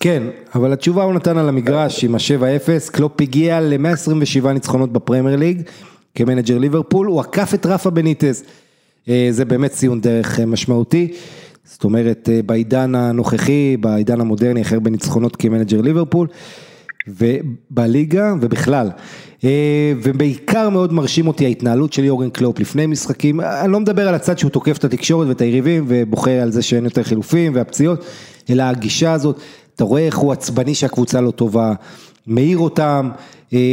כן, 0.00 0.22
אבל 0.54 0.72
התשובה 0.72 1.02
הוא 1.02 1.14
נתן 1.14 1.38
על 1.38 1.48
המגרש 1.48 2.04
עם 2.04 2.14
ה-7-0, 2.14 2.92
קלופ 2.92 3.20
הגיע 3.20 3.60
ל-127 3.60 4.48
ניצחונות 4.48 4.92
בפרמייר 4.92 5.36
ליג, 5.36 5.62
כמנג'ר 6.14 6.58
ליברפול, 6.58 7.06
הוא 7.06 7.20
עקף 7.20 7.54
את 7.54 7.66
רפה 7.66 7.90
בניטס, 7.90 8.44
זה 9.06 9.44
באמת 9.44 9.70
ציון 9.70 10.00
דרך 10.00 10.40
משמעותי. 10.40 11.12
זאת 11.64 11.84
אומרת 11.84 12.28
בעידן 12.46 12.94
הנוכחי, 12.94 13.76
בעידן 13.80 14.20
המודרני, 14.20 14.62
אחר 14.62 14.80
בניצחונות 14.80 15.36
כמנג'ר 15.36 15.80
ליברפול, 15.80 16.26
ובליגה 17.08 18.34
ובכלל. 18.40 18.90
ובעיקר 20.02 20.68
מאוד 20.68 20.92
מרשים 20.92 21.26
אותי 21.26 21.44
ההתנהלות 21.44 21.92
של 21.92 22.04
יורגן 22.04 22.30
קלופ 22.30 22.60
לפני 22.60 22.86
משחקים, 22.86 23.40
אני 23.40 23.72
לא 23.72 23.80
מדבר 23.80 24.08
על 24.08 24.14
הצד 24.14 24.38
שהוא 24.38 24.50
תוקף 24.50 24.78
את 24.78 24.84
התקשורת 24.84 25.28
ואת 25.28 25.40
היריבים 25.40 25.84
ובוכה 25.88 26.30
על 26.30 26.52
זה 26.52 26.62
שאין 26.62 26.84
יותר 26.84 27.02
חילופים 27.02 27.54
והפציעות, 27.54 28.04
אלא 28.50 28.62
הגישה 28.62 29.12
הזאת, 29.12 29.40
אתה 29.74 29.84
רואה 29.84 30.02
איך 30.02 30.18
הוא 30.18 30.32
עצבני 30.32 30.74
שהקבוצה 30.74 31.20
לא 31.20 31.30
טובה, 31.30 31.72
מעיר 32.26 32.58
אותם, 32.58 33.10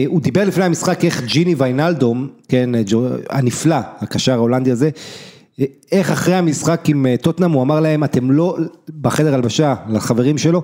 הוא 0.08 0.22
דיבר 0.22 0.46
לפני 0.46 0.64
המשחק 0.64 1.06
איך 1.06 1.24
ג'יני 1.24 1.56
ויינלדום, 1.58 2.28
כן, 2.48 2.70
הנפלא, 3.30 3.76
הקשר 4.00 4.34
ההולנדי 4.34 4.72
הזה, 4.72 4.90
איך 5.92 6.12
אחרי 6.12 6.36
המשחק 6.36 6.90
עם 6.90 7.06
טוטנאם 7.22 7.52
הוא 7.52 7.62
אמר 7.62 7.80
להם, 7.80 8.04
אתם 8.04 8.32
לא, 8.32 8.58
בחדר 9.02 9.34
הלבשה, 9.34 9.76
לחברים 9.90 10.38
שלו, 10.38 10.62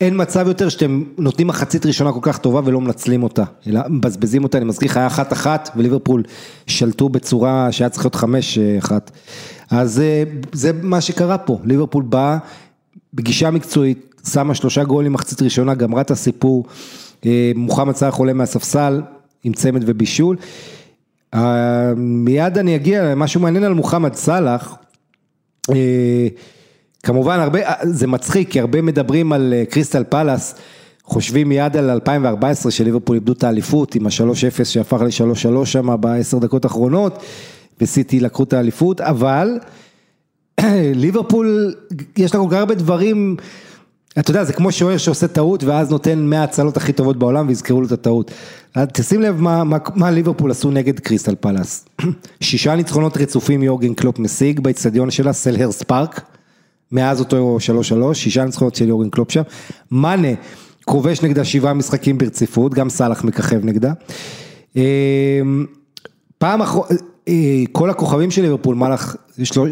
אין 0.00 0.14
מצב 0.22 0.48
יותר 0.48 0.68
שאתם 0.68 1.02
נותנים 1.18 1.46
מחצית 1.46 1.86
ראשונה 1.86 2.12
כל 2.12 2.18
כך 2.22 2.38
טובה 2.38 2.60
ולא 2.64 2.80
מנצלים 2.80 3.22
אותה, 3.22 3.44
אלא 3.66 3.80
מבזבזים 3.88 4.44
אותה, 4.44 4.58
אני 4.58 4.64
מזכיר 4.64 4.88
לך, 4.88 4.96
היה 4.96 5.06
אחת 5.06 5.32
אחת 5.32 5.70
וליברפול 5.76 6.22
שלטו 6.66 7.08
בצורה 7.08 7.72
שהיה 7.72 7.88
צריך 7.88 8.04
להיות 8.04 8.14
חמש 8.14 8.58
אחת. 8.58 9.10
אז 9.70 10.02
זה 10.52 10.70
מה 10.82 11.00
שקרה 11.00 11.38
פה, 11.38 11.58
ליברפול 11.64 12.02
באה 12.02 12.38
בגישה 13.14 13.50
מקצועית, 13.50 14.13
שמה 14.28 14.54
שלושה 14.54 14.84
גולים 14.84 15.12
מחצית 15.12 15.42
ראשונה, 15.42 15.74
גמרה 15.74 16.00
את 16.00 16.10
הסיפור, 16.10 16.64
מוחמד 17.54 17.94
סלאח 17.94 18.14
עולה 18.14 18.32
מהספסל 18.32 19.02
עם 19.44 19.52
צמד 19.52 19.82
ובישול. 19.86 20.36
מיד 21.96 22.58
אני 22.58 22.76
אגיע 22.76 23.04
למשהו 23.04 23.40
מעניין 23.40 23.64
על 23.64 23.74
מוחמד 23.74 24.14
סאלח. 24.14 24.76
כמובן 27.02 27.40
הרבה, 27.40 27.58
זה 27.82 28.06
מצחיק 28.06 28.50
כי 28.50 28.60
הרבה 28.60 28.82
מדברים 28.82 29.32
על 29.32 29.54
קריסטל 29.70 30.04
פלאס, 30.04 30.54
חושבים 31.04 31.48
מיד 31.48 31.76
על 31.76 31.90
2014 31.90 32.72
שליברפול 32.72 33.16
איבדו 33.16 33.32
את 33.32 33.44
האליפות 33.44 33.94
עם 33.94 34.06
ה-3-0 34.06 34.64
שהפך 34.64 35.00
ל-3-3 35.00 35.64
שם 35.64 36.00
בעשר 36.00 36.38
דקות 36.38 36.64
האחרונות 36.64 37.22
וסיטי 37.80 38.20
לקחו 38.20 38.42
את 38.42 38.52
האליפות, 38.52 39.00
אבל 39.00 39.58
ליברפול 41.02 41.74
יש 42.16 42.34
לה 42.34 42.40
כל 42.40 42.46
כך 42.50 42.56
הרבה 42.56 42.74
דברים 42.74 43.36
אתה 44.18 44.30
יודע, 44.30 44.44
זה 44.44 44.52
כמו 44.52 44.72
שוער 44.72 44.96
שעושה 44.96 45.28
טעות 45.28 45.64
ואז 45.64 45.90
נותן 45.90 46.18
100 46.18 46.42
הצלות 46.42 46.76
הכי 46.76 46.92
טובות 46.92 47.16
בעולם 47.16 47.48
ויזכרו 47.48 47.80
לו 47.80 47.86
את 47.86 47.92
הטעות. 47.92 48.30
תשים 48.92 49.20
לב 49.22 49.40
מה, 49.40 49.64
מה, 49.64 49.76
מה 49.94 50.10
ליברפול 50.10 50.50
עשו 50.50 50.70
נגד 50.70 51.00
קריסטל 51.00 51.34
פלאס. 51.40 51.88
שישה 52.40 52.74
ניצחונות 52.74 53.16
רצופים 53.16 53.62
יורגן 53.62 53.94
קלופ 53.94 54.18
משיג 54.18 54.60
באצטדיון 54.60 55.10
שלה, 55.10 55.32
סלהרסט 55.32 55.82
פארק, 55.82 56.20
מאז 56.92 57.20
אותו 57.20 57.58
3-3, 58.10 58.14
שישה 58.14 58.44
ניצחונות 58.44 58.74
של 58.74 58.88
יורגן 58.88 59.10
קלופ 59.10 59.30
שם. 59.30 59.42
מאנה 59.90 60.28
כובש 60.84 61.22
נגדה 61.22 61.44
שבעה 61.44 61.74
משחקים 61.74 62.18
ברציפות, 62.18 62.74
גם 62.74 62.90
סאלח 62.90 63.24
מככב 63.24 63.64
נגדה. 63.64 63.92
פעם 66.38 66.62
אחרונה, 66.62 66.88
כל 67.72 67.90
הכוכבים 67.90 68.30
של 68.30 68.42
ליברפול, 68.42 68.74
מהלך 68.74 69.16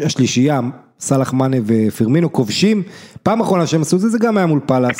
השלישייה, 0.05 0.59
סאלח 1.03 1.33
מאנה 1.33 1.57
ופרמינו 1.65 2.33
כובשים, 2.33 2.83
פעם 3.23 3.41
אחרונה 3.41 3.67
שהם 3.67 3.81
עשו 3.81 3.95
את 3.95 4.01
זה, 4.01 4.09
זה 4.09 4.17
גם 4.19 4.37
היה 4.37 4.45
מול 4.45 4.59
פאלאס, 4.65 4.97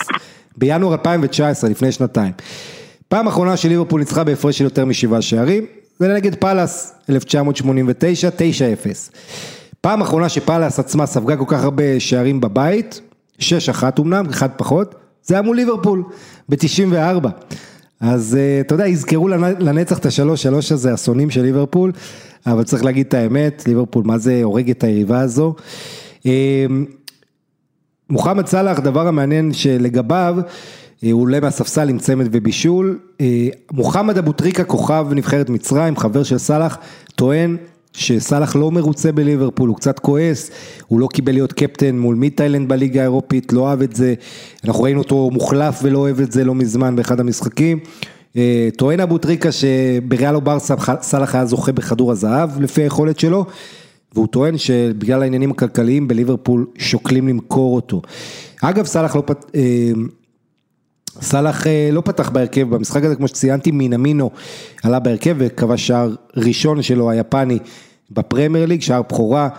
בינואר 0.58 0.92
2019, 0.92 1.70
לפני 1.70 1.92
שנתיים. 1.92 2.32
פעם 3.08 3.28
אחרונה 3.28 3.58
שליברפול 3.58 4.00
ניצחה 4.00 4.24
בהפרש 4.24 4.58
של 4.58 4.64
יותר 4.64 4.86
משבעה 4.86 5.22
שערים, 5.22 5.66
זה 6.00 6.14
נגד 6.14 6.36
פאלאס, 6.36 6.94
1989, 7.10 8.30
9-0. 8.30 8.32
פעם 9.82 10.02
אחרונה 10.02 10.30
שפאלאס 10.30 10.80
עצמה 10.80 11.06
ספגה 11.06 11.38
כל 11.38 11.46
כך 11.48 11.64
הרבה 11.64 12.00
שערים 12.00 12.42
בבית, 12.42 13.02
6-1 13.40 13.44
אמנם, 14.00 14.26
אחד 14.30 14.50
פחות, 14.58 14.96
זה 15.24 15.36
היה 15.36 15.42
מול 15.42 15.56
ליברפול, 15.56 16.04
ב-94. 16.50 17.28
אז 18.04 18.38
אתה 18.62 18.76
יודע, 18.76 18.88
יזכרו 18.88 19.28
לנצח 19.60 19.98
את 19.98 20.06
השלוש 20.06 20.44
שלוש 20.44 20.72
הזה, 20.72 20.94
אסונים 20.94 21.30
של 21.30 21.42
ליברפול, 21.42 21.92
אבל 22.46 22.64
צריך 22.64 22.86
להגיד 22.86 23.08
את 23.08 23.14
האמת, 23.14 23.64
ליברפול, 23.68 24.04
מה 24.06 24.18
זה 24.18 24.44
הורג 24.44 24.70
את 24.70 24.84
היריבה 24.84 25.20
הזו. 25.20 25.56
מוחמד 28.10 28.48
סאלח, 28.48 28.80
דבר 28.80 29.08
המעניין 29.08 29.54
שלגביו, 29.54 30.36
הוא 31.02 31.22
עולה 31.22 31.40
מהספסל 31.40 31.90
עם 31.90 32.00
צמד 32.00 32.28
ובישול, 32.32 33.00
מוחמד 33.72 34.18
אבו 34.18 34.32
טריקה, 34.32 34.64
כוכב 34.64 35.08
נבחרת 35.12 35.50
מצרים, 35.50 35.98
חבר 35.98 36.24
של 36.24 36.38
סאלח, 36.38 36.78
טוען 37.16 37.58
שסאלח 37.94 38.56
לא 38.56 38.72
מרוצה 38.72 39.12
בליברפול, 39.12 39.70
הוא 39.70 39.78
קצת 39.78 40.00
כועס, 40.00 40.52
הוא 40.88 41.00
לא 41.00 41.08
קיבל 41.08 41.32
להיות 41.32 41.54
קפטן 41.54 41.98
מול 41.98 42.16
מיטיילנד 42.16 42.70
בליגה 42.70 43.02
האירופית, 43.02 43.54
לא 43.54 43.70
אהב 43.70 43.82
את 43.82 43.96
זה, 43.96 44.14
אנחנו 44.66 44.84
ראינו 44.84 45.00
אותו 45.00 45.30
מוחלף 45.34 45.80
ולא 45.84 46.00
אוהב 46.00 46.20
את 46.20 46.32
זה 46.32 46.44
לא 46.44 46.56
מזמן 46.56 46.96
באחד 46.96 47.20
המשחקים. 47.20 47.80
טוען 48.78 49.00
אבו 49.00 49.18
טריקה 49.18 49.50
שבריאלו 49.52 50.42
ברסה 50.42 50.76
סאלח 51.02 51.36
היה 51.36 51.46
זוכה 51.46 51.72
בכדור 51.72 52.12
הזהב 52.12 52.62
לפי 52.62 52.82
היכולת 52.82 53.20
שלו, 53.20 53.46
והוא 54.14 54.28
טוען 54.28 54.58
שבגלל 54.58 55.22
העניינים 55.22 55.52
הכלכליים 55.52 56.08
בליברפול 56.08 56.66
שוקלים 56.78 57.28
למכור 57.28 57.76
אותו. 57.76 58.02
אגב 58.62 58.86
סאלח 58.86 59.16
לא 59.16 59.24
פת... 59.26 59.46
סאלח 61.22 61.68
לא 61.92 62.02
פתח 62.02 62.30
בהרכב 62.30 62.70
במשחק 62.70 63.04
הזה, 63.04 63.16
כמו 63.16 63.28
שציינתי, 63.28 63.72
מינמינו 63.72 64.32
עלה 64.84 65.00
בהרכב 65.00 65.36
וכבש 65.40 65.88
שער 65.88 66.16
ראשון 66.38 66.82
שלו, 66.82 67.10
היפני, 67.10 67.60
בפרמייר 68.12 68.66
ליג, 68.66 68.82
שער 68.82 69.02
בכורה 69.02 69.50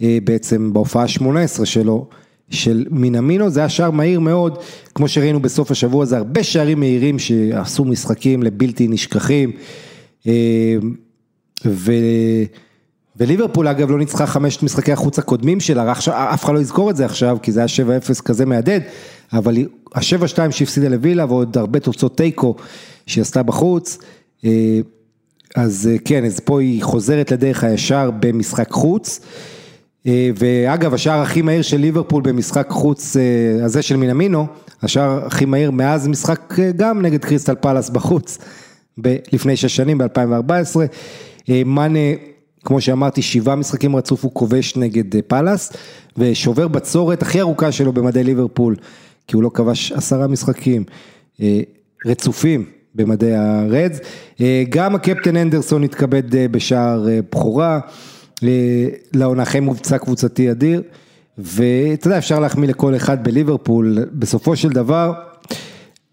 בעצם 0.00 0.72
בהופעה 0.72 1.02
ה-18 1.02 1.64
שלו, 1.64 2.06
של 2.50 2.86
מינמינו, 2.90 3.50
זה 3.50 3.60
היה 3.60 3.68
שער 3.68 3.90
מהיר 3.90 4.20
מאוד, 4.20 4.58
כמו 4.94 5.08
שראינו 5.08 5.40
בסוף 5.40 5.70
השבוע, 5.70 6.04
זה 6.04 6.16
הרבה 6.16 6.42
שערים 6.42 6.80
מהירים 6.80 7.18
שעשו 7.18 7.84
משחקים 7.84 8.42
לבלתי 8.42 8.88
נשכחים, 8.88 9.52
ו... 11.64 11.92
וליברפול 13.18 13.68
אגב 13.68 13.90
לא 13.90 13.98
ניצחה 13.98 14.26
חמשת 14.26 14.62
משחקי 14.62 14.92
החוץ 14.92 15.18
הקודמים 15.18 15.60
שלה, 15.60 15.92
אף 15.92 16.44
אחד 16.44 16.54
לא 16.54 16.58
יזכור 16.58 16.90
את 16.90 16.96
זה 16.96 17.04
עכשיו, 17.04 17.38
כי 17.42 17.52
זה 17.52 17.60
היה 17.60 18.00
7-0 18.18 18.22
כזה 18.22 18.46
מהדהד, 18.46 18.82
אבל 19.32 19.56
ה-7-2 19.94 20.50
שהפסידה 20.50 20.88
לווילה 20.88 21.24
ועוד 21.24 21.58
הרבה 21.58 21.80
תוצאות 21.80 22.16
תיקו 22.16 22.54
שהיא 23.06 23.22
עשתה 23.22 23.42
בחוץ, 23.42 23.98
אז 25.56 25.90
כן, 26.04 26.24
אז 26.24 26.40
פה 26.40 26.60
היא 26.60 26.82
חוזרת 26.82 27.32
לדרך 27.32 27.64
הישר 27.64 28.10
במשחק 28.20 28.70
חוץ, 28.70 29.20
ואגב 30.06 30.94
השער 30.94 31.20
הכי 31.20 31.42
מהיר 31.42 31.62
של 31.62 31.76
ליברפול 31.76 32.22
במשחק 32.22 32.66
חוץ 32.70 33.16
הזה 33.62 33.82
של 33.82 33.96
מינמינו, 33.96 34.46
השער 34.82 35.26
הכי 35.26 35.44
מהיר 35.44 35.70
מאז 35.70 36.08
משחק 36.08 36.54
גם 36.76 37.02
נגד 37.02 37.24
קריסטל 37.24 37.54
פלאס 37.54 37.90
בחוץ, 37.90 38.38
לפני 39.32 39.56
שש 39.56 39.76
שנים 39.76 39.98
ב-2014, 39.98 40.76
מאנה 41.66 41.98
כמו 42.64 42.80
שאמרתי, 42.80 43.22
שבעה 43.22 43.56
משחקים 43.56 43.96
רצוף 43.96 44.24
הוא 44.24 44.30
כובש 44.34 44.76
נגד 44.76 45.20
פאלאס, 45.26 45.72
ושובר 46.16 46.68
בצורת 46.68 47.22
הכי 47.22 47.40
ארוכה 47.40 47.72
שלו 47.72 47.92
במדי 47.92 48.24
ליברפול, 48.24 48.76
כי 49.26 49.36
הוא 49.36 49.42
לא 49.42 49.50
כבש 49.54 49.92
עשרה 49.92 50.26
משחקים 50.26 50.84
רצופים 52.06 52.64
במדי 52.94 53.34
הרדס. 53.34 54.00
גם 54.68 54.94
הקפטן 54.94 55.36
אנדרסון 55.36 55.82
התכבד 55.82 56.50
בשער 56.50 57.06
בכורה, 57.32 57.80
לעונה 59.14 59.42
אחרי 59.42 59.60
מבצע 59.60 59.98
קבוצתי 59.98 60.50
אדיר, 60.50 60.82
ואתה 61.38 62.06
יודע, 62.06 62.18
אפשר 62.18 62.40
להחמיא 62.40 62.68
לכל 62.68 62.96
אחד 62.96 63.24
בליברפול, 63.24 63.98
בסופו 64.12 64.56
של 64.56 64.68
דבר, 64.68 65.12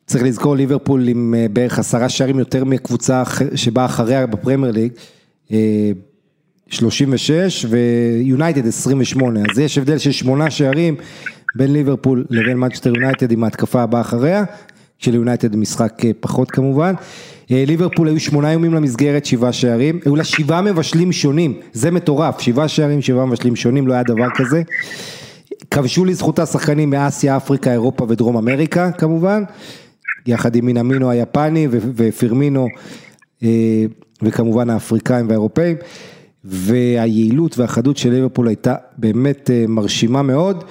צריך 0.06 0.23
לזכור 0.23 0.56
ליברפול 0.56 1.07
עם 1.07 1.35
בערך 1.53 1.80
עשרה 1.80 2.10
שערים 2.10 2.40
יותר 2.40 2.64
מקבוצה 2.65 3.23
שבאה 3.56 3.85
אחריה 3.85 4.26
בפרמייר 4.26 4.73
ליג, 4.73 4.91
36 6.68 7.65
ויונייטד 7.69 8.68
28, 8.68 9.40
אז 9.52 9.60
יש 9.60 9.77
הבדל 9.77 9.98
של 9.98 10.11
שמונה 10.11 10.49
שערים 10.52 10.95
בין 11.55 11.73
ליברפול 11.73 12.25
לבין 12.30 12.57
מנצ'סטר 12.57 12.89
יונייטד 12.89 13.31
עם 13.31 13.43
ההתקפה 13.43 13.81
הבאה 13.81 14.01
אחריה, 14.01 14.43
שליונייטד 14.97 15.55
משחק 15.55 16.01
פחות 16.19 16.51
כמובן. 16.51 16.93
ליברפול 17.49 18.07
היו 18.07 18.19
שמונה 18.19 18.51
יומים 18.51 18.73
למסגרת, 18.73 19.25
שבעה 19.25 19.53
שערים, 19.53 19.99
היו 20.05 20.15
לה 20.15 20.23
שבעה 20.23 20.61
מבשלים 20.61 21.11
שונים, 21.11 21.59
זה 21.73 21.91
מטורף, 21.91 22.39
שבעה 22.39 22.67
שערים, 22.67 23.01
שבעה 23.01 23.25
מבשלים 23.25 23.55
שונים, 23.55 23.88
לא 23.88 23.93
היה 23.93 24.03
דבר 24.03 24.27
כזה. 24.35 24.61
כבשו 25.71 26.05
לזכותה 26.05 26.45
שחקנים 26.45 26.89
מאסיה, 26.89 27.38
אפריקה, 27.38 27.71
אירופה 27.71 28.05
ודרום 28.09 28.38
אמריקה 28.38 28.91
כמובן, 28.91 29.43
יחד 30.25 30.55
עם 30.55 30.65
מינמינו 30.65 31.09
היפני 31.09 31.67
ופירמינו 31.71 32.67
וכמובן 34.21 34.69
האפריקאים 34.69 35.27
והאירופאים. 35.27 35.75
והיעילות 36.45 37.57
והחדות 37.57 37.97
של 37.97 38.09
ליברפול 38.09 38.47
הייתה 38.47 38.75
באמת 38.97 39.49
מרשימה 39.67 40.21
מאוד. 40.21 40.63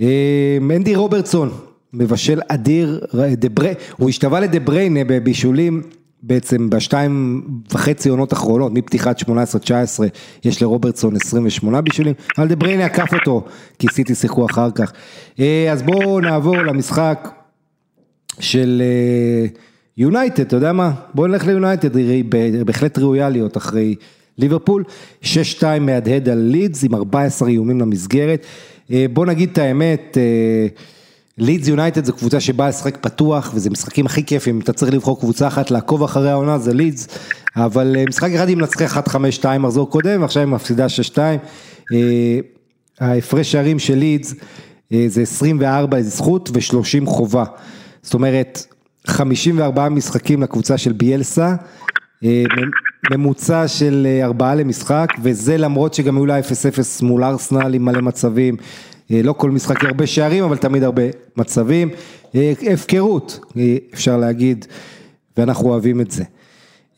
אנדי 0.00 0.96
רוברטסון, 0.96 1.50
מבשל 1.92 2.40
אדיר, 2.48 3.00
הוא 3.96 4.08
השתווה 4.08 4.40
לדה 4.40 4.60
בריינה 4.60 5.00
בבישולים 5.04 5.82
בעצם 6.22 6.70
בשתיים 6.70 7.42
וחצי 7.72 8.08
עונות 8.08 8.32
אחרונות, 8.32 8.72
מפתיחת 8.72 9.20
18-19 9.20 9.24
יש 10.44 10.62
לרוברטסון 10.62 11.16
28 11.16 11.80
בישולים, 11.80 12.14
אבל 12.38 12.48
דה 12.48 12.56
בריינה 12.56 12.84
עקף 12.84 13.14
אותו, 13.14 13.44
כי 13.78 13.86
סיטי 13.92 14.14
שיחקו 14.14 14.46
אחר 14.46 14.70
כך. 14.70 14.92
אז 15.72 15.82
בואו 15.82 16.20
נעבור 16.20 16.56
למשחק 16.56 17.28
של 18.40 18.82
יונייטד, 19.96 20.46
אתה 20.46 20.56
יודע 20.56 20.72
מה? 20.72 20.92
בואו 21.14 21.26
נלך 21.26 21.46
ליונייטד, 21.46 21.96
היא 21.96 22.24
בהחלט 22.66 22.98
ראויה 22.98 23.28
להיות 23.28 23.56
אחרי... 23.56 23.94
ליברפול, 24.38 24.84
6-2 25.22 25.26
מהדהד 25.80 26.28
על 26.28 26.38
לידס 26.38 26.84
עם 26.84 26.94
14 26.94 27.48
איומים 27.48 27.80
למסגרת, 27.80 28.46
בוא 28.90 29.26
נגיד 29.26 29.50
את 29.52 29.58
האמת, 29.58 30.18
לידס 31.38 31.68
יונייטד 31.68 32.04
זו 32.04 32.12
קבוצה 32.12 32.40
שבאה 32.40 32.68
לשחק 32.68 32.96
פתוח 32.96 33.52
וזה 33.54 33.70
משחקים 33.70 34.06
הכי 34.06 34.24
כיפים, 34.24 34.60
אתה 34.60 34.72
צריך 34.72 34.94
לבחור 34.94 35.20
קבוצה 35.20 35.48
אחת 35.48 35.70
לעקוב 35.70 36.02
אחרי 36.02 36.30
העונה 36.30 36.58
זה 36.58 36.74
לידס, 36.74 37.08
אבל 37.56 37.96
משחק 38.08 38.30
אחד 38.30 38.48
היא 38.48 38.56
מנצחה 38.56 39.00
1-5-2 39.00 39.58
מחזור 39.58 39.90
קודם, 39.90 40.22
ועכשיו 40.22 40.42
היא 40.42 40.48
מפסידה 40.48 40.86
6-2. 41.14 41.18
ההפרש 43.00 43.52
שערים 43.52 43.78
של 43.78 43.94
לידס 43.94 44.34
זה 45.06 45.22
24 45.22 46.02
זכות 46.02 46.50
ו-30 46.52 47.06
חובה. 47.06 47.44
זאת 48.02 48.14
אומרת, 48.14 48.66
54 49.06 49.88
משחקים 49.88 50.42
לקבוצה 50.42 50.78
של 50.78 50.92
ביאלסה, 50.92 51.54
ממוצע 53.10 53.68
של 53.68 54.06
ארבעה 54.22 54.54
למשחק, 54.54 55.08
וזה 55.22 55.56
למרות 55.56 55.94
שגם 55.94 56.16
היו 56.16 56.26
לה 56.26 56.40
0-0 56.40 56.42
מול 57.02 57.24
ארסנל 57.24 57.74
עם 57.74 57.84
מלא 57.84 58.02
מצבים, 58.02 58.56
לא 59.10 59.32
כל 59.32 59.50
משחק 59.50 59.84
הרבה 59.84 60.06
שערים, 60.06 60.44
אבל 60.44 60.56
תמיד 60.56 60.82
הרבה 60.82 61.02
מצבים. 61.36 61.88
הפקרות, 62.72 63.40
אפשר 63.94 64.16
להגיד, 64.16 64.66
ואנחנו 65.36 65.68
אוהבים 65.68 66.00
את 66.00 66.10
זה. 66.10 66.24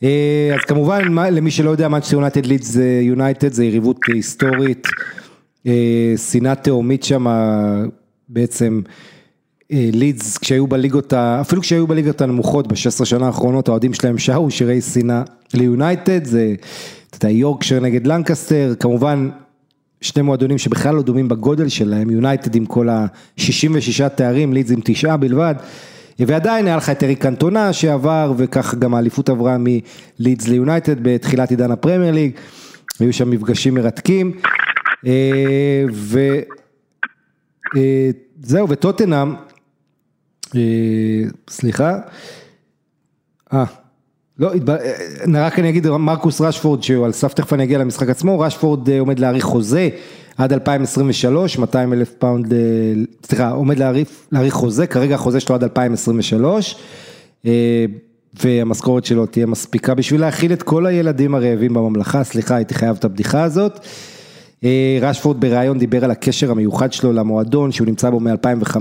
אז 0.01 0.59
כמובן, 0.67 1.01
למי 1.31 1.51
שלא 1.51 1.69
יודע, 1.69 1.87
מנצ'סטר 1.87 2.15
יונייטד 2.15 2.45
לידס 2.45 2.67
זה 2.67 2.99
יונייטד, 3.01 3.51
זה 3.51 3.65
יריבות 3.65 3.99
היסטורית, 4.13 4.87
שנאה 6.31 6.55
תהומית 6.55 7.03
שם, 7.03 7.25
בעצם 8.29 8.81
לידס 9.71 10.37
כשהיו 10.37 10.67
בליגות, 10.67 11.13
אפילו 11.13 11.61
כשהיו 11.61 11.87
בליגות 11.87 12.21
הנמוכות 12.21 12.67
ב-16 12.67 13.05
שנה 13.05 13.25
האחרונות, 13.25 13.67
האוהדים 13.67 13.93
שלהם 13.93 14.17
שרו 14.17 14.51
שירי 14.51 14.81
שנאה 14.81 15.23
ליונייטד, 15.53 16.25
זה, 16.25 16.55
אתה 17.09 17.25
יודע, 17.25 17.29
יורקשר 17.29 17.79
נגד 17.79 18.07
לנקסטר, 18.07 18.73
כמובן 18.79 19.29
שני 20.01 20.21
מועדונים 20.21 20.57
שבכלל 20.57 20.95
לא 20.95 21.01
דומים 21.01 21.27
בגודל 21.27 21.69
שלהם, 21.69 22.09
יונייטד 22.09 22.55
עם 22.55 22.65
כל 22.65 22.89
ה-66 22.89 24.09
תארים, 24.15 24.53
לידס 24.53 24.71
עם 24.71 24.79
תשעה 24.83 25.17
בלבד, 25.17 25.55
ועדיין 26.19 26.67
היה 26.67 26.77
לך 26.77 26.89
את 26.89 27.03
אריק 27.03 27.21
קנטונה 27.21 27.73
שעבר, 27.73 28.33
וכך 28.37 28.75
גם 28.75 28.93
האליפות 28.95 29.29
עברה 29.29 29.57
מלידס 29.59 30.47
ליונייטד 30.47 30.95
בתחילת 31.01 31.49
עידן 31.49 31.71
הפרמייר 31.71 32.13
ליג, 32.13 32.31
היו 32.99 33.13
שם 33.13 33.29
מפגשים 33.29 33.73
מרתקים, 33.73 34.31
וזהו, 37.75 38.69
וטוטנאם, 38.69 39.33
סליחה, 41.49 41.97
אה, 43.53 43.63
לא, 44.39 44.51
רק 45.35 45.59
אני 45.59 45.69
אגיד, 45.69 45.89
מרקוס 45.89 46.41
רשפורד 46.41 46.83
שהוא 46.83 47.05
על 47.05 47.11
סף, 47.11 47.33
תכף 47.33 47.53
אני 47.53 47.63
אגיע 47.63 47.77
למשחק 47.77 48.09
עצמו, 48.09 48.39
רשפורד 48.39 48.89
עומד 48.89 49.19
להאריך 49.19 49.43
חוזה 49.43 49.89
עד 50.37 50.53
2023, 50.53 51.57
200 51.57 51.93
אלף 51.93 52.13
פאונד, 52.19 52.53
סליחה, 53.25 53.49
עומד 53.49 53.79
להאריך 53.79 54.53
חוזה, 54.53 54.87
כרגע 54.87 55.15
החוזה 55.15 55.39
שלו 55.39 55.55
עד 55.55 55.63
2023, 55.63 56.75
והמשכורת 58.43 59.05
שלו 59.05 59.25
תהיה 59.25 59.45
מספיקה 59.45 59.93
בשביל 59.93 60.21
להכיל 60.21 60.53
את 60.53 60.63
כל 60.63 60.85
הילדים 60.85 61.35
הרעבים 61.35 61.73
בממלכה, 61.73 62.23
סליחה, 62.23 62.55
הייתי 62.55 62.73
חייב 62.73 62.95
את 62.99 63.05
הבדיחה 63.05 63.43
הזאת. 63.43 63.79
רשפורד 65.01 65.39
בריאיון 65.39 65.79
דיבר 65.79 66.03
על 66.03 66.11
הקשר 66.11 66.51
המיוחד 66.51 66.93
שלו 66.93 67.13
למועדון, 67.13 67.71
שהוא 67.71 67.87
נמצא 67.87 68.09
בו 68.09 68.19
מ-2005, 68.19 68.77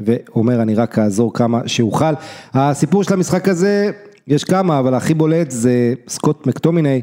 ואומר 0.00 0.62
אני 0.62 0.74
רק 0.74 0.98
אעזור 0.98 1.34
כמה 1.34 1.60
שאוכל. 1.66 2.14
הסיפור 2.54 3.04
של 3.04 3.14
המשחק 3.14 3.48
הזה, 3.48 3.90
יש 4.28 4.44
כמה, 4.44 4.78
אבל 4.78 4.94
הכי 4.94 5.14
בולט 5.14 5.50
זה 5.50 5.94
סקוט 6.08 6.46
מקטומיני, 6.46 7.00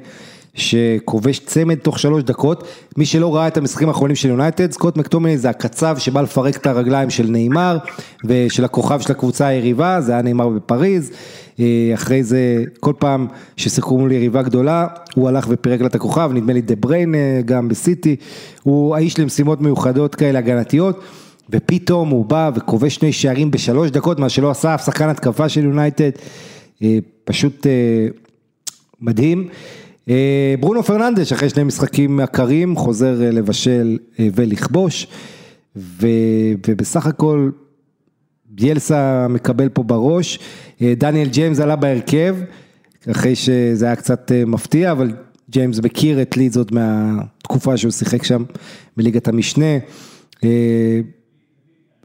שכובש 0.54 1.40
צמד 1.40 1.76
תוך 1.76 2.00
שלוש 2.00 2.24
דקות, 2.24 2.68
מי 2.98 3.06
שלא 3.06 3.36
ראה 3.36 3.48
את 3.48 3.58
המשחקים 3.58 3.88
האחרונים 3.88 4.16
של 4.16 4.30
יונייטד, 4.30 4.72
סקוט 4.72 4.98
מקטומיני 4.98 5.38
זה 5.38 5.50
הקצב 5.50 5.98
שבא 5.98 6.22
לפרק 6.22 6.58
את 6.58 6.68
הרגליים 6.68 7.10
של 7.10 7.28
ניימאר, 7.30 7.78
ושל 8.26 8.66
הכוכב 8.66 9.00
של 9.00 9.12
הקבוצה 9.12 9.48
היריבה, 9.48 10.02
זה 10.02 10.12
היה 10.12 10.22
ניימאר 10.22 10.50
בפריז, 10.50 11.12
אחרי 11.94 12.24
זה 12.24 12.64
כל 12.80 12.94
פעם 13.00 13.28
ששיחקו 13.58 13.98
מול 13.98 14.12
יריבה 14.12 14.42
גדולה, 14.42 14.88
הוא 15.16 15.30
הלך 15.30 15.48
ופירק 15.50 15.82
לה 15.82 15.88
את 15.88 15.96
הכוכב, 15.96 16.32
נדמה 16.34 16.54
לי 16.54 16.62
דה 16.62 16.76
בריינה 16.76 17.16
גם 17.46 17.68
בסיטי, 17.68 18.16
הוא 18.64 18.96
האיש 18.96 19.20
למשימות 19.20 19.62
מיוחדות 19.62 20.16
כאלה 20.16 20.40
הגנתיות. 20.40 21.02
ופתאום 21.52 22.10
הוא 22.10 22.26
בא 22.26 22.52
וכובש 22.56 22.96
שני 22.96 23.12
שערים 23.12 23.52
בשלוש 23.52 23.92
דקות, 23.92 24.20
מה 24.20 24.30
שלא 24.30 24.52
עשה 24.52 24.76
אף 24.76 24.86
שחקן 24.86 25.10
התקפה 25.10 25.50
של 25.50 25.64
יונייטד, 25.64 26.10
פשוט 27.24 27.68
מדהים. 29.02 29.48
ברונו 30.60 30.84
פרננדש, 30.84 31.32
אחרי 31.32 31.50
שני 31.50 31.64
משחקים 31.64 32.20
עקרים, 32.20 32.76
חוזר 32.76 33.16
לבשל 33.32 33.98
ולכבוש, 34.20 35.08
ובסך 35.76 37.06
הכל 37.06 37.50
ביאלסה 38.50 39.28
מקבל 39.30 39.70
פה 39.70 39.84
בראש, 39.84 40.40
דניאל 40.82 41.28
ג'יימס 41.28 41.60
עלה 41.60 41.76
בהרכב, 41.76 42.36
אחרי 43.12 43.36
שזה 43.36 43.86
היה 43.86 43.96
קצת 43.96 44.32
מפתיע, 44.48 44.92
אבל 44.92 45.12
ג'יימס 45.50 45.80
מכיר 45.80 46.22
את 46.22 46.38
לידס 46.38 46.58
עוד 46.58 46.72
מהתקופה 46.74 47.78
שהוא 47.78 47.92
שיחק 47.92 48.24
שם 48.24 48.44
בליגת 48.98 49.28
המשנה. 49.28 49.78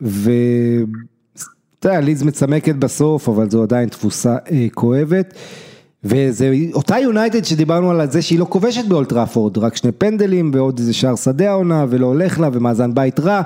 ואתה 0.00 1.88
יודע, 1.88 2.00
לידס 2.00 2.22
מצמקת 2.22 2.74
בסוף, 2.74 3.28
אבל 3.28 3.50
זו 3.50 3.62
עדיין 3.62 3.88
תפוסה 3.88 4.36
אה, 4.52 4.66
כואבת. 4.74 5.34
וזה 6.04 6.52
אותה 6.72 6.98
יונייטד 6.98 7.44
שדיברנו 7.44 7.90
על 7.90 8.10
זה 8.10 8.22
שהיא 8.22 8.38
לא 8.38 8.46
כובשת 8.48 8.84
באולטראפורד, 8.84 9.58
רק 9.58 9.76
שני 9.76 9.92
פנדלים 9.92 10.50
ועוד 10.54 10.78
איזה 10.78 10.92
שער 10.92 11.16
שדה 11.16 11.50
העונה 11.50 11.86
ולא 11.88 12.06
הולך 12.06 12.40
לה 12.40 12.48
ומאזן 12.52 12.94
בית 12.94 13.20
רע. 13.20 13.42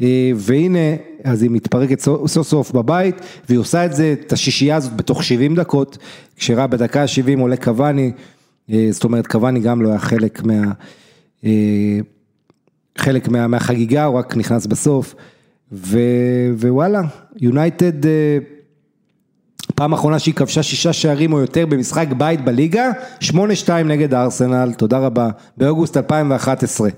אה, 0.00 0.30
והנה, 0.36 0.94
אז 1.24 1.42
היא 1.42 1.50
מתפרקת 1.50 2.00
סוף 2.00 2.48
סוף 2.48 2.72
בבית, 2.72 3.20
והיא 3.48 3.58
עושה 3.58 3.84
את 3.84 3.94
זה, 3.94 4.14
את 4.20 4.32
השישייה 4.32 4.76
הזאת 4.76 4.96
בתוך 4.96 5.24
70 5.24 5.54
דקות, 5.54 5.98
כשרע 6.36 6.66
בדקה 6.66 7.02
ה-70 7.02 7.40
עולה 7.40 7.56
קוואני, 7.56 8.12
אה, 8.70 8.88
זאת 8.90 9.04
אומרת 9.04 9.26
קוואני 9.26 9.60
גם 9.60 9.82
לא 9.82 9.88
היה 9.88 9.98
חלק 9.98 10.42
מה... 10.42 10.72
חלק 12.98 13.28
מה, 13.28 13.46
מהחגיגה, 13.46 14.04
הוא 14.04 14.18
רק 14.18 14.36
נכנס 14.36 14.66
בסוף, 14.66 15.14
ו, 15.74 15.98
ווואלה, 16.60 17.02
יונייטד, 17.40 17.92
פעם 19.74 19.92
אחרונה 19.92 20.18
שהיא 20.18 20.34
כבשה 20.34 20.62
שישה 20.62 20.92
שערים 20.92 21.32
או 21.32 21.40
יותר 21.40 21.66
במשחק 21.66 22.06
בית 22.18 22.44
בליגה, 22.44 22.90
8-2 23.22 23.32
נגד 23.84 24.14
הארסנל, 24.14 24.72
תודה 24.72 24.98
רבה, 24.98 25.28
באוגוסט 25.56 25.96
2011. 25.96 26.88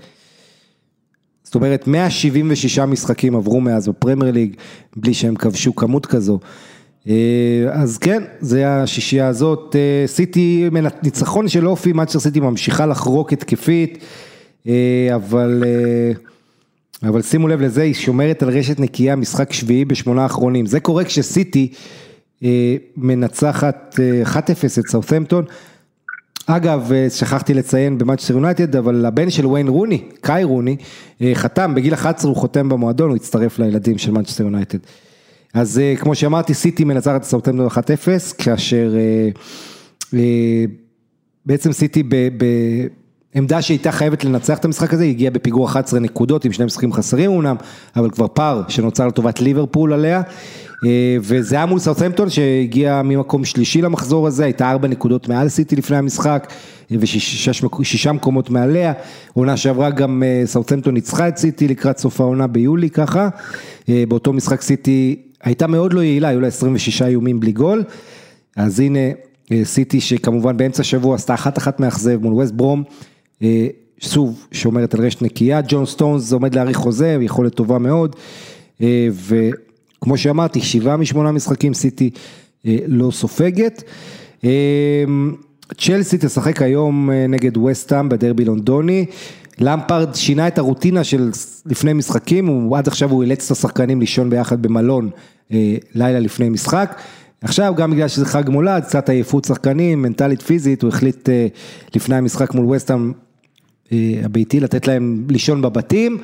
זאת 1.45 1.55
אומרת 1.55 1.87
176 1.87 2.79
משחקים 2.79 3.37
עברו 3.37 3.61
מאז 3.61 3.89
בפרמייר 3.89 4.33
ליג, 4.33 4.57
בלי 4.97 5.15
שהם 5.15 5.35
כבשו 5.35 5.77
כמות 5.77 6.07
כזו. 6.07 6.39
אז 7.71 7.99
כן, 8.01 8.23
זה 8.41 8.69
השישייה 8.69 9.29
הזאת, 9.29 9.77
סיטי, 10.07 10.69
ניצחון 11.03 11.49
של 11.49 11.69
אופי, 11.69 11.93
מאצ'ר 11.93 12.19
סיטי 12.19 12.41
ממשיכה 12.41 12.87
לחרוק 12.87 13.33
התקפית. 13.33 14.05
אבל, 15.15 15.65
אבל 17.03 17.23
שימו 17.23 17.49
לב 17.49 17.61
לזה, 17.61 17.83
היא 17.83 17.95
שומרת 17.95 18.43
על 18.43 18.51
רשת 18.51 18.81
נקייה 18.81 19.17
משחק 19.17 19.53
שביעי 19.53 19.85
בשמונה 19.85 20.23
האחרונים, 20.23 20.67
זה 20.67 20.81
קורה 20.81 21.05
כשסיטי 21.05 21.73
מנצחת 22.97 23.99
1-0 24.35 24.39
את 24.79 24.87
סאות'מפטון, 24.89 25.45
אגב, 26.47 26.91
שכחתי 27.09 27.55
לציין 27.55 27.99
במאצ'סטר 27.99 28.35
יונייטד, 28.35 28.77
אבל 28.77 29.07
הבן 29.07 29.31
של 29.31 29.47
ויין 29.47 29.69
רוני, 29.69 30.03
קאי 30.21 30.45
רוני, 30.45 30.77
חתם, 31.35 31.73
בגיל 31.75 31.95
11 31.95 32.29
הוא 32.29 32.37
חותם 32.37 32.69
במועדון, 32.69 33.09
הוא 33.09 33.17
הצטרף 33.17 33.59
לילדים 33.59 33.99
של 33.99 34.11
מאצ'סטר 34.11 34.45
יונייטד. 34.45 34.79
אז 35.55 35.81
כמו 35.99 36.15
שאמרתי, 36.15 36.55
סיטי 36.55 36.85
מנצחת 36.85 37.21
את 37.21 37.25
סאות'מפטון 37.25 37.67
1-0, 37.67 38.35
כאשר 38.39 38.95
בעצם 41.47 41.73
סיטי 41.73 42.03
ב... 42.03 42.15
ב 42.15 42.45
עמדה 43.37 43.63
שהייתה 43.63 43.93
חייבת 43.93 44.25
לנצח 44.25 44.59
את 44.59 44.65
המשחק 44.65 44.95
הזה, 44.95 45.03
היא 45.05 45.11
הגיעה 45.11 45.31
בפיגור 45.31 45.67
11 45.67 46.01
נקודות 46.01 46.45
עם 46.45 46.53
שני 46.53 46.65
משחקים 46.65 46.93
חסרים 46.93 47.31
אמנם, 47.31 47.57
אבל 47.97 48.11
כבר 48.11 48.27
פער 48.33 48.63
שנוצר 48.69 49.07
לטובת 49.07 49.41
ליברפול 49.41 49.93
עליה, 49.93 50.23
וזה 51.21 51.57
היה 51.57 51.67
מול 51.67 51.79
סאות'מפטון 51.79 52.31
שהגיע 52.31 53.03
ממקום 53.05 53.45
שלישי 53.45 53.83
למחזור 53.83 54.27
הזה, 54.27 54.45
הייתה 54.45 54.71
ארבע 54.71 54.89
נקודות 54.89 55.29
מעל 55.29 55.49
סיטי 55.49 55.77
לפני 55.77 55.97
המשחק, 55.97 56.53
ושישה 56.91 58.13
מקומות 58.13 58.51
מעליה, 58.51 58.93
עונה 59.35 59.57
שעברה 59.57 59.91
גם 59.91 60.23
סאות'מפטון 60.45 60.95
ניצחה 60.95 61.29
את 61.29 61.37
סיטי 61.37 61.69
לקראת 61.69 61.99
סוף 61.99 62.21
העונה 62.21 62.47
ביולי 62.47 62.91
ככה, 62.91 63.29
באותו 63.89 64.33
משחק 64.33 64.63
סיטי 64.63 65.17
הייתה 65.43 65.67
מאוד 65.67 65.93
לא 65.93 66.01
יעילה, 66.01 66.29
היו 66.29 66.41
לה 66.41 66.49
26 66.49 67.03
איומים 67.03 67.41
בלי 67.41 67.53
גול, 67.53 67.85
אז 68.57 68.81
הנה 68.81 68.99
סיטי 69.65 70.01
שכמובן 70.01 70.57
באמצע 70.57 70.81
השבוע 70.81 71.15
עשתה 71.15 71.35
אחת 71.35 71.59
אחת 71.59 71.81
מאכזב 71.81 72.23
מול 72.23 72.33
ווסט 72.33 72.53
ברום, 72.53 72.83
שוב, 74.01 74.47
שומרת 74.53 74.95
על 74.95 75.01
רשת 75.01 75.23
נקייה, 75.23 75.61
ג'ון 75.69 75.87
סטונס 75.87 76.33
עומד 76.33 76.55
להאריך 76.55 76.77
חוזה, 76.77 77.17
יכולת 77.21 77.55
טובה 77.55 77.79
מאוד, 77.79 78.17
וכמו 78.81 80.17
שאמרתי, 80.17 80.61
שבעה 80.61 80.97
משמונה 80.97 81.33
משחקים 81.33 81.75
סיטי 81.75 82.11
לא 82.65 83.11
סופגת. 83.11 83.83
צ'לסי 85.79 86.17
תשחק 86.21 86.63
היום 86.63 87.11
נגד 87.29 87.57
וסטאם 87.57 88.09
בדרבי 88.09 88.45
לונדוני, 88.45 89.07
למפרד 89.59 90.15
שינה 90.15 90.49
את 90.49 90.59
הרוטינה 90.59 91.05
של 91.05 91.31
לפני 91.67 91.93
משחקים, 91.93 92.47
הוא 92.47 92.77
עד 92.77 92.89
עכשיו 92.89 93.11
הוא 93.11 93.23
אילץ 93.23 93.45
את 93.45 93.51
השחקנים 93.51 94.01
לישון 94.01 94.31
ביחד 94.31 94.63
במלון 94.63 95.11
לילה 95.95 96.21
לפני 96.21 96.49
משחק. 96.49 97.01
עכשיו 97.41 97.75
גם 97.77 97.91
בגלל 97.91 98.09
שזה 98.09 98.27
חג 98.27 98.51
מולד, 98.51 98.85
קצת 98.85 99.09
עייפות 99.09 99.45
שחקנים, 99.45 100.03
מנטלית 100.03 100.43
פיזית, 100.43 100.83
הוא 100.83 100.89
החליט 100.89 101.29
אה, 101.29 101.47
לפני 101.95 102.17
המשחק 102.17 102.55
מול 102.55 102.77
וסטהאם 102.77 103.13
הביתי 104.25 104.61
לתת 104.61 104.87
להם 104.87 105.25
לישון 105.31 105.63
בבתים. 105.63 106.19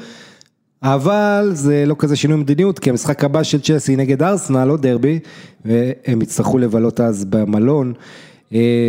אבל 0.83 1.51
זה 1.53 1.85
לא 1.87 1.95
כזה 1.99 2.17
שינוי 2.17 2.37
מדיניות, 2.37 2.79
כי 2.79 2.91
המשחק 2.91 3.25
הבא 3.25 3.43
של 3.43 3.61
צ'לסי 3.61 3.97
נגד 3.97 4.23
ארסנל, 4.23 4.65
לא 4.65 4.77
דרבי, 4.77 5.19
והם 5.65 6.23
יצטרכו 6.23 6.59
לבלות 6.59 7.01
אז 7.01 7.25
במלון, 7.25 7.93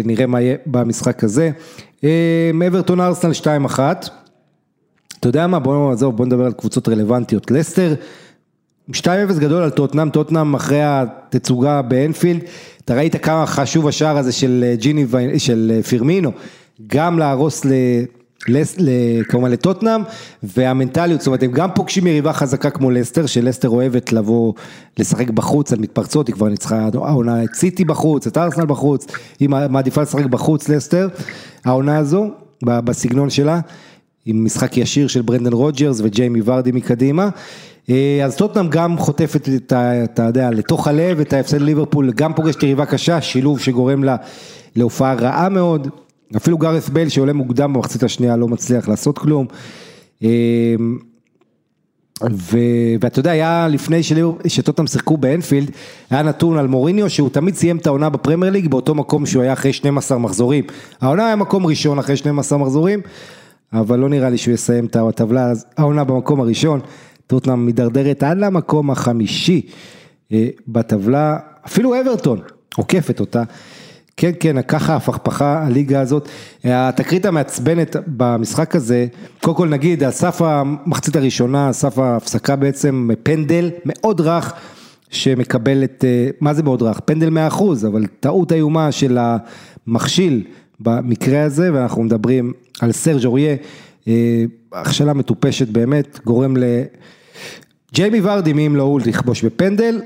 נראה 0.05 0.25
מה 0.27 0.41
יהיה 0.41 0.55
במשחק 0.65 1.23
הזה. 1.23 1.51
אברטון 2.67 2.99
ארסנל 2.99 3.31
2-1, 3.31 3.79
אתה 5.19 5.29
יודע 5.29 5.47
מה, 5.47 5.59
בוא 5.59 5.91
עזוב, 5.91 6.17
בוא 6.17 6.25
נדבר 6.25 6.45
על 6.45 6.53
קבוצות 6.53 6.89
רלוונטיות, 6.89 7.51
לסטר 7.51 7.93
2-0 8.91 8.93
גדול 9.39 9.63
על 9.63 9.69
טוטנאם, 9.69 10.09
טוטנאם 10.09 10.53
אחרי 10.53 10.81
התצוגה 10.83 11.81
באנפילד, 11.81 12.41
אתה 12.85 12.95
ראית 12.95 13.15
כמה 13.15 13.45
חשוב 13.45 13.87
השער 13.87 14.17
הזה 14.17 14.31
של 14.31 14.73
ג'יני, 14.79 15.05
של 15.37 15.79
פירמינו, 15.89 16.31
גם 16.87 17.19
להרוס 17.19 17.65
ל... 17.65 17.69
כמובן 19.29 19.51
לטוטנאם, 19.51 20.01
והמנטליות, 20.43 21.21
זאת 21.21 21.27
אומרת 21.27 21.43
הם 21.43 21.51
גם 21.51 21.69
פוגשים 21.75 22.07
יריבה 22.07 22.33
חזקה 22.33 22.69
כמו 22.69 22.91
לסטר, 22.91 23.25
שלסטר 23.25 23.69
אוהבת 23.69 24.13
לבוא 24.13 24.53
לשחק 24.99 25.29
בחוץ 25.29 25.73
על 25.73 25.79
מתפרצות, 25.79 26.27
היא 26.27 26.35
כבר 26.35 26.49
ניצחה 26.49 26.89
העונה 26.93 27.43
את 27.43 27.49
סיטי 27.53 27.85
בחוץ, 27.85 28.27
את 28.27 28.37
ארסנל 28.37 28.65
בחוץ, 28.65 29.07
היא 29.39 29.49
מעדיפה 29.49 30.01
לשחק 30.01 30.25
בחוץ 30.25 30.69
לסטר, 30.69 31.07
העונה 31.65 31.97
הזו, 31.97 32.27
בסגנון 32.63 33.29
שלה, 33.29 33.59
עם 34.25 34.45
משחק 34.45 34.77
ישיר 34.77 35.07
של 35.07 35.21
ברנדן 35.21 35.53
רוג'רס 35.53 35.99
וג'יימי 36.03 36.41
ורדי 36.45 36.71
מקדימה. 36.71 37.29
אז 38.23 38.35
טוטנאם 38.37 38.67
גם 38.69 38.97
חוטפת. 38.97 39.49
אתה 40.03 40.23
יודע, 40.23 40.49
לתוך 40.51 40.87
הלב, 40.87 41.19
את 41.19 41.33
ההפסד 41.33 41.61
ליברפול, 41.61 42.11
גם 42.11 42.33
פוגשת 42.33 42.63
יריבה 42.63 42.85
קשה, 42.85 43.21
שילוב 43.21 43.59
שגורם 43.59 44.03
לה 44.03 44.15
להופעה 44.75 45.13
רעה 45.13 45.49
מאוד, 45.49 45.87
אפילו 46.37 46.57
גארת' 46.57 46.89
בייל 46.89 47.09
שעולה 47.09 47.33
מוקדם 47.33 47.73
במחצית 47.73 48.03
השנייה 48.03 48.35
לא 48.37 48.47
מצליח 48.47 48.87
לעשות 48.87 49.17
כלום. 49.17 49.47
ו... 52.31 52.57
ואתה 53.01 53.19
יודע, 53.19 53.31
היה 53.31 53.67
לפני 53.67 54.01
שטוטנאם 54.47 54.87
שיחקו 54.87 55.17
באנפילד, 55.17 55.71
היה 56.09 56.23
נתון 56.23 56.57
על 56.57 56.67
מוריניו 56.67 57.09
שהוא 57.09 57.29
תמיד 57.29 57.55
סיים 57.55 57.77
את 57.77 57.87
העונה 57.87 58.09
בפרמייר 58.09 58.51
ליג 58.51 58.67
באותו 58.67 58.95
מקום 58.95 59.25
שהוא 59.25 59.43
היה 59.43 59.53
אחרי 59.53 59.73
12 59.73 60.17
מחזורים. 60.17 60.63
העונה 61.01 61.25
היה 61.25 61.35
מקום 61.35 61.65
ראשון 61.65 61.99
אחרי 61.99 62.15
12 62.15 62.57
מחזורים, 62.57 63.01
אבל 63.73 63.99
לא 63.99 64.09
נראה 64.09 64.29
לי 64.29 64.37
שהוא 64.37 64.53
יסיים 64.53 64.85
את 64.85 64.95
הטבלה, 64.95 65.53
העונה 65.77 66.03
במקום 66.03 66.39
הראשון. 66.41 66.79
טוטנאם 67.27 67.65
מידרדרת 67.65 68.23
עד 68.23 68.37
למקום 68.37 68.91
החמישי 68.91 69.61
בטבלה, 70.67 71.37
אפילו 71.65 72.01
אברטון 72.01 72.39
עוקפת 72.75 73.19
אותה. 73.19 73.43
כן, 74.17 74.31
כן, 74.39 74.61
ככה 74.61 74.95
הפכפכה 74.95 75.63
הליגה 75.65 76.01
הזאת. 76.01 76.29
התקרית 76.63 77.25
המעצבנת 77.25 77.95
במשחק 78.07 78.75
הזה, 78.75 79.07
קודם 79.41 79.57
כל 79.57 79.67
נגיד, 79.67 80.03
על 80.03 80.11
סף 80.11 80.41
המחצית 80.41 81.15
הראשונה, 81.15 81.73
סף 81.73 81.99
ההפסקה 81.99 82.55
בעצם, 82.55 83.09
פנדל 83.23 83.71
מאוד 83.85 84.21
רך, 84.21 84.53
שמקבל 85.09 85.83
את, 85.83 86.05
מה 86.41 86.53
זה 86.53 86.63
מאוד 86.63 86.81
רך? 86.81 86.99
פנדל 86.99 87.29
100%, 87.51 87.61
אבל 87.87 88.05
טעות 88.19 88.51
איומה 88.51 88.91
של 88.91 89.17
המכשיל 89.87 90.43
במקרה 90.79 91.43
הזה, 91.43 91.73
ואנחנו 91.73 92.03
מדברים 92.03 92.53
על 92.81 92.91
סרג' 92.91 93.25
אוריה, 93.25 93.55
הכשלה 94.73 95.13
מטופשת 95.13 95.67
באמת, 95.67 96.19
גורם 96.25 96.57
ל... 96.57 96.63
ג'יימי 97.93 98.19
ורדי, 98.23 98.53
מי 98.53 98.67
אם 98.67 98.75
לא 98.75 98.83
הוא, 98.83 99.01
לכבוש 99.05 99.45
בפנדל, 99.45 100.01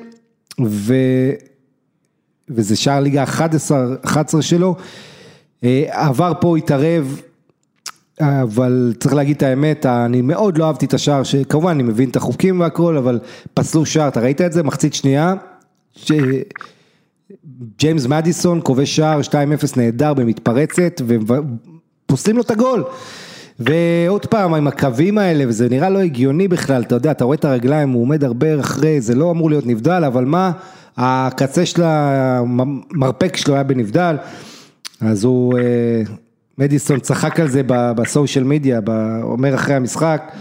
ו... 0.65 0.93
וזה 2.49 2.75
שער 2.75 2.99
ליגה 2.99 3.23
11, 3.23 3.95
11 4.05 4.41
שלו, 4.41 4.75
עבר 5.87 6.33
פה 6.41 6.57
התערב, 6.57 7.21
אבל 8.21 8.93
צריך 8.99 9.15
להגיד 9.15 9.35
את 9.35 9.43
האמת, 9.43 9.85
אני 9.85 10.21
מאוד 10.21 10.57
לא 10.57 10.65
אהבתי 10.67 10.85
את 10.85 10.93
השער, 10.93 11.23
שכמובן 11.23 11.69
אני 11.69 11.83
מבין 11.83 12.09
את 12.09 12.15
החוקים 12.15 12.59
והכל, 12.59 12.97
אבל 12.97 13.19
פסלו 13.53 13.85
שער, 13.85 14.07
אתה 14.07 14.19
ראית 14.19 14.41
את 14.41 14.53
זה? 14.53 14.63
מחצית 14.63 14.93
שנייה, 14.93 15.33
ש... 15.95 16.11
ג'יימס 17.79 18.05
מדיסון 18.05 18.59
כובש 18.63 18.95
שער 18.95 19.19
2-0 19.21 19.33
נהדר 19.77 20.13
במתפרצת, 20.13 21.01
ופוסלים 21.07 22.35
לו 22.35 22.41
את 22.41 22.51
הגול. 22.51 22.83
ועוד 23.59 24.25
פעם, 24.25 24.53
עם 24.53 24.67
הקווים 24.67 25.17
האלה, 25.17 25.43
וזה 25.47 25.69
נראה 25.69 25.89
לא 25.89 25.99
הגיוני 25.99 26.47
בכלל, 26.47 26.81
אתה 26.81 26.95
יודע, 26.95 27.11
אתה 27.11 27.25
רואה 27.25 27.35
את 27.35 27.45
הרגליים, 27.45 27.89
הוא 27.89 28.01
עומד 28.01 28.23
הרבה 28.23 28.59
אחרי, 28.59 29.01
זה 29.01 29.15
לא 29.15 29.31
אמור 29.31 29.49
להיות 29.49 29.65
נבדל, 29.65 30.03
אבל 30.03 30.25
מה, 30.25 30.51
הקצה 30.97 31.65
של 31.65 31.81
המרפק 31.83 33.37
שלו 33.37 33.53
היה 33.53 33.63
בנבדל, 33.63 34.15
אז 35.01 35.23
הוא, 35.23 35.53
מדיסון 36.57 36.99
צחק 36.99 37.39
על 37.39 37.47
זה 37.47 37.61
בסושיאל 37.67 38.43
מדיה, 38.43 38.79
אומר 39.23 39.55
אחרי 39.55 39.75
המשחק, 39.75 40.31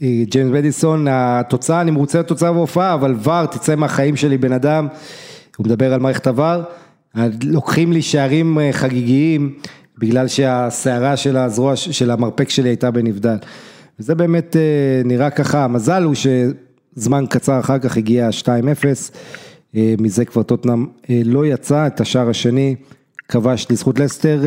ג'יימס 0.00 0.52
מדיסון, 0.52 1.06
התוצאה, 1.10 1.80
אני 1.80 1.90
מרוצה 1.90 2.20
לתוצאה 2.20 2.52
בהופעה, 2.52 2.94
אבל 2.94 3.14
ור, 3.22 3.46
תצא 3.46 3.76
מהחיים 3.76 4.16
שלי 4.16 4.38
בן 4.38 4.52
אדם, 4.52 4.88
הוא 5.56 5.66
מדבר 5.66 5.94
על 5.94 6.00
מערכת 6.00 6.26
הוואר. 6.26 6.62
לוקחים 7.42 7.92
לי 7.92 8.02
שערים 8.02 8.58
חגיגיים 8.72 9.54
בגלל 9.98 10.28
שהסערה 10.28 11.16
של 11.16 11.36
הזרוע, 11.36 11.76
של 11.76 12.10
המרפק 12.10 12.48
שלי 12.48 12.68
הייתה 12.68 12.90
בנבדל. 12.90 13.36
וזה 14.00 14.14
באמת 14.14 14.56
נראה 15.04 15.30
ככה, 15.30 15.64
המזל 15.64 16.02
הוא 16.02 16.14
שזמן 16.14 17.24
קצר 17.28 17.60
אחר 17.60 17.78
כך 17.78 17.96
הגיע 17.96 18.28
2-0, 19.74 19.74
מזה 19.74 20.24
כבר 20.24 20.42
טוטנאם 20.42 20.86
לא 21.24 21.46
יצא, 21.46 21.86
את 21.86 22.00
השער 22.00 22.28
השני 22.28 22.74
כבש 23.28 23.66
לזכות 23.70 23.98
לסטר, 23.98 24.40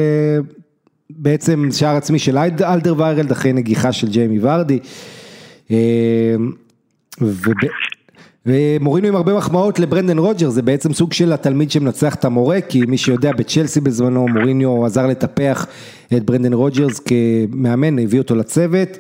בעצם 1.10 1.70
שער 1.72 1.96
עצמי 1.96 2.20
של 2.20 2.38
אלדר 2.38 2.94
ויירלד 2.98 3.32
אחרי 3.32 3.54
נגיחה 3.54 3.92
של 3.92 4.08
ג'יימי 4.10 4.40
ורדי. 4.42 4.80
וב... 7.22 7.46
ומורינו 8.46 9.08
עם 9.08 9.16
הרבה 9.16 9.34
מחמאות 9.38 9.80
לברנדן 9.80 10.18
רוג'ר, 10.18 10.50
זה 10.50 10.62
בעצם 10.62 10.94
סוג 10.94 11.14
של 11.14 11.34
התלמיד 11.34 11.72
שמנצח 11.72 12.16
את 12.16 12.26
המורה, 12.26 12.62
כי 12.62 12.82
מי 12.82 12.98
שיודע 12.98 13.32
בצ'לסי 13.32 13.82
בזמנו, 13.82 14.28
מוריניו 14.28 14.86
עזר 14.86 15.08
לטפח 15.08 15.68
את 16.18 16.24
ברנדן 16.24 16.54
רוג'רס 16.54 17.00
כמאמן, 17.00 18.00
הביא 18.00 18.20
אותו 18.20 18.36
לצוות, 18.36 18.98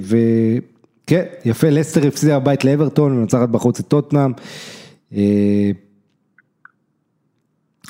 וכן, 0.00 1.22
יפה, 1.44 1.70
לסטר 1.70 2.06
הפסידה 2.06 2.38
בבית 2.38 2.64
לאברטון, 2.64 3.12
ומנצחת 3.12 3.48
בחוץ 3.48 3.80
את 3.80 3.88
טוטנאם. 3.88 4.32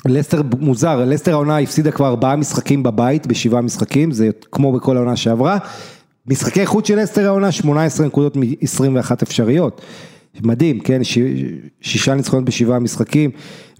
לסטר 0.05 0.41
מוזר, 0.59 1.05
לסטר 1.05 1.31
העונה 1.31 1.57
הפסידה 1.57 1.91
כבר 1.91 2.07
ארבעה 2.07 2.35
משחקים 2.35 2.83
בבית, 2.83 3.27
בשבעה 3.27 3.61
משחקים, 3.61 4.11
זה 4.11 4.29
כמו 4.51 4.71
בכל 4.71 4.97
העונה 4.97 5.15
שעברה. 5.15 5.57
משחקי 6.27 6.65
חוץ 6.65 6.87
של 6.87 6.99
לסטר 6.99 7.25
העונה, 7.25 7.51
18 7.51 8.07
נקודות 8.07 8.37
מ-21 8.37 9.11
אפשריות. 9.23 9.81
מדהים, 10.43 10.79
כן, 10.79 11.01
שישה 11.81 12.15
ניצחונות 12.15 12.45
בשבעה 12.45 12.79
משחקים, 12.79 13.31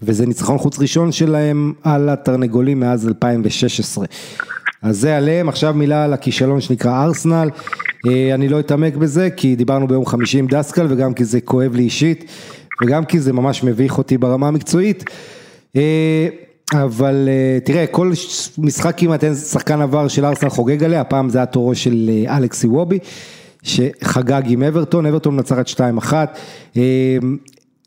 וזה 0.02 0.26
ניצחון 0.26 0.58
חוץ 0.58 0.78
ראשון 0.78 1.12
שלהם 1.12 1.72
על 1.82 2.08
התרנגולים 2.08 2.80
מאז 2.80 3.08
2016. 3.08 4.06
אז 4.82 5.00
זה 5.00 5.16
עליהם, 5.16 5.48
עכשיו 5.48 5.74
מילה 5.74 6.04
על 6.04 6.12
הכישלון 6.12 6.60
שנקרא 6.60 7.04
ארסנל, 7.04 7.50
אני 8.34 8.48
לא 8.48 8.60
אתעמק 8.60 8.96
בזה, 8.96 9.30
כי 9.30 9.56
דיברנו 9.56 9.88
ביום 9.88 10.06
חמישי 10.06 10.38
עם 10.38 10.46
דסקל, 10.46 10.86
וגם 10.88 11.14
כי 11.14 11.24
זה 11.24 11.40
כואב 11.40 11.74
לי 11.74 11.82
אישית, 11.82 12.24
וגם 12.82 13.04
כי 13.04 13.20
זה 13.20 13.32
ממש 13.32 13.64
מביך 13.64 13.98
אותי 13.98 14.18
ברמה 14.18 14.48
המקצועית. 14.48 15.04
אבל 16.72 17.28
תראה, 17.64 17.86
כל 17.86 18.12
משחק 18.58 18.94
כמעט 18.96 19.24
אין 19.24 19.34
שחקן 19.34 19.80
עבר 19.80 20.08
של 20.08 20.24
ארסנל 20.24 20.50
חוגג 20.50 20.84
עליה, 20.84 21.00
הפעם 21.00 21.28
זה 21.28 21.38
היה 21.38 21.46
תורו 21.46 21.74
של 21.74 22.10
אלכסי 22.28 22.66
וובי. 22.66 22.98
שחגג 23.62 24.42
עם 24.46 24.62
אברטון, 24.62 25.06
אברטון 25.06 25.36
מנצחת 25.36 25.66
2-1, 26.76 26.78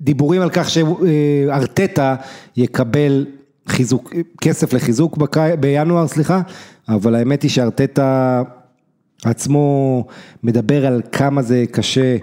דיבורים 0.02 0.42
על 0.42 0.50
כך 0.50 0.70
שארטטה 0.70 2.16
יקבל 2.58 3.26
חיזוק, 3.70 4.14
כסף 4.42 4.74
לחיזוק 4.74 5.18
בקי, 5.18 5.40
בינואר, 5.60 6.08
סליחה, 6.08 6.42
אבל 6.90 7.16
האמת 7.16 7.44
היא 7.44 7.52
שארטטה 7.52 8.42
עצמו 9.26 10.06
מדבר 10.44 10.86
על 10.86 11.02
כמה 11.12 11.42
זה 11.42 11.64
קשה. 11.72 12.18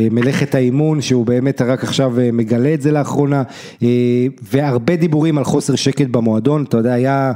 מלאכת 0.00 0.54
האימון 0.54 1.00
שהוא 1.00 1.26
באמת 1.26 1.62
רק 1.62 1.84
עכשיו 1.84 2.12
מגלה 2.32 2.74
את 2.74 2.82
זה 2.82 2.92
לאחרונה 2.92 3.42
והרבה 4.42 4.96
דיבורים 4.96 5.38
על 5.38 5.44
חוסר 5.44 5.74
שקט 5.74 6.06
במועדון, 6.06 6.64
אתה 6.64 6.76
יודע 6.76 6.92
היה 6.92 7.32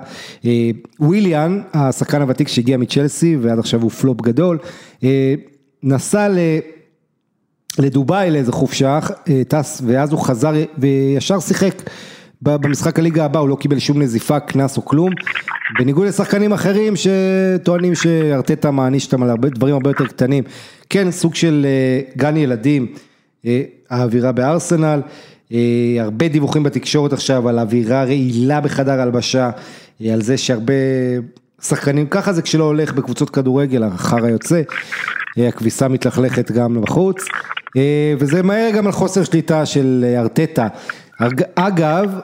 וויליאן, 1.00 1.60
השחקן 1.72 2.22
הוותיק 2.22 2.48
שהגיע 2.48 2.76
מצ'לסי 2.76 3.36
ועד 3.40 3.58
עכשיו 3.58 3.82
הוא 3.82 3.90
פלופ 3.90 4.20
גדול, 4.20 4.58
נסע 5.82 6.28
לדובאי 7.78 8.30
לאיזה 8.30 8.52
חופשה, 8.52 8.98
טס 9.48 9.82
ואז 9.86 10.12
הוא 10.12 10.20
חזר 10.20 10.52
וישר 10.78 11.40
שיחק 11.40 11.82
במשחק 12.42 12.98
הליגה 12.98 13.24
הבא, 13.24 13.40
הוא 13.40 13.48
לא 13.48 13.56
קיבל 13.56 13.78
שום 13.78 14.02
נזיפה, 14.02 14.40
קנס 14.40 14.76
או 14.76 14.84
כלום, 14.84 15.10
בניגוד 15.78 16.06
לשחקנים 16.06 16.52
אחרים 16.52 16.94
שטוענים 16.96 17.94
שארטטה 17.94 18.70
מעניש 18.70 19.06
אותם 19.06 19.22
על 19.22 19.30
הרבה 19.30 19.48
דברים 19.48 19.74
הרבה 19.74 19.90
יותר 19.90 20.06
קטנים, 20.06 20.44
כן 20.90 21.10
סוג 21.10 21.34
של 21.34 21.66
גן 22.16 22.36
ילדים 22.36 22.86
האווירה 23.90 24.32
בארסנל, 24.32 25.00
הרבה 26.00 26.28
דיווחים 26.28 26.62
בתקשורת 26.62 27.12
עכשיו 27.12 27.48
על 27.48 27.58
אווירה 27.58 28.04
רעילה 28.04 28.60
בחדר 28.60 29.00
הלבשה, 29.00 29.50
על 30.12 30.22
זה 30.22 30.36
שהרבה 30.36 30.74
שחקנים, 31.62 32.06
ככה 32.06 32.32
זה 32.32 32.42
כשלא 32.42 32.64
הולך 32.64 32.92
בקבוצות 32.92 33.30
כדורגל, 33.30 33.82
החרא 33.82 34.28
יוצא, 34.28 34.62
הכביסה 35.36 35.88
מתלכלכת 35.88 36.50
גם 36.50 36.80
בחוץ, 36.80 37.24
וזה 38.18 38.42
מראה 38.42 38.70
גם 38.76 38.86
על 38.86 38.92
חוסר 38.92 39.24
שליטה 39.24 39.66
של 39.66 40.14
ארטטה. 40.16 40.68
אגב, 41.54 42.20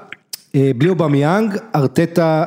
בלי 0.55 0.89
אובמיאנג, 0.89 1.57
ארטטה, 1.75 2.45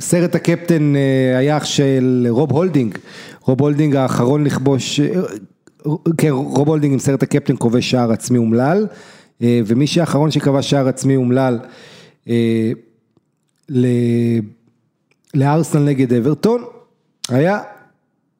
סרט 0.00 0.34
הקפטן 0.34 0.94
היה 1.38 1.64
של 1.64 2.26
רוב 2.30 2.52
הולדינג, 2.52 2.98
רוב 3.40 3.60
הולדינג 3.60 3.96
האחרון 3.96 4.44
לכבוש, 4.44 5.00
כן, 6.18 6.30
רוב 6.30 6.68
הולדינג 6.68 6.92
עם 6.92 6.98
סרט 6.98 7.22
הקפטן 7.22 7.54
כובש 7.58 7.90
שער 7.90 8.12
עצמי 8.12 8.38
אומלל, 8.38 8.86
ומי 9.40 9.86
שהאחרון 9.86 10.30
שקבע 10.30 10.62
שער 10.62 10.88
עצמי 10.88 11.16
אומלל 11.16 11.58
לארסנל 15.34 15.82
נגד 15.82 16.12
אברטון, 16.12 16.64
היה 17.28 17.60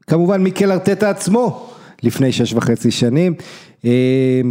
כמובן 0.06 0.43
מיקל 0.43 0.73
ארטטה 0.73 1.10
עצמו, 1.10 1.70
לפני 2.02 2.32
שש 2.32 2.52
וחצי 2.52 2.90
שנים, 2.90 3.35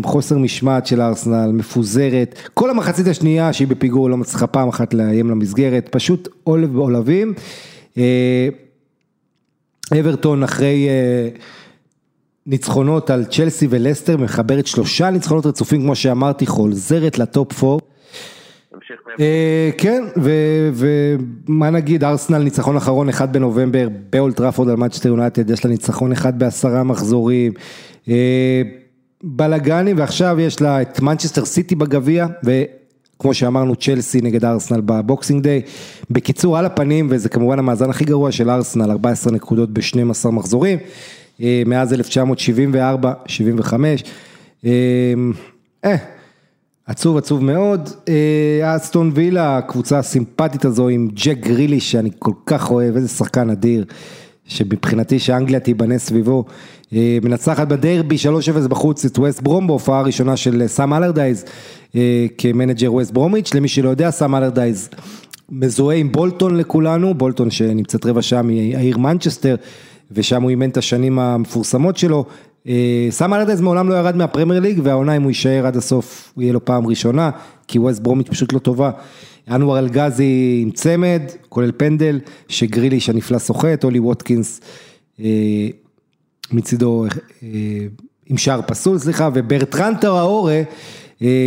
חוסר 0.03 0.37
משמעת 0.37 0.85
של 0.85 1.01
ארסנל, 1.01 1.51
מפוזרת, 1.53 2.39
כל 2.53 2.69
המחצית 2.69 3.07
השנייה 3.07 3.53
שהיא 3.53 3.67
בפיגור 3.67 4.09
לא 4.09 4.17
מצליחה 4.17 4.47
פעם 4.47 4.69
אחת 4.69 4.93
לאיים 4.93 5.29
למסגרת, 5.29 5.89
פשוט 5.91 6.27
עולב 6.43 6.73
בעולבים. 6.73 7.33
אברטון 9.99 10.43
אחרי 10.43 10.87
ניצחונות 12.45 13.09
על 13.09 13.25
צ'לסי 13.25 13.67
ולסטר, 13.69 14.17
מחברת 14.17 14.67
שלושה 14.67 15.09
ניצחונות 15.09 15.45
רצופים 15.45 15.81
כמו 15.81 15.95
שאמרתי, 15.95 16.45
חוזרת 16.45 17.19
ל 17.19 17.30
top 17.30 17.63
4. 17.63 17.79
כן, 19.77 20.03
ומה 20.73 21.69
נגיד, 21.69 22.03
ארסנל 22.03 22.37
ניצחון 22.37 22.77
אחרון 22.77 23.09
אחד 23.09 23.33
בנובמבר 23.33 23.87
באולד 24.09 24.34
טראפורד 24.34 24.69
על 24.69 24.75
מנצ'סטר 24.75 25.09
יונייטד, 25.09 25.49
יש 25.49 25.65
לה 25.65 25.71
ניצחון 25.71 26.11
אחד 26.11 26.39
בעשרה 26.39 26.83
מחזורים, 26.83 27.53
בלאגנים 29.23 29.97
ועכשיו 29.99 30.39
יש 30.39 30.61
לה 30.61 30.81
את 30.81 30.99
מנצ'סטר 30.99 31.45
סיטי 31.45 31.75
בגביע 31.75 32.27
וכמו 32.43 33.33
שאמרנו 33.33 33.75
צ'לסי 33.75 34.21
נגד 34.21 34.45
ארסנל 34.45 34.81
ב 34.85 34.93
Boxing 34.93 35.43
Day, 35.43 35.61
בקיצור 36.09 36.57
על 36.57 36.65
הפנים 36.65 37.07
וזה 37.09 37.29
כמובן 37.29 37.59
המאזן 37.59 37.89
הכי 37.89 38.05
גרוע 38.05 38.31
של 38.31 38.49
ארסנל, 38.49 38.91
14 38.91 39.33
נקודות 39.33 39.69
ב-12 39.69 40.29
מחזורים, 40.31 40.79
מאז 41.39 41.93
1974-75, 41.93 41.95
אה, 45.85 45.95
עצוב 46.85 47.17
עצוב 47.17 47.43
מאוד, 47.43 47.89
אסטון 48.63 49.11
וילה, 49.13 49.57
הקבוצה 49.57 49.99
הסימפטית 49.99 50.65
הזו 50.65 50.87
עם 50.87 51.09
ג'ק 51.13 51.37
גריליש 51.37 51.79
שאני 51.79 52.09
כל 52.19 52.33
כך 52.45 52.71
אוהב, 52.71 52.95
איזה 52.95 53.07
שחקן 53.07 53.49
אדיר, 53.49 53.85
שמבחינתי 54.45 55.19
שאנגליה 55.19 55.59
תיבנה 55.59 55.97
סביבו, 55.97 56.45
מנצחת 56.93 57.67
בדרבי 57.67 58.15
3-0 58.63 58.67
בחוץ 58.67 59.05
את 59.05 59.19
ווסט 59.19 59.41
ברום 59.41 59.67
בהופעה 59.67 59.99
הראשונה 59.99 60.37
של 60.37 60.63
סאם 60.67 60.93
אלרדייז 60.93 61.45
כמנג'ר 62.37 62.93
ווסט 62.93 63.11
ברומיץ', 63.11 63.53
למי 63.53 63.67
שלא 63.67 63.89
יודע 63.89 64.11
סאם 64.11 64.35
אלרדייז 64.35 64.89
מזוהה 65.49 65.97
עם 65.97 66.11
בולטון 66.11 66.57
לכולנו, 66.57 67.13
בולטון 67.13 67.51
שנמצאת 67.51 68.05
רבע 68.05 68.21
שעה 68.21 68.41
מהעיר 68.41 68.97
מנצ'סטר 68.97 69.55
ושם 70.11 70.41
הוא 70.41 70.49
אימן 70.49 70.69
את 70.69 70.77
השנים 70.77 71.19
המפורסמות 71.19 71.97
שלו, 71.97 72.25
סם 73.09 73.33
אלרדייס 73.33 73.61
מעולם 73.61 73.89
לא 73.89 73.95
ירד 73.95 74.15
מהפרמייר 74.15 74.59
ליג 74.59 74.79
והעונה 74.83 75.15
אם 75.15 75.21
הוא 75.21 75.31
יישאר 75.31 75.67
עד 75.67 75.77
הסוף 75.77 76.33
יהיה 76.37 76.53
לו 76.53 76.65
פעם 76.65 76.87
ראשונה 76.87 77.29
כי 77.67 77.79
ווסט 77.79 78.01
ברומיץ' 78.01 78.29
פשוט 78.29 78.53
לא 78.53 78.59
טובה, 78.59 78.91
אנואר 79.51 79.79
אלגזי 79.79 80.59
עם 80.61 80.71
צמד, 80.71 81.21
כולל 81.49 81.71
פנדל, 81.77 82.19
שגריליש 82.47 83.09
הנפלא 83.09 83.39
סוחט, 83.39 83.83
אולי 83.83 83.99
ווטקינס 83.99 84.61
מצידו 86.53 87.05
עם 88.25 88.37
שער 88.37 88.61
פסול, 88.67 88.97
סליחה, 88.97 89.29
וברטרן 89.33 89.93
טראורה 90.01 90.61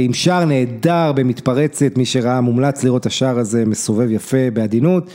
עם 0.05 0.12
שער 0.12 0.44
נהדר 0.44 1.12
במתפרצת, 1.12 1.93
מי 1.97 2.06
שראה 2.06 2.40
מומלץ 2.40 2.85
לראות 2.85 3.01
את 3.01 3.06
השער 3.06 3.39
הזה, 3.39 3.64
מסובב 3.66 4.10
יפה 4.10 4.51
בעדינות, 4.52 5.10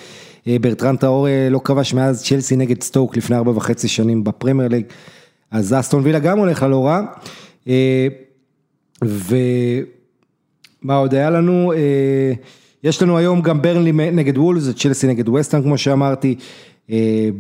ברטרן 0.62 0.96
טראורה 0.96 1.48
לא 1.52 1.62
כבש 1.64 1.94
מאז 1.94 2.24
צ'לסי 2.24 2.56
נגד 2.56 2.84
סטוק 2.84 3.18
לפני 3.18 3.36
ארבע 3.36 3.52
וחצי 3.52 3.88
שנים 3.88 4.24
בפרמייר 4.24 4.70
ליג, 4.70 4.86
אז 5.52 5.74
אסטון 5.74 6.04
וילה 6.04 6.20
גם 6.20 6.38
הולך 6.40 6.64
ללא 6.64 6.88
רע, 6.88 7.02
ומה 9.02 10.96
עוד 10.96 11.14
היה 11.14 11.30
לנו, 11.30 11.74
יש 12.84 13.02
לנו 13.02 13.18
היום 13.18 13.42
גם 13.42 13.62
ברנלי 13.62 13.92
נגד 13.92 14.38
וולס, 14.38 14.70
צ'לסי 14.70 15.08
נגד 15.08 15.30
וסטהאם 15.30 15.64
כמו 15.64 15.78
שאמרתי, 15.78 16.36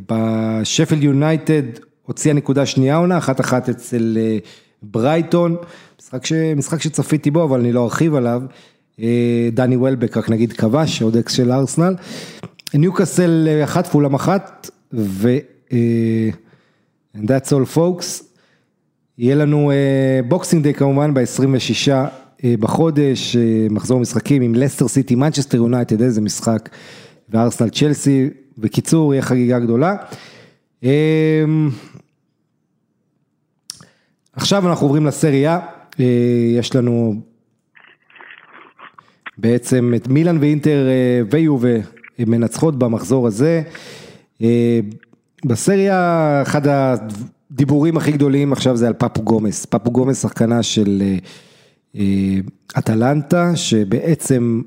שפילד 0.09 1.03
יונייטד 1.03 1.63
הוציאה 2.09 2.33
נקודה 2.35 2.65
שנייה 2.65 2.95
עונה, 2.95 3.17
אחת 3.17 3.39
אחת 3.41 3.69
אצל 3.69 4.17
ברייטון, 4.83 5.55
משחק, 6.01 6.25
ש... 6.25 6.33
משחק 6.33 6.81
שצפיתי 6.81 7.31
בו 7.31 7.43
אבל 7.43 7.59
אני 7.59 7.71
לא 7.71 7.83
ארחיב 7.83 8.15
עליו, 8.15 8.41
דני 9.51 9.75
וולבק 9.75 10.17
רק 10.17 10.29
נגיד 10.29 10.53
כבש, 10.53 11.01
עוד 11.01 11.17
אקס 11.17 11.33
של 11.33 11.51
ארסנל, 11.51 11.95
ניוקאסל 12.73 13.47
אחת 13.63 13.87
פולאם 13.87 14.15
אחת, 14.15 14.69
ו... 14.93 15.37
And 17.15 17.21
that's 17.21 17.49
all 17.49 17.75
folks, 17.75 18.23
יהיה 19.17 19.35
לנו 19.35 19.71
בוקסינג 20.27 20.63
דיי 20.63 20.73
כמובן 20.73 21.13
ב-26 21.13 21.91
בחודש, 22.59 23.35
מחזור 23.69 23.99
משחקים 23.99 24.41
עם 24.41 24.55
לסטר 24.55 24.87
סיטי, 24.87 25.15
מנצ'סטר 25.15 25.57
יונייטד, 25.57 26.01
איזה 26.01 26.21
משחק, 26.21 26.69
וארסנל 27.29 27.69
צ'לסי, 27.69 28.29
בקיצור, 28.57 29.13
יהיה 29.13 29.21
חגיגה 29.21 29.59
גדולה. 29.59 29.95
עכשיו 34.39 34.69
אנחנו 34.69 34.85
עוברים 34.85 35.05
לסריה, 35.05 35.59
יש 36.57 36.75
לנו 36.75 37.21
בעצם 39.37 39.93
את 39.95 40.07
מילאן 40.07 40.37
ואינטר 40.37 40.87
ויובה 41.31 41.75
מנצחות 42.19 42.79
במחזור 42.79 43.27
הזה. 43.27 43.61
בסריה 45.45 46.41
אחד 46.41 46.61
הדיבורים 46.67 47.97
הכי 47.97 48.11
גדולים 48.11 48.53
עכשיו 48.53 48.77
זה 48.77 48.87
על 48.87 48.93
פפו 48.93 49.21
גומס, 49.21 49.65
פפו 49.65 49.91
גומס 49.91 50.21
שחקנה 50.21 50.63
של 50.63 51.03
אטלנטה 52.77 53.55
שבעצם 53.55 54.61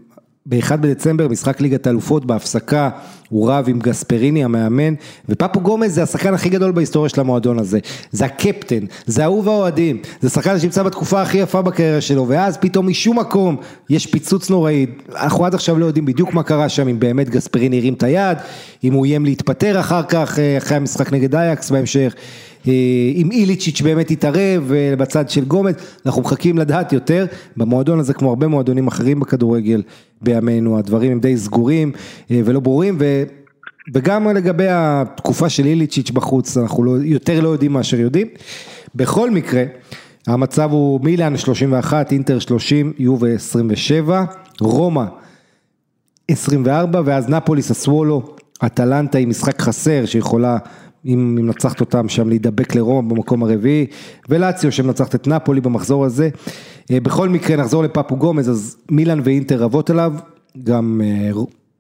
ב-1 0.47 0.77
בדצמבר 0.77 1.29
משחק 1.29 1.61
ליגת 1.61 1.87
האלופות 1.87 2.25
בהפסקה 2.25 2.91
הוא 3.33 3.51
רב 3.51 3.65
עם 3.69 3.79
גספריני 3.79 4.45
המאמן 4.45 4.95
ופפו 5.29 5.61
גומז 5.61 5.95
זה 5.95 6.03
השחקן 6.03 6.35
הכי 6.35 6.49
גדול 6.49 6.73
בהיסטוריה 6.73 7.09
של 7.09 7.21
המועדון 7.21 7.59
הזה, 7.59 7.79
זה 8.11 8.25
הקפטן, 8.25 8.85
זה 9.07 9.25
אהוב 9.25 9.49
האוהדים, 9.49 9.99
זה 10.21 10.29
שחקן 10.29 10.59
שנמצא 10.59 10.83
בתקופה 10.83 11.23
הכי 11.23 11.39
יפה 11.39 11.63
בקריירה 11.63 12.01
שלו 12.01 12.29
ואז 12.29 12.57
פתאום 12.57 12.89
משום 12.89 13.19
מקום 13.19 13.57
יש 13.91 14.07
פיצוץ 14.07 14.51
נוראי, 14.51 14.87
אנחנו 15.17 15.47
עד 15.47 15.55
עכשיו 15.55 15.79
לא 15.79 15.87
יודעים 15.87 16.05
בדיוק 16.05 16.35
מה 16.35 16.43
קרה 16.43 16.69
שם 16.69 16.89
אם 16.89 17.01
באמת 17.01 17.31
גספריני 17.31 17.79
הרים 17.79 17.95
את 17.95 18.03
היד, 18.03 18.39
אם 18.85 18.93
הוא 18.93 19.05
איים 19.05 19.25
להתפטר 19.25 19.81
אחר 19.81 20.03
כך, 20.03 20.39
אחרי 20.59 20.77
המשחק 20.77 21.13
נגד 21.13 21.35
אייקס 21.35 21.71
בהמשך 21.71 22.15
אם 23.17 23.29
איליצ'יץ' 23.33 23.81
באמת 23.81 24.11
יתערב 24.11 24.73
בצד 24.99 25.29
של 25.29 25.45
גומז, 25.45 25.75
אנחנו 26.07 26.23
מחכים 26.23 26.59
לדעת 26.59 26.93
יותר, 26.93 27.27
במועדון 27.57 28.01
הזה 28.01 28.15
כמו 28.15 28.29
הרבה 28.29 28.47
מועדונים 28.47 28.87
אחרים 28.87 29.21
בכדורגל 29.21 29.83
בימינו, 30.23 30.79
הדברים 30.79 31.13
הם 31.13 31.21
די 31.21 31.37
סגורים 31.37 31.93
ולא 32.31 32.61
ברורים 32.61 32.97
וגם 33.95 34.29
לגבי 34.29 34.67
התקופה 34.69 35.49
של 35.49 35.67
איליצ'יץ' 35.67 36.11
בחוץ, 36.11 36.57
אנחנו 36.57 36.85
לא, 36.85 36.97
יותר 37.03 37.41
לא 37.41 37.49
יודעים 37.49 37.73
מאשר 37.73 38.01
יודעים, 38.01 38.27
בכל 38.95 39.31
מקרה 39.31 39.65
המצב 40.27 40.71
הוא 40.73 41.01
מילאן 41.05 41.37
31, 41.37 42.13
אינטר 42.13 42.39
30, 42.39 42.93
יובה 42.99 43.29
27, 43.29 44.25
רומא 44.61 45.05
24 46.29 47.03
ואז 47.05 47.29
נפוליס 47.29 47.71
הסוולו, 47.71 48.37
אטלנטה 48.67 49.19
עם 49.19 49.29
משחק 49.29 49.61
חסר 49.61 50.07
שיכולה 50.07 50.59
אם 51.07 51.35
מנצחת 51.35 51.81
אותם 51.81 52.09
שם 52.09 52.29
להידבק 52.29 52.75
לרומא 52.75 53.11
במקום 53.11 53.43
הרביעי, 53.43 53.87
ולציו 54.29 54.73
שמנצחת 54.73 55.15
את 55.15 55.29
נפולי 55.29 55.61
במחזור 55.61 56.05
הזה. 56.05 56.29
בכל 56.93 57.29
מקרה 57.29 57.57
נחזור 57.57 57.83
לפפו 57.83 58.17
גומז, 58.17 58.51
אז 58.51 58.77
מילאן 58.91 59.21
ואינטר 59.25 59.63
רבות 59.63 59.91
עליו, 59.91 60.13
גם 60.65 61.01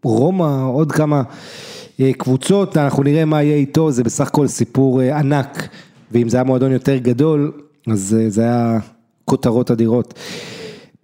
רומא, 0.03 0.65
עוד 0.65 0.93
כמה 0.93 1.23
קבוצות, 2.19 2.77
אנחנו 2.77 3.03
נראה 3.03 3.25
מה 3.25 3.43
יהיה 3.43 3.57
איתו, 3.57 3.91
זה 3.91 4.05
בסך 4.05 4.27
הכל 4.27 4.47
סיפור 4.47 5.01
ענק, 5.01 5.69
ואם 6.13 6.29
זה 6.29 6.37
היה 6.37 6.45
מועדון 6.45 6.73
יותר 6.73 6.97
גדול, 6.97 7.53
אז 7.87 8.17
זה 8.29 8.43
היה 8.43 8.79
כותרות 9.25 9.71
אדירות. 9.71 10.15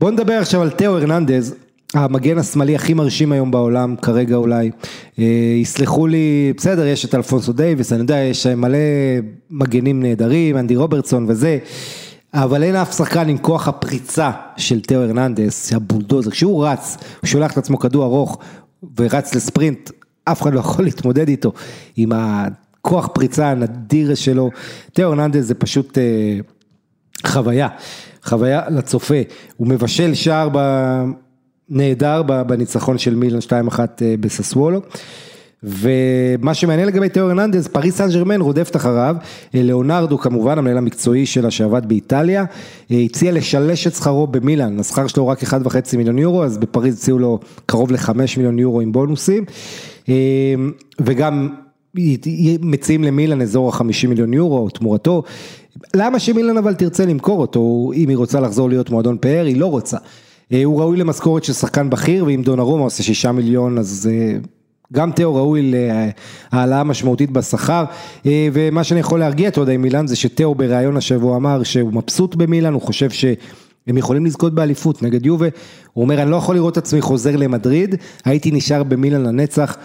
בואו 0.01 0.11
נדבר 0.11 0.33
עכשיו 0.33 0.63
על 0.63 0.71
תאו 0.71 0.97
הרננדז, 0.97 1.55
המגן 1.95 2.39
השמאלי 2.39 2.75
הכי 2.75 2.95
מרשים 2.95 3.33
היום 3.33 3.51
בעולם, 3.51 3.97
כרגע 3.97 4.37
אולי. 4.37 4.71
אה, 5.19 5.25
יסלחו 5.63 6.07
לי, 6.07 6.53
בסדר, 6.57 6.87
יש 6.87 7.05
את 7.05 7.15
אלפונסו 7.15 7.53
דייוויס, 7.53 7.93
אני 7.93 8.01
יודע, 8.01 8.17
יש 8.17 8.47
מלא 8.47 8.79
מגנים 9.51 10.03
נהדרים, 10.03 10.57
אנדי 10.57 10.77
רוברטסון 10.77 11.27
וזה, 11.29 11.59
אבל 12.35 12.63
אין 12.63 12.77
אף 12.77 12.97
שחקן 12.97 13.29
עם 13.29 13.39
כוח 13.39 13.69
הפריצה 13.69 14.31
של 14.57 14.81
תאו 14.81 14.97
הרננדס, 14.97 15.73
הבולדוזר, 15.73 16.31
כשהוא 16.31 16.67
רץ, 16.67 16.97
הוא 17.21 17.29
שולח 17.29 17.53
את 17.53 17.59
עצמו 17.59 17.79
כדור 17.79 18.05
ארוך 18.05 18.39
ורץ 18.99 19.35
לספרינט, 19.35 19.91
אף 20.33 20.43
אחד 20.43 20.55
לא 20.55 20.61
יכול 20.61 20.85
להתמודד 20.85 21.29
איתו, 21.29 21.53
עם 21.97 22.13
הכוח 22.15 23.07
פריצה 23.07 23.51
הנדיר 23.51 24.15
שלו, 24.15 24.51
תאו 24.93 25.05
הרננדס 25.05 25.45
זה 25.45 25.55
פשוט 25.55 25.99
אה, 25.99 26.39
חוויה, 27.27 27.69
חוויה 28.25 28.63
לצופה, 28.71 29.15
הוא 29.57 29.69
מבשל 29.69 30.15
שער 30.15 30.49
ב... 30.53 30.59
נהדר 31.71 32.23
בניצחון 32.23 32.99
של 32.99 33.15
מילן 33.15 33.39
2-1 33.39 33.79
אה, 33.79 34.15
בססוולו. 34.21 34.81
ומה 35.63 36.55
שמעניין 36.55 36.89
לגבי 36.89 37.09
תיאור 37.09 37.29
הרננדז, 37.29 37.69
פריס 37.69 37.97
סן 37.97 38.11
ג'רמן 38.11 38.41
רודפת 38.41 38.77
אחריו, 38.77 39.17
אה, 39.55 39.63
ליאונרדו 39.63 40.19
כמובן, 40.19 40.59
המנהל 40.59 40.79
המקצועי 40.79 41.27
שלה 41.27 41.51
שעבד 41.51 41.89
באיטליה, 41.89 42.45
אה, 42.91 42.97
הציע 42.97 43.33
לשלש 43.33 43.87
את 43.87 43.95
שכרו 43.95 44.27
במילאן, 44.27 44.81
השכר 44.81 45.07
שלו 45.07 45.29
רק 45.29 45.43
1.5 45.43 45.97
מיליון 45.97 46.19
יורו, 46.19 46.45
אז 46.45 46.59
בפריז 46.59 46.95
הציעו 46.95 47.19
לו 47.19 47.39
קרוב 47.67 47.93
ל-5 47.93 48.11
מיליון 48.37 48.59
יורו 48.59 48.81
עם 48.81 48.93
בונוסים, 48.93 49.45
וגם 51.01 51.49
מציעים 52.61 53.05
למילאן 53.05 53.43
אזור 53.43 53.75
ה-50 53.75 54.09
מיליון 54.09 54.35
יורו 54.35 54.71
תמורתו, 54.71 55.23
למה 55.95 56.19
שמילאן 56.19 56.57
אבל 56.57 56.75
תרצה 56.75 57.07
למכור 57.07 57.41
אותו, 57.41 57.91
אם 57.95 58.09
היא 58.09 58.17
רוצה 58.17 58.41
לחזור 58.41 58.69
להיות 58.69 58.91
מועדון 58.91 59.17
פאר, 59.21 59.45
היא 59.45 59.57
לא 59.57 59.67
רוצה. 59.67 59.97
אה, 60.53 60.65
הוא 60.65 60.81
ראוי 60.81 60.97
למשכורת 60.97 61.45
של 61.45 61.53
שחקן 61.53 61.91
בכיר, 61.91 62.25
ואם 62.25 62.43
דונרומה 62.45 62.85
עושה 62.85 63.03
שישה 63.03 63.33
מיליון, 63.33 63.79
אז 63.79 64.11
אה, 64.13 64.39
גם 64.93 65.13
תיאו 65.13 65.35
ראוי 65.35 65.73
להעלאה 66.53 66.85
משמעותית 66.85 67.31
בשכר, 67.31 67.85
אה, 68.27 68.49
ומה 68.53 68.85
שאני 68.85 69.01
יכול 69.01 69.21
להרגיע, 69.21 69.49
אתה 69.49 69.61
יודע, 69.61 69.73
עם 69.73 69.83
מילאן, 69.83 70.07
זה 70.07 70.17
שתיאו 70.17 70.55
בריאיון 70.55 70.97
השבוע 70.97 71.37
אמר 71.37 71.63
שהוא 71.63 71.93
מבסוט 71.93 72.35
במילאן, 72.35 72.73
הוא 72.73 72.83
חושב 72.83 73.11
ש... 73.11 73.25
הם 73.89 73.97
יכולים 73.97 74.25
לזכות 74.25 74.55
באליפות 74.55 75.03
נגד 75.03 75.27
יובה, 75.27 75.47
הוא 75.93 76.05
אומר 76.05 76.23
אני 76.23 76.31
לא 76.31 76.37
יכול 76.37 76.55
לראות 76.55 76.73
את 76.73 76.79
עצמי 76.79 77.01
חוזר 77.01 77.37
למדריד, 77.39 77.95
הייתי 78.25 78.51
נשאר 78.51 78.83
במילאן 78.83 79.23
לנצח, 79.23 79.77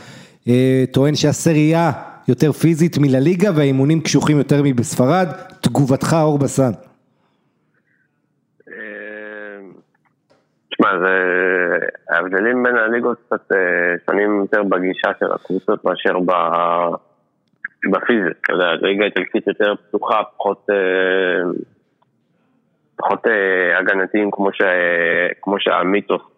טוען 0.92 1.16
שהסרייה 1.16 1.92
יותר 2.28 2.52
פיזית 2.52 2.98
מלליגה 2.98 3.50
והאימונים 3.56 4.02
קשוחים 4.02 4.38
יותר 4.38 4.62
מבספרד, 4.64 5.28
תגובתך 5.62 6.16
אור 6.22 6.40
בסן. 6.40 6.72
תשמע, 10.70 10.90
זה... 11.00 11.14
ההבדלים 12.10 12.64
בין 12.64 12.78
הליגות 12.78 13.18
קצת 13.26 13.52
אה, 13.52 13.58
שונים 14.06 14.40
יותר 14.42 14.64
בגישה 14.64 15.10
של 15.20 15.32
הקבוצות 15.32 15.86
מאשר 15.86 16.20
ב... 16.20 16.32
בפיזית, 17.92 18.38
אתה 18.42 18.54
יודע, 18.54 18.66
הליגה 18.66 19.04
האיטלקית 19.04 19.48
יותר 19.48 19.74
פתוחה, 19.76 20.22
פחות, 20.38 20.68
אה, 20.70 21.52
פחות 22.96 23.28
אה, 23.28 23.80
הגנתיים 23.80 24.32
כמו, 24.32 24.54
ש... 24.54 24.62
כמו 25.42 25.56
שהמיתוס 25.60 26.38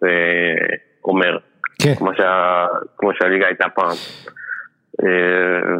אומר, 1.05 1.37
כן. 1.81 1.95
כמו, 1.95 2.09
שה... 2.17 2.65
כמו 2.97 3.09
שהליגה 3.13 3.45
הייתה 3.45 3.65
פעם. 3.75 3.95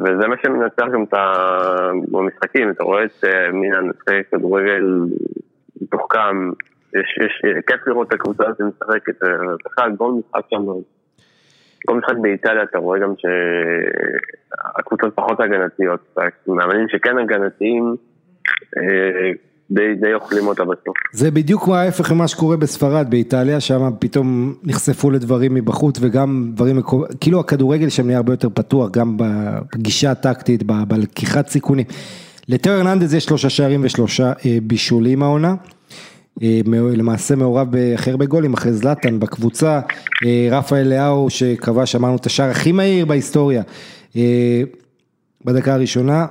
וזה 0.04 0.28
מה 0.28 0.36
שמנצח 0.44 0.86
גם 0.94 1.04
את 1.04 1.14
המשחקים, 2.14 2.72
אתה 2.72 2.84
רואה 2.84 3.04
את 3.04 3.24
מינן 3.54 3.90
משחק 3.90 4.22
כדורגל 4.32 4.84
מתוחכם, 5.82 6.52
יש, 6.96 7.18
יש, 7.26 7.42
כיף 7.68 7.88
לראות 7.88 8.08
את 8.08 8.14
הקבוצה 8.14 8.44
הזאת 8.48 8.62
משחקת, 8.62 9.24
אה, 9.24 9.30
בכלל 9.66 9.92
כל 9.98 10.12
משחק 10.12 10.42
שם, 10.50 10.66
כל 11.86 11.98
משחק 11.98 12.16
באיטליה 12.22 12.64
אתה 12.64 12.78
רואה 12.78 13.00
גם 13.00 13.14
שהקבוצות 13.18 15.16
פחות 15.16 15.40
הגנתיות, 15.40 16.18
מאמנים 16.48 16.90
שכן 16.90 17.18
הגנתיים, 17.18 17.96
אה, 18.78 19.32
די, 19.72 19.82
די 20.02 20.14
אוכלים 20.14 20.48
אותה 20.48 20.64
בסוף. 20.64 20.98
זה 21.14 21.32
בדיוק 21.32 21.70
ההפך 21.70 22.12
ממה 22.12 22.28
שקורה 22.28 22.58
בספרד, 22.58 23.08
באיטליה, 23.10 23.60
שם 23.60 23.90
פתאום 24.00 24.54
נחשפו 24.64 25.12
לדברים 25.12 25.54
מבחוץ 25.54 25.98
וגם 26.02 26.52
דברים, 26.54 26.82
כאילו 27.20 27.40
הכדורגל 27.40 27.90
שם 27.90 28.06
נהיה 28.06 28.18
הרבה 28.18 28.34
יותר 28.34 28.50
פתוח, 28.54 28.92
גם 28.92 29.18
בגישה 29.18 30.12
הטקטית, 30.12 30.64
בלקיחת 30.64 31.48
סיכונים. 31.48 31.86
לתאו 32.50 32.72
הרננדז 32.72 33.14
יש 33.14 33.24
שלושה 33.24 33.50
שערים 33.50 33.82
ושלושה 33.84 34.34
אה, 34.46 34.58
בישולים 34.64 35.24
העונה. 35.24 35.56
אה, 36.44 36.62
למעשה 36.96 37.36
מעורב 37.36 37.72
בהכי 37.72 38.12
הרבה 38.12 38.26
גולים 38.26 38.54
אחרי 38.54 38.74
זלאטן 38.74 39.20
בקבוצה, 39.20 39.80
אה, 40.26 40.48
רפאל 40.52 40.88
לאהו 40.88 41.30
שכבש 41.30 41.96
אמרנו 41.96 42.16
את 42.16 42.26
השער 42.26 42.50
הכי 42.50 42.72
מהיר 42.72 43.06
בהיסטוריה 43.06 43.64
בדקה 45.46 45.74
הראשונה, 45.74 46.26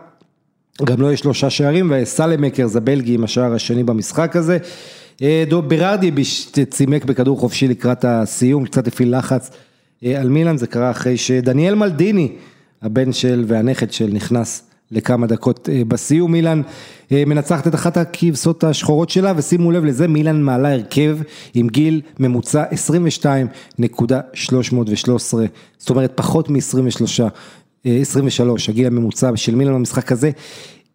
גם 0.83 1.01
לו 1.01 1.07
לא 1.09 1.13
יש 1.13 1.21
שלושה 1.21 1.51
שערים 1.51 1.93
וסלמקרס 1.95 2.77
הבלגי 2.77 3.15
עם 3.15 3.25
השער 3.25 3.55
השני 3.55 3.85
במשחק 3.85 4.37
הזה, 4.37 4.59
דוב 5.49 5.69
ברארדי 5.69 6.11
צימק 6.71 7.05
בכדור 7.05 7.39
חופשי 7.39 7.69
לקראת 7.69 8.05
הסיום, 8.09 8.65
קצת 8.65 8.87
הפעיל 8.87 9.19
לחץ 9.19 9.51
על 10.05 10.29
מילאן, 10.29 10.57
זה 10.57 10.67
קרה 10.67 10.91
אחרי 10.91 11.17
שדניאל 11.17 11.75
מלדיני, 11.75 12.33
הבן 12.83 13.13
של 13.13 13.45
והנכד 13.47 13.93
של 13.93 14.11
נכנס 14.13 14.63
לכמה 14.91 15.27
דקות 15.27 15.69
אה, 15.73 15.83
בסיום, 15.89 16.33
מילאן 16.33 16.63
אה, 17.13 17.23
מנצחת 17.27 17.67
את 17.67 17.75
אחת 17.75 17.97
הכבשות 17.97 18.65
השחורות 18.65 19.11
שלה, 19.11 19.33
ושימו 19.37 19.73
לב 19.73 19.85
לזה, 19.85 20.09
מילאן 20.09 20.43
מעלה 20.43 20.73
הרכב 20.73 21.19
עם 21.55 21.69
גיל 21.69 22.01
ממוצע 22.19 22.65
22.313, 23.81 23.81
זאת 25.79 25.91
אומרת 25.91 26.13
פחות 26.15 26.51
מ-23, 26.51 27.23
23, 27.85 28.69
אה, 28.69 28.73
הגיל 28.73 28.87
הממוצע 28.87 29.31
של 29.37 29.55
מילאן 29.55 29.75
במשחק 29.75 30.13
הזה. 30.13 30.31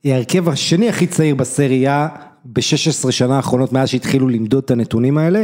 ההרכב 0.06 0.50
השני 0.50 0.90
הכי 0.90 1.08
צעיר 1.08 1.36
בסריה 1.36 2.08
ב-16 2.46 3.12
שנה 3.12 3.36
האחרונות 3.36 3.74
מאז 3.74 3.90
שהתחילו 3.90 4.30
למדוד 4.30 4.64
את 4.64 4.72
הנתונים 4.72 5.18
האלה. 5.18 5.44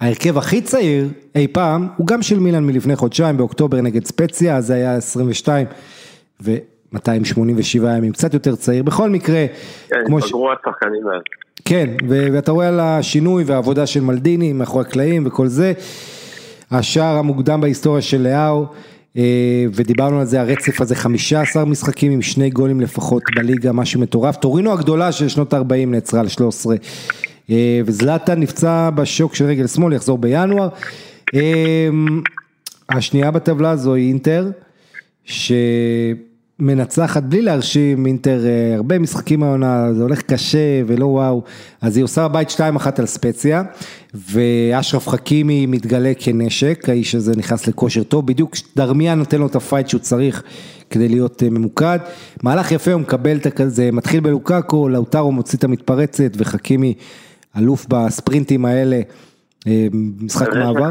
ההרכב 0.00 0.38
הכי 0.38 0.60
צעיר 0.60 1.08
אי 1.34 1.48
פעם 1.48 1.88
הוא 1.96 2.06
גם 2.06 2.22
של 2.22 2.38
מילאן 2.38 2.64
מלפני 2.64 2.96
חודשיים 2.96 3.36
באוקטובר 3.36 3.80
נגד 3.80 4.04
ספציה, 4.04 4.56
אז 4.56 4.66
זה 4.66 4.74
היה 4.74 4.96
22. 4.96 5.66
ו... 6.42 6.56
287 6.92 7.96
ימים, 7.96 8.12
קצת 8.12 8.34
יותר 8.34 8.56
צעיר, 8.56 8.82
בכל 8.82 9.10
מקרה, 9.10 9.46
כן, 9.88 9.96
כמו 10.06 10.20
ש... 10.20 10.24
השחקנים 10.24 11.06
האלה. 11.08 11.20
כן, 11.64 11.86
ואתה 12.08 12.52
רואה 12.52 12.68
על 12.68 12.80
השינוי 12.80 13.44
והעבודה 13.44 13.86
של 13.86 14.00
מלדיני 14.00 14.52
מאחורי 14.52 14.84
הקלעים 14.84 15.26
וכל 15.26 15.46
זה, 15.46 15.72
השער 16.70 17.16
המוקדם 17.16 17.60
בהיסטוריה 17.60 18.02
של 18.02 18.22
לאהו, 18.22 18.62
אה, 18.62 18.68
ודיברנו 19.74 20.20
על 20.20 20.26
זה, 20.26 20.40
הרצף 20.40 20.80
הזה 20.80 20.94
15 20.94 21.64
משחקים 21.64 22.12
עם 22.12 22.22
שני 22.22 22.50
גולים 22.50 22.80
לפחות 22.80 23.22
בליגה, 23.36 23.72
משהו 23.72 24.00
מטורף, 24.00 24.36
טורינו 24.36 24.72
הגדולה 24.72 25.12
של 25.12 25.28
שנות 25.28 25.54
ה-40 25.54 25.86
נעצרה 25.86 26.20
על 26.20 26.28
13, 26.28 26.76
אה, 27.50 27.80
וזלאטן 27.84 28.34
נפצע 28.34 28.90
בשוק 28.90 29.34
של 29.34 29.44
רגל 29.44 29.66
שמאל, 29.66 29.92
יחזור 29.92 30.18
בינואר. 30.18 30.68
אה, 31.34 31.88
השנייה 32.88 33.30
בטבלה 33.30 33.76
זו 33.76 33.94
היא 33.94 34.08
אינטר, 34.08 34.50
ש... 35.24 35.52
מנצחת 36.58 37.22
בלי 37.22 37.42
להרשים, 37.42 38.06
אינטר 38.06 38.46
אה, 38.46 38.74
הרבה 38.76 38.98
משחקים 38.98 39.42
העונה, 39.42 39.92
זה 39.92 40.02
הולך 40.02 40.22
קשה 40.22 40.82
ולא 40.86 41.06
וואו, 41.06 41.42
אז 41.82 41.96
היא 41.96 42.04
עושה 42.04 42.28
בית 42.28 42.48
2-1 42.48 42.60
על 42.98 43.06
ספציה, 43.06 43.62
ואשרף 44.14 45.08
חכימי 45.08 45.66
מתגלה 45.66 46.12
כנשק, 46.18 46.88
האיש 46.88 47.14
הזה 47.14 47.32
נכנס 47.36 47.68
לכושר 47.68 48.02
טוב, 48.02 48.26
בדיוק 48.26 48.54
דרמיאן 48.76 49.14
נותן 49.14 49.38
לו 49.38 49.46
את 49.46 49.56
הפייט 49.56 49.88
שהוא 49.88 50.00
צריך 50.00 50.42
כדי 50.90 51.08
להיות 51.08 51.42
אה, 51.42 51.50
ממוקד, 51.50 51.98
מהלך 52.42 52.72
יפה 52.72 52.92
הוא 52.92 53.00
מקבל 53.00 53.36
את 53.36 53.46
הכזה, 53.46 53.90
מתחיל 53.92 54.20
בלוקקו, 54.20 54.88
לאוטרו 54.88 55.32
מוציא 55.32 55.58
את 55.58 55.64
המתפרצת 55.64 56.32
וחכימי 56.36 56.94
אלוף 57.58 57.86
בספרינטים 57.88 58.64
האלה, 58.64 59.00
אה, 59.66 59.86
משחק 60.20 60.48
מעבר. 60.48 60.90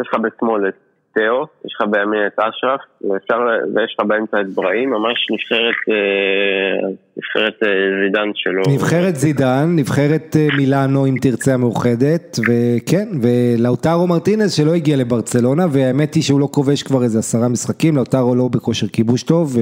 יש 0.00 0.08
לך 0.08 0.20
בשמאל 0.20 0.70
תאו, 1.14 1.46
יש 1.66 1.74
לך 1.74 1.88
בימין 1.90 2.26
את 2.26 2.38
אשרף, 2.38 2.80
ויש 3.74 3.96
לך 3.98 4.06
באמצע 4.06 4.40
את 4.40 4.48
בראים, 4.54 4.90
ממש 4.90 5.26
נבחרת, 5.30 5.74
אה, 5.90 6.88
נבחרת 7.16 7.62
אה, 7.62 7.68
זידן 8.04 8.30
שלו. 8.34 8.62
נבחרת 8.74 9.16
זידן, 9.16 9.66
נבחרת 9.76 10.36
אה, 10.36 10.48
מילאנו 10.56 11.06
אם 11.06 11.14
תרצה 11.20 11.54
המאוחדת, 11.54 12.38
וכן, 12.48 13.08
ולאוטרו 13.22 14.06
מרטינז 14.06 14.52
שלא 14.52 14.74
הגיע 14.74 14.96
לברצלונה, 14.96 15.66
והאמת 15.70 16.14
היא 16.14 16.22
שהוא 16.22 16.40
לא 16.40 16.48
כובש 16.50 16.82
כבר 16.82 17.02
איזה 17.02 17.18
עשרה 17.18 17.48
משחקים, 17.48 17.96
לאוטרו 17.96 18.34
לא 18.34 18.48
בכושר 18.48 18.86
כיבוש 18.86 19.22
טוב, 19.22 19.56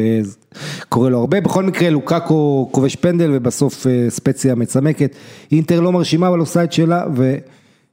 וקורה 0.86 1.10
לו 1.10 1.18
הרבה, 1.18 1.40
בכל 1.40 1.62
מקרה 1.62 1.90
לוקקו 1.90 2.68
כובש 2.72 2.96
פנדל 2.96 3.30
ובסוף 3.32 3.86
ספציה 4.08 4.54
מצמקת, 4.54 5.16
אינטר 5.52 5.80
לא 5.80 5.92
מרשימה 5.92 6.28
אבל 6.28 6.38
עושה 6.38 6.64
את 6.64 6.72
שלה, 6.72 7.04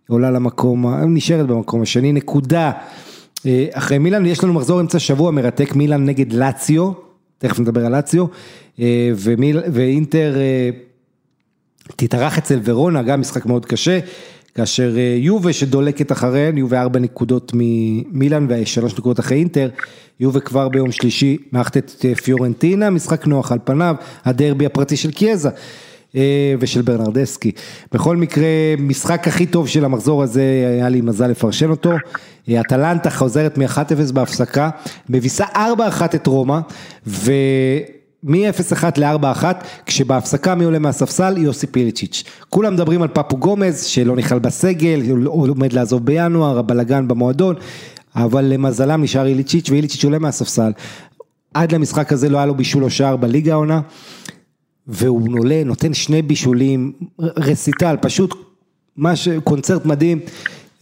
ועולה 0.09 0.31
למקום, 0.31 0.85
נשארת 1.07 1.47
במקום 1.47 1.81
השני, 1.81 2.11
נקודה. 2.13 2.71
אה, 3.45 3.65
אחרי 3.71 3.97
מילאן, 3.97 4.25
יש 4.25 4.43
לנו 4.43 4.53
מחזור 4.53 4.81
אמצע 4.81 4.99
שבוע 4.99 5.31
מרתק, 5.31 5.75
מילאן 5.75 6.05
נגד 6.05 6.33
לאציו, 6.33 6.91
תכף 7.37 7.59
נדבר 7.59 7.85
על 7.85 7.91
לאציו, 7.91 8.25
אה, 8.79 9.11
ואינטר 9.73 10.35
אה, 10.37 10.69
תתארח 11.95 12.37
אצל 12.37 12.59
ורונה, 12.63 13.03
גם 13.03 13.21
משחק 13.21 13.45
מאוד 13.45 13.65
קשה, 13.65 13.99
כאשר 14.55 14.95
יובה 15.17 15.53
שדולקת 15.53 16.11
אחריהן, 16.11 16.57
יובה 16.57 16.81
ארבע 16.81 16.99
נקודות 16.99 17.51
ממילאן 17.55 18.45
ושלוש 18.49 18.93
נקודות 18.93 19.19
אחרי 19.19 19.37
אינטר, 19.37 19.69
יובה 20.19 20.39
כבר 20.39 20.69
ביום 20.69 20.91
שלישי 20.91 21.37
מארחת 21.51 21.77
את 21.77 22.05
פיורנטינה, 22.23 22.89
משחק 22.89 23.27
נוח 23.27 23.51
על 23.51 23.59
פניו, 23.63 23.95
הדרבי 24.25 24.65
הפרטי 24.65 24.97
של 24.97 25.11
קיאזה. 25.11 25.49
ושל 26.59 26.81
ברנרדסקי. 26.81 27.51
בכל 27.91 28.17
מקרה, 28.17 28.47
משחק 28.79 29.27
הכי 29.27 29.45
טוב 29.45 29.67
של 29.67 29.85
המחזור 29.85 30.23
הזה, 30.23 30.41
היה 30.77 30.89
לי 30.89 31.01
מזל 31.01 31.27
לפרשן 31.27 31.69
אותו. 31.69 31.91
אטלנטה 32.57 33.09
חוזרת 33.09 33.57
מ-1-0 33.57 34.13
בהפסקה, 34.13 34.69
מביסה 35.09 35.45
4-1 35.45 35.57
את 36.15 36.27
רומא, 36.27 36.59
ו... 37.07 37.31
מ-0-1 38.23 38.83
ל-4-1, 38.97 39.43
כשבהפסקה 39.85 40.55
מי 40.55 40.65
עולה 40.65 40.79
מהספסל? 40.79 41.37
יוסי 41.37 41.67
פיליצ'יץ'. 41.67 42.23
כולם 42.49 42.73
מדברים 42.73 43.01
על 43.01 43.07
פפו 43.07 43.37
גומז, 43.37 43.83
שלא 43.83 44.15
נכלל 44.15 44.39
בסגל, 44.39 45.01
הוא 45.25 45.49
עומד 45.49 45.73
לעזוב 45.73 46.05
בינואר, 46.05 46.59
הבלגן 46.59 47.07
במועדון, 47.07 47.55
אבל 48.15 48.45
למזלם 48.45 49.03
נשאר 49.03 49.25
איליצ'יץ', 49.25 49.69
ואיליצ'יץ' 49.69 50.03
עולה 50.03 50.19
מהספסל. 50.19 50.71
עד 51.53 51.71
למשחק 51.71 52.13
הזה 52.13 52.29
לא 52.29 52.37
היה 52.37 52.45
לו 52.45 52.55
בישול 52.55 52.83
או 52.83 52.89
שער 52.89 53.15
בליגה 53.15 53.53
העונה, 53.53 53.81
והוא 54.87 55.39
עולה, 55.39 55.63
נותן 55.63 55.93
שני 55.93 56.21
בישולים, 56.21 56.93
רסיטל, 57.19 57.95
פשוט 58.01 58.35
מש, 58.97 59.27
קונצרט 59.43 59.85
מדהים. 59.85 60.19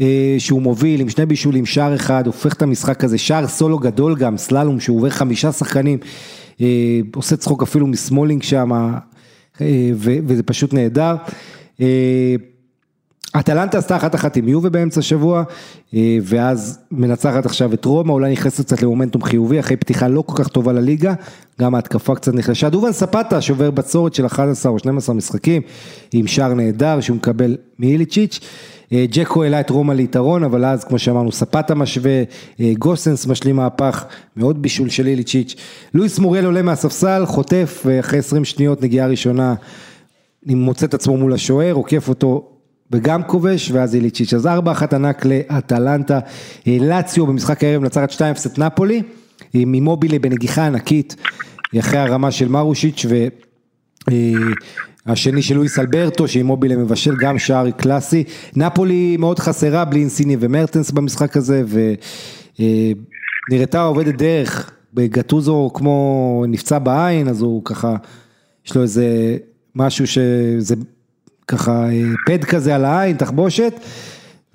אה, 0.02 0.36
שהוא 0.38 0.62
מוביל 0.62 1.02
עם 1.02 1.10
שני 1.10 1.26
בישולים, 1.26 1.66
שער 1.66 1.96
אחד, 1.96 2.26
הופך 2.26 2.54
את 2.54 2.62
המשחק 2.62 3.04
הזה, 3.04 3.18
שער 3.18 3.48
סולו 3.48 3.80
גדול 3.80 4.16
גם, 4.16 4.38
סללום 4.38 4.80
שהוא 4.80 4.98
עובר 4.98 5.10
חמישה 5.10 5.52
שחקנים, 5.52 6.00
אה, 6.62 7.00
עושה 7.16 7.38
צחוק 7.38 7.64
אפילו 7.64 7.88
מסמולינג 7.88 8.44
שם, 8.44 8.72
אה, 9.62 9.92
וזה 9.96 10.44
פשוט 10.44 10.74
נהדר. 10.74 11.16
אטלנטה 13.40 13.78
עשתה 13.78 13.96
אחת 13.96 14.16
אחת 14.16 14.38
עם 14.38 14.48
יובה 14.48 14.70
באמצע 14.70 15.00
השבוע, 15.00 15.44
ואז 16.24 16.80
מנצחת 16.92 17.46
עכשיו 17.46 17.74
את 17.74 17.86
רומא, 17.86 18.12
אולי 18.12 18.32
נכנסת 18.32 18.66
קצת 18.66 18.82
למומנטום 18.82 19.24
חיובי, 19.24 19.60
אחרי 19.60 19.78
פתיחה 19.78 20.08
לא 20.08 20.22
כל 20.22 20.44
כך 20.44 20.48
טובה 20.48 20.74
לליגה, 20.74 21.14
גם 21.62 21.76
ההתקפה 21.76 22.16
קצת 22.16 22.34
נחלשה. 22.34 22.70
דובן 22.70 22.92
ספטה 22.92 23.42
שובר 23.42 23.72
בצורת 23.72 24.14
של 24.14 24.26
11 24.26 24.72
או 24.72 24.80
12 24.80 25.16
משחקים, 25.16 25.62
עם 26.14 26.28
שער 26.28 26.54
נהדר 26.54 27.02
שהוא 27.02 27.18
מקבל 27.18 27.58
מאיליצ'יץ'. 27.80 28.40
אה, 28.94 29.06
ג'קו 29.12 29.44
העלה 29.44 29.60
את 29.60 29.70
רומא 29.70 29.94
ליתרון, 29.94 30.44
אבל 30.44 30.66
אז 30.66 30.84
כמו 30.84 31.00
שאמרנו 31.00 31.32
ספטה 31.32 31.76
משווה, 31.76 32.24
אה, 32.60 32.74
גוסנס 32.80 33.28
משלים 33.28 33.56
מהפך, 33.56 34.06
מאוד 34.38 34.62
בישול 34.62 34.90
של 34.90 35.08
איליצ'יץ'. 35.08 35.56
לואיס 35.94 36.20
מורל 36.20 36.46
עולה 36.46 36.62
מהספסל, 36.62 37.24
חוטף, 37.26 37.84
ואחרי 37.86 38.20
20 38.20 38.46
שניות 38.46 38.82
נגיעה 38.82 39.08
ראשונה, 39.08 39.56
מוצא 40.46 40.86
את 40.86 40.94
עצמו 40.94 41.18
מול 41.18 41.34
השוער, 41.34 41.74
עוקף 41.74 42.10
אותו 42.10 42.57
וגם 42.92 43.24
כובש, 43.24 43.72
ואז 43.72 43.96
איליצ'יץ'. 43.96 44.34
אז 44.34 44.46
4-1 44.46 44.50
ענק 44.96 45.26
לאטלנטה, 45.26 46.20
אה, 46.68 46.78
לאציו 46.82 47.28
במשחק 47.28 47.64
הערב 47.64 47.84
נצרת 47.84 48.12
2-0 48.12 48.22
את 48.46 48.60
נפולי, 48.60 49.02
עם 49.54 49.74
אימובילה 49.74 50.20
בנגיחה 50.20 50.66
ענקית, 50.66 51.16
אחרי 51.80 52.00
הרמה 52.00 52.32
של 52.32 52.48
מרושיץ' 52.48 53.06
ו... 53.10 53.28
השני 55.08 55.42
של 55.42 55.56
לואיס 55.56 55.80
אלברטו, 55.80 56.28
שעם 56.28 56.46
מובילה 56.46 56.76
מבשל 56.76 57.16
גם 57.20 57.40
שער 57.40 57.72
קלאסי. 57.72 58.24
נפולי 58.56 59.18
מאוד 59.18 59.40
חסרה 59.40 59.86
בלי 59.86 60.00
אינסיני 60.00 60.38
ומרטנס 60.40 60.92
במשחק 60.92 61.38
הזה, 61.38 61.64
ונראתה 63.50 63.82
עובדת 63.82 64.16
דרך. 64.16 64.72
גטוזו 64.96 65.72
כמו 65.74 66.46
נפצע 66.48 66.80
בעין, 66.80 67.28
אז 67.28 67.42
הוא 67.42 67.62
ככה, 67.66 67.96
יש 68.66 68.76
לו 68.76 68.82
איזה 68.82 69.38
משהו 69.76 70.08
שזה 70.08 70.76
ככה 71.48 71.72
פד 72.26 72.44
כזה 72.44 72.76
על 72.76 72.86
העין, 72.86 73.18
תחבושת, 73.18 73.74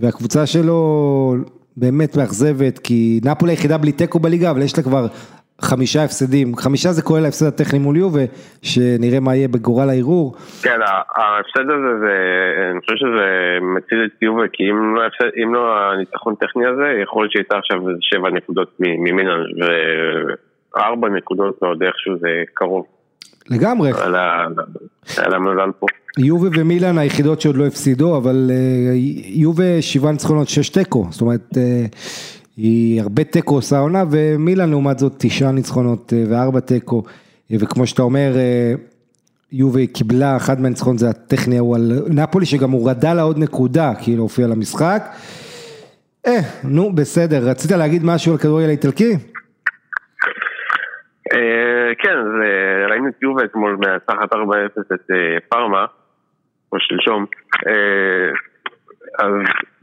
והקבוצה 0.00 0.46
שלו 0.46 1.34
באמת 1.76 2.16
מאכזבת, 2.16 2.78
כי 2.78 3.20
נפולי 3.24 3.52
היחידה 3.52 3.78
בלי 3.78 3.92
תיקו 3.92 4.18
בליגה, 4.18 4.50
אבל 4.50 4.62
יש 4.62 4.76
לה 4.78 4.82
כבר 4.84 5.06
חמישה 5.60 6.04
הפסדים, 6.04 6.56
חמישה 6.56 6.88
זה 6.88 7.02
כולל 7.02 7.24
ההפסד 7.24 7.46
הטכני 7.46 7.78
מול 7.78 7.96
יובה, 7.96 8.20
שנראה 8.62 9.20
מה 9.20 9.34
יהיה 9.36 9.48
בגורל 9.48 9.88
הערעור. 9.88 10.34
כן, 10.62 10.80
ההפסד 11.16 11.70
הזה, 11.70 11.98
זה, 12.00 12.14
אני 12.70 12.80
חושב 12.80 12.96
שזה 12.96 13.58
מציל 13.76 14.04
את 14.04 14.22
יובה, 14.22 14.42
כי 14.52 14.62
אם 14.70 14.94
לא, 14.94 15.06
הפסד, 15.06 15.30
אם 15.42 15.54
לא 15.54 15.76
הניצחון 15.92 16.34
הטכני 16.40 16.66
הזה, 16.66 17.00
יכול 17.02 17.22
להיות 17.22 17.32
שהייתה 17.32 17.58
עכשיו 17.58 17.78
שבע 18.00 18.30
נקודות 18.30 18.76
ממינן, 18.80 19.42
וארבע 20.76 21.08
נקודות 21.08 21.62
ועוד 21.62 21.82
איכשהו 21.82 22.18
זה 22.18 22.28
קרוב. 22.54 22.84
לגמרי. 23.52 23.90
על 25.16 25.34
המזל 25.34 25.70
פה. 25.78 25.86
יובה 26.18 26.48
ומילן 26.52 26.98
היחידות 26.98 27.40
שעוד 27.40 27.56
לא 27.56 27.66
הפסידו, 27.66 28.16
אבל 28.16 28.50
אה, 28.50 28.92
יובה 29.24 29.82
שבעה 29.82 30.12
ניצחונות, 30.12 30.48
שש 30.48 30.68
תיקו, 30.68 31.06
זאת 31.10 31.20
אומרת... 31.20 31.56
אה, 31.56 31.86
היא 32.56 33.00
הרבה 33.00 33.24
תיקו 33.24 33.54
עושה 33.54 33.78
עונה, 33.78 34.04
ומילאן 34.10 34.70
לעומת 34.70 34.98
זאת 34.98 35.12
תשעה 35.18 35.52
ניצחונות 35.52 36.12
אה, 36.12 36.24
וארבע 36.28 36.60
תיקו, 36.60 37.02
וכמו 37.50 37.86
שאתה 37.86 38.02
אומר, 38.02 38.32
יובי 39.52 39.86
קיבלה, 39.86 40.36
אחד 40.36 40.60
מהניצחונות 40.60 40.98
זה 40.98 41.10
הטכני 41.10 41.56
ההוא 41.56 41.76
על 41.76 41.92
נפולי, 42.08 42.46
שגם 42.46 42.70
הורדה 42.70 43.14
לה 43.14 43.22
עוד 43.22 43.38
נקודה, 43.38 43.92
כאילו 44.02 44.22
הופיע 44.22 44.46
למשחק. 44.46 45.02
אה, 46.26 46.40
נו, 46.64 46.92
בסדר, 46.92 47.48
רצית 47.48 47.70
להגיד 47.70 48.04
משהו 48.04 48.32
על 48.32 48.38
כדורגל 48.38 48.68
האיטלקי? 48.68 49.16
כן, 51.98 52.18
ראינו 52.92 53.08
את 53.08 53.22
יובה 53.22 53.44
אתמול 53.44 53.76
מהצחת 53.80 54.32
4-0 54.32 54.36
את 54.94 55.10
פארמה, 55.48 55.86
או 56.72 56.78
שלשום. 56.80 57.26
אז 59.18 59.32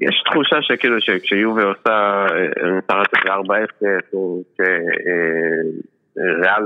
יש 0.02 0.24
תחושה 0.30 0.62
שכאילו 0.62 1.02
שכשיובה 1.02 1.64
עושה, 1.64 2.26
נצטרת 2.78 3.14
את 3.14 3.20
4-0 3.26 3.30
או 4.14 4.42
כשריאל 4.54 6.64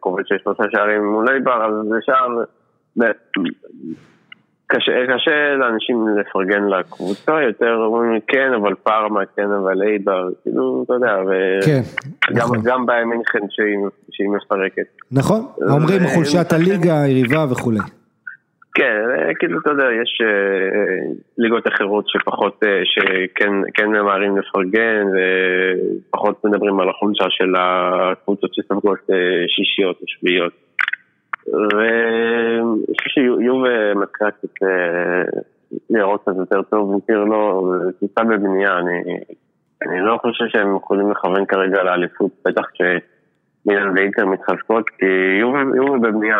כובש 0.00 0.28
שלושה 0.42 0.62
שערים 0.70 1.04
מול 1.04 1.28
אייבר, 1.28 1.66
אז 1.66 1.72
זה 1.88 1.96
שער, 2.00 2.28
קשה, 4.72 4.92
קשה 5.14 5.54
לאנשים 5.60 5.96
לפרגן 6.18 6.64
לקבוצה, 6.64 7.42
יותר 7.42 7.74
אומרים 7.76 8.20
כן, 8.26 8.52
אבל 8.60 8.74
פארמה, 8.82 9.20
כן, 9.36 9.50
אבל 9.62 9.82
אייבר, 9.82 10.28
כאילו, 10.42 10.82
אתה 10.84 10.94
יודע, 10.94 11.16
כן, 11.66 11.80
וגם 12.30 12.44
נכון. 12.44 12.58
גם 12.64 12.86
באמינכן 12.86 13.38
שהיא 14.10 14.28
מפרקת. 14.28 14.86
נכון, 15.12 15.40
אומרים 15.70 16.00
חולשת 16.14 16.52
הליגה, 16.52 17.02
היריבה 17.02 17.46
וכולי. 17.50 17.78
כן, 18.74 19.02
אה, 19.18 19.34
כאילו 19.34 19.60
אתה 19.60 19.70
יודע, 19.70 19.84
יש 20.02 20.20
אה, 20.24 21.12
ליגות 21.38 21.68
אחרות 21.68 22.04
שפחות, 22.08 22.62
אה, 22.62 22.80
שכן 22.84 23.52
כן 23.74 23.88
ממהרים 23.88 24.36
לפרגן 24.38 25.06
ופחות 25.14 26.44
מדברים 26.44 26.80
על 26.80 26.88
החולשה 26.88 27.24
של 27.30 27.54
הקבוצות 27.58 28.54
שספגות 28.54 28.98
שישיות 29.48 29.96
או 30.02 30.06
שביעיות. 30.06 30.52
ואני 31.48 32.94
חושב 32.98 33.10
שיובה 33.10 33.94
מתחילה 33.94 34.30
קצת 34.30 34.66
לראות 35.90 36.22
קצת 36.22 36.36
יותר 36.38 36.62
טוב, 36.62 36.90
הוא 36.90 37.00
כאילו 37.06 37.26
לא, 37.26 37.72
טיפה 38.00 38.24
בבנייה, 38.24 38.78
אני, 38.78 39.18
אני 39.82 40.00
לא 40.00 40.18
חושב 40.22 40.44
שהם 40.48 40.76
יכולים 40.76 41.10
לכוון 41.10 41.46
כרגע 41.46 41.82
לאליפות, 41.82 42.30
בטח 42.44 42.64
כש... 42.74 42.82
מילן 43.66 43.96
ואינטר 43.96 44.26
מתחזקות, 44.26 44.84
כי 44.98 45.06
יובל 45.40 45.98
בבנייה, 46.02 46.36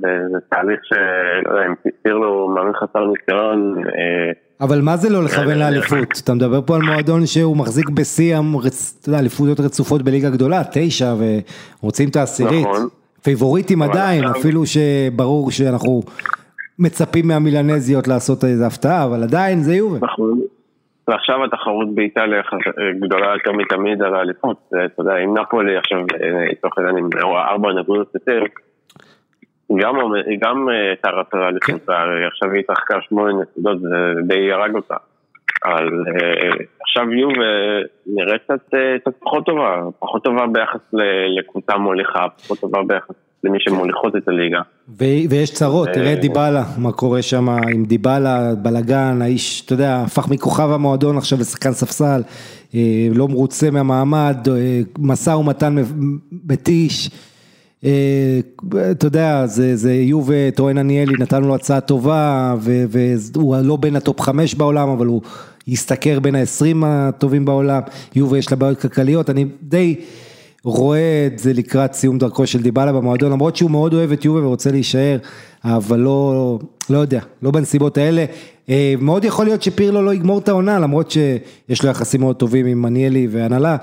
זה 0.00 0.38
תהליך 0.50 0.80
שלא 0.84 1.50
יודע, 1.50 1.66
אם 1.66 1.74
פירלו 2.02 2.48
מאמין 2.54 2.72
חסר 2.72 3.06
ניסיון. 3.06 3.74
אה, 3.78 4.32
אבל 4.60 4.80
מה 4.80 4.96
זה 4.96 5.10
לא 5.10 5.24
לכוון 5.24 5.48
אה, 5.48 5.56
לאליפות? 5.56 6.20
אתה 6.24 6.34
מדבר 6.34 6.62
פה 6.62 6.76
על 6.76 6.82
מועדון 6.82 7.26
שהוא 7.26 7.56
מחזיק 7.56 7.88
בשיא, 7.90 8.36
אתה 9.00 9.08
יודע, 9.08 9.18
אליפויות 9.18 9.60
רצופות 9.60 10.02
בליגה 10.02 10.30
גדולה, 10.30 10.62
תשע, 10.72 11.14
ורוצים 11.82 12.08
את 12.08 12.16
העשירית. 12.16 12.66
נכון. 12.66 12.88
פייבוריטים 13.26 13.82
עדיין, 13.82 14.24
אפילו 14.24 14.60
שברור 14.66 15.50
שאנחנו 15.50 16.02
מצפים 16.78 17.28
מהמילנזיות 17.28 18.08
לעשות 18.08 18.44
איזה 18.44 18.66
הפתעה, 18.66 19.04
אבל 19.04 19.22
עדיין 19.22 19.58
זה 19.62 19.74
יובל. 19.74 19.98
נכון. 20.02 20.40
ועכשיו 21.08 21.44
התחרות 21.44 21.94
באיטליה 21.94 22.42
גדולה 23.00 23.26
יותר 23.34 23.52
מתמיד 23.52 24.02
על 24.02 24.14
האליפות, 24.14 24.56
אתה 24.68 25.02
יודע, 25.02 25.16
אם 25.16 25.38
נפולי 25.38 25.76
עכשיו, 25.76 25.98
לצורך 26.52 26.78
העניין, 26.78 26.96
עם 26.96 27.10
ארבע 27.32 27.72
נקודות 27.72 28.14
יותר, 28.14 28.42
גם 30.40 30.68
טהרת 31.02 31.34
על 31.34 31.42
האליפות, 31.42 31.86
כן. 31.86 31.92
עכשיו 32.32 32.50
היא 32.52 32.60
התרחקה 32.60 32.98
שמונה 33.08 33.32
נקודות, 33.42 33.80
זה 33.80 33.88
די 34.26 34.52
הרג 34.52 34.74
אותה. 34.74 34.96
אבל 35.66 35.88
עכשיו 36.80 37.12
יו 37.12 37.28
נראית 38.06 38.42
קצת 39.00 39.14
פחות 39.20 39.46
טובה, 39.46 39.82
פחות 39.98 40.24
טובה 40.24 40.46
ביחס 40.52 40.80
לקבוצה 41.38 41.76
מוליכה, 41.76 42.26
פחות 42.42 42.60
טובה 42.60 42.82
ביחס 42.86 43.14
למי 43.44 43.58
שמוליכות 43.60 44.16
את 44.16 44.28
הליגה. 44.28 44.60
ויש 45.30 45.50
צרות, 45.50 45.88
תראה 45.88 46.14
דיבלה, 46.14 46.64
מה 46.78 46.92
קורה 46.92 47.22
שם 47.22 47.48
עם 47.48 47.84
דיבלה, 47.84 48.54
בלאגן, 48.54 49.22
האיש, 49.22 49.62
אתה 49.64 49.74
יודע, 49.74 50.02
הפך 50.06 50.28
מכוכב 50.30 50.70
המועדון 50.70 51.16
עכשיו 51.16 51.38
לשחקן 51.38 51.72
ספסל, 51.72 52.22
אה, 52.74 53.08
לא 53.14 53.28
מרוצה 53.28 53.70
מהמעמד, 53.70 54.36
אה, 54.48 54.80
משא 54.98 55.30
ומתן 55.30 55.74
מתיש. 56.50 57.10
אה, 57.84 58.40
אתה 58.90 59.06
יודע, 59.06 59.46
זה, 59.46 59.76
זה 59.76 59.94
יובה, 59.94 60.50
טוען 60.54 60.78
אניילי, 60.78 61.12
נתנו 61.18 61.48
לו 61.48 61.54
הצעה 61.54 61.80
טובה, 61.80 62.54
והוא 62.60 63.56
לא 63.64 63.76
בין 63.76 63.96
הטופ 63.96 64.20
חמש 64.20 64.54
בעולם, 64.54 64.88
אבל 64.88 65.06
הוא 65.06 65.22
ישתכר 65.66 66.20
בין 66.20 66.34
העשרים 66.34 66.84
הטובים 66.84 67.44
בעולם, 67.44 67.80
יובה 68.16 68.38
יש 68.38 68.50
לה 68.50 68.56
בעיות 68.56 68.80
כלכליות, 68.80 69.30
אני 69.30 69.44
די 69.62 69.94
רואה 70.64 71.28
את 71.34 71.38
זה 71.38 71.52
לקראת 71.52 71.92
סיום 71.92 72.18
דרכו 72.18 72.46
של 72.46 72.62
דיבלה 72.62 72.92
במועדון, 72.92 73.32
למרות 73.32 73.56
שהוא 73.56 73.70
מאוד 73.70 73.94
אוהב 73.94 74.12
את 74.12 74.24
יובה 74.24 74.46
ורוצה 74.46 74.70
להישאר, 74.70 75.18
אבל 75.64 75.98
לא, 75.98 76.58
לא 76.90 76.98
יודע, 76.98 77.20
לא 77.42 77.50
בנסיבות 77.50 77.98
האלה. 77.98 78.24
אה, 78.68 78.94
מאוד 79.00 79.24
יכול 79.24 79.44
להיות 79.44 79.62
שפירלו 79.62 80.02
לא 80.02 80.14
יגמור 80.14 80.38
את 80.38 80.48
העונה, 80.48 80.78
למרות 80.78 81.10
שיש 81.10 81.82
לו 81.82 81.90
יחסים 81.90 82.20
מאוד 82.20 82.36
טובים 82.36 82.66
עם 82.66 82.84
עניאלי 82.84 83.28
והנהלה, 83.30 83.76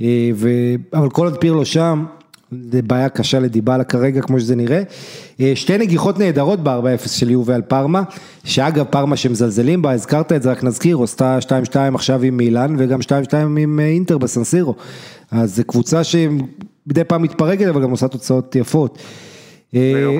אה, 0.00 0.30
ו... 0.34 0.48
אבל 0.92 1.10
כל 1.10 1.26
עוד 1.26 1.36
פירלו 1.36 1.64
שם, 1.64 2.04
זה 2.50 2.82
בעיה 2.82 3.08
קשה 3.08 3.38
לדיבלה 3.38 3.84
כרגע 3.84 4.20
כמו 4.22 4.40
שזה 4.40 4.56
נראה. 4.56 4.82
אה, 5.40 5.52
שתי 5.54 5.78
נגיחות 5.78 6.18
נהדרות 6.18 6.60
ב-4-0 6.60 7.08
של 7.08 7.30
יובל 7.30 7.54
על 7.54 7.62
פארמה, 7.62 8.02
שאגב 8.44 8.84
פארמה 8.84 9.16
שמזלזלים 9.16 9.82
בה, 9.82 9.92
הזכרת 9.92 10.32
את 10.32 10.42
זה, 10.42 10.50
רק 10.50 10.64
נזכיר, 10.64 10.98
עשתה 11.02 11.38
2-2 11.72 11.76
עכשיו 11.94 12.22
עם 12.22 12.36
מילאן 12.36 12.74
וגם 12.78 12.98
2-2 13.00 13.34
עם 13.58 13.80
אינטר 13.80 14.18
בסנסירו. 14.18 14.74
אז 15.32 15.56
זו 15.56 15.62
קבוצה 15.66 16.04
שמדי 16.04 17.04
פעם 17.08 17.22
מתפרקת 17.22 17.66
אבל 17.66 17.82
גם 17.82 17.90
עושה 17.90 18.08
תוצאות 18.08 18.56
יפות. 18.56 18.98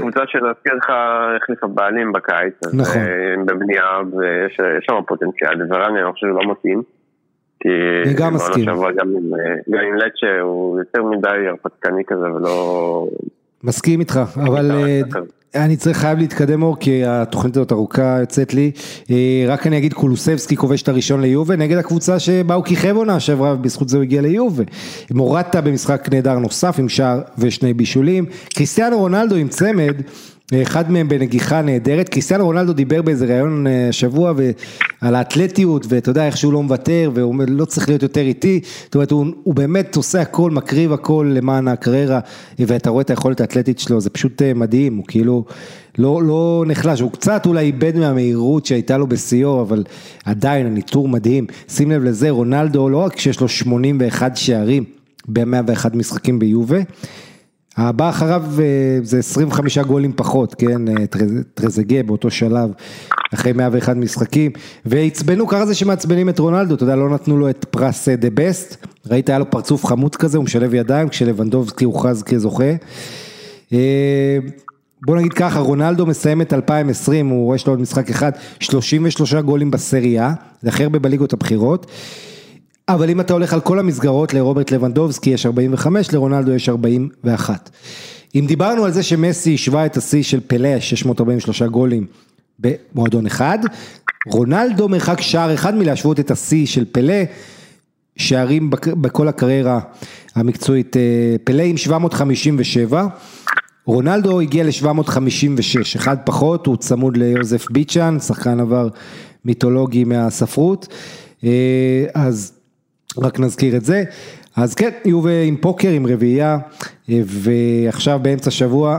קבוצה 0.00 0.20
שנזכיר 0.26 0.74
לך 0.74 0.92
החליפה 1.36 1.66
בעלים 1.66 2.12
בקיץ, 2.12 2.54
נכון, 2.72 3.02
בבנייה 3.46 3.84
ויש 4.18 4.56
שם 4.80 4.94
פוטנציאל, 5.06 5.72
ורני 5.72 6.02
אני 6.02 6.12
חושב 6.12 6.26
שלא 6.26 6.52
מתאים. 6.52 6.82
כי 7.60 7.68
אני 8.04 8.14
גם 8.14 8.34
מסכים. 8.34 8.64
גם 8.64 8.72
עם, 8.72 9.32
גם 9.70 9.80
עם 9.88 9.96
לצ'ה 9.96 10.40
הוא 10.42 10.78
יותר 10.78 11.02
מדי 11.02 11.48
הרפתקני 11.48 12.02
כזה 12.06 12.32
ולא... 12.34 13.08
מסכים 13.64 14.00
איתך, 14.00 14.20
אבל 14.36 14.70
אני 15.54 15.76
צריך 15.76 15.96
חייב 15.96 16.18
להתקדם 16.18 16.62
אור 16.62 16.76
כי 16.80 17.04
התוכנית 17.06 17.56
הזאת 17.56 17.72
ארוכה 17.72 18.16
יוצאת 18.20 18.54
לי, 18.54 18.70
רק 19.48 19.66
אני 19.66 19.78
אגיד 19.78 19.92
קולוסבסקי 19.92 20.56
כובש 20.56 20.82
את 20.82 20.88
הראשון 20.88 21.20
ליובה 21.20 21.56
נגד 21.56 21.76
הקבוצה 21.76 22.18
שבה 22.18 22.54
הוא 22.54 22.64
כיכב 22.64 22.96
עונה 22.96 23.20
שעברה 23.20 23.54
ובזכות 23.54 23.88
זה 23.88 23.96
הוא 23.96 24.02
הגיע 24.02 24.22
ליובה, 24.22 24.64
מורטה 25.10 25.60
במשחק 25.60 26.08
נהדר 26.12 26.38
נוסף 26.38 26.76
עם 26.78 26.88
שער 26.88 27.20
ושני 27.38 27.74
בישולים, 27.74 28.24
קריסטיאנו 28.54 28.98
רונלדו 28.98 29.36
עם 29.36 29.48
צמד 29.48 30.02
אחד 30.54 30.90
מהם 30.90 31.08
בנגיחה 31.08 31.62
נהדרת, 31.62 32.08
קריסטיאנו 32.08 32.44
רונלדו 32.44 32.72
דיבר 32.72 33.02
באיזה 33.02 33.26
ראיון 33.26 33.66
השבוע 33.88 34.32
על 35.00 35.14
האתלטיות 35.14 35.86
ואתה 35.88 36.10
יודע 36.10 36.26
איך 36.26 36.36
שהוא 36.36 36.52
לא 36.52 36.62
מוותר 36.62 37.10
והוא 37.14 37.34
לא 37.48 37.64
צריך 37.64 37.88
להיות 37.88 38.02
יותר 38.02 38.20
איטי, 38.20 38.60
זאת 38.84 38.94
אומרת 38.94 39.10
הוא, 39.10 39.26
הוא 39.42 39.54
באמת 39.54 39.96
עושה 39.96 40.20
הכל, 40.20 40.50
מקריב 40.50 40.92
הכל 40.92 41.30
למען 41.34 41.68
הקריירה 41.68 42.20
ואתה 42.58 42.90
רואה 42.90 43.02
את 43.02 43.10
היכולת 43.10 43.40
האתלטית 43.40 43.78
שלו, 43.78 44.00
זה 44.00 44.10
פשוט 44.10 44.42
מדהים, 44.42 44.96
הוא 44.96 45.04
כאילו 45.08 45.44
לא, 45.98 46.22
לא 46.22 46.64
נחלש, 46.66 47.00
הוא 47.00 47.10
קצת 47.10 47.46
אולי 47.46 47.64
איבד 47.64 47.96
מהמהירות 47.96 48.66
שהייתה 48.66 48.98
לו 48.98 49.06
בשיאו, 49.06 49.62
אבל 49.62 49.84
עדיין 50.24 50.66
הניטור 50.66 51.08
מדהים, 51.08 51.46
שים 51.68 51.90
לב 51.90 52.04
לזה, 52.04 52.30
רונלדו 52.30 52.88
לא 52.88 52.96
רק 52.96 53.18
שיש 53.18 53.40
לו 53.40 53.48
81 53.48 54.36
שערים 54.36 54.84
ב-101 55.28 55.96
משחקים 55.96 56.38
ביובה, 56.38 56.78
הבא 57.76 58.08
אחריו 58.08 58.44
אה, 58.58 58.98
זה 59.02 59.18
25 59.18 59.78
גולים 59.78 60.12
פחות, 60.16 60.54
כן, 60.54 60.88
אה, 60.88 61.06
טרזגה 61.54 62.02
באותו 62.02 62.30
שלב, 62.30 62.70
אחרי 63.34 63.52
101 63.52 63.96
משחקים, 63.96 64.52
ועצבנו, 64.86 65.46
ככה 65.46 65.66
זה 65.66 65.74
שמעצבנים 65.74 66.28
את 66.28 66.38
רונלדו, 66.38 66.74
אתה 66.74 66.82
יודע, 66.82 66.96
לא 66.96 67.10
נתנו 67.10 67.36
לו 67.38 67.50
את 67.50 67.64
פרס 67.70 68.08
דה 68.08 68.28
אה, 68.28 68.32
בסט, 68.34 68.86
ראית, 69.06 69.28
היה 69.28 69.38
לו 69.38 69.50
פרצוף 69.50 69.86
חמוד 69.86 70.16
כזה, 70.16 70.38
הוא 70.38 70.44
משלב 70.44 70.74
ידיים, 70.74 71.08
כשלבנדובסקי 71.08 71.84
הוכרז 71.84 72.22
כזוכה. 72.22 72.72
בוא 75.06 75.16
נגיד 75.16 75.32
ככה, 75.32 75.60
רונלדו 75.60 76.06
מסיים 76.06 76.42
את 76.42 76.52
2020, 76.52 77.28
הוא 77.28 77.44
רואה 77.44 77.58
שלו 77.58 77.72
עוד 77.72 77.80
משחק 77.80 78.10
אחד, 78.10 78.32
33 78.60 79.34
גולים 79.34 79.70
בסריה, 79.70 80.32
זה 80.62 80.68
הכי 80.68 80.82
הרבה 80.82 80.98
בליגות 80.98 81.32
הבכירות. 81.32 81.86
אבל 82.94 83.10
אם 83.10 83.20
אתה 83.20 83.32
הולך 83.32 83.52
על 83.52 83.60
כל 83.60 83.78
המסגרות, 83.78 84.34
לרוברט 84.34 84.70
לבנדובסקי 84.70 85.30
יש 85.30 85.46
45, 85.46 86.12
לרונלדו 86.12 86.52
יש 86.52 86.68
41. 86.68 87.70
אם 88.34 88.44
דיברנו 88.48 88.84
על 88.84 88.92
זה 88.92 89.02
שמסי 89.02 89.54
השווה 89.54 89.86
את 89.86 89.96
השיא 89.96 90.22
של 90.22 90.40
פלא, 90.46 90.80
643 90.80 91.62
גולים 91.62 92.06
במועדון 92.58 93.26
אחד, 93.26 93.58
רונלדו 94.26 94.88
מרחק 94.88 95.20
שער 95.20 95.54
אחד 95.54 95.74
מלהשוות 95.74 96.20
את 96.20 96.30
השיא 96.30 96.66
של 96.66 96.84
פלא, 96.92 97.22
שערים 98.16 98.70
בכל 98.70 99.28
הקריירה 99.28 99.80
המקצועית, 100.34 100.96
אה, 100.96 101.36
פלא 101.44 101.62
עם 101.62 101.76
757, 101.76 103.06
רונלדו 103.86 104.40
הגיע 104.40 104.64
ל-756, 104.64 105.96
אחד 105.96 106.16
פחות, 106.24 106.66
הוא 106.66 106.76
צמוד 106.76 107.16
ליוזף 107.16 107.66
ביצ'אן, 107.70 108.18
שחקן 108.20 108.60
עבר 108.60 108.88
מיתולוגי 109.44 110.04
מהספרות, 110.04 110.88
אה, 111.44 112.04
אז 112.14 112.59
רק 113.18 113.40
נזכיר 113.40 113.76
את 113.76 113.84
זה. 113.84 114.04
אז 114.56 114.74
כן, 114.74 114.90
יובה 115.04 115.42
עם 115.42 115.56
פוקר, 115.56 115.90
עם 115.90 116.06
רביעייה, 116.06 116.58
ועכשיו 117.08 118.20
באמצע 118.22 118.50
שבוע, 118.50 118.98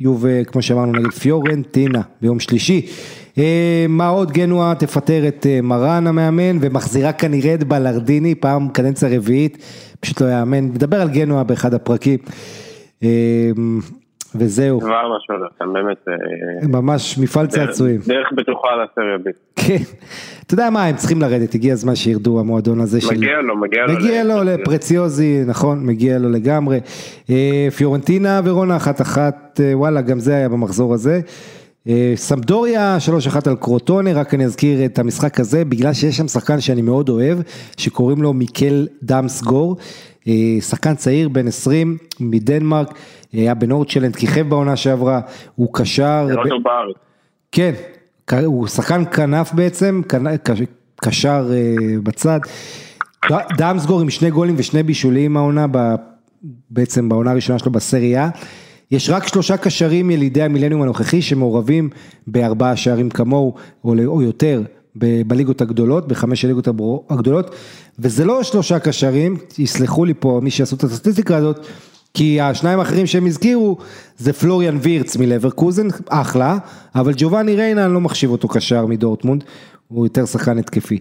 יובה, 0.00 0.44
כמו 0.44 0.62
שאמרנו, 0.62 0.92
נגד 0.92 1.10
פיורנטינה, 1.10 2.00
ביום 2.22 2.40
שלישי. 2.40 2.86
מה 3.88 4.08
עוד 4.08 4.32
גנואה 4.32 4.74
תפטר 4.74 5.28
את 5.28 5.46
מרן 5.62 6.06
המאמן 6.06 6.58
ומחזירה 6.60 7.12
כנראה 7.12 7.54
את 7.54 7.64
בלרדיני, 7.64 8.34
פעם 8.34 8.68
קדנציה 8.68 9.08
רביעית, 9.08 9.58
פשוט 10.00 10.20
לא 10.20 10.26
יאמן, 10.26 10.64
נדבר 10.64 11.00
על 11.00 11.08
גנואה 11.08 11.44
באחד 11.44 11.74
הפרקים. 11.74 12.18
וזהו. 14.34 14.80
כבר 14.80 15.16
משהו 15.16 15.34
לכם, 15.34 15.72
באמת. 15.72 15.96
אה, 16.08 16.68
ממש 16.68 17.18
מפעל 17.18 17.46
צעצועים. 17.46 18.00
דרך 18.06 18.28
בטוחה 18.36 18.68
לסריה 18.84 19.18
בי. 19.24 19.30
כן. 19.56 19.84
אתה 20.46 20.54
יודע 20.54 20.70
מה, 20.70 20.84
הם 20.84 20.96
צריכים 20.96 21.20
לרדת, 21.20 21.54
הגיע 21.54 21.72
הזמן 21.72 21.94
שירדו 21.94 22.40
המועדון 22.40 22.80
הזה 22.80 23.00
של... 23.00 23.14
מגיע 23.14 23.40
לו, 23.40 23.56
מגיע 23.56 23.86
לו. 23.86 23.94
מגיע 23.94 24.24
לו 24.24 24.44
לפרציוזי, 24.44 25.44
נכון, 25.46 25.86
מגיע 25.86 26.18
לו 26.18 26.30
לגמרי. 26.30 26.80
אה, 27.30 27.68
פיורנטינה 27.76 28.40
ורונה 28.44 28.76
אחת 28.76 29.00
אחת, 29.00 29.60
אה, 29.64 29.78
וואלה, 29.78 30.00
גם 30.00 30.18
זה 30.18 30.34
היה 30.34 30.48
במחזור 30.48 30.94
הזה. 30.94 31.20
סמדוריה 32.14 32.96
3-1 33.36 33.48
על 33.50 33.56
קרוטונה, 33.56 34.12
רק 34.12 34.34
אני 34.34 34.44
אזכיר 34.44 34.84
את 34.84 34.98
המשחק 34.98 35.40
הזה, 35.40 35.64
בגלל 35.64 35.92
שיש 35.92 36.16
שם 36.16 36.28
שחקן 36.28 36.60
שאני 36.60 36.82
מאוד 36.82 37.08
אוהב, 37.08 37.38
שקוראים 37.76 38.22
לו 38.22 38.32
מיקל 38.32 38.86
דאמסגור, 39.02 39.76
שחקן 40.60 40.94
צעיר 40.94 41.28
בן 41.28 41.48
20 41.48 41.96
מדנמרק. 42.20 42.94
היה 43.32 43.54
בנורדשלנד, 43.54 44.16
כיכב 44.16 44.48
בעונה 44.48 44.76
שעברה, 44.76 45.20
הוא 45.54 45.68
קשר... 45.74 46.24
זה 46.28 46.34
לא 46.34 46.42
טוב 46.48 46.62
בארץ. 46.62 46.96
כן, 47.52 47.72
הוא 48.44 48.66
שחקן 48.66 49.04
כנף 49.04 49.52
בעצם, 49.52 50.02
קשר 51.02 51.50
אה, 51.52 51.74
בצד. 52.02 52.40
דאמסגור 53.56 54.00
עם 54.00 54.10
שני 54.10 54.30
גולים 54.30 54.54
ושני 54.58 54.82
בישולים 54.82 55.36
העונה, 55.36 55.66
בעצם 56.70 57.08
בעונה 57.08 57.30
הראשונה 57.30 57.58
שלו 57.58 57.72
בסריה. 57.72 58.30
יש 58.90 59.10
רק 59.10 59.26
שלושה 59.26 59.56
קשרים 59.56 60.10
ילידי 60.10 60.42
המילניום 60.42 60.82
הנוכחי 60.82 61.22
שמעורבים 61.22 61.90
בארבעה 62.26 62.76
שערים 62.76 63.10
כמוהו 63.10 63.54
או, 63.84 63.94
או 64.06 64.22
יותר 64.22 64.62
בליגות 64.96 65.60
הגדולות, 65.60 66.08
בחמש 66.08 66.44
הליגות 66.44 66.68
הגדולות, 67.10 67.54
וזה 67.98 68.24
לא 68.24 68.42
שלושה 68.42 68.78
קשרים, 68.78 69.36
יסלחו 69.58 70.04
לי 70.04 70.14
פה 70.18 70.40
מי 70.42 70.50
שעשו 70.50 70.76
את 70.76 70.84
הסטטיסטיקה 70.84 71.36
הזאת, 71.36 71.66
כי 72.14 72.40
השניים 72.40 72.78
האחרים 72.78 73.06
שהם 73.06 73.26
הזכירו 73.26 73.78
זה 74.18 74.32
פלוריאן 74.32 74.78
וירץ 74.82 75.16
מלברקוזן, 75.16 75.88
אחלה, 76.08 76.58
אבל 76.94 77.12
ג'ובאני 77.16 77.54
ריינה 77.54 77.84
אני 77.84 77.94
לא 77.94 78.00
מחשיב 78.00 78.30
אותו 78.30 78.48
קשר 78.48 78.86
מדורטמונד, 78.86 79.44
הוא 79.88 80.06
יותר 80.06 80.26
שחקן 80.26 80.58
התקפי. 80.58 80.98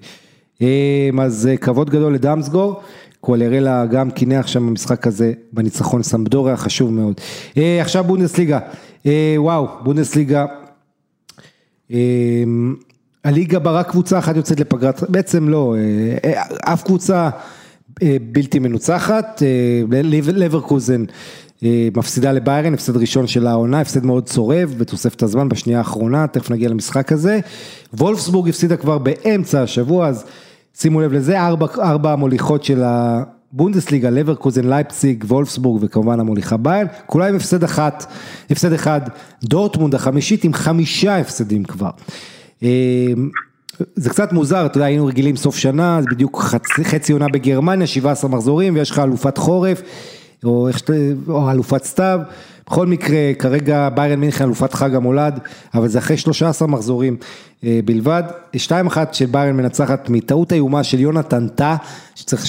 אמ, 0.61 1.19
אז 1.19 1.47
אה, 1.47 1.57
כבוד 1.57 1.89
גדול 1.89 2.13
לדאמסגור, 2.13 2.81
קואלרלה 3.21 3.85
גם 3.85 4.11
קינח 4.11 4.47
שם 4.47 4.67
במשחק 4.67 5.07
הזה 5.07 5.33
בניצחון 5.53 6.03
סמדוריה, 6.03 6.57
חשוב 6.57 6.93
מאוד. 6.93 7.21
אה, 7.57 7.81
עכשיו 7.81 8.03
בונדסליגה, 8.03 8.59
אה, 9.05 9.35
וואו, 9.37 9.67
בונדסליגה, 9.83 10.45
אמ, 11.91 12.75
הליגה 13.23 13.59
ברק 13.59 13.89
קבוצה 13.89 14.19
אחת 14.19 14.35
יוצאת 14.35 14.59
לפגרת, 14.59 15.09
בעצם 15.09 15.49
לא, 15.49 15.75
אף 16.63 16.83
קבוצה 16.83 17.29
אה, 18.01 18.17
בלתי 18.31 18.59
מנוצחת, 18.59 19.43
אה, 19.43 20.01
לברקוזן 20.33 21.05
אה, 21.63 21.87
מפסידה 21.97 22.31
לביירן, 22.31 22.73
הפסד 22.73 22.97
ראשון 22.97 23.27
של 23.27 23.47
העונה, 23.47 23.81
הפסד 23.81 24.05
מאוד 24.05 24.25
צורב 24.25 24.75
בתוספת 24.77 25.23
הזמן 25.23 25.49
בשנייה 25.49 25.79
האחרונה, 25.79 26.27
תכף 26.27 26.51
נגיע 26.51 26.69
למשחק 26.69 27.11
הזה. 27.11 27.39
וולפסבורג 27.93 28.49
הפסידה 28.49 28.77
כבר 28.77 28.97
באמצע 28.97 29.61
השבוע, 29.61 30.07
אז 30.07 30.25
שימו 30.77 31.01
לב 31.01 31.13
לזה, 31.13 31.41
ארבע, 31.41 31.67
ארבע 31.79 32.11
המוליכות 32.11 32.63
של 32.63 32.83
הבונדסליגה, 32.83 34.09
לברקוזן, 34.09 34.67
לייפציג, 34.69 35.23
וולפסבורג 35.27 35.83
וכמובן 35.83 36.19
המוליכה 36.19 36.57
ביירן, 36.57 36.87
כולה 37.05 37.27
עם 37.27 37.35
הפסד 37.35 37.63
אחת, 37.63 38.05
הפסד 38.49 38.73
אחד, 38.73 39.01
דורטמונד 39.43 39.95
החמישית 39.95 40.43
עם 40.43 40.53
חמישה 40.53 41.17
הפסדים 41.17 41.63
כבר. 41.63 41.89
זה 43.95 44.09
קצת 44.09 44.33
מוזר, 44.33 44.65
אתה 44.65 44.77
יודע, 44.77 44.85
היינו 44.85 45.05
רגילים 45.05 45.35
סוף 45.35 45.57
שנה, 45.57 45.99
זה 46.01 46.07
בדיוק 46.11 46.41
חצי, 46.41 46.85
חצי 46.85 47.13
עונה 47.13 47.27
בגרמניה, 47.33 47.87
17 47.87 48.29
מחזורים, 48.29 48.75
ויש 48.75 48.91
לך 48.91 48.99
אלופת 48.99 49.37
חורף. 49.37 49.81
או, 50.43 50.69
או 51.27 51.51
אלופת 51.51 51.83
סתיו, 51.83 52.19
בכל 52.67 52.87
מקרה, 52.87 53.31
כרגע 53.39 53.89
ביירן 53.89 54.19
מינכן 54.19 54.43
אלופת 54.43 54.73
חג 54.73 54.95
המולד, 54.95 55.39
אבל 55.73 55.87
זה 55.87 55.99
אחרי 55.99 56.17
13 56.17 56.67
מחזורים 56.67 57.17
אה, 57.63 57.79
בלבד. 57.85 58.23
2-1 58.55 58.59
של 59.11 59.25
ביירן 59.25 59.57
מנצחת 59.57 60.09
מטעות 60.09 60.53
איומה 60.53 60.83
של 60.83 60.99
יונתן 60.99 61.47
טאה, 61.47 61.75
שצריך 62.15 62.45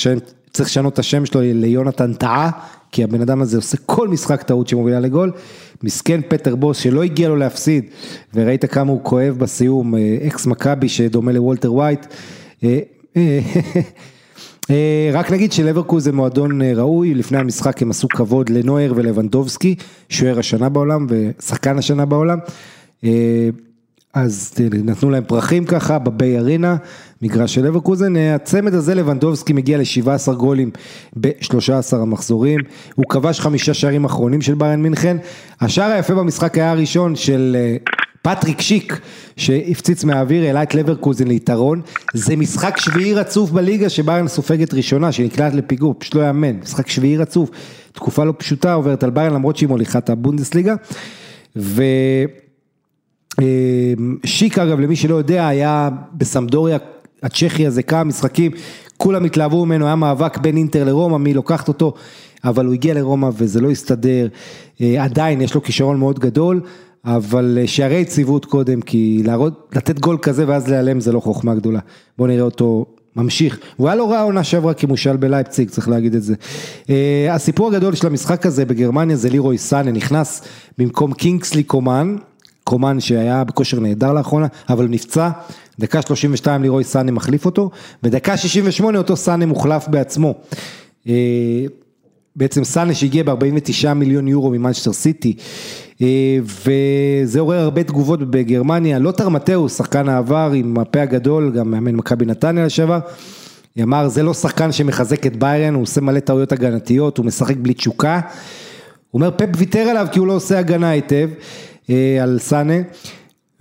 לשנות 0.58 0.92
את 0.92 0.98
השם 0.98 1.26
שלו 1.26 1.40
ליונתן 1.44 2.12
טאה, 2.12 2.50
כי 2.92 3.04
הבן 3.04 3.20
אדם 3.20 3.42
הזה 3.42 3.56
עושה 3.56 3.76
כל 3.86 4.08
משחק 4.08 4.42
טעות 4.42 4.68
שמובילה 4.68 5.00
לגול. 5.00 5.32
מסכן 5.82 6.20
פטר 6.28 6.56
בוס 6.56 6.78
שלא 6.78 7.02
הגיע 7.02 7.28
לו 7.28 7.36
להפסיד, 7.36 7.84
וראית 8.34 8.64
כמה 8.64 8.92
הוא 8.92 9.00
כואב 9.02 9.36
בסיום, 9.38 9.94
אה, 9.94 10.18
אקס 10.26 10.46
מכבי 10.46 10.88
שדומה 10.88 11.32
לוולטר 11.32 11.72
ווייט. 11.74 12.06
אה, 12.64 12.78
אה, 14.70 15.10
רק 15.12 15.32
נגיד 15.32 15.52
שלברקוזן 15.52 16.04
זה 16.04 16.12
מועדון 16.12 16.62
ראוי, 16.62 17.14
לפני 17.14 17.38
המשחק 17.38 17.82
הם 17.82 17.90
עשו 17.90 18.08
כבוד 18.08 18.50
לנויר 18.50 18.92
ולבנדובסקי, 18.96 19.74
שוער 20.08 20.38
השנה 20.38 20.68
בעולם 20.68 21.06
ושחקן 21.08 21.78
השנה 21.78 22.04
בעולם. 22.04 22.38
אה, 24.16 24.22
אז 24.22 24.54
נתנו 24.84 25.10
להם 25.10 25.24
פרחים 25.26 25.64
ככה 25.64 25.98
בביי 25.98 26.38
ארינה, 26.38 26.76
מגרש 27.22 27.54
של 27.54 27.66
לברקוזן, 27.66 28.16
הצמד 28.16 28.74
הזה 28.74 28.94
לבנדובסקי 28.94 29.52
מגיע 29.52 29.78
ל-17 29.78 30.32
גולים 30.32 30.70
ב-13 31.20 31.96
המחזורים, 31.96 32.60
הוא 32.94 33.04
כבש 33.08 33.40
חמישה 33.40 33.74
שערים 33.74 34.04
אחרונים 34.04 34.42
של 34.42 34.54
ביירן 34.54 34.82
מינכן, 34.82 35.16
השער 35.60 35.90
היפה 35.90 36.14
במשחק 36.14 36.58
היה 36.58 36.70
הראשון 36.70 37.16
של 37.16 37.56
פטריק 38.22 38.60
שיק 38.60 39.00
שהפציץ 39.36 40.04
מהאוויר, 40.04 40.44
העלה 40.44 40.62
את 40.62 40.74
לברקוזן 40.74 41.26
ליתרון, 41.26 41.80
זה 42.14 42.36
משחק 42.36 42.76
שביעי 42.80 43.14
רצוף 43.14 43.50
בליגה 43.50 43.88
שביירן 43.88 44.28
סופגת 44.28 44.74
ראשונה, 44.74 45.12
שנקלט 45.12 45.54
לפיגור, 45.54 45.94
פשוט 45.98 46.14
לא 46.14 46.22
יאמן, 46.22 46.56
משחק 46.62 46.88
שביעי 46.88 47.16
רצוף, 47.16 47.50
תקופה 47.92 48.24
לא 48.24 48.34
פשוטה 48.38 48.72
עוברת 48.72 49.04
על 49.04 49.10
ביירן 49.10 49.34
למרות 49.34 49.56
שהיא 49.56 49.68
מוליכה 49.68 49.98
את 49.98 50.10
הבונדסליגה, 50.10 50.74
ושיק 53.40 54.58
אגב 54.58 54.80
למי 54.80 54.96
שלא 54.96 55.14
יודע 55.14 55.48
היה 55.48 55.88
בסמדוריה 56.14 56.78
הצ'כי 57.22 57.66
הזה 57.66 57.82
כמה 57.82 58.04
משחקים, 58.04 58.52
כולם 58.96 59.24
התלהבו 59.24 59.66
ממנו, 59.66 59.86
היה 59.86 59.94
מאבק 59.94 60.38
בין 60.38 60.56
אינטר 60.56 60.84
לרומא, 60.84 61.18
מי 61.18 61.34
לוקחת 61.34 61.68
אותו, 61.68 61.94
אבל 62.44 62.66
הוא 62.66 62.74
הגיע 62.74 62.94
לרומא 62.94 63.30
וזה 63.36 63.60
לא 63.60 63.70
הסתדר, 63.70 64.28
אה, 64.80 65.04
עדיין 65.04 65.40
יש 65.40 65.54
לו 65.54 65.62
כישרון 65.62 65.98
מאוד 65.98 66.18
גדול, 66.18 66.60
אבל 67.04 67.58
אה, 67.60 67.66
שערי 67.66 67.96
יציבות 67.96 68.44
קודם, 68.44 68.80
כי 68.80 69.22
להראות, 69.24 69.70
לתת 69.76 69.98
גול 69.98 70.18
כזה 70.22 70.48
ואז 70.48 70.68
להיעלם 70.68 71.00
זה 71.00 71.12
לא 71.12 71.20
חוכמה 71.20 71.54
גדולה. 71.54 71.80
בואו 72.18 72.28
נראה 72.28 72.42
אותו 72.42 72.86
ממשיך. 73.16 73.58
הוא 73.76 73.88
היה 73.88 73.96
לא 73.96 74.10
רע 74.10 74.20
עונה 74.20 74.44
שעברה 74.44 74.74
כמושל 74.74 75.16
בלייפציג, 75.16 75.70
צריך 75.70 75.88
להגיד 75.88 76.14
את 76.14 76.22
זה. 76.22 76.34
Uh, 76.82 76.88
הסיפור 77.30 77.68
הגדול 77.68 77.94
של 77.94 78.06
המשחק 78.06 78.46
הזה 78.46 78.64
בגרמניה 78.64 79.16
זה 79.16 79.30
לירוי 79.30 79.58
סאנה, 79.58 79.90
נכנס 79.90 80.42
במקום 80.78 81.12
קינגסלי 81.12 81.62
קומן, 81.62 82.16
קומן 82.64 83.00
שהיה 83.00 83.44
בכושר 83.44 83.80
נהדר 83.80 84.12
לאחרונה, 84.12 84.46
אבל 84.68 84.88
נפצע. 84.88 85.30
דקה 85.80 86.02
32 86.02 86.62
לירוי 86.62 86.84
סאנה 86.84 87.12
מחליף 87.12 87.46
אותו, 87.46 87.70
בדקה 88.02 88.36
68 88.36 88.98
אותו 88.98 89.16
סאנה 89.16 89.46
מוחלף 89.46 89.88
בעצמו. 89.88 90.34
Uh, 91.06 91.08
בעצם 92.36 92.64
סאנה 92.64 92.94
שהגיע 92.94 93.22
ב-49 93.22 93.94
מיליון 93.94 94.28
יורו 94.28 94.50
ממנצ'סטר 94.50 94.92
סיטי, 94.92 95.36
אה, 96.02 96.38
וזה 96.44 97.40
עורר 97.40 97.58
הרבה 97.58 97.82
תגובות 97.82 98.30
בגרמניה, 98.30 98.98
לותר 98.98 99.28
מתיאוס, 99.28 99.68
שחקן 99.68 100.08
העבר 100.08 100.52
עם 100.54 100.78
הפה 100.78 101.02
הגדול, 101.02 101.52
גם 101.54 101.70
מאמן 101.70 101.94
מכבי 101.94 102.24
נתניה 102.24 102.66
לשעבר, 102.66 102.98
אמר 103.82 104.08
זה 104.08 104.22
לא 104.22 104.34
שחקן 104.34 104.72
שמחזק 104.72 105.26
את 105.26 105.36
ביירן, 105.36 105.74
הוא 105.74 105.82
עושה 105.82 106.00
מלא 106.00 106.20
טעויות 106.20 106.52
הגנתיות, 106.52 107.18
הוא 107.18 107.26
משחק 107.26 107.56
בלי 107.56 107.74
תשוקה, 107.74 108.20
הוא 109.10 109.20
אומר 109.20 109.30
פפ 109.36 109.48
ויתר 109.56 109.78
עליו 109.78 110.06
כי 110.12 110.18
הוא 110.18 110.26
לא 110.26 110.32
עושה 110.32 110.58
הגנה 110.58 110.90
היטב 110.90 111.28
אה, 111.30 111.34
על 112.22 112.38
סאנה. 112.38 112.74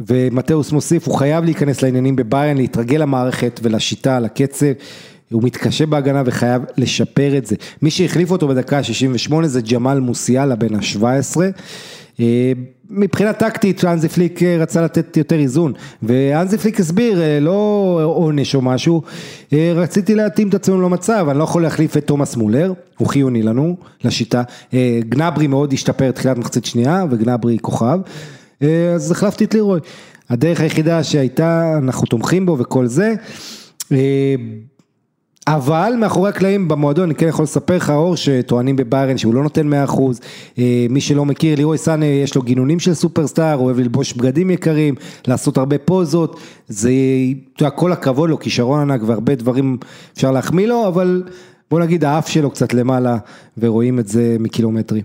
ומטאוס 0.07 0.71
מוסיף, 0.71 1.07
הוא 1.07 1.15
חייב 1.15 1.45
להיכנס 1.45 1.81
לעניינים 1.81 2.15
בביירן, 2.15 2.57
להתרגל 2.57 2.97
למערכת 2.97 3.59
ולשיטה, 3.63 4.19
לקצב, 4.19 4.65
הוא 5.31 5.43
מתקשה 5.43 5.85
בהגנה 5.85 6.23
וחייב 6.25 6.61
לשפר 6.77 7.37
את 7.37 7.45
זה. 7.45 7.55
מי 7.81 7.91
שהחליף 7.91 8.31
אותו 8.31 8.47
בדקה 8.47 8.77
ה-68 8.77 9.45
זה 9.45 9.61
ג'מאל 9.61 9.99
מוסיאלה 9.99 10.55
בן 10.55 10.75
ה-17. 10.75 11.37
אה, 12.21 12.51
מבחינה 12.89 13.33
טקטית 13.33 13.85
אנזי 13.85 14.09
פליק 14.09 14.43
אה, 14.43 14.57
רצה 14.59 14.81
לתת 14.81 15.17
יותר 15.17 15.39
איזון 15.39 15.73
ואנזי 16.03 16.57
פליק 16.57 16.79
הסביר 16.79 17.21
אה, 17.21 17.39
לא 17.39 17.99
עונש 18.15 18.55
או 18.55 18.61
משהו 18.61 19.01
רציתי 19.53 20.15
להתאים 20.15 20.49
את 20.49 20.53
עצמנו 20.53 20.81
למצב 20.81 21.27
אני 21.29 21.39
לא 21.39 21.43
יכול 21.43 21.61
להחליף 21.61 21.97
את 21.97 22.07
תומאס 22.07 22.35
מולר 22.35 22.73
הוא 22.97 23.07
חיוני 23.07 23.43
לנו 23.43 23.75
לשיטה. 24.03 24.43
גנברי 24.99 25.47
מאוד 25.47 25.73
השתפר 25.73 26.11
תחילת 26.11 26.37
מחצית 26.37 26.65
שנייה 26.65 27.05
וגנברי 27.09 27.57
כוכב. 27.61 27.99
אז 28.95 29.11
החלפתי 29.11 29.43
את 29.43 29.53
לירוי. 29.53 29.79
הדרך 30.29 30.61
היחידה 30.61 31.03
שהייתה 31.03 31.77
אנחנו 31.77 32.07
תומכים 32.07 32.45
בו 32.45 32.57
וכל 32.59 32.87
זה 32.87 33.13
אבל 35.47 35.93
מאחורי 35.97 36.29
הקלעים 36.29 36.67
במועדון 36.67 37.03
אני 37.03 37.15
כן 37.15 37.27
יכול 37.27 37.43
לספר 37.43 37.75
לך 37.75 37.89
אור 37.89 38.15
שטוענים 38.15 38.75
בביירן 38.75 39.17
שהוא 39.17 39.33
לא 39.33 39.43
נותן 39.43 39.73
100% 39.73 39.99
אה, 40.57 40.85
מי 40.89 41.01
שלא 41.01 41.25
מכיר 41.25 41.55
לירוי 41.55 41.77
סאנה 41.77 42.05
יש 42.05 42.35
לו 42.35 42.41
גינונים 42.41 42.79
של 42.79 42.93
סופרסטאר, 42.93 43.57
אוהב 43.57 43.79
ללבוש 43.79 44.13
בגדים 44.13 44.49
יקרים, 44.49 44.95
לעשות 45.27 45.57
הרבה 45.57 45.77
פוזות, 45.77 46.39
זה, 46.67 46.91
כל 47.75 47.91
הכבוד 47.91 48.29
לו, 48.29 48.39
כישרון 48.39 48.79
ענק 48.79 49.01
והרבה 49.05 49.35
דברים 49.35 49.77
אפשר 50.13 50.31
להחמיא 50.31 50.67
לו, 50.67 50.87
אבל 50.87 51.23
בוא 51.71 51.79
נגיד 51.79 52.05
האף 52.05 52.27
שלו 52.29 52.51
קצת 52.51 52.73
למעלה 52.73 53.17
ורואים 53.57 53.99
את 53.99 54.07
זה 54.07 54.37
מקילומטרים. 54.39 55.03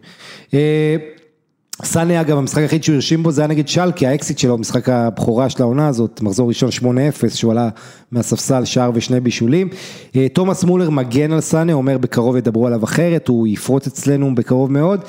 סאנה 1.85 2.21
אגב 2.21 2.39
המשחק 2.39 2.59
היחיד 2.59 2.85
שהוא 2.85 2.95
הרשים 2.95 3.23
בו 3.23 3.31
זה 3.31 3.41
היה 3.41 3.49
נגד 3.49 3.69
שלקי, 3.69 4.07
האקסיט 4.07 4.39
שלו, 4.39 4.59
משחק 4.59 4.89
הבכורה 4.89 5.51
של 5.51 5.63
העונה 5.63 5.89
הזאת, 5.89 6.21
מחזור 6.23 6.49
ראשון 6.49 6.69
8-0, 6.83 7.29
שהוא 7.35 7.53
עלה 7.53 7.69
מהספסל 8.11 8.65
שער 8.65 8.91
ושני 8.95 9.21
בישולים. 9.21 9.69
אה, 10.17 10.29
תומאס 10.29 10.65
מולר 10.65 10.91
מגן 10.91 11.33
על 11.33 11.41
סאנה, 11.41 11.73
אומר 11.73 11.99
בקרוב 11.99 12.37
ידברו 12.37 12.67
עליו 12.67 12.85
אחרת, 12.85 13.29
הוא 13.29 13.47
יפרוץ 13.47 13.87
אצלנו 13.87 14.35
בקרוב 14.35 14.73
מאוד, 14.73 15.01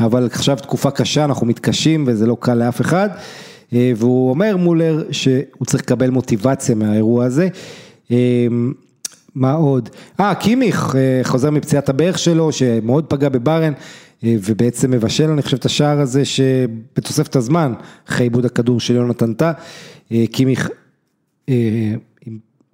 אבל 0.00 0.26
עכשיו 0.26 0.56
תקופה 0.56 0.90
קשה, 0.90 1.24
אנחנו 1.24 1.46
מתקשים 1.46 2.04
וזה 2.06 2.26
לא 2.26 2.36
קל 2.40 2.54
לאף 2.54 2.80
אחד. 2.80 3.08
אה, 3.72 3.92
והוא 3.96 4.30
אומר 4.30 4.56
מולר 4.56 5.04
שהוא 5.10 5.66
צריך 5.66 5.82
לקבל 5.82 6.10
מוטיבציה 6.10 6.74
מהאירוע 6.74 7.24
הזה. 7.24 7.48
אה, 8.10 8.46
מה 9.34 9.52
עוד? 9.52 9.88
אה, 10.20 10.34
קימיך 10.34 10.96
חוזר 11.22 11.50
מפציעת 11.50 11.88
הברך 11.88 12.18
שלו, 12.18 12.52
שמאוד 12.52 13.04
פגע 13.04 13.28
בברן. 13.28 13.72
אה, 14.24 14.36
ובעצם 14.44 14.90
מבשל 14.90 15.30
אני 15.30 15.42
חושב 15.42 15.56
את 15.56 15.64
השער 15.64 16.00
הזה 16.00 16.24
שבתוספת 16.24 17.36
הזמן, 17.36 17.72
אחרי 18.08 18.26
עיבוד 18.26 18.44
הכדור 18.44 18.80
של 18.80 18.94
יונתן 18.94 19.32
טאה, 19.32 19.52
אה, 20.12 20.24
קימיך, 20.32 20.70
אה, 21.48 21.94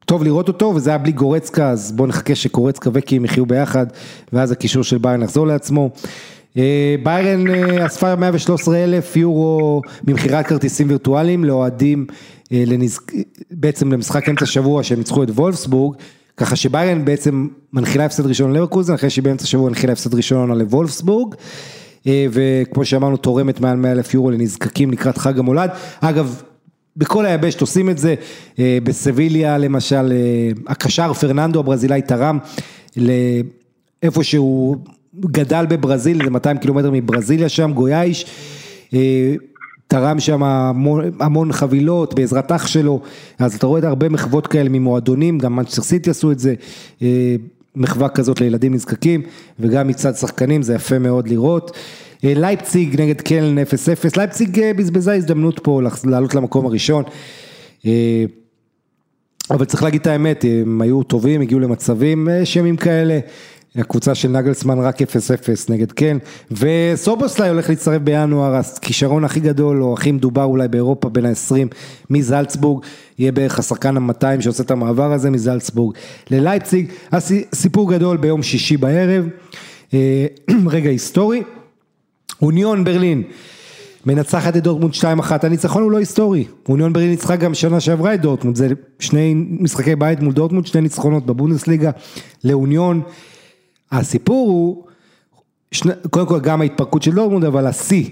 טוב 0.06 0.24
לראות 0.24 0.48
אותו 0.48 0.72
וזה 0.76 0.90
היה 0.90 0.98
בלי 0.98 1.12
גורצקה 1.12 1.70
אז 1.70 1.92
בואו 1.92 2.08
נחכה 2.08 2.34
שקורצקה 2.34 2.90
וקימיך 2.92 3.32
יחיו 3.32 3.46
ביחד 3.46 3.86
ואז 4.32 4.52
הקישור 4.52 4.82
של 4.82 4.98
ביירן 4.98 5.22
יחזור 5.22 5.46
לעצמו. 5.46 5.90
ביירן 7.02 7.44
אספה 7.86 8.16
113 8.16 8.84
אלף 8.84 9.16
יורו 9.16 9.82
ממכירת 10.06 10.46
כרטיסים 10.46 10.88
וירטואליים 10.88 11.44
לאוהדים 11.44 12.06
בעצם 13.50 13.92
למשחק 13.92 14.28
אמצע 14.28 14.46
שבוע 14.46 14.82
שהם 14.82 14.98
ניצחו 14.98 15.22
את 15.22 15.30
וולפסבורג. 15.30 15.96
ככה 16.36 16.56
שביירן 16.56 17.04
בעצם 17.04 17.48
מנחילה 17.72 18.04
הפסד 18.04 18.26
ראשון 18.26 18.52
לברקוזן, 18.52 18.94
אחרי 18.94 19.10
שהיא 19.10 19.24
באמצע 19.24 19.44
השבוע 19.44 19.68
הנחילה 19.68 19.92
הפסד 19.92 20.14
ראשון 20.14 20.58
לוולפסבורג, 20.58 21.34
אה, 22.06 22.26
וכמו 22.30 22.84
שאמרנו 22.84 23.16
תורמת 23.16 23.60
מעל 23.60 23.76
100 23.76 23.92
אלף 23.92 24.14
יורו 24.14 24.30
לנזקקים 24.30 24.90
לקראת 24.90 25.18
חג 25.18 25.38
המולד. 25.38 25.70
אגב, 26.00 26.42
בכל 26.96 27.26
היבשת 27.26 27.60
עושים 27.60 27.90
את 27.90 27.98
זה, 27.98 28.14
אה, 28.58 28.78
בסביליה 28.82 29.58
למשל, 29.58 30.12
אה, 30.12 30.72
הקשר 30.72 31.12
פרננדו 31.12 31.60
הברזילאי 31.60 32.02
תרם 32.02 32.38
לאיפה 32.96 34.24
שהוא 34.24 34.76
גדל 35.20 35.66
בברזיל, 35.68 36.24
זה 36.24 36.30
200 36.30 36.58
קילומטר 36.58 36.90
מברזיליה 36.90 37.48
שם, 37.48 37.72
גויאיש. 37.72 38.26
תרם 39.88 40.20
שם 40.20 40.42
המון, 40.42 41.10
המון 41.20 41.52
חבילות 41.52 42.14
בעזרת 42.14 42.52
אח 42.52 42.66
שלו, 42.66 43.00
אז 43.38 43.54
אתה 43.54 43.66
רואה 43.66 43.78
את 43.78 43.84
הרבה 43.84 44.08
מחוות 44.08 44.46
כאלה 44.46 44.68
ממועדונים, 44.68 45.38
גם 45.38 45.56
מנצ'סטר 45.56 45.82
סיטי 45.82 46.10
עשו 46.10 46.32
את 46.32 46.38
זה, 46.38 46.54
אה, 47.02 47.36
מחווה 47.76 48.08
כזאת 48.08 48.40
לילדים 48.40 48.74
נזקקים, 48.74 49.22
וגם 49.60 49.88
מצד 49.88 50.14
שחקנים, 50.14 50.62
זה 50.62 50.74
יפה 50.74 50.98
מאוד 50.98 51.28
לראות. 51.28 51.76
אה, 52.24 52.32
לייפציג 52.36 53.00
נגד 53.00 53.20
קלן 53.20 53.58
0-0, 53.58 54.16
לייפציג 54.16 54.60
אה, 54.60 54.74
בזבזה 54.74 55.14
הזדמנות 55.14 55.60
פה 55.62 55.80
לעלות 56.04 56.34
למקום 56.34 56.66
הראשון. 56.66 57.04
אבל 59.50 59.64
צריך 59.64 59.82
להגיד 59.82 60.00
את 60.00 60.06
האמת, 60.06 60.44
הם 60.62 60.80
היו 60.80 61.02
טובים, 61.02 61.40
הגיעו 61.40 61.60
למצבים 61.60 62.28
שמים 62.44 62.76
כאלה. 62.76 63.18
הקבוצה 63.76 64.14
של 64.14 64.28
נגלסמן 64.28 64.78
רק 64.78 65.02
0-0 65.02 65.04
נגד 65.68 65.92
כן, 65.92 66.16
וסובוסליי 66.50 67.48
הולך 67.48 67.70
להצטרף 67.70 68.02
בינואר, 68.02 68.54
הכישרון 68.54 69.24
הכי 69.24 69.40
גדול 69.40 69.82
או 69.82 69.94
הכי 69.94 70.12
מדובר 70.12 70.44
אולי 70.44 70.68
באירופה 70.68 71.08
בין 71.08 71.26
ה-20 71.26 71.74
מזלצבורג, 72.10 72.84
יהיה 73.18 73.32
בערך 73.32 73.58
השחקן 73.58 73.96
ה-200 73.96 74.40
שעושה 74.40 74.62
את 74.62 74.70
המעבר 74.70 75.12
הזה 75.12 75.30
מזלצבורג 75.30 75.96
ללייפציג, 76.30 76.92
הסיפור 77.12 77.90
גדול 77.90 78.16
ביום 78.16 78.42
שישי 78.42 78.76
בערב, 78.76 79.28
אה, 79.94 80.26
רגע 80.66 80.90
היסטורי, 80.90 81.42
אוניון 82.42 82.84
ברלין. 82.84 83.22
מנצחת 84.06 84.56
את 84.56 84.62
דורטמונד 84.62 84.94
2-1, 84.94 85.46
הניצחון 85.46 85.82
הוא 85.82 85.90
לא 85.90 85.98
היסטורי, 85.98 86.44
אוניון 86.68 86.92
ברלין 86.92 87.10
ניצחה 87.10 87.36
גם 87.36 87.54
שנה 87.54 87.80
שעברה 87.80 88.14
את 88.14 88.20
דורטמונד, 88.20 88.56
זה 88.56 88.68
שני 88.98 89.34
משחקי 89.36 89.96
בית 89.96 90.20
מול 90.20 90.32
דורטמונד, 90.32 90.66
שני 90.66 90.80
ניצחונות 90.80 91.26
בבונדסליגה 91.26 91.90
לאוניון, 92.44 93.02
הסיפור 93.98 94.50
הוא, 94.50 94.84
שני, 95.72 95.92
קודם 96.10 96.26
כל 96.26 96.40
גם 96.40 96.60
ההתפרקות 96.60 97.02
של 97.02 97.14
דורטמונד, 97.14 97.44
אבל 97.44 97.66
השיא, 97.66 98.04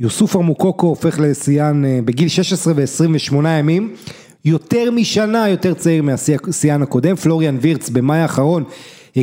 יוסוף 0.00 0.36
ארמוקוקו 0.36 0.86
הופך 0.86 1.18
לשיאן 1.18 1.84
אה, 1.84 1.98
בגיל 2.04 2.28
16 2.28 2.72
ו-28 2.76 3.48
ימים, 3.48 3.94
יותר 4.44 4.90
משנה 4.90 5.48
יותר 5.48 5.74
צעיר 5.74 6.02
מהשיאן 6.02 6.82
הקודם, 6.82 7.16
פלוריאן 7.16 7.58
וירץ 7.60 7.90
במאי 7.90 8.18
האחרון 8.18 8.64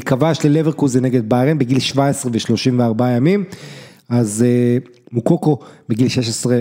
כבש 0.05 0.45
ללברקוזן 0.45 1.05
נגד 1.05 1.29
ביירן 1.29 1.57
בגיל 1.57 1.79
17 1.79 2.31
ו-34 2.31 3.03
ימים, 3.03 3.43
אז 4.09 4.45
אה, 4.47 4.77
מוקוקו 5.11 5.59
בגיל 5.89 6.07
16 6.07 6.59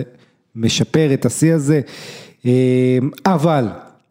משפר 0.55 1.13
את 1.13 1.25
השיא 1.25 1.53
הזה, 1.53 1.81
אה, 2.45 2.97
אבל 3.25 3.67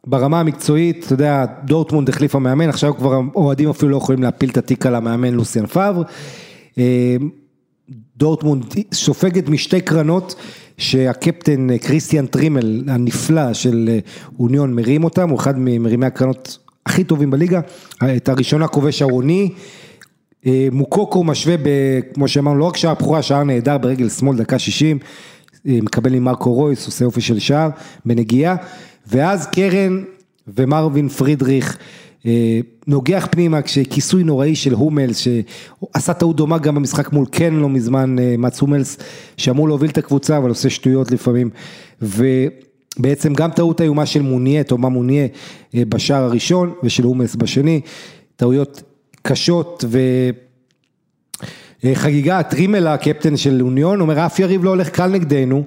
ברמה 0.06 0.40
המקצועית, 0.40 1.05
אתה 1.05 1.12
יודע, 1.12 1.44
דורטמונד 1.64 2.09
החליף 2.09 2.35
המאמן, 2.35 2.68
עכשיו 2.68 2.97
כבר 2.97 3.12
האוהדים 3.12 3.70
אפילו 3.70 3.90
לא 3.90 3.97
יכולים 3.97 4.22
להפיל 4.22 4.51
את 4.51 4.56
התיק 4.56 4.86
על 4.86 4.94
המאמן 4.94 5.35
לוסיאן 5.35 5.66
פאבר. 5.66 6.02
אה, 6.78 7.16
דורטמונד 8.16 8.64
סופגת 8.93 9.48
משתי 9.48 9.81
קרנות 9.81 10.35
שהקפטן 10.78 11.78
קריסטיאן 11.78 12.26
טרימל 12.26 12.82
הנפלא 12.89 13.52
של 13.52 13.98
אוניון 14.39 14.74
מרים 14.74 15.05
אותם, 15.05 15.28
הוא 15.28 15.39
אחד 15.39 15.55
ממרימי 15.59 16.06
הקרנות 16.06 16.59
הכי 16.86 17.05
טובים 17.05 17.31
בליגה, 17.31 17.60
את 18.16 18.28
הראשונה 18.28 18.68
כובש 18.68 19.02
ארוני, 19.02 19.51
אה, 20.47 20.68
מוקוקו 20.72 21.24
משווה, 21.24 21.56
ב, 21.56 21.68
כמו 22.14 22.28
שאמרנו, 22.28 22.59
לא 22.59 22.64
רק 22.64 22.76
שער 22.76 22.94
בכורה, 22.94 23.22
שער 23.22 23.44
נהדר 23.44 23.78
ברגל 23.78 24.09
שמאל, 24.09 24.36
דקה 24.36 24.59
60, 24.59 24.98
אה, 25.66 25.78
מקבל 25.82 26.14
עם 26.14 26.24
מרקו 26.24 26.52
רויס, 26.52 26.86
עושה 26.86 27.05
אופי 27.05 27.20
של 27.20 27.39
שער, 27.39 27.68
בנגיעה, 28.05 28.56
ואז 29.06 29.47
קרן 29.47 30.05
ומרווין 30.48 31.09
פרידריך, 31.09 31.78
אה, 32.26 32.60
נוגח 32.86 33.28
פנימה 33.31 33.62
כשכיסוי 33.62 34.24
נוראי 34.24 34.55
של 34.56 34.74
הומלס, 34.74 35.16
שעשה 35.16 36.14
טעות 36.14 36.36
דומה 36.36 36.59
גם 36.59 36.74
במשחק 36.74 37.12
מול 37.12 37.26
קן 37.26 37.55
לא 37.55 37.68
מזמן, 37.68 38.16
מאץ 38.39 38.60
הומלס, 38.60 38.98
שאמור 39.36 39.68
להוביל 39.68 39.90
את 39.90 39.98
הקבוצה, 39.98 40.39
אבל 40.39 40.48
עושה 40.48 40.70
שטויות 40.70 41.10
לפעמים, 41.10 41.51
ובעצם 42.02 43.35
גם 43.35 43.51
טעות 43.51 43.81
איומה 43.81 44.06
של 44.06 44.22
מוניה, 44.22 44.64
תומה 44.64 44.89
מוניה 44.89 45.26
בשער 45.74 46.22
הראשון, 46.22 46.74
ושל 46.82 47.05
הומלס 47.05 47.35
בשני, 47.35 47.81
טעויות 48.36 48.82
קשות 49.22 49.85
וחגיגה, 51.85 52.43
טרימל 52.43 52.86
הקפטן 52.86 53.36
של 53.36 53.62
אוניון, 53.62 54.01
אומר 54.01 54.27
אף 54.27 54.39
יריב 54.39 54.65
לא 54.65 54.70
הולך 54.70 54.89
קל 54.89 55.06
נגדנו 55.06 55.65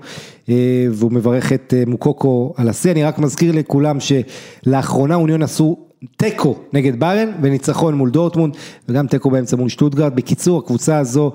אה, 0.49 0.88
והוא 0.91 1.11
מברך 1.11 1.53
את 1.53 1.73
אה, 1.77 1.84
מוקוקו 1.88 2.53
על 2.57 2.69
השיא, 2.69 2.91
אני 2.91 3.03
רק 3.03 3.19
מזכיר 3.19 3.52
לכולם 3.52 3.98
שלאחרונה 3.99 5.15
אוניון 5.15 5.44
עשו 5.44 5.77
תיקו 6.18 6.56
נגד 6.73 6.99
בארן 6.99 7.31
וניצחון 7.41 7.95
מול 7.95 8.10
דורטמונד 8.10 8.56
וגם 8.89 9.07
תיקו 9.07 9.30
באמצע 9.30 9.56
מול 9.56 9.69
שטוטגרד, 9.69 10.15
בקיצור 10.15 10.60
הקבוצה 10.60 10.98
הזו 10.98 11.31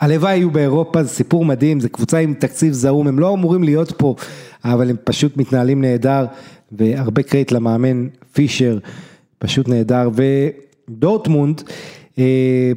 הלוואי 0.00 0.36
יהיו 0.36 0.50
באירופה, 0.50 1.02
זה 1.02 1.08
סיפור 1.08 1.44
מדהים, 1.44 1.80
זה 1.80 1.88
קבוצה 1.88 2.18
עם 2.18 2.34
תקציב 2.34 2.72
זעום, 2.72 3.06
הם 3.06 3.18
לא 3.18 3.34
אמורים 3.34 3.64
להיות 3.64 3.92
פה, 3.98 4.14
אבל 4.64 4.90
הם 4.90 4.96
פשוט 5.04 5.36
מתנהלים 5.36 5.80
נהדר, 5.80 6.26
והרבה 6.72 7.22
קרדיט 7.22 7.52
למאמן 7.52 8.06
פישר, 8.32 8.78
פשוט 9.38 9.68
נהדר, 9.68 10.08
דורטמונד, 10.88 11.62
אה, 12.18 12.72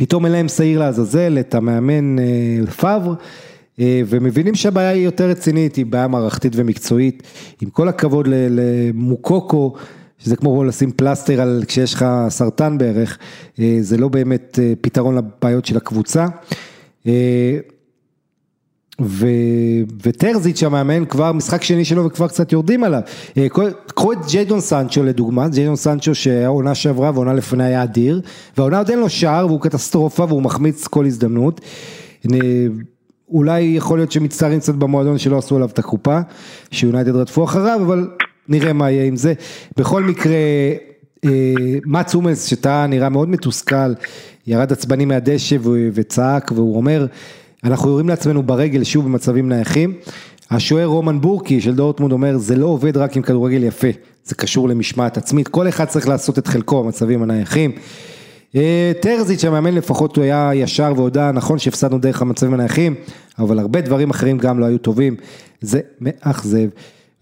פתאום 0.00 0.24
אין 0.24 0.32
להם 0.32 0.48
שעיר 0.48 0.78
לעזאזל, 0.78 1.38
את 1.40 1.54
המאמן 1.54 2.18
אה, 2.18 2.66
פאבר, 2.66 3.14
אה, 3.80 4.02
ומבינים 4.06 4.54
שהבעיה 4.54 4.90
היא 4.90 5.04
יותר 5.04 5.28
רצינית, 5.28 5.76
היא 5.76 5.86
בעיה 5.86 6.08
מערכתית 6.08 6.52
ומקצועית. 6.56 7.22
עם 7.60 7.70
כל 7.70 7.88
הכבוד 7.88 8.28
למוקוקו, 8.30 9.74
שזה 10.18 10.36
כמו 10.36 10.64
לשים 10.64 10.90
פלסטר 10.92 11.40
על 11.40 11.62
כשיש 11.66 11.94
לך 11.94 12.06
סרטן 12.28 12.78
בערך, 12.78 13.18
זה 13.80 13.96
לא 13.96 14.08
באמת 14.08 14.58
פתרון 14.80 15.16
לבעיות 15.16 15.66
של 15.66 15.76
הקבוצה. 15.76 16.26
ו... 19.00 19.26
וטרזיץ' 20.04 20.62
המאמן 20.62 21.04
כבר 21.04 21.32
משחק 21.32 21.62
שני 21.62 21.84
שלו 21.84 22.04
וכבר 22.04 22.28
קצת 22.28 22.52
יורדים 22.52 22.84
עליו. 22.84 23.00
אה, 23.36 23.46
קחו 23.86 24.12
את 24.12 24.18
ג'יידון 24.28 24.60
סנצ'ו 24.60 25.02
לדוגמה, 25.02 25.48
ג'יידון 25.48 25.76
סנצ'ו 25.76 26.14
שהעונה 26.14 26.74
שעברה 26.74 27.10
ועונה 27.14 27.34
לפני 27.34 27.64
היה 27.64 27.82
אדיר, 27.82 28.20
והעונה 28.56 28.78
עוד 28.78 28.90
אין 28.90 28.98
לו 28.98 29.08
שער 29.08 29.46
והוא 29.46 29.60
קטסטרופה 29.60 30.24
והוא 30.24 30.42
מחמיץ 30.42 30.86
כל 30.86 31.06
הזדמנות. 31.06 31.60
אולי 33.30 33.60
יכול 33.60 33.98
להיות 33.98 34.12
שמצטערים 34.12 34.60
קצת 34.60 34.74
במועדון 34.74 35.18
שלא 35.18 35.38
עשו 35.38 35.56
עליו 35.56 35.68
את 35.68 35.78
הקופה, 35.78 36.20
שיונייטד 36.70 37.16
רדפו 37.16 37.44
אחריו, 37.44 37.80
אבל 37.86 38.08
נראה 38.48 38.72
מה 38.72 38.90
יהיה 38.90 39.04
עם 39.04 39.16
זה. 39.16 39.34
בכל 39.76 40.02
מקרה, 40.02 40.34
אה, 41.24 41.30
מאץ 41.86 42.14
אומס 42.14 42.44
שטעה 42.44 42.86
נראה 42.86 43.08
מאוד 43.08 43.28
מתוסכל, 43.28 43.92
ירד 44.46 44.72
עצבני 44.72 45.04
מהדשא 45.04 45.56
וצעק 45.92 46.52
והוא 46.54 46.76
אומר, 46.76 47.06
אנחנו 47.64 47.90
יורים 47.90 48.08
לעצמנו 48.08 48.42
ברגל 48.42 48.84
שוב 48.84 49.04
במצבים 49.04 49.48
נייחים. 49.48 49.94
השוער 50.50 50.86
רומן 50.86 51.20
בורקי 51.20 51.60
של 51.60 51.74
דורטמונד 51.74 52.12
אומר, 52.12 52.38
זה 52.38 52.56
לא 52.56 52.66
עובד 52.66 52.96
רק 52.96 53.16
עם 53.16 53.22
כדורגל 53.22 53.64
יפה, 53.64 53.88
זה 54.24 54.34
קשור 54.34 54.68
למשמעת 54.68 55.16
עצמית, 55.16 55.48
כל 55.48 55.68
אחד 55.68 55.84
צריך 55.84 56.08
לעשות 56.08 56.38
את 56.38 56.46
חלקו 56.46 56.84
במצבים 56.84 57.22
הנייחים. 57.22 57.72
אה, 58.56 58.92
טרזיץ' 59.00 59.44
המאמן 59.44 59.74
לפחות 59.74 60.16
הוא 60.16 60.24
היה 60.24 60.50
ישר 60.54 60.92
והודה, 60.96 61.32
נכון 61.32 61.58
שהפסדנו 61.58 61.98
דרך 61.98 62.22
המצבים 62.22 62.54
הנייחים, 62.54 62.94
אבל 63.38 63.58
הרבה 63.58 63.80
דברים 63.80 64.10
אחרים 64.10 64.38
גם 64.38 64.58
לא 64.58 64.66
היו 64.66 64.78
טובים, 64.78 65.16
זה 65.60 65.80
מאכזב. 66.00 66.68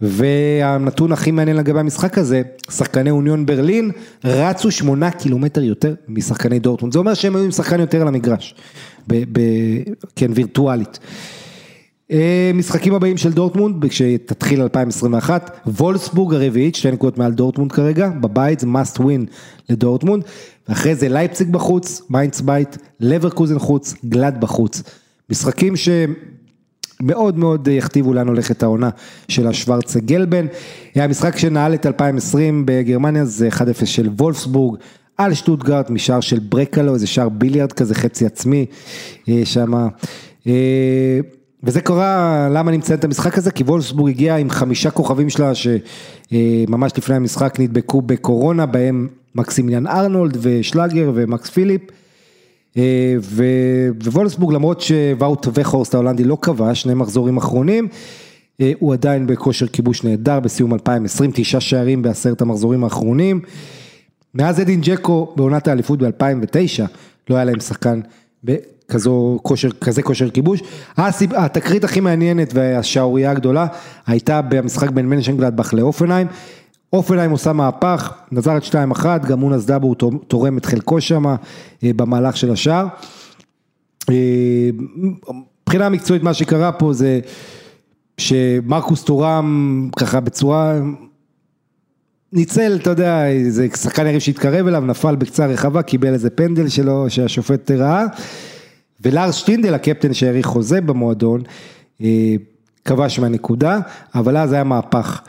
והנתון 0.01 1.11
הכי 1.11 1.31
מעניין 1.31 1.57
לגבי 1.57 1.79
המשחק 1.79 2.17
הזה, 2.17 2.41
שחקני 2.71 3.09
אוניון 3.09 3.45
ברלין 3.45 3.91
רצו 4.23 4.71
שמונה 4.71 5.11
קילומטר 5.11 5.63
יותר 5.63 5.93
משחקני 6.07 6.59
דורטמונד, 6.59 6.93
זה 6.93 6.99
אומר 6.99 7.13
שהם 7.13 7.35
היו 7.35 7.45
עם 7.45 7.51
שחקן 7.51 7.79
יותר 7.79 8.01
על 8.01 8.07
המגרש. 8.07 8.55
ב, 9.07 9.23
ב, 9.31 9.41
כן, 10.15 10.31
וירטואלית. 10.35 10.99
אה, 12.11 12.51
משחקים 12.53 12.93
הבאים 12.93 13.17
של 13.17 13.33
דורטמונד, 13.33 13.85
כשתתחיל 13.85 14.61
2021, 14.61 15.59
וולסבורג 15.67 16.33
הרביעית, 16.33 16.75
שתי 16.75 16.91
נקודות 16.91 17.17
מעל 17.17 17.31
דורטמונד 17.31 17.71
כרגע, 17.71 18.09
בבית 18.09 18.59
זה 18.59 18.67
must 18.67 18.99
win 18.99 19.31
לדורטמונד, 19.69 20.23
ואחרי 20.69 20.95
זה 20.95 21.09
לייפציג 21.09 21.49
בחוץ, 21.49 22.01
מיינדס 22.09 22.41
בית, 22.41 22.77
לברקוזן 22.99 23.59
חוץ, 23.59 23.93
גלדבך 24.05 24.41
חוץ. 24.41 24.83
משחקים 25.29 25.73
שמאוד 25.75 27.37
מאוד 27.37 27.67
יכתיבו 27.67 28.13
לאן 28.13 28.27
הולכת 28.27 28.63
העונה 28.63 28.89
של 29.27 29.47
השוורצגלבן. 29.47 30.45
המשחק 30.95 31.37
שנעל 31.37 31.73
את 31.73 31.85
2020 31.85 32.63
בגרמניה 32.65 33.25
זה 33.25 33.49
1-0 33.51 33.85
של 33.85 34.09
וולפסבורג, 34.17 34.79
על 35.19 35.33
שטוטגרט 35.33 35.89
משער 35.89 36.19
של 36.19 36.39
ברקלו, 36.39 36.93
איזה 36.93 37.07
שער 37.07 37.29
ביליארד 37.29 37.73
כזה 37.73 37.95
חצי 37.95 38.25
עצמי 38.25 38.65
אה, 39.29 39.41
שם. 39.45 39.73
אה, 40.47 41.19
וזה 41.63 41.81
קרה, 41.81 42.47
למה 42.51 42.69
אני 42.69 42.77
מציין 42.77 42.99
את 42.99 43.03
המשחק 43.03 43.37
הזה? 43.37 43.51
כי 43.51 43.63
וולסבורג 43.63 44.09
הגיע 44.09 44.35
עם 44.35 44.49
חמישה 44.49 44.91
כוכבים 44.91 45.29
שלה 45.29 45.51
שממש 45.55 46.91
לפני 46.97 47.15
המשחק 47.15 47.59
נדבקו 47.59 48.01
בקורונה, 48.01 48.65
בהם 48.65 49.07
מקסימיליאן 49.35 49.87
ארנולד 49.87 50.37
ושלאגר 50.41 51.11
ומקס 51.15 51.49
פיליפ. 51.49 51.81
אה, 52.77 53.15
ווולסבורג 54.03 54.53
למרות 54.53 54.81
שוואוט 54.81 55.47
וכורסט 55.53 55.93
ההולנדי 55.93 56.23
לא 56.23 56.37
כבש, 56.41 56.81
שני 56.81 56.93
מחזורים 56.93 57.37
אחרונים, 57.37 57.87
הוא 58.79 58.93
עדיין 58.93 59.27
בכושר 59.27 59.67
כיבוש 59.67 60.03
נהדר 60.03 60.39
בסיום 60.39 60.73
2020, 60.73 61.31
תשעה 61.33 61.61
שערים 61.61 62.01
בעשרת 62.01 62.41
המחזורים 62.41 62.83
האחרונים. 62.83 63.41
מאז 64.33 64.61
אדין 64.61 64.81
ג'קו 64.83 65.33
בעונת 65.35 65.67
האליפות 65.67 65.99
ב-2009, 65.99 66.83
לא 67.29 67.35
היה 67.35 67.45
להם 67.45 67.59
שחקן 67.59 68.01
בכזו 68.43 69.39
כושר, 69.43 69.71
כזה 69.71 70.01
כושר 70.01 70.29
כיבוש. 70.29 70.61
התקרית 70.97 71.83
הכי 71.83 71.99
מעניינת 71.99 72.51
והשערורייה 72.53 73.31
הגדולה 73.31 73.67
הייתה 74.07 74.41
במשחק 74.41 74.89
בין 74.89 75.09
מנשנגלדבך 75.09 75.73
לאופנהיים. 75.73 76.27
אופנהיים 76.93 77.31
עושה 77.31 77.53
מהפך, 77.53 78.13
נזרת 78.31 78.63
2-1, 78.63 79.05
גם 79.27 79.39
מונס 79.39 79.65
דאבור 79.65 79.95
תורם 80.27 80.57
את 80.57 80.65
חלקו 80.65 81.01
שם 81.01 81.25
אה, 81.27 81.35
במהלך 81.95 82.37
של 82.37 82.51
השער. 82.51 82.87
אה, 84.09 84.69
מבחינה 85.63 85.89
מקצועית 85.89 86.23
מה 86.23 86.33
שקרה 86.33 86.71
פה 86.71 86.93
זה 86.93 87.19
שמרקוס 88.17 89.03
תורם 89.03 89.89
ככה 89.95 90.19
בצורה 90.19 90.79
ניצל, 92.33 92.77
אתה 92.81 92.89
יודע, 92.89 93.27
איזה 93.27 93.67
שחקן 93.81 94.07
יריב 94.07 94.19
שהתקרב 94.19 94.67
אליו, 94.67 94.83
נפל 94.85 95.15
בקצה 95.15 95.45
הרחבה, 95.45 95.81
קיבל 95.81 96.13
איזה 96.13 96.29
פנדל 96.29 96.69
שלו 96.69 97.09
שהשופט 97.09 97.71
ראה, 97.71 98.05
ולארס 99.01 99.35
שטינדל, 99.35 99.73
הקפטן 99.73 100.13
שהאריך 100.13 100.45
חוזה 100.45 100.81
במועדון, 100.81 101.41
אה, 102.01 102.35
כבש 102.85 103.19
מהנקודה, 103.19 103.79
אבל 104.15 104.37
אז 104.37 104.53
היה 104.53 104.63
מהפך, 104.63 105.21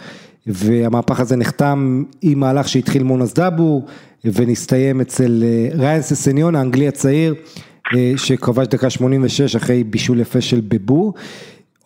והמהפך 0.47 1.21
הזה 1.21 1.37
נחתם 1.37 2.03
עם 2.23 2.41
מהלך 2.41 2.69
שהתחיל 2.69 3.03
מונס 3.03 3.35
דאבו, 3.35 3.85
ונסתיים 4.25 5.01
אצל 5.01 5.43
אה, 5.47 5.79
ריין 5.79 6.03
ססניון, 6.03 6.55
האנגלי 6.55 6.89
הצעיר, 6.89 7.35
שכבש 8.17 8.67
דקה 8.67 8.91
86 8.91 9.57
אחרי 9.57 9.85
בישול 9.85 10.21
יפה 10.21 10.41
של 10.41 10.61
בבור. 10.69 11.15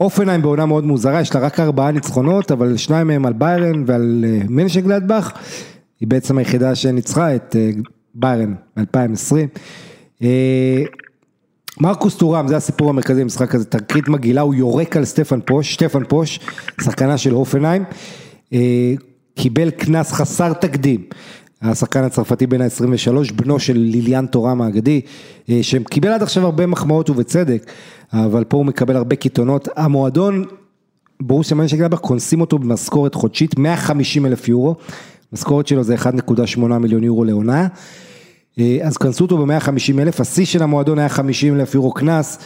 אופנהיים 0.00 0.42
בעונה 0.42 0.66
מאוד 0.66 0.84
מוזרה, 0.84 1.20
יש 1.20 1.34
לה 1.34 1.40
רק 1.40 1.60
ארבעה 1.60 1.90
ניצחונות, 1.90 2.52
אבל 2.52 2.76
שניים 2.76 3.06
מהם 3.06 3.26
על 3.26 3.32
ביירן 3.32 3.84
ועל 3.86 4.24
מנשן 4.48 4.80
גלדבך. 4.80 5.32
היא 6.00 6.08
בעצם 6.08 6.38
היחידה 6.38 6.74
שניצחה 6.74 7.34
את 7.34 7.56
ביירן 8.14 8.54
ב-2020. 8.76 10.24
מרקוס 11.80 12.16
טורם, 12.16 12.48
זה 12.48 12.56
הסיפור 12.56 12.88
המרכזי 12.90 13.20
במשחק 13.20 13.54
הזה, 13.54 13.64
תקרית 13.64 14.08
מגעילה, 14.08 14.40
הוא 14.40 14.54
יורק 14.54 14.96
על 14.96 15.04
סטפן 15.04 15.40
פוש, 15.40 15.74
סטפן 15.74 16.04
פוש, 16.04 16.40
שחקנה 16.80 17.18
של 17.18 17.34
אופנהיים, 17.34 17.84
קיבל 19.34 19.70
קנס 19.70 20.12
חסר 20.12 20.52
תקדים. 20.52 21.04
השחקן 21.64 22.04
הצרפתי 22.04 22.46
בן 22.46 22.60
ה-23, 22.60 23.32
בנו 23.34 23.58
של 23.58 23.78
ליליאן 23.78 24.26
תורם 24.26 24.62
האגדי, 24.62 25.00
שקיבל 25.62 26.08
עד 26.08 26.22
עכשיו 26.22 26.44
הרבה 26.44 26.66
מחמאות 26.66 27.10
ובצדק, 27.10 27.70
אבל 28.12 28.44
פה 28.44 28.56
הוא 28.56 28.66
מקבל 28.66 28.96
הרבה 28.96 29.16
קיתונות. 29.16 29.68
המועדון, 29.76 30.44
ברוסיה 31.22 31.56
מנשגלבך, 31.56 31.98
קונסים 31.98 32.40
אותו 32.40 32.58
במשכורת 32.58 33.14
חודשית, 33.14 33.58
150 33.58 34.26
אלף 34.26 34.48
יורו, 34.48 34.76
משכורת 35.32 35.66
שלו 35.66 35.84
זה 35.84 35.94
1.8 35.94 36.60
מיליון 36.60 37.04
יורו 37.04 37.24
לעונה. 37.24 37.66
אז 38.82 38.96
כנסו 38.96 39.24
אותו 39.24 39.46
ב-150 39.46 40.00
אלף, 40.00 40.20
השיא 40.20 40.44
של 40.44 40.62
המועדון 40.62 40.98
היה 40.98 41.08
50 41.08 41.54
אלף 41.54 41.74
יורו 41.74 41.92
קנס, 41.92 42.38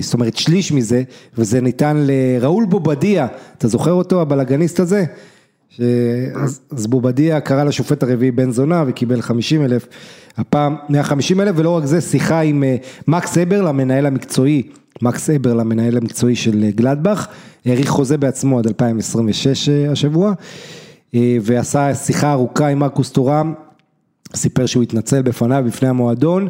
זאת 0.00 0.14
אומרת 0.14 0.36
שליש 0.36 0.72
מזה, 0.72 1.02
וזה 1.38 1.60
ניתן 1.60 2.06
לראול 2.06 2.66
בובדיה, 2.66 3.26
אתה 3.58 3.68
זוכר 3.68 3.92
אותו, 3.92 4.20
הבלאגניסט 4.20 4.80
הזה? 4.80 5.04
אז, 6.34 6.60
אז 6.70 6.86
בובדיה 6.86 7.40
קרא 7.40 7.64
לשופט 7.64 8.02
הרביעי 8.02 8.30
בן 8.30 8.50
זונה 8.50 8.84
וקיבל 8.86 9.22
50 9.22 9.64
אלף, 9.64 9.86
הפעם 10.36 10.76
150 10.88 11.40
אלף? 11.40 11.54
ולא 11.58 11.70
רק 11.70 11.84
זה, 11.84 12.00
שיחה 12.00 12.40
עם 12.40 12.64
מקס 13.08 13.38
אבר 13.38 13.62
למנהל 13.62 14.06
המקצועי, 14.06 14.62
מקס 15.02 15.30
אבר 15.30 15.54
למנהל 15.54 15.96
המקצועי 15.96 16.36
של 16.36 16.70
גלדבך, 16.74 17.26
האריך 17.66 17.88
חוזה 17.88 18.16
בעצמו 18.16 18.58
עד 18.58 18.66
2026 18.66 19.68
השבוע, 19.68 20.32
ועשה 21.14 21.94
שיחה 21.94 22.32
ארוכה 22.32 22.68
עם 22.68 22.78
מרקוס 22.78 23.10
טורם, 23.10 23.54
סיפר 24.34 24.66
שהוא 24.66 24.82
התנצל 24.82 25.22
בפניו, 25.22 25.64
בפני 25.66 25.88
המועדון. 25.88 26.48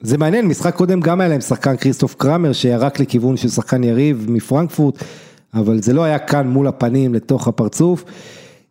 זה 0.00 0.18
מעניין, 0.18 0.46
משחק 0.46 0.74
קודם 0.74 1.00
גם 1.00 1.20
היה 1.20 1.28
להם 1.28 1.40
שחקן 1.40 1.76
כריסטוף 1.76 2.14
קראמר 2.14 2.52
שירק 2.52 3.00
לכיוון 3.00 3.36
של 3.36 3.48
שחקן 3.48 3.84
יריב 3.84 4.26
מפרנקפורט, 4.28 5.04
אבל 5.54 5.82
זה 5.82 5.92
לא 5.92 6.04
היה 6.04 6.18
כאן 6.18 6.48
מול 6.48 6.66
הפנים 6.66 7.14
לתוך 7.14 7.48
הפרצוף, 7.48 8.04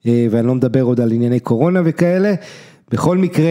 ואני 0.06 0.48
לא 0.48 0.56
מדבר 0.56 0.82
עוד 0.82 1.00
על 1.00 1.12
ענייני 1.12 1.40
קורונה 1.40 1.82
וכאלה. 1.86 2.34
בכל 2.92 3.18
מקרה, 3.18 3.50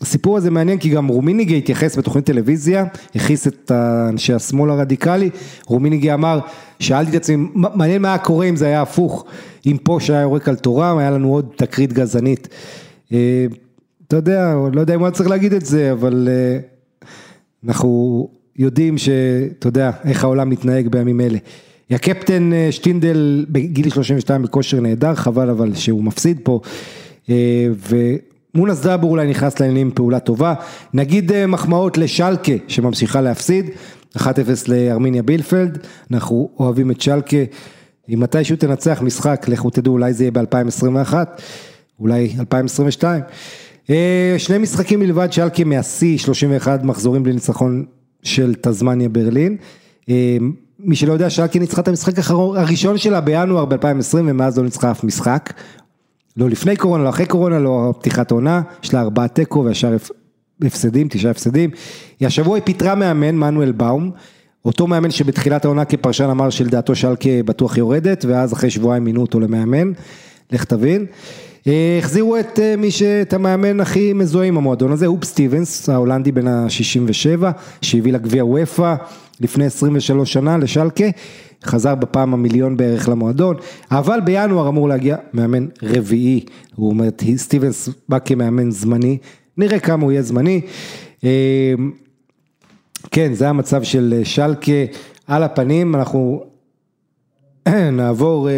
הסיפור 0.00 0.36
הזה 0.36 0.50
מעניין 0.50 0.78
כי 0.78 0.88
גם 0.88 1.06
רומיניגה 1.08 1.54
התייחס 1.54 1.98
בתוכנית 1.98 2.26
טלוויזיה, 2.26 2.84
הכיס 3.14 3.46
את 3.46 3.72
אנשי 4.08 4.32
השמאל 4.32 4.70
הרדיקלי, 4.70 5.30
רומיניגה 5.66 6.14
אמר, 6.14 6.40
שאלתי 6.80 7.10
את 7.10 7.16
עצמי, 7.16 7.48
מעניין 7.54 8.02
מה 8.02 8.08
היה 8.08 8.18
קורה 8.18 8.46
אם 8.46 8.56
זה 8.56 8.66
היה 8.66 8.82
הפוך, 8.82 9.24
אם 9.66 9.76
פה 9.82 9.98
שהיה 10.00 10.20
יורק 10.20 10.48
על 10.48 10.56
תורם, 10.56 10.98
היה 10.98 11.10
לנו 11.10 11.32
עוד 11.32 11.48
תקרית 11.56 11.92
גזענית. 11.92 12.48
אתה 13.06 14.16
יודע, 14.16 14.54
לא 14.72 14.80
יודע 14.80 14.94
אם 14.94 15.00
הוא 15.00 15.10
צריך 15.10 15.28
להגיד 15.28 15.52
את 15.52 15.66
זה, 15.66 15.92
אבל 15.92 16.28
אנחנו 17.66 18.28
יודעים 18.58 18.98
שאתה 18.98 19.68
יודע 19.68 19.90
איך 20.04 20.24
העולם 20.24 20.50
מתנהג 20.50 20.88
בימים 20.88 21.20
אלה. 21.20 21.38
הקפטן 21.90 22.50
שטינדל 22.70 23.46
בגיל 23.48 23.90
32 23.90 24.42
בכושר 24.42 24.80
נהדר, 24.80 25.14
חבל 25.14 25.50
אבל 25.50 25.74
שהוא 25.74 26.04
מפסיד 26.04 26.38
פה, 26.42 26.60
ומונס 27.88 28.80
דאבור 28.80 29.10
אולי 29.10 29.30
נכנס 29.30 29.60
לעניינים 29.60 29.90
פעולה 29.94 30.20
טובה, 30.20 30.54
נגיד 30.94 31.46
מחמאות 31.46 31.98
לשלקה 31.98 32.52
שממשיכה 32.68 33.20
להפסיד, 33.20 33.70
1-0 34.16 34.20
לארמיניה 34.68 35.22
בילפלד, 35.22 35.78
אנחנו 36.10 36.50
אוהבים 36.58 36.90
את 36.90 37.00
שלקה, 37.00 37.36
אם 38.14 38.20
מתישהו 38.20 38.56
תנצח 38.56 39.02
משחק, 39.02 39.46
לכו 39.48 39.70
תדעו, 39.70 39.92
אולי 39.92 40.12
זה 40.12 40.24
יהיה 40.24 40.30
ב-2021, 40.30 41.14
אולי 42.00 42.34
2022. 42.40 43.22
שני 44.38 44.58
משחקים 44.58 45.00
מלבד 45.00 45.32
שלקה 45.32 45.64
מהשיא, 45.64 46.18
31 46.18 46.84
מחזורים 46.84 47.22
בלי 47.22 47.32
ניצחון 47.32 47.84
של 48.22 48.54
תזמניה 48.60 49.08
ברלין. 49.08 49.56
מי 50.80 50.96
שלא 50.96 51.12
יודע, 51.12 51.30
שלקה 51.30 51.58
ניצחה 51.58 51.80
את 51.80 51.88
המשחק 51.88 52.12
הראשון 52.56 52.98
שלה 52.98 53.20
בינואר 53.20 53.64
ב-2020 53.64 54.14
ומאז 54.14 54.58
לא 54.58 54.64
ניצחה 54.64 54.90
אף 54.90 55.04
משחק. 55.04 55.52
לא 56.36 56.50
לפני 56.50 56.76
קורונה, 56.76 57.04
לא 57.04 57.08
אחרי 57.08 57.26
קורונה, 57.26 57.58
לא 57.58 57.94
פתיחת 57.98 58.30
עונה, 58.30 58.62
יש 58.82 58.94
לה 58.94 59.00
ארבעה 59.00 59.28
תיקו 59.28 59.64
והשאר 59.64 59.96
הפסדים, 60.62 61.08
תשעה 61.08 61.30
הפסדים. 61.30 61.70
השבוע 62.20 62.56
היא 62.56 62.62
פיטרה 62.64 62.94
מאמן, 62.94 63.34
מנואל 63.36 63.72
באום, 63.72 64.10
אותו 64.64 64.86
מאמן 64.86 65.10
שבתחילת 65.10 65.64
העונה 65.64 65.84
כפרשן 65.84 66.24
אמר 66.24 66.50
שלדעתו 66.50 66.94
שלקה 66.94 67.42
בטוח 67.44 67.78
יורדת, 67.78 68.24
ואז 68.28 68.52
אחרי 68.52 68.70
שבועיים 68.70 69.04
מינו 69.04 69.20
אותו 69.20 69.40
למאמן, 69.40 69.92
לך 70.52 70.64
תבין. 70.64 71.06
החזירו 71.98 72.36
את 72.36 72.58
מי 72.78 72.90
שאת 72.90 73.32
המאמן 73.32 73.80
הכי 73.80 74.12
מזוהה 74.12 74.46
עם 74.46 74.56
המועדון 74.56 74.92
הזה, 74.92 75.06
אופ 75.06 75.24
סטיבנס, 75.24 75.88
ההולנדי 75.88 76.32
בן 76.32 76.46
ה-67, 76.46 77.44
שהביא 77.82 78.12
לגביע 78.12 78.44
וופא 78.44 78.94
לפני 79.40 79.64
23 79.64 80.32
שנה 80.32 80.58
לשלקה, 80.58 81.04
חזר 81.64 81.94
בפעם 81.94 82.34
המיליון 82.34 82.76
בערך 82.76 83.08
למועדון, 83.08 83.56
אבל 83.90 84.20
בינואר 84.24 84.68
אמור 84.68 84.88
להגיע 84.88 85.16
מאמן 85.32 85.66
רביעי, 85.82 86.44
הוא 86.74 86.90
אומר, 86.90 87.08
סטיבנס 87.36 87.88
בא 88.08 88.18
כמאמן 88.24 88.70
זמני, 88.70 89.18
נראה 89.56 89.78
כמה 89.78 90.02
הוא 90.02 90.12
יהיה 90.12 90.22
זמני. 90.22 90.60
כן, 93.10 93.34
זה 93.34 93.48
המצב 93.48 93.82
של 93.82 94.20
שלקה 94.24 94.72
על 95.26 95.42
הפנים, 95.42 95.94
אנחנו 95.94 96.44
נעבור 97.92 98.48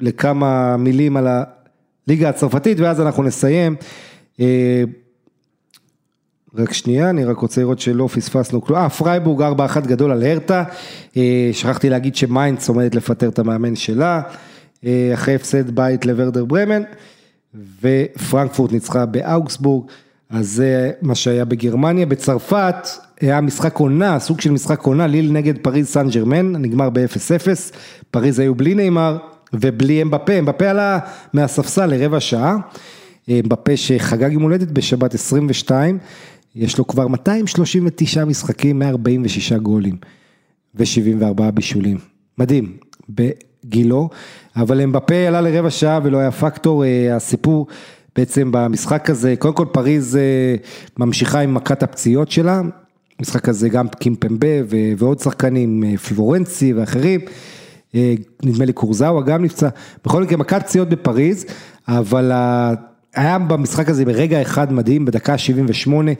לכמה 0.00 0.76
מילים 0.76 1.16
על 1.16 1.26
ה... 1.26 1.42
ליגה 2.08 2.28
הצרפתית 2.28 2.80
ואז 2.80 3.00
אנחנו 3.00 3.22
נסיים. 3.22 3.76
רק 6.54 6.72
שנייה, 6.72 7.10
אני 7.10 7.24
רק 7.24 7.38
רוצה 7.38 7.60
לראות 7.60 7.78
שלא 7.78 8.08
פספסנו 8.12 8.62
כלום. 8.62 8.78
אה, 8.78 8.88
פרייבורג 8.88 9.42
4-1 9.42 9.86
גדול 9.86 10.12
על 10.12 10.22
הרטה. 10.22 10.64
שכחתי 11.52 11.90
להגיד 11.90 12.16
שמיינדס 12.16 12.68
עומדת 12.68 12.94
לפטר 12.94 13.28
את 13.28 13.38
המאמן 13.38 13.76
שלה. 13.76 14.20
אחרי 15.14 15.34
הפסד 15.34 15.70
בית 15.70 16.06
לוורדר 16.06 16.44
ברמן. 16.44 16.82
ופרנקפורט 17.82 18.72
ניצחה 18.72 19.06
באוגסבורג. 19.06 19.84
אז 20.30 20.48
זה 20.48 20.90
מה 21.02 21.14
שהיה 21.14 21.44
בגרמניה. 21.44 22.06
בצרפת 22.06 22.88
היה 23.20 23.40
משחק 23.40 23.76
עונה, 23.76 24.18
סוג 24.18 24.40
של 24.40 24.50
משחק 24.50 24.82
עונה, 24.82 25.06
ליל 25.06 25.32
נגד 25.32 25.58
פריז 25.58 25.86
סן 25.86 26.08
ג'רמן, 26.08 26.52
נגמר 26.52 26.90
ב-0-0. 26.90 27.74
פריז 28.10 28.38
היו 28.38 28.54
בלי 28.54 28.74
ניימאר. 28.74 29.18
ובלי 29.52 30.02
אמבפה, 30.02 30.38
אמבפה 30.38 30.70
עלה 30.70 30.98
מהספסל 31.32 31.86
לרבע 31.86 32.20
שעה, 32.20 32.56
אמבפה 33.30 33.76
שחגג 33.76 34.32
יום 34.32 34.42
הולדת 34.42 34.70
בשבת 34.70 35.14
22, 35.14 35.98
יש 36.54 36.78
לו 36.78 36.86
כבר 36.86 37.08
239 37.08 38.24
משחקים, 38.24 38.78
146 38.78 39.52
גולים 39.52 39.96
ו-74 40.74 41.50
בישולים, 41.54 41.98
מדהים, 42.38 42.76
בגילו, 43.08 44.08
אבל 44.56 44.80
אמבפה 44.80 45.14
עלה 45.14 45.40
לרבע 45.40 45.70
שעה 45.70 46.00
ולא 46.02 46.18
היה 46.18 46.30
פקטור, 46.30 46.84
הסיפור 47.16 47.66
בעצם 48.16 48.50
במשחק 48.52 49.10
הזה, 49.10 49.34
קודם 49.38 49.54
כל 49.54 49.66
פריז 49.72 50.18
ממשיכה 50.98 51.40
עם 51.40 51.54
מכת 51.54 51.82
הפציעות 51.82 52.30
שלה, 52.30 52.62
משחק 53.20 53.48
הזה 53.48 53.68
גם 53.68 53.88
קימפמבה 53.88 54.46
ועוד 54.98 55.18
שחקנים, 55.18 55.96
פלורנצי 55.96 56.72
ואחרים, 56.72 57.20
נדמה 58.42 58.64
לי 58.64 58.72
קורזאווה 58.72 59.22
גם 59.22 59.44
נפצע, 59.44 59.68
בכל 60.04 60.22
מקרה 60.22 60.36
מכת 60.36 60.62
פציעות 60.62 60.88
בפריז, 60.88 61.46
אבל 61.88 62.32
היה 63.14 63.38
במשחק 63.38 63.88
הזה 63.88 64.04
ברגע 64.04 64.42
אחד 64.42 64.72
מדהים, 64.72 65.04
בדקה 65.04 65.38
78, 65.38 66.10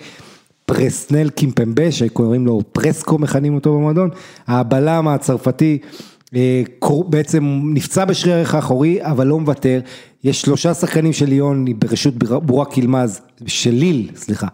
פרסנל 0.67 1.31
קימפמבה, 1.31 1.93
שקוראים 1.93 2.47
לו 2.47 2.61
פרסקו 2.73 3.19
מכנים 3.19 3.55
אותו 3.55 3.75
במועדון, 3.75 4.11
הבלם 4.47 5.09
הצרפתי 5.09 5.79
בעצם 7.09 7.61
נפצע 7.75 8.05
בשריר 8.05 8.35
הערך 8.35 8.55
האחורי, 8.55 8.99
אבל 9.03 9.27
לא 9.27 9.41
מוותר, 9.41 9.81
יש 10.25 10.41
שלושה 10.41 10.75
שחקנים 10.75 11.13
של 11.13 11.27
ליון 11.27 11.65
ברשות 11.79 12.15
בורק 12.19 12.79
ילמז, 12.79 13.21
של 13.47 13.71
ליל, 13.71 14.11
סליחה, 14.17 14.47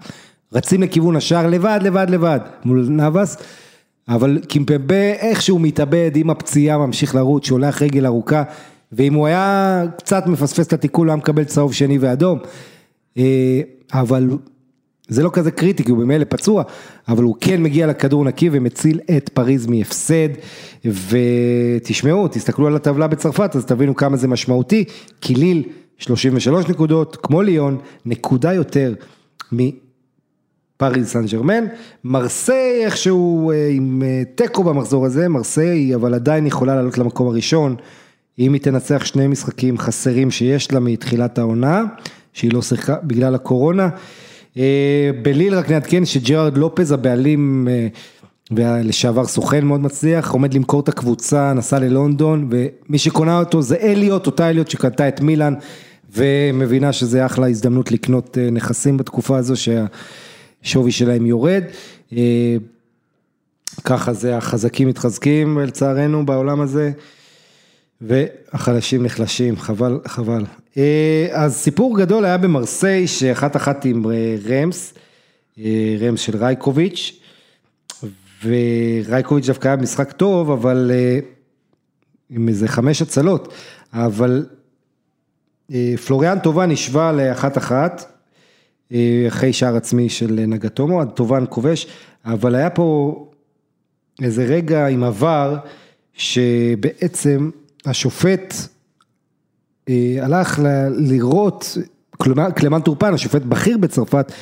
רצים 0.53 0.83
לכיוון 0.83 1.17
השער 1.17 1.47
לבד, 1.47 1.79
לבד, 1.83 2.07
לבד, 2.11 2.39
מול 2.65 2.87
נאבס. 2.91 3.37
אבל 4.09 4.39
קימפמבה 4.49 5.13
איכשהו 5.13 5.59
מתאבד 5.59 6.11
עם 6.15 6.31
הפציעה 6.31 6.79
ממשיך 6.79 7.15
לרוץ, 7.15 7.47
שולח 7.47 7.83
רגל 7.83 8.07
ארוכה 8.07 8.43
ואם 8.93 9.15
הוא 9.15 9.27
היה 9.27 9.83
קצת 9.99 10.27
מפספס 10.27 10.67
את 10.67 10.73
התיקול 10.73 11.07
הוא 11.07 11.13
היה 11.13 11.17
מקבל 11.17 11.45
צהוב 11.45 11.75
שני 11.75 11.99
ואדום. 11.99 12.39
אבל 13.93 14.31
זה 15.09 15.23
לא 15.23 15.31
כזה 15.33 15.51
קריטי 15.51 15.85
כי 15.85 15.91
הוא 15.91 15.99
במילא 15.99 16.25
פצוע 16.29 16.63
אבל 17.09 17.23
הוא 17.23 17.37
כן 17.41 17.63
מגיע 17.63 17.87
לכדור 17.87 18.25
נקי 18.25 18.49
ומציל 18.53 19.01
את 19.17 19.29
פריז 19.29 19.67
מהפסד. 19.67 20.29
ותשמעו 20.85 22.29
תסתכלו 22.29 22.67
על 22.67 22.77
הטבלה 22.77 23.07
בצרפת 23.07 23.57
אז 23.57 23.65
תבינו 23.65 23.95
כמה 23.95 24.17
זה 24.17 24.29
משמעותי. 24.29 24.85
כי 25.21 25.35
ליל 25.35 25.63
33 25.99 26.69
נקודות, 26.69 27.17
כמו 27.23 27.43
ליון, 27.43 27.79
נקודה 28.07 28.53
יותר 28.53 28.95
מפריז 30.83 31.09
סן 31.09 31.27
ג'רמן, 31.27 31.65
מרסיי 32.05 32.85
איכשהו 32.85 33.51
אה, 33.51 33.69
עם 33.73 34.03
אה, 34.07 34.23
תיקו 34.35 34.65
במחזור 34.65 35.07
הזה, 35.07 35.29
מרסיי 35.29 35.95
אבל 35.95 36.15
עדיין 36.15 36.47
יכולה 36.47 36.75
לעלות 36.75 36.99
למקום 36.99 37.29
הראשון, 37.29 37.77
אם 38.39 38.53
היא 38.53 38.61
תנצח 38.61 39.05
שני 39.05 39.27
משחקים 39.27 39.79
חסרים 39.79 40.31
שיש 40.31 40.73
לה 40.73 40.81
מתחילת 40.81 41.39
העונה, 41.39 41.85
שהיא 42.33 42.53
לא 42.53 42.63
שיחקה 42.63 42.97
בגלל 43.03 43.35
הקורונה. 43.35 43.89
אה, 44.57 45.11
בליל 45.23 45.55
רק 45.55 45.71
נעדכן 45.71 46.05
שג'רארד 46.05 46.59
לופז 46.59 46.93
הבעלים 46.93 47.69
ולשעבר 48.51 49.27
סוכן 49.27 49.65
מאוד 49.65 49.81
מצליח, 49.81 50.33
עומד 50.33 50.55
למכור 50.55 50.81
את 50.81 50.89
הקבוצה, 50.89 51.53
נסע 51.53 51.79
ללונדון, 51.79 52.49
ומי 52.51 52.99
שקונה 52.99 53.39
אותו 53.39 53.63
זה 53.63 53.77
אליוט, 53.77 54.27
אותה 54.27 54.51
אליוט 54.51 54.69
שקנתה 54.69 55.09
את 55.09 55.21
מילאן, 55.21 55.55
ומבינה 56.17 56.93
שזה 56.93 57.27
אחלה 57.27 57.49
הזדמנות 57.49 57.93
לקנות 57.93 58.39
נכסים 58.53 58.97
בתקופה 58.97 59.37
הזו 59.37 59.55
שהשווי 60.65 60.93
שלהם 60.93 61.27
יורד. 61.27 61.63
אה, 62.13 62.57
ככה 63.85 64.13
זה 64.13 64.37
החזקים 64.37 64.89
מתחזקים 64.89 65.59
לצערנו 65.59 66.27
בעולם 66.27 66.61
הזה, 66.61 66.93
והחלשים 68.01 69.03
נחלשים, 69.03 69.57
חבל, 69.57 70.01
חבל. 70.07 70.45
אה, 70.77 71.29
אז 71.33 71.55
סיפור 71.55 71.99
גדול 71.99 72.25
היה 72.25 72.39
במרסיי, 72.39 73.07
שאחת 73.07 73.57
אחת 73.57 73.85
עם 73.85 74.05
רמס, 74.49 74.95
רמס 76.01 76.21
של 76.21 76.37
רייקוביץ'. 76.37 77.21
ורייקוביץ' 78.45 79.47
דווקא 79.47 79.69
היה 79.69 79.77
משחק 79.77 80.13
טוב, 80.13 80.51
אבל 80.51 80.91
אה, 80.95 81.19
עם 82.31 82.49
איזה 82.49 82.69
חמש 82.69 83.03
הצלות, 83.03 83.53
אבל 83.93 84.47
אה, 85.73 85.95
פלוריאן 86.07 86.39
טובן 86.39 86.71
השווה 86.71 87.13
לאחת 87.13 87.59
אחת, 87.59 88.03
אה, 88.03 88.14
אחרי 89.29 89.53
שער 89.53 89.77
עצמי 89.77 90.09
של 90.09 90.45
נגטומו, 90.49 91.05
טובן 91.05 91.45
כובש, 91.49 91.87
אבל 92.25 92.55
היה 92.55 92.71
פה 92.71 93.17
איזה 94.23 94.45
רגע 94.45 94.87
עם 94.87 95.05
עבר, 95.05 95.57
שבעצם 96.15 97.51
השופט 97.85 98.55
הלך 100.21 100.61
לראות, 100.97 101.79
כלומר 102.11 102.51
קלמן 102.51 102.81
טורפן, 102.81 103.15
השופט 103.15 103.43
בכיר 103.43 103.79
בצרפת, 103.79 104.33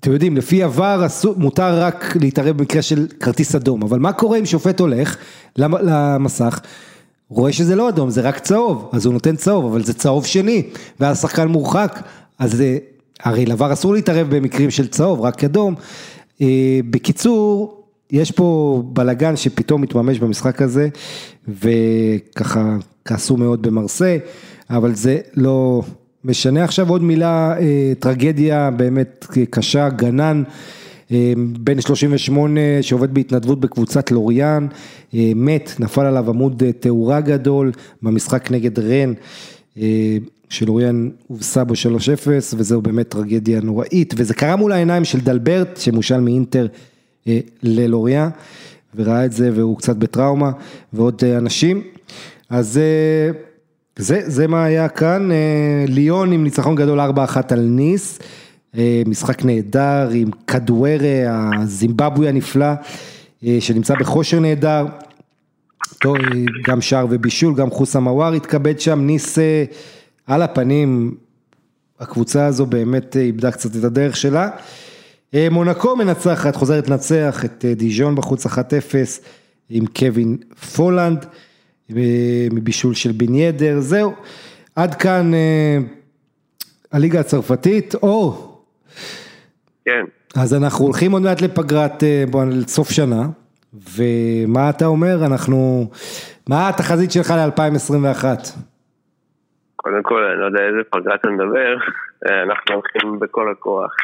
אתם 0.00 0.12
יודעים, 0.12 0.36
לפי 0.36 0.62
עבר 0.62 1.06
מותר 1.36 1.80
רק 1.82 2.16
להתערב 2.20 2.56
במקרה 2.56 2.82
של 2.82 3.06
כרטיס 3.20 3.54
אדום, 3.54 3.82
אבל 3.82 3.98
מה 3.98 4.12
קורה 4.12 4.38
אם 4.38 4.46
שופט 4.46 4.80
הולך 4.80 5.16
למסך, 5.56 6.60
רואה 7.30 7.52
שזה 7.52 7.76
לא 7.76 7.88
אדום, 7.88 8.10
זה 8.10 8.20
רק 8.20 8.38
צהוב, 8.38 8.88
אז 8.92 9.06
הוא 9.06 9.12
נותן 9.12 9.36
צהוב, 9.36 9.64
אבל 9.64 9.84
זה 9.84 9.94
צהוב 9.94 10.26
שני, 10.26 10.62
ואז 11.00 11.18
השחקן 11.18 11.48
מורחק, 11.48 12.02
אז 12.38 12.52
זה, 12.52 12.78
הרי 13.22 13.46
לעבר 13.46 13.72
אסור 13.72 13.94
להתערב 13.94 14.36
במקרים 14.36 14.70
של 14.70 14.88
צהוב, 14.88 15.20
רק 15.20 15.44
אדום. 15.44 15.74
אה, 16.40 16.80
בקיצור, 16.90 17.76
יש 18.10 18.30
פה 18.30 18.82
בלאגן 18.86 19.36
שפתאום 19.36 19.82
מתממש 19.82 20.18
במשחק 20.18 20.62
הזה, 20.62 20.88
וככה 21.48 22.76
כעסו 23.04 23.36
מאוד 23.36 23.62
במרסיי, 23.62 24.18
אבל 24.70 24.94
זה 24.94 25.18
לא, 25.34 25.82
משנה. 26.24 26.64
עכשיו 26.64 26.90
עוד 26.90 27.02
מילה, 27.02 27.54
אה, 27.60 27.92
טרגדיה 27.98 28.70
באמת 28.70 29.26
קשה, 29.50 29.88
גנן, 29.88 30.42
אה, 30.46 30.52
בן 31.60 31.80
38 31.80 32.60
שעובד 32.82 33.14
בהתנדבות 33.14 33.60
בקבוצת 33.60 34.10
לוריאן, 34.10 34.66
אה, 35.14 35.32
מת, 35.34 35.70
נפל 35.78 36.06
עליו 36.06 36.30
עמוד 36.30 36.62
תאורה 36.80 37.20
גדול 37.20 37.72
במשחק 38.02 38.50
נגד 38.50 38.78
רן. 38.78 39.12
שלוריאן 40.48 41.08
הובסה 41.26 41.64
בו 41.64 41.74
3-0 41.74 41.76
וזהו 42.56 42.82
באמת 42.82 43.08
טרגדיה 43.08 43.60
נוראית 43.60 44.14
וזה 44.16 44.34
קרה 44.34 44.56
מול 44.56 44.72
העיניים 44.72 45.04
של 45.04 45.20
דלברט 45.20 45.76
שמושל 45.76 46.20
מאינטר 46.20 46.66
ללוריה 47.62 48.28
וראה 48.94 49.24
את 49.24 49.32
זה 49.32 49.50
והוא 49.54 49.78
קצת 49.78 49.96
בטראומה 49.96 50.50
ועוד 50.92 51.24
אנשים 51.24 51.82
אז 52.50 52.80
זה, 53.96 54.20
זה 54.26 54.46
מה 54.46 54.64
היה 54.64 54.88
כאן, 54.88 55.32
אה, 55.32 55.84
ליון 55.88 56.32
עם 56.32 56.44
ניצחון 56.44 56.74
גדול 56.74 57.00
4-1 57.00 57.52
על 57.52 57.60
ניס, 57.60 58.18
אה, 58.18 58.26
משחק 59.06 59.44
נהדר 59.44 60.08
עם 60.12 60.30
קדוארה 60.44 61.50
הזימבבואי 61.58 62.28
הנפלא, 62.28 62.72
אה, 63.44 63.56
שנמצא 63.60 63.94
בכושר 63.94 64.40
נהדר, 64.40 64.86
טוב, 66.00 66.16
גם 66.66 66.80
שער 66.80 67.06
ובישול, 67.10 67.54
גם 67.54 67.70
חוסה 67.70 68.00
מוואר 68.00 68.32
התכבד 68.32 68.80
שם, 68.80 69.00
ניס 69.00 69.38
על 70.26 70.42
הפנים, 70.42 71.14
הקבוצה 72.00 72.46
הזו 72.46 72.66
באמת 72.66 73.16
איבדה 73.16 73.50
קצת 73.50 73.76
את 73.76 73.84
הדרך 73.84 74.16
שלה. 74.16 74.48
מונקו 75.50 75.96
מנצחת, 75.96 76.56
חוזרת 76.56 76.88
לנצח 76.88 77.44
את 77.44 77.64
דיז'ון 77.76 78.14
בחוץ 78.14 78.46
1-0 78.46 78.50
עם 79.70 79.84
קווין 79.86 80.36
פולנד. 80.76 81.26
מבישול 82.52 82.94
של 82.94 83.12
בן 83.12 83.34
ידר, 83.34 83.80
זהו, 83.80 84.12
עד 84.76 84.94
כאן 84.94 85.34
אה, 85.34 85.78
הליגה 86.92 87.20
הצרפתית, 87.20 87.94
או, 87.94 88.49
כן, 89.84 90.04
אז 90.36 90.54
אנחנו 90.54 90.84
הולכים 90.84 91.12
עוד 91.12 91.22
מעט 91.22 91.42
לפגרת, 91.42 92.02
אה, 92.02 92.24
בוא, 92.30 92.44
סוף 92.66 92.90
שנה, 92.90 93.22
ומה 93.74 94.70
אתה 94.70 94.86
אומר, 94.86 95.26
אנחנו, 95.26 95.90
מה 96.48 96.68
התחזית 96.68 97.12
שלך 97.12 97.30
ל-2021? 97.30 98.24
קודם 99.76 100.02
כל, 100.02 100.24
אני 100.24 100.40
לא 100.40 100.46
יודע 100.46 100.60
איזה 100.60 100.78
פגרה 100.90 101.14
אתה 101.14 101.28
מדבר, 101.30 101.76
אה, 102.26 102.42
אנחנו 102.42 102.74
הולכים 102.74 103.18
בכל 103.18 103.50
הכוח. 103.50 103.96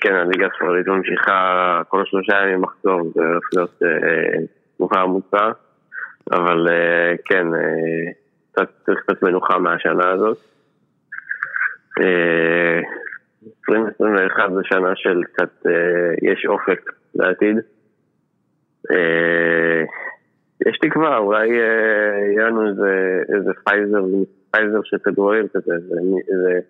כן, 0.00 0.14
הליגה 0.14 0.46
הספרדית 0.46 0.86
ממשיכה 0.86 1.82
כל 1.88 2.02
שלושה 2.06 2.32
ימים 2.42 2.60
מחזור, 2.60 3.12
זה 3.14 3.20
הולך 3.20 3.44
להיות 3.52 3.82
תקופה 4.76 5.00
עמוסה. 5.00 5.50
אבל 6.30 6.68
אה, 6.68 7.14
כן, 7.24 7.54
אה, 7.54 8.12
קצת 8.52 8.68
צריך 8.86 9.00
קצת 9.00 9.22
מנוחה 9.22 9.58
מהשנה 9.58 10.10
הזאת. 10.10 10.38
2021 13.70 14.40
אה, 14.40 14.54
זו 14.54 14.60
שנה 14.64 14.92
של 14.96 15.20
קצת, 15.32 15.66
יש 16.22 16.46
אופק 16.46 16.92
לעתיד. 17.14 17.56
יש 20.66 20.78
תקווה, 20.78 21.18
אולי 21.18 21.48
יהיה 21.48 22.46
לנו 22.46 22.68
איזה, 22.68 23.22
איזה 23.34 23.50
פייזר, 23.64 24.04
פייזר 24.50 24.80
של 24.84 24.96
כדורים 24.98 25.48
כזה, 25.48 25.74
זה, 25.88 26.60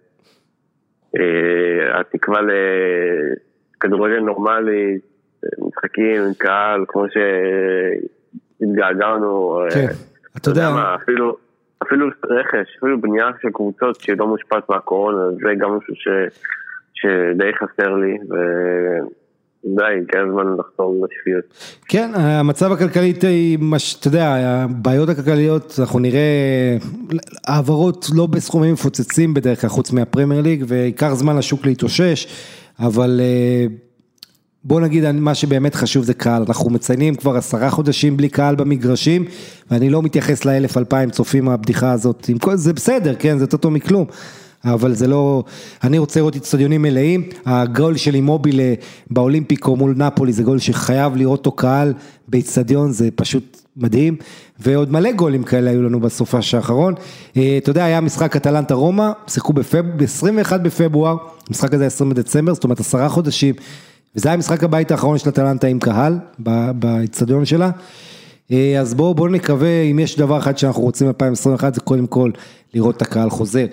התקווה 1.94 2.40
לכדורגל 3.78 4.20
נורמלי, 4.20 4.98
משחקים 5.58 6.22
עם 6.22 6.34
קהל, 6.38 6.84
כמו 6.88 7.04
ש... 7.08 7.16
התגעגענו. 8.62 9.60
אה, 9.60 9.70
כן, 9.70 9.94
אתה 10.36 10.50
יודע. 10.50 10.70
מה, 10.70 10.94
אפילו, 10.94 11.36
אפילו 11.82 12.06
רכש, 12.24 12.76
אפילו 12.78 13.00
בנייה 13.00 13.30
של 13.42 13.48
קבוצות 13.52 14.00
שלא 14.00 14.26
מושפעת 14.26 14.70
מהקורונה, 14.70 15.30
זה 15.30 15.54
גם 15.58 15.70
משהו 15.76 15.94
ש, 15.94 16.08
שדי 17.02 17.50
חסר 17.58 17.94
לי. 17.94 18.16
ו... 18.30 18.34
די, 19.64 19.82
הגיע 19.84 20.20
הזמן 20.28 20.56
לחזור 20.58 21.06
לשפיות. 21.06 21.44
כן, 21.88 22.10
המצב 22.14 22.72
הכלכלי, 22.72 23.10
אתה 23.10 24.08
יודע, 24.08 24.28
הבעיות 24.28 25.08
הכלכליות, 25.08 25.74
אנחנו 25.78 25.98
נראה 25.98 26.20
העברות 27.46 28.06
לא 28.14 28.26
בסכומים 28.26 28.72
מפוצצים 28.72 29.34
בדרך 29.34 29.60
כלל, 29.60 29.70
חוץ 29.70 29.92
מהפרמייר 29.92 30.42
ליג, 30.42 30.64
וייקח 30.68 31.12
זמן 31.12 31.36
לשוק 31.36 31.66
להתאושש, 31.66 32.26
אבל 32.78 33.20
אה, 33.22 33.66
בוא 34.64 34.80
נגיד 34.80 35.10
מה 35.10 35.34
שבאמת 35.34 35.74
חשוב 35.74 36.04
זה 36.04 36.14
קהל, 36.14 36.44
אנחנו 36.48 36.70
מציינים 36.70 37.14
כבר 37.14 37.36
עשרה 37.36 37.70
חודשים 37.70 38.16
בלי 38.16 38.28
קהל 38.28 38.54
במגרשים 38.54 39.24
ואני 39.70 39.90
לא 39.90 40.02
מתייחס 40.02 40.44
לאלף 40.44 40.76
אלפיים 40.78 41.10
צופים 41.10 41.44
מהבדיחה 41.44 41.92
הזאת, 41.92 42.30
זה 42.54 42.72
בסדר, 42.72 43.14
כן, 43.18 43.38
זה 43.38 43.44
יותר 43.44 43.56
טוב 43.56 43.72
מכלום, 43.72 44.06
אבל 44.64 44.94
זה 44.94 45.06
לא, 45.06 45.44
אני 45.84 45.98
רוצה 45.98 46.20
לראות 46.20 46.36
אצטדיונים 46.36 46.82
מלאים, 46.82 47.28
הגול 47.46 47.96
של 47.96 48.14
אימובילה 48.14 48.74
באולימפיקו 49.10 49.76
מול 49.76 49.94
נפולי 49.96 50.32
זה 50.32 50.42
גול 50.42 50.58
שחייב 50.58 51.16
לראות 51.16 51.38
אותו 51.38 51.52
קהל 51.52 51.92
באצטדיון, 52.28 52.92
זה 52.92 53.08
פשוט 53.14 53.62
מדהים, 53.76 54.16
ועוד 54.58 54.92
מלא 54.92 55.12
גולים 55.12 55.42
כאלה 55.42 55.70
היו 55.70 55.82
לנו 55.82 56.00
בסופש 56.00 56.54
האחרון, 56.54 56.94
אה, 57.36 57.58
אתה 57.62 57.70
יודע, 57.70 57.84
היה 57.84 58.00
משחק 58.00 58.36
אטלנטה 58.36 58.74
רומא, 58.74 59.10
שיחקו 59.26 59.52
ב-21 59.52 60.58
בפברואר, 60.58 61.16
המשחק 61.48 61.74
הזה 61.74 61.86
20 61.86 62.10
בדצמבר, 62.10 62.54
זאת 62.54 62.64
אומרת 62.64 62.80
עשרה 62.80 63.08
חודשים. 63.08 63.54
וזה 64.16 64.28
היה 64.28 64.36
משחק 64.36 64.64
הבית 64.64 64.90
האחרון 64.90 65.18
של 65.18 65.28
אטלנטה 65.28 65.66
עם 65.66 65.78
קהל, 65.78 66.18
באצטדיון 66.74 67.44
שלה. 67.44 67.70
אה, 68.52 68.80
אז 68.80 68.94
בואו 68.94 69.14
בוא 69.14 69.28
נקווה, 69.28 69.82
אם 69.82 69.98
יש 69.98 70.18
דבר 70.18 70.38
אחד 70.38 70.58
שאנחנו 70.58 70.82
רוצים 70.82 71.08
ב-2021 71.08 71.74
זה 71.74 71.80
קודם 71.80 72.06
כל 72.06 72.30
לראות 72.74 72.96
את 72.96 73.02
הקהל 73.02 73.30
חוזר. 73.30 73.66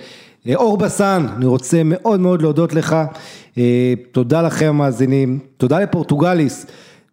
אה, 0.48 0.56
אור 0.56 0.78
בסן, 0.78 1.26
אני 1.38 1.46
רוצה 1.46 1.82
מאוד 1.86 2.20
מאוד 2.20 2.42
להודות 2.42 2.74
לך, 2.74 2.96
אה, 3.58 3.94
תודה 4.12 4.42
לכם 4.42 4.66
המאזינים, 4.66 5.40
תודה 5.58 5.80
לפורטוגליס, 5.80 6.66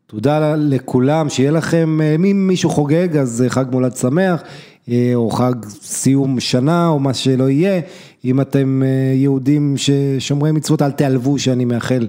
תודה 0.07 0.55
לכולם, 0.57 1.28
שיהיה 1.28 1.51
לכם, 1.51 2.01
אם 2.31 2.47
מישהו 2.47 2.70
חוגג 2.70 3.16
אז 3.16 3.44
חג 3.48 3.65
מולד 3.70 3.97
שמח, 3.97 4.43
או 5.15 5.31
חג 5.31 5.55
סיום 5.69 6.40
שנה, 6.40 6.89
או 6.89 6.98
מה 6.98 7.15
שלא 7.15 7.51
יהיה. 7.51 7.81
אם 8.24 8.40
אתם 8.40 8.82
יהודים 9.15 9.74
ששומרי 9.77 10.53
מצוות, 10.53 10.82
אל 10.82 10.90
תיעלבו 10.90 11.39
שאני 11.39 11.65
מאחל 11.65 12.09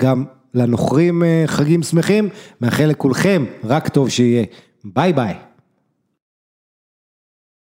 גם 0.00 0.24
לנוכרים 0.54 1.22
חגים 1.46 1.82
שמחים, 1.82 2.28
מאחל 2.60 2.84
לכולכם 2.84 3.44
רק 3.64 3.88
טוב 3.88 4.08
שיהיה. 4.08 4.44
ביי 4.84 5.12
ביי. 5.12 5.34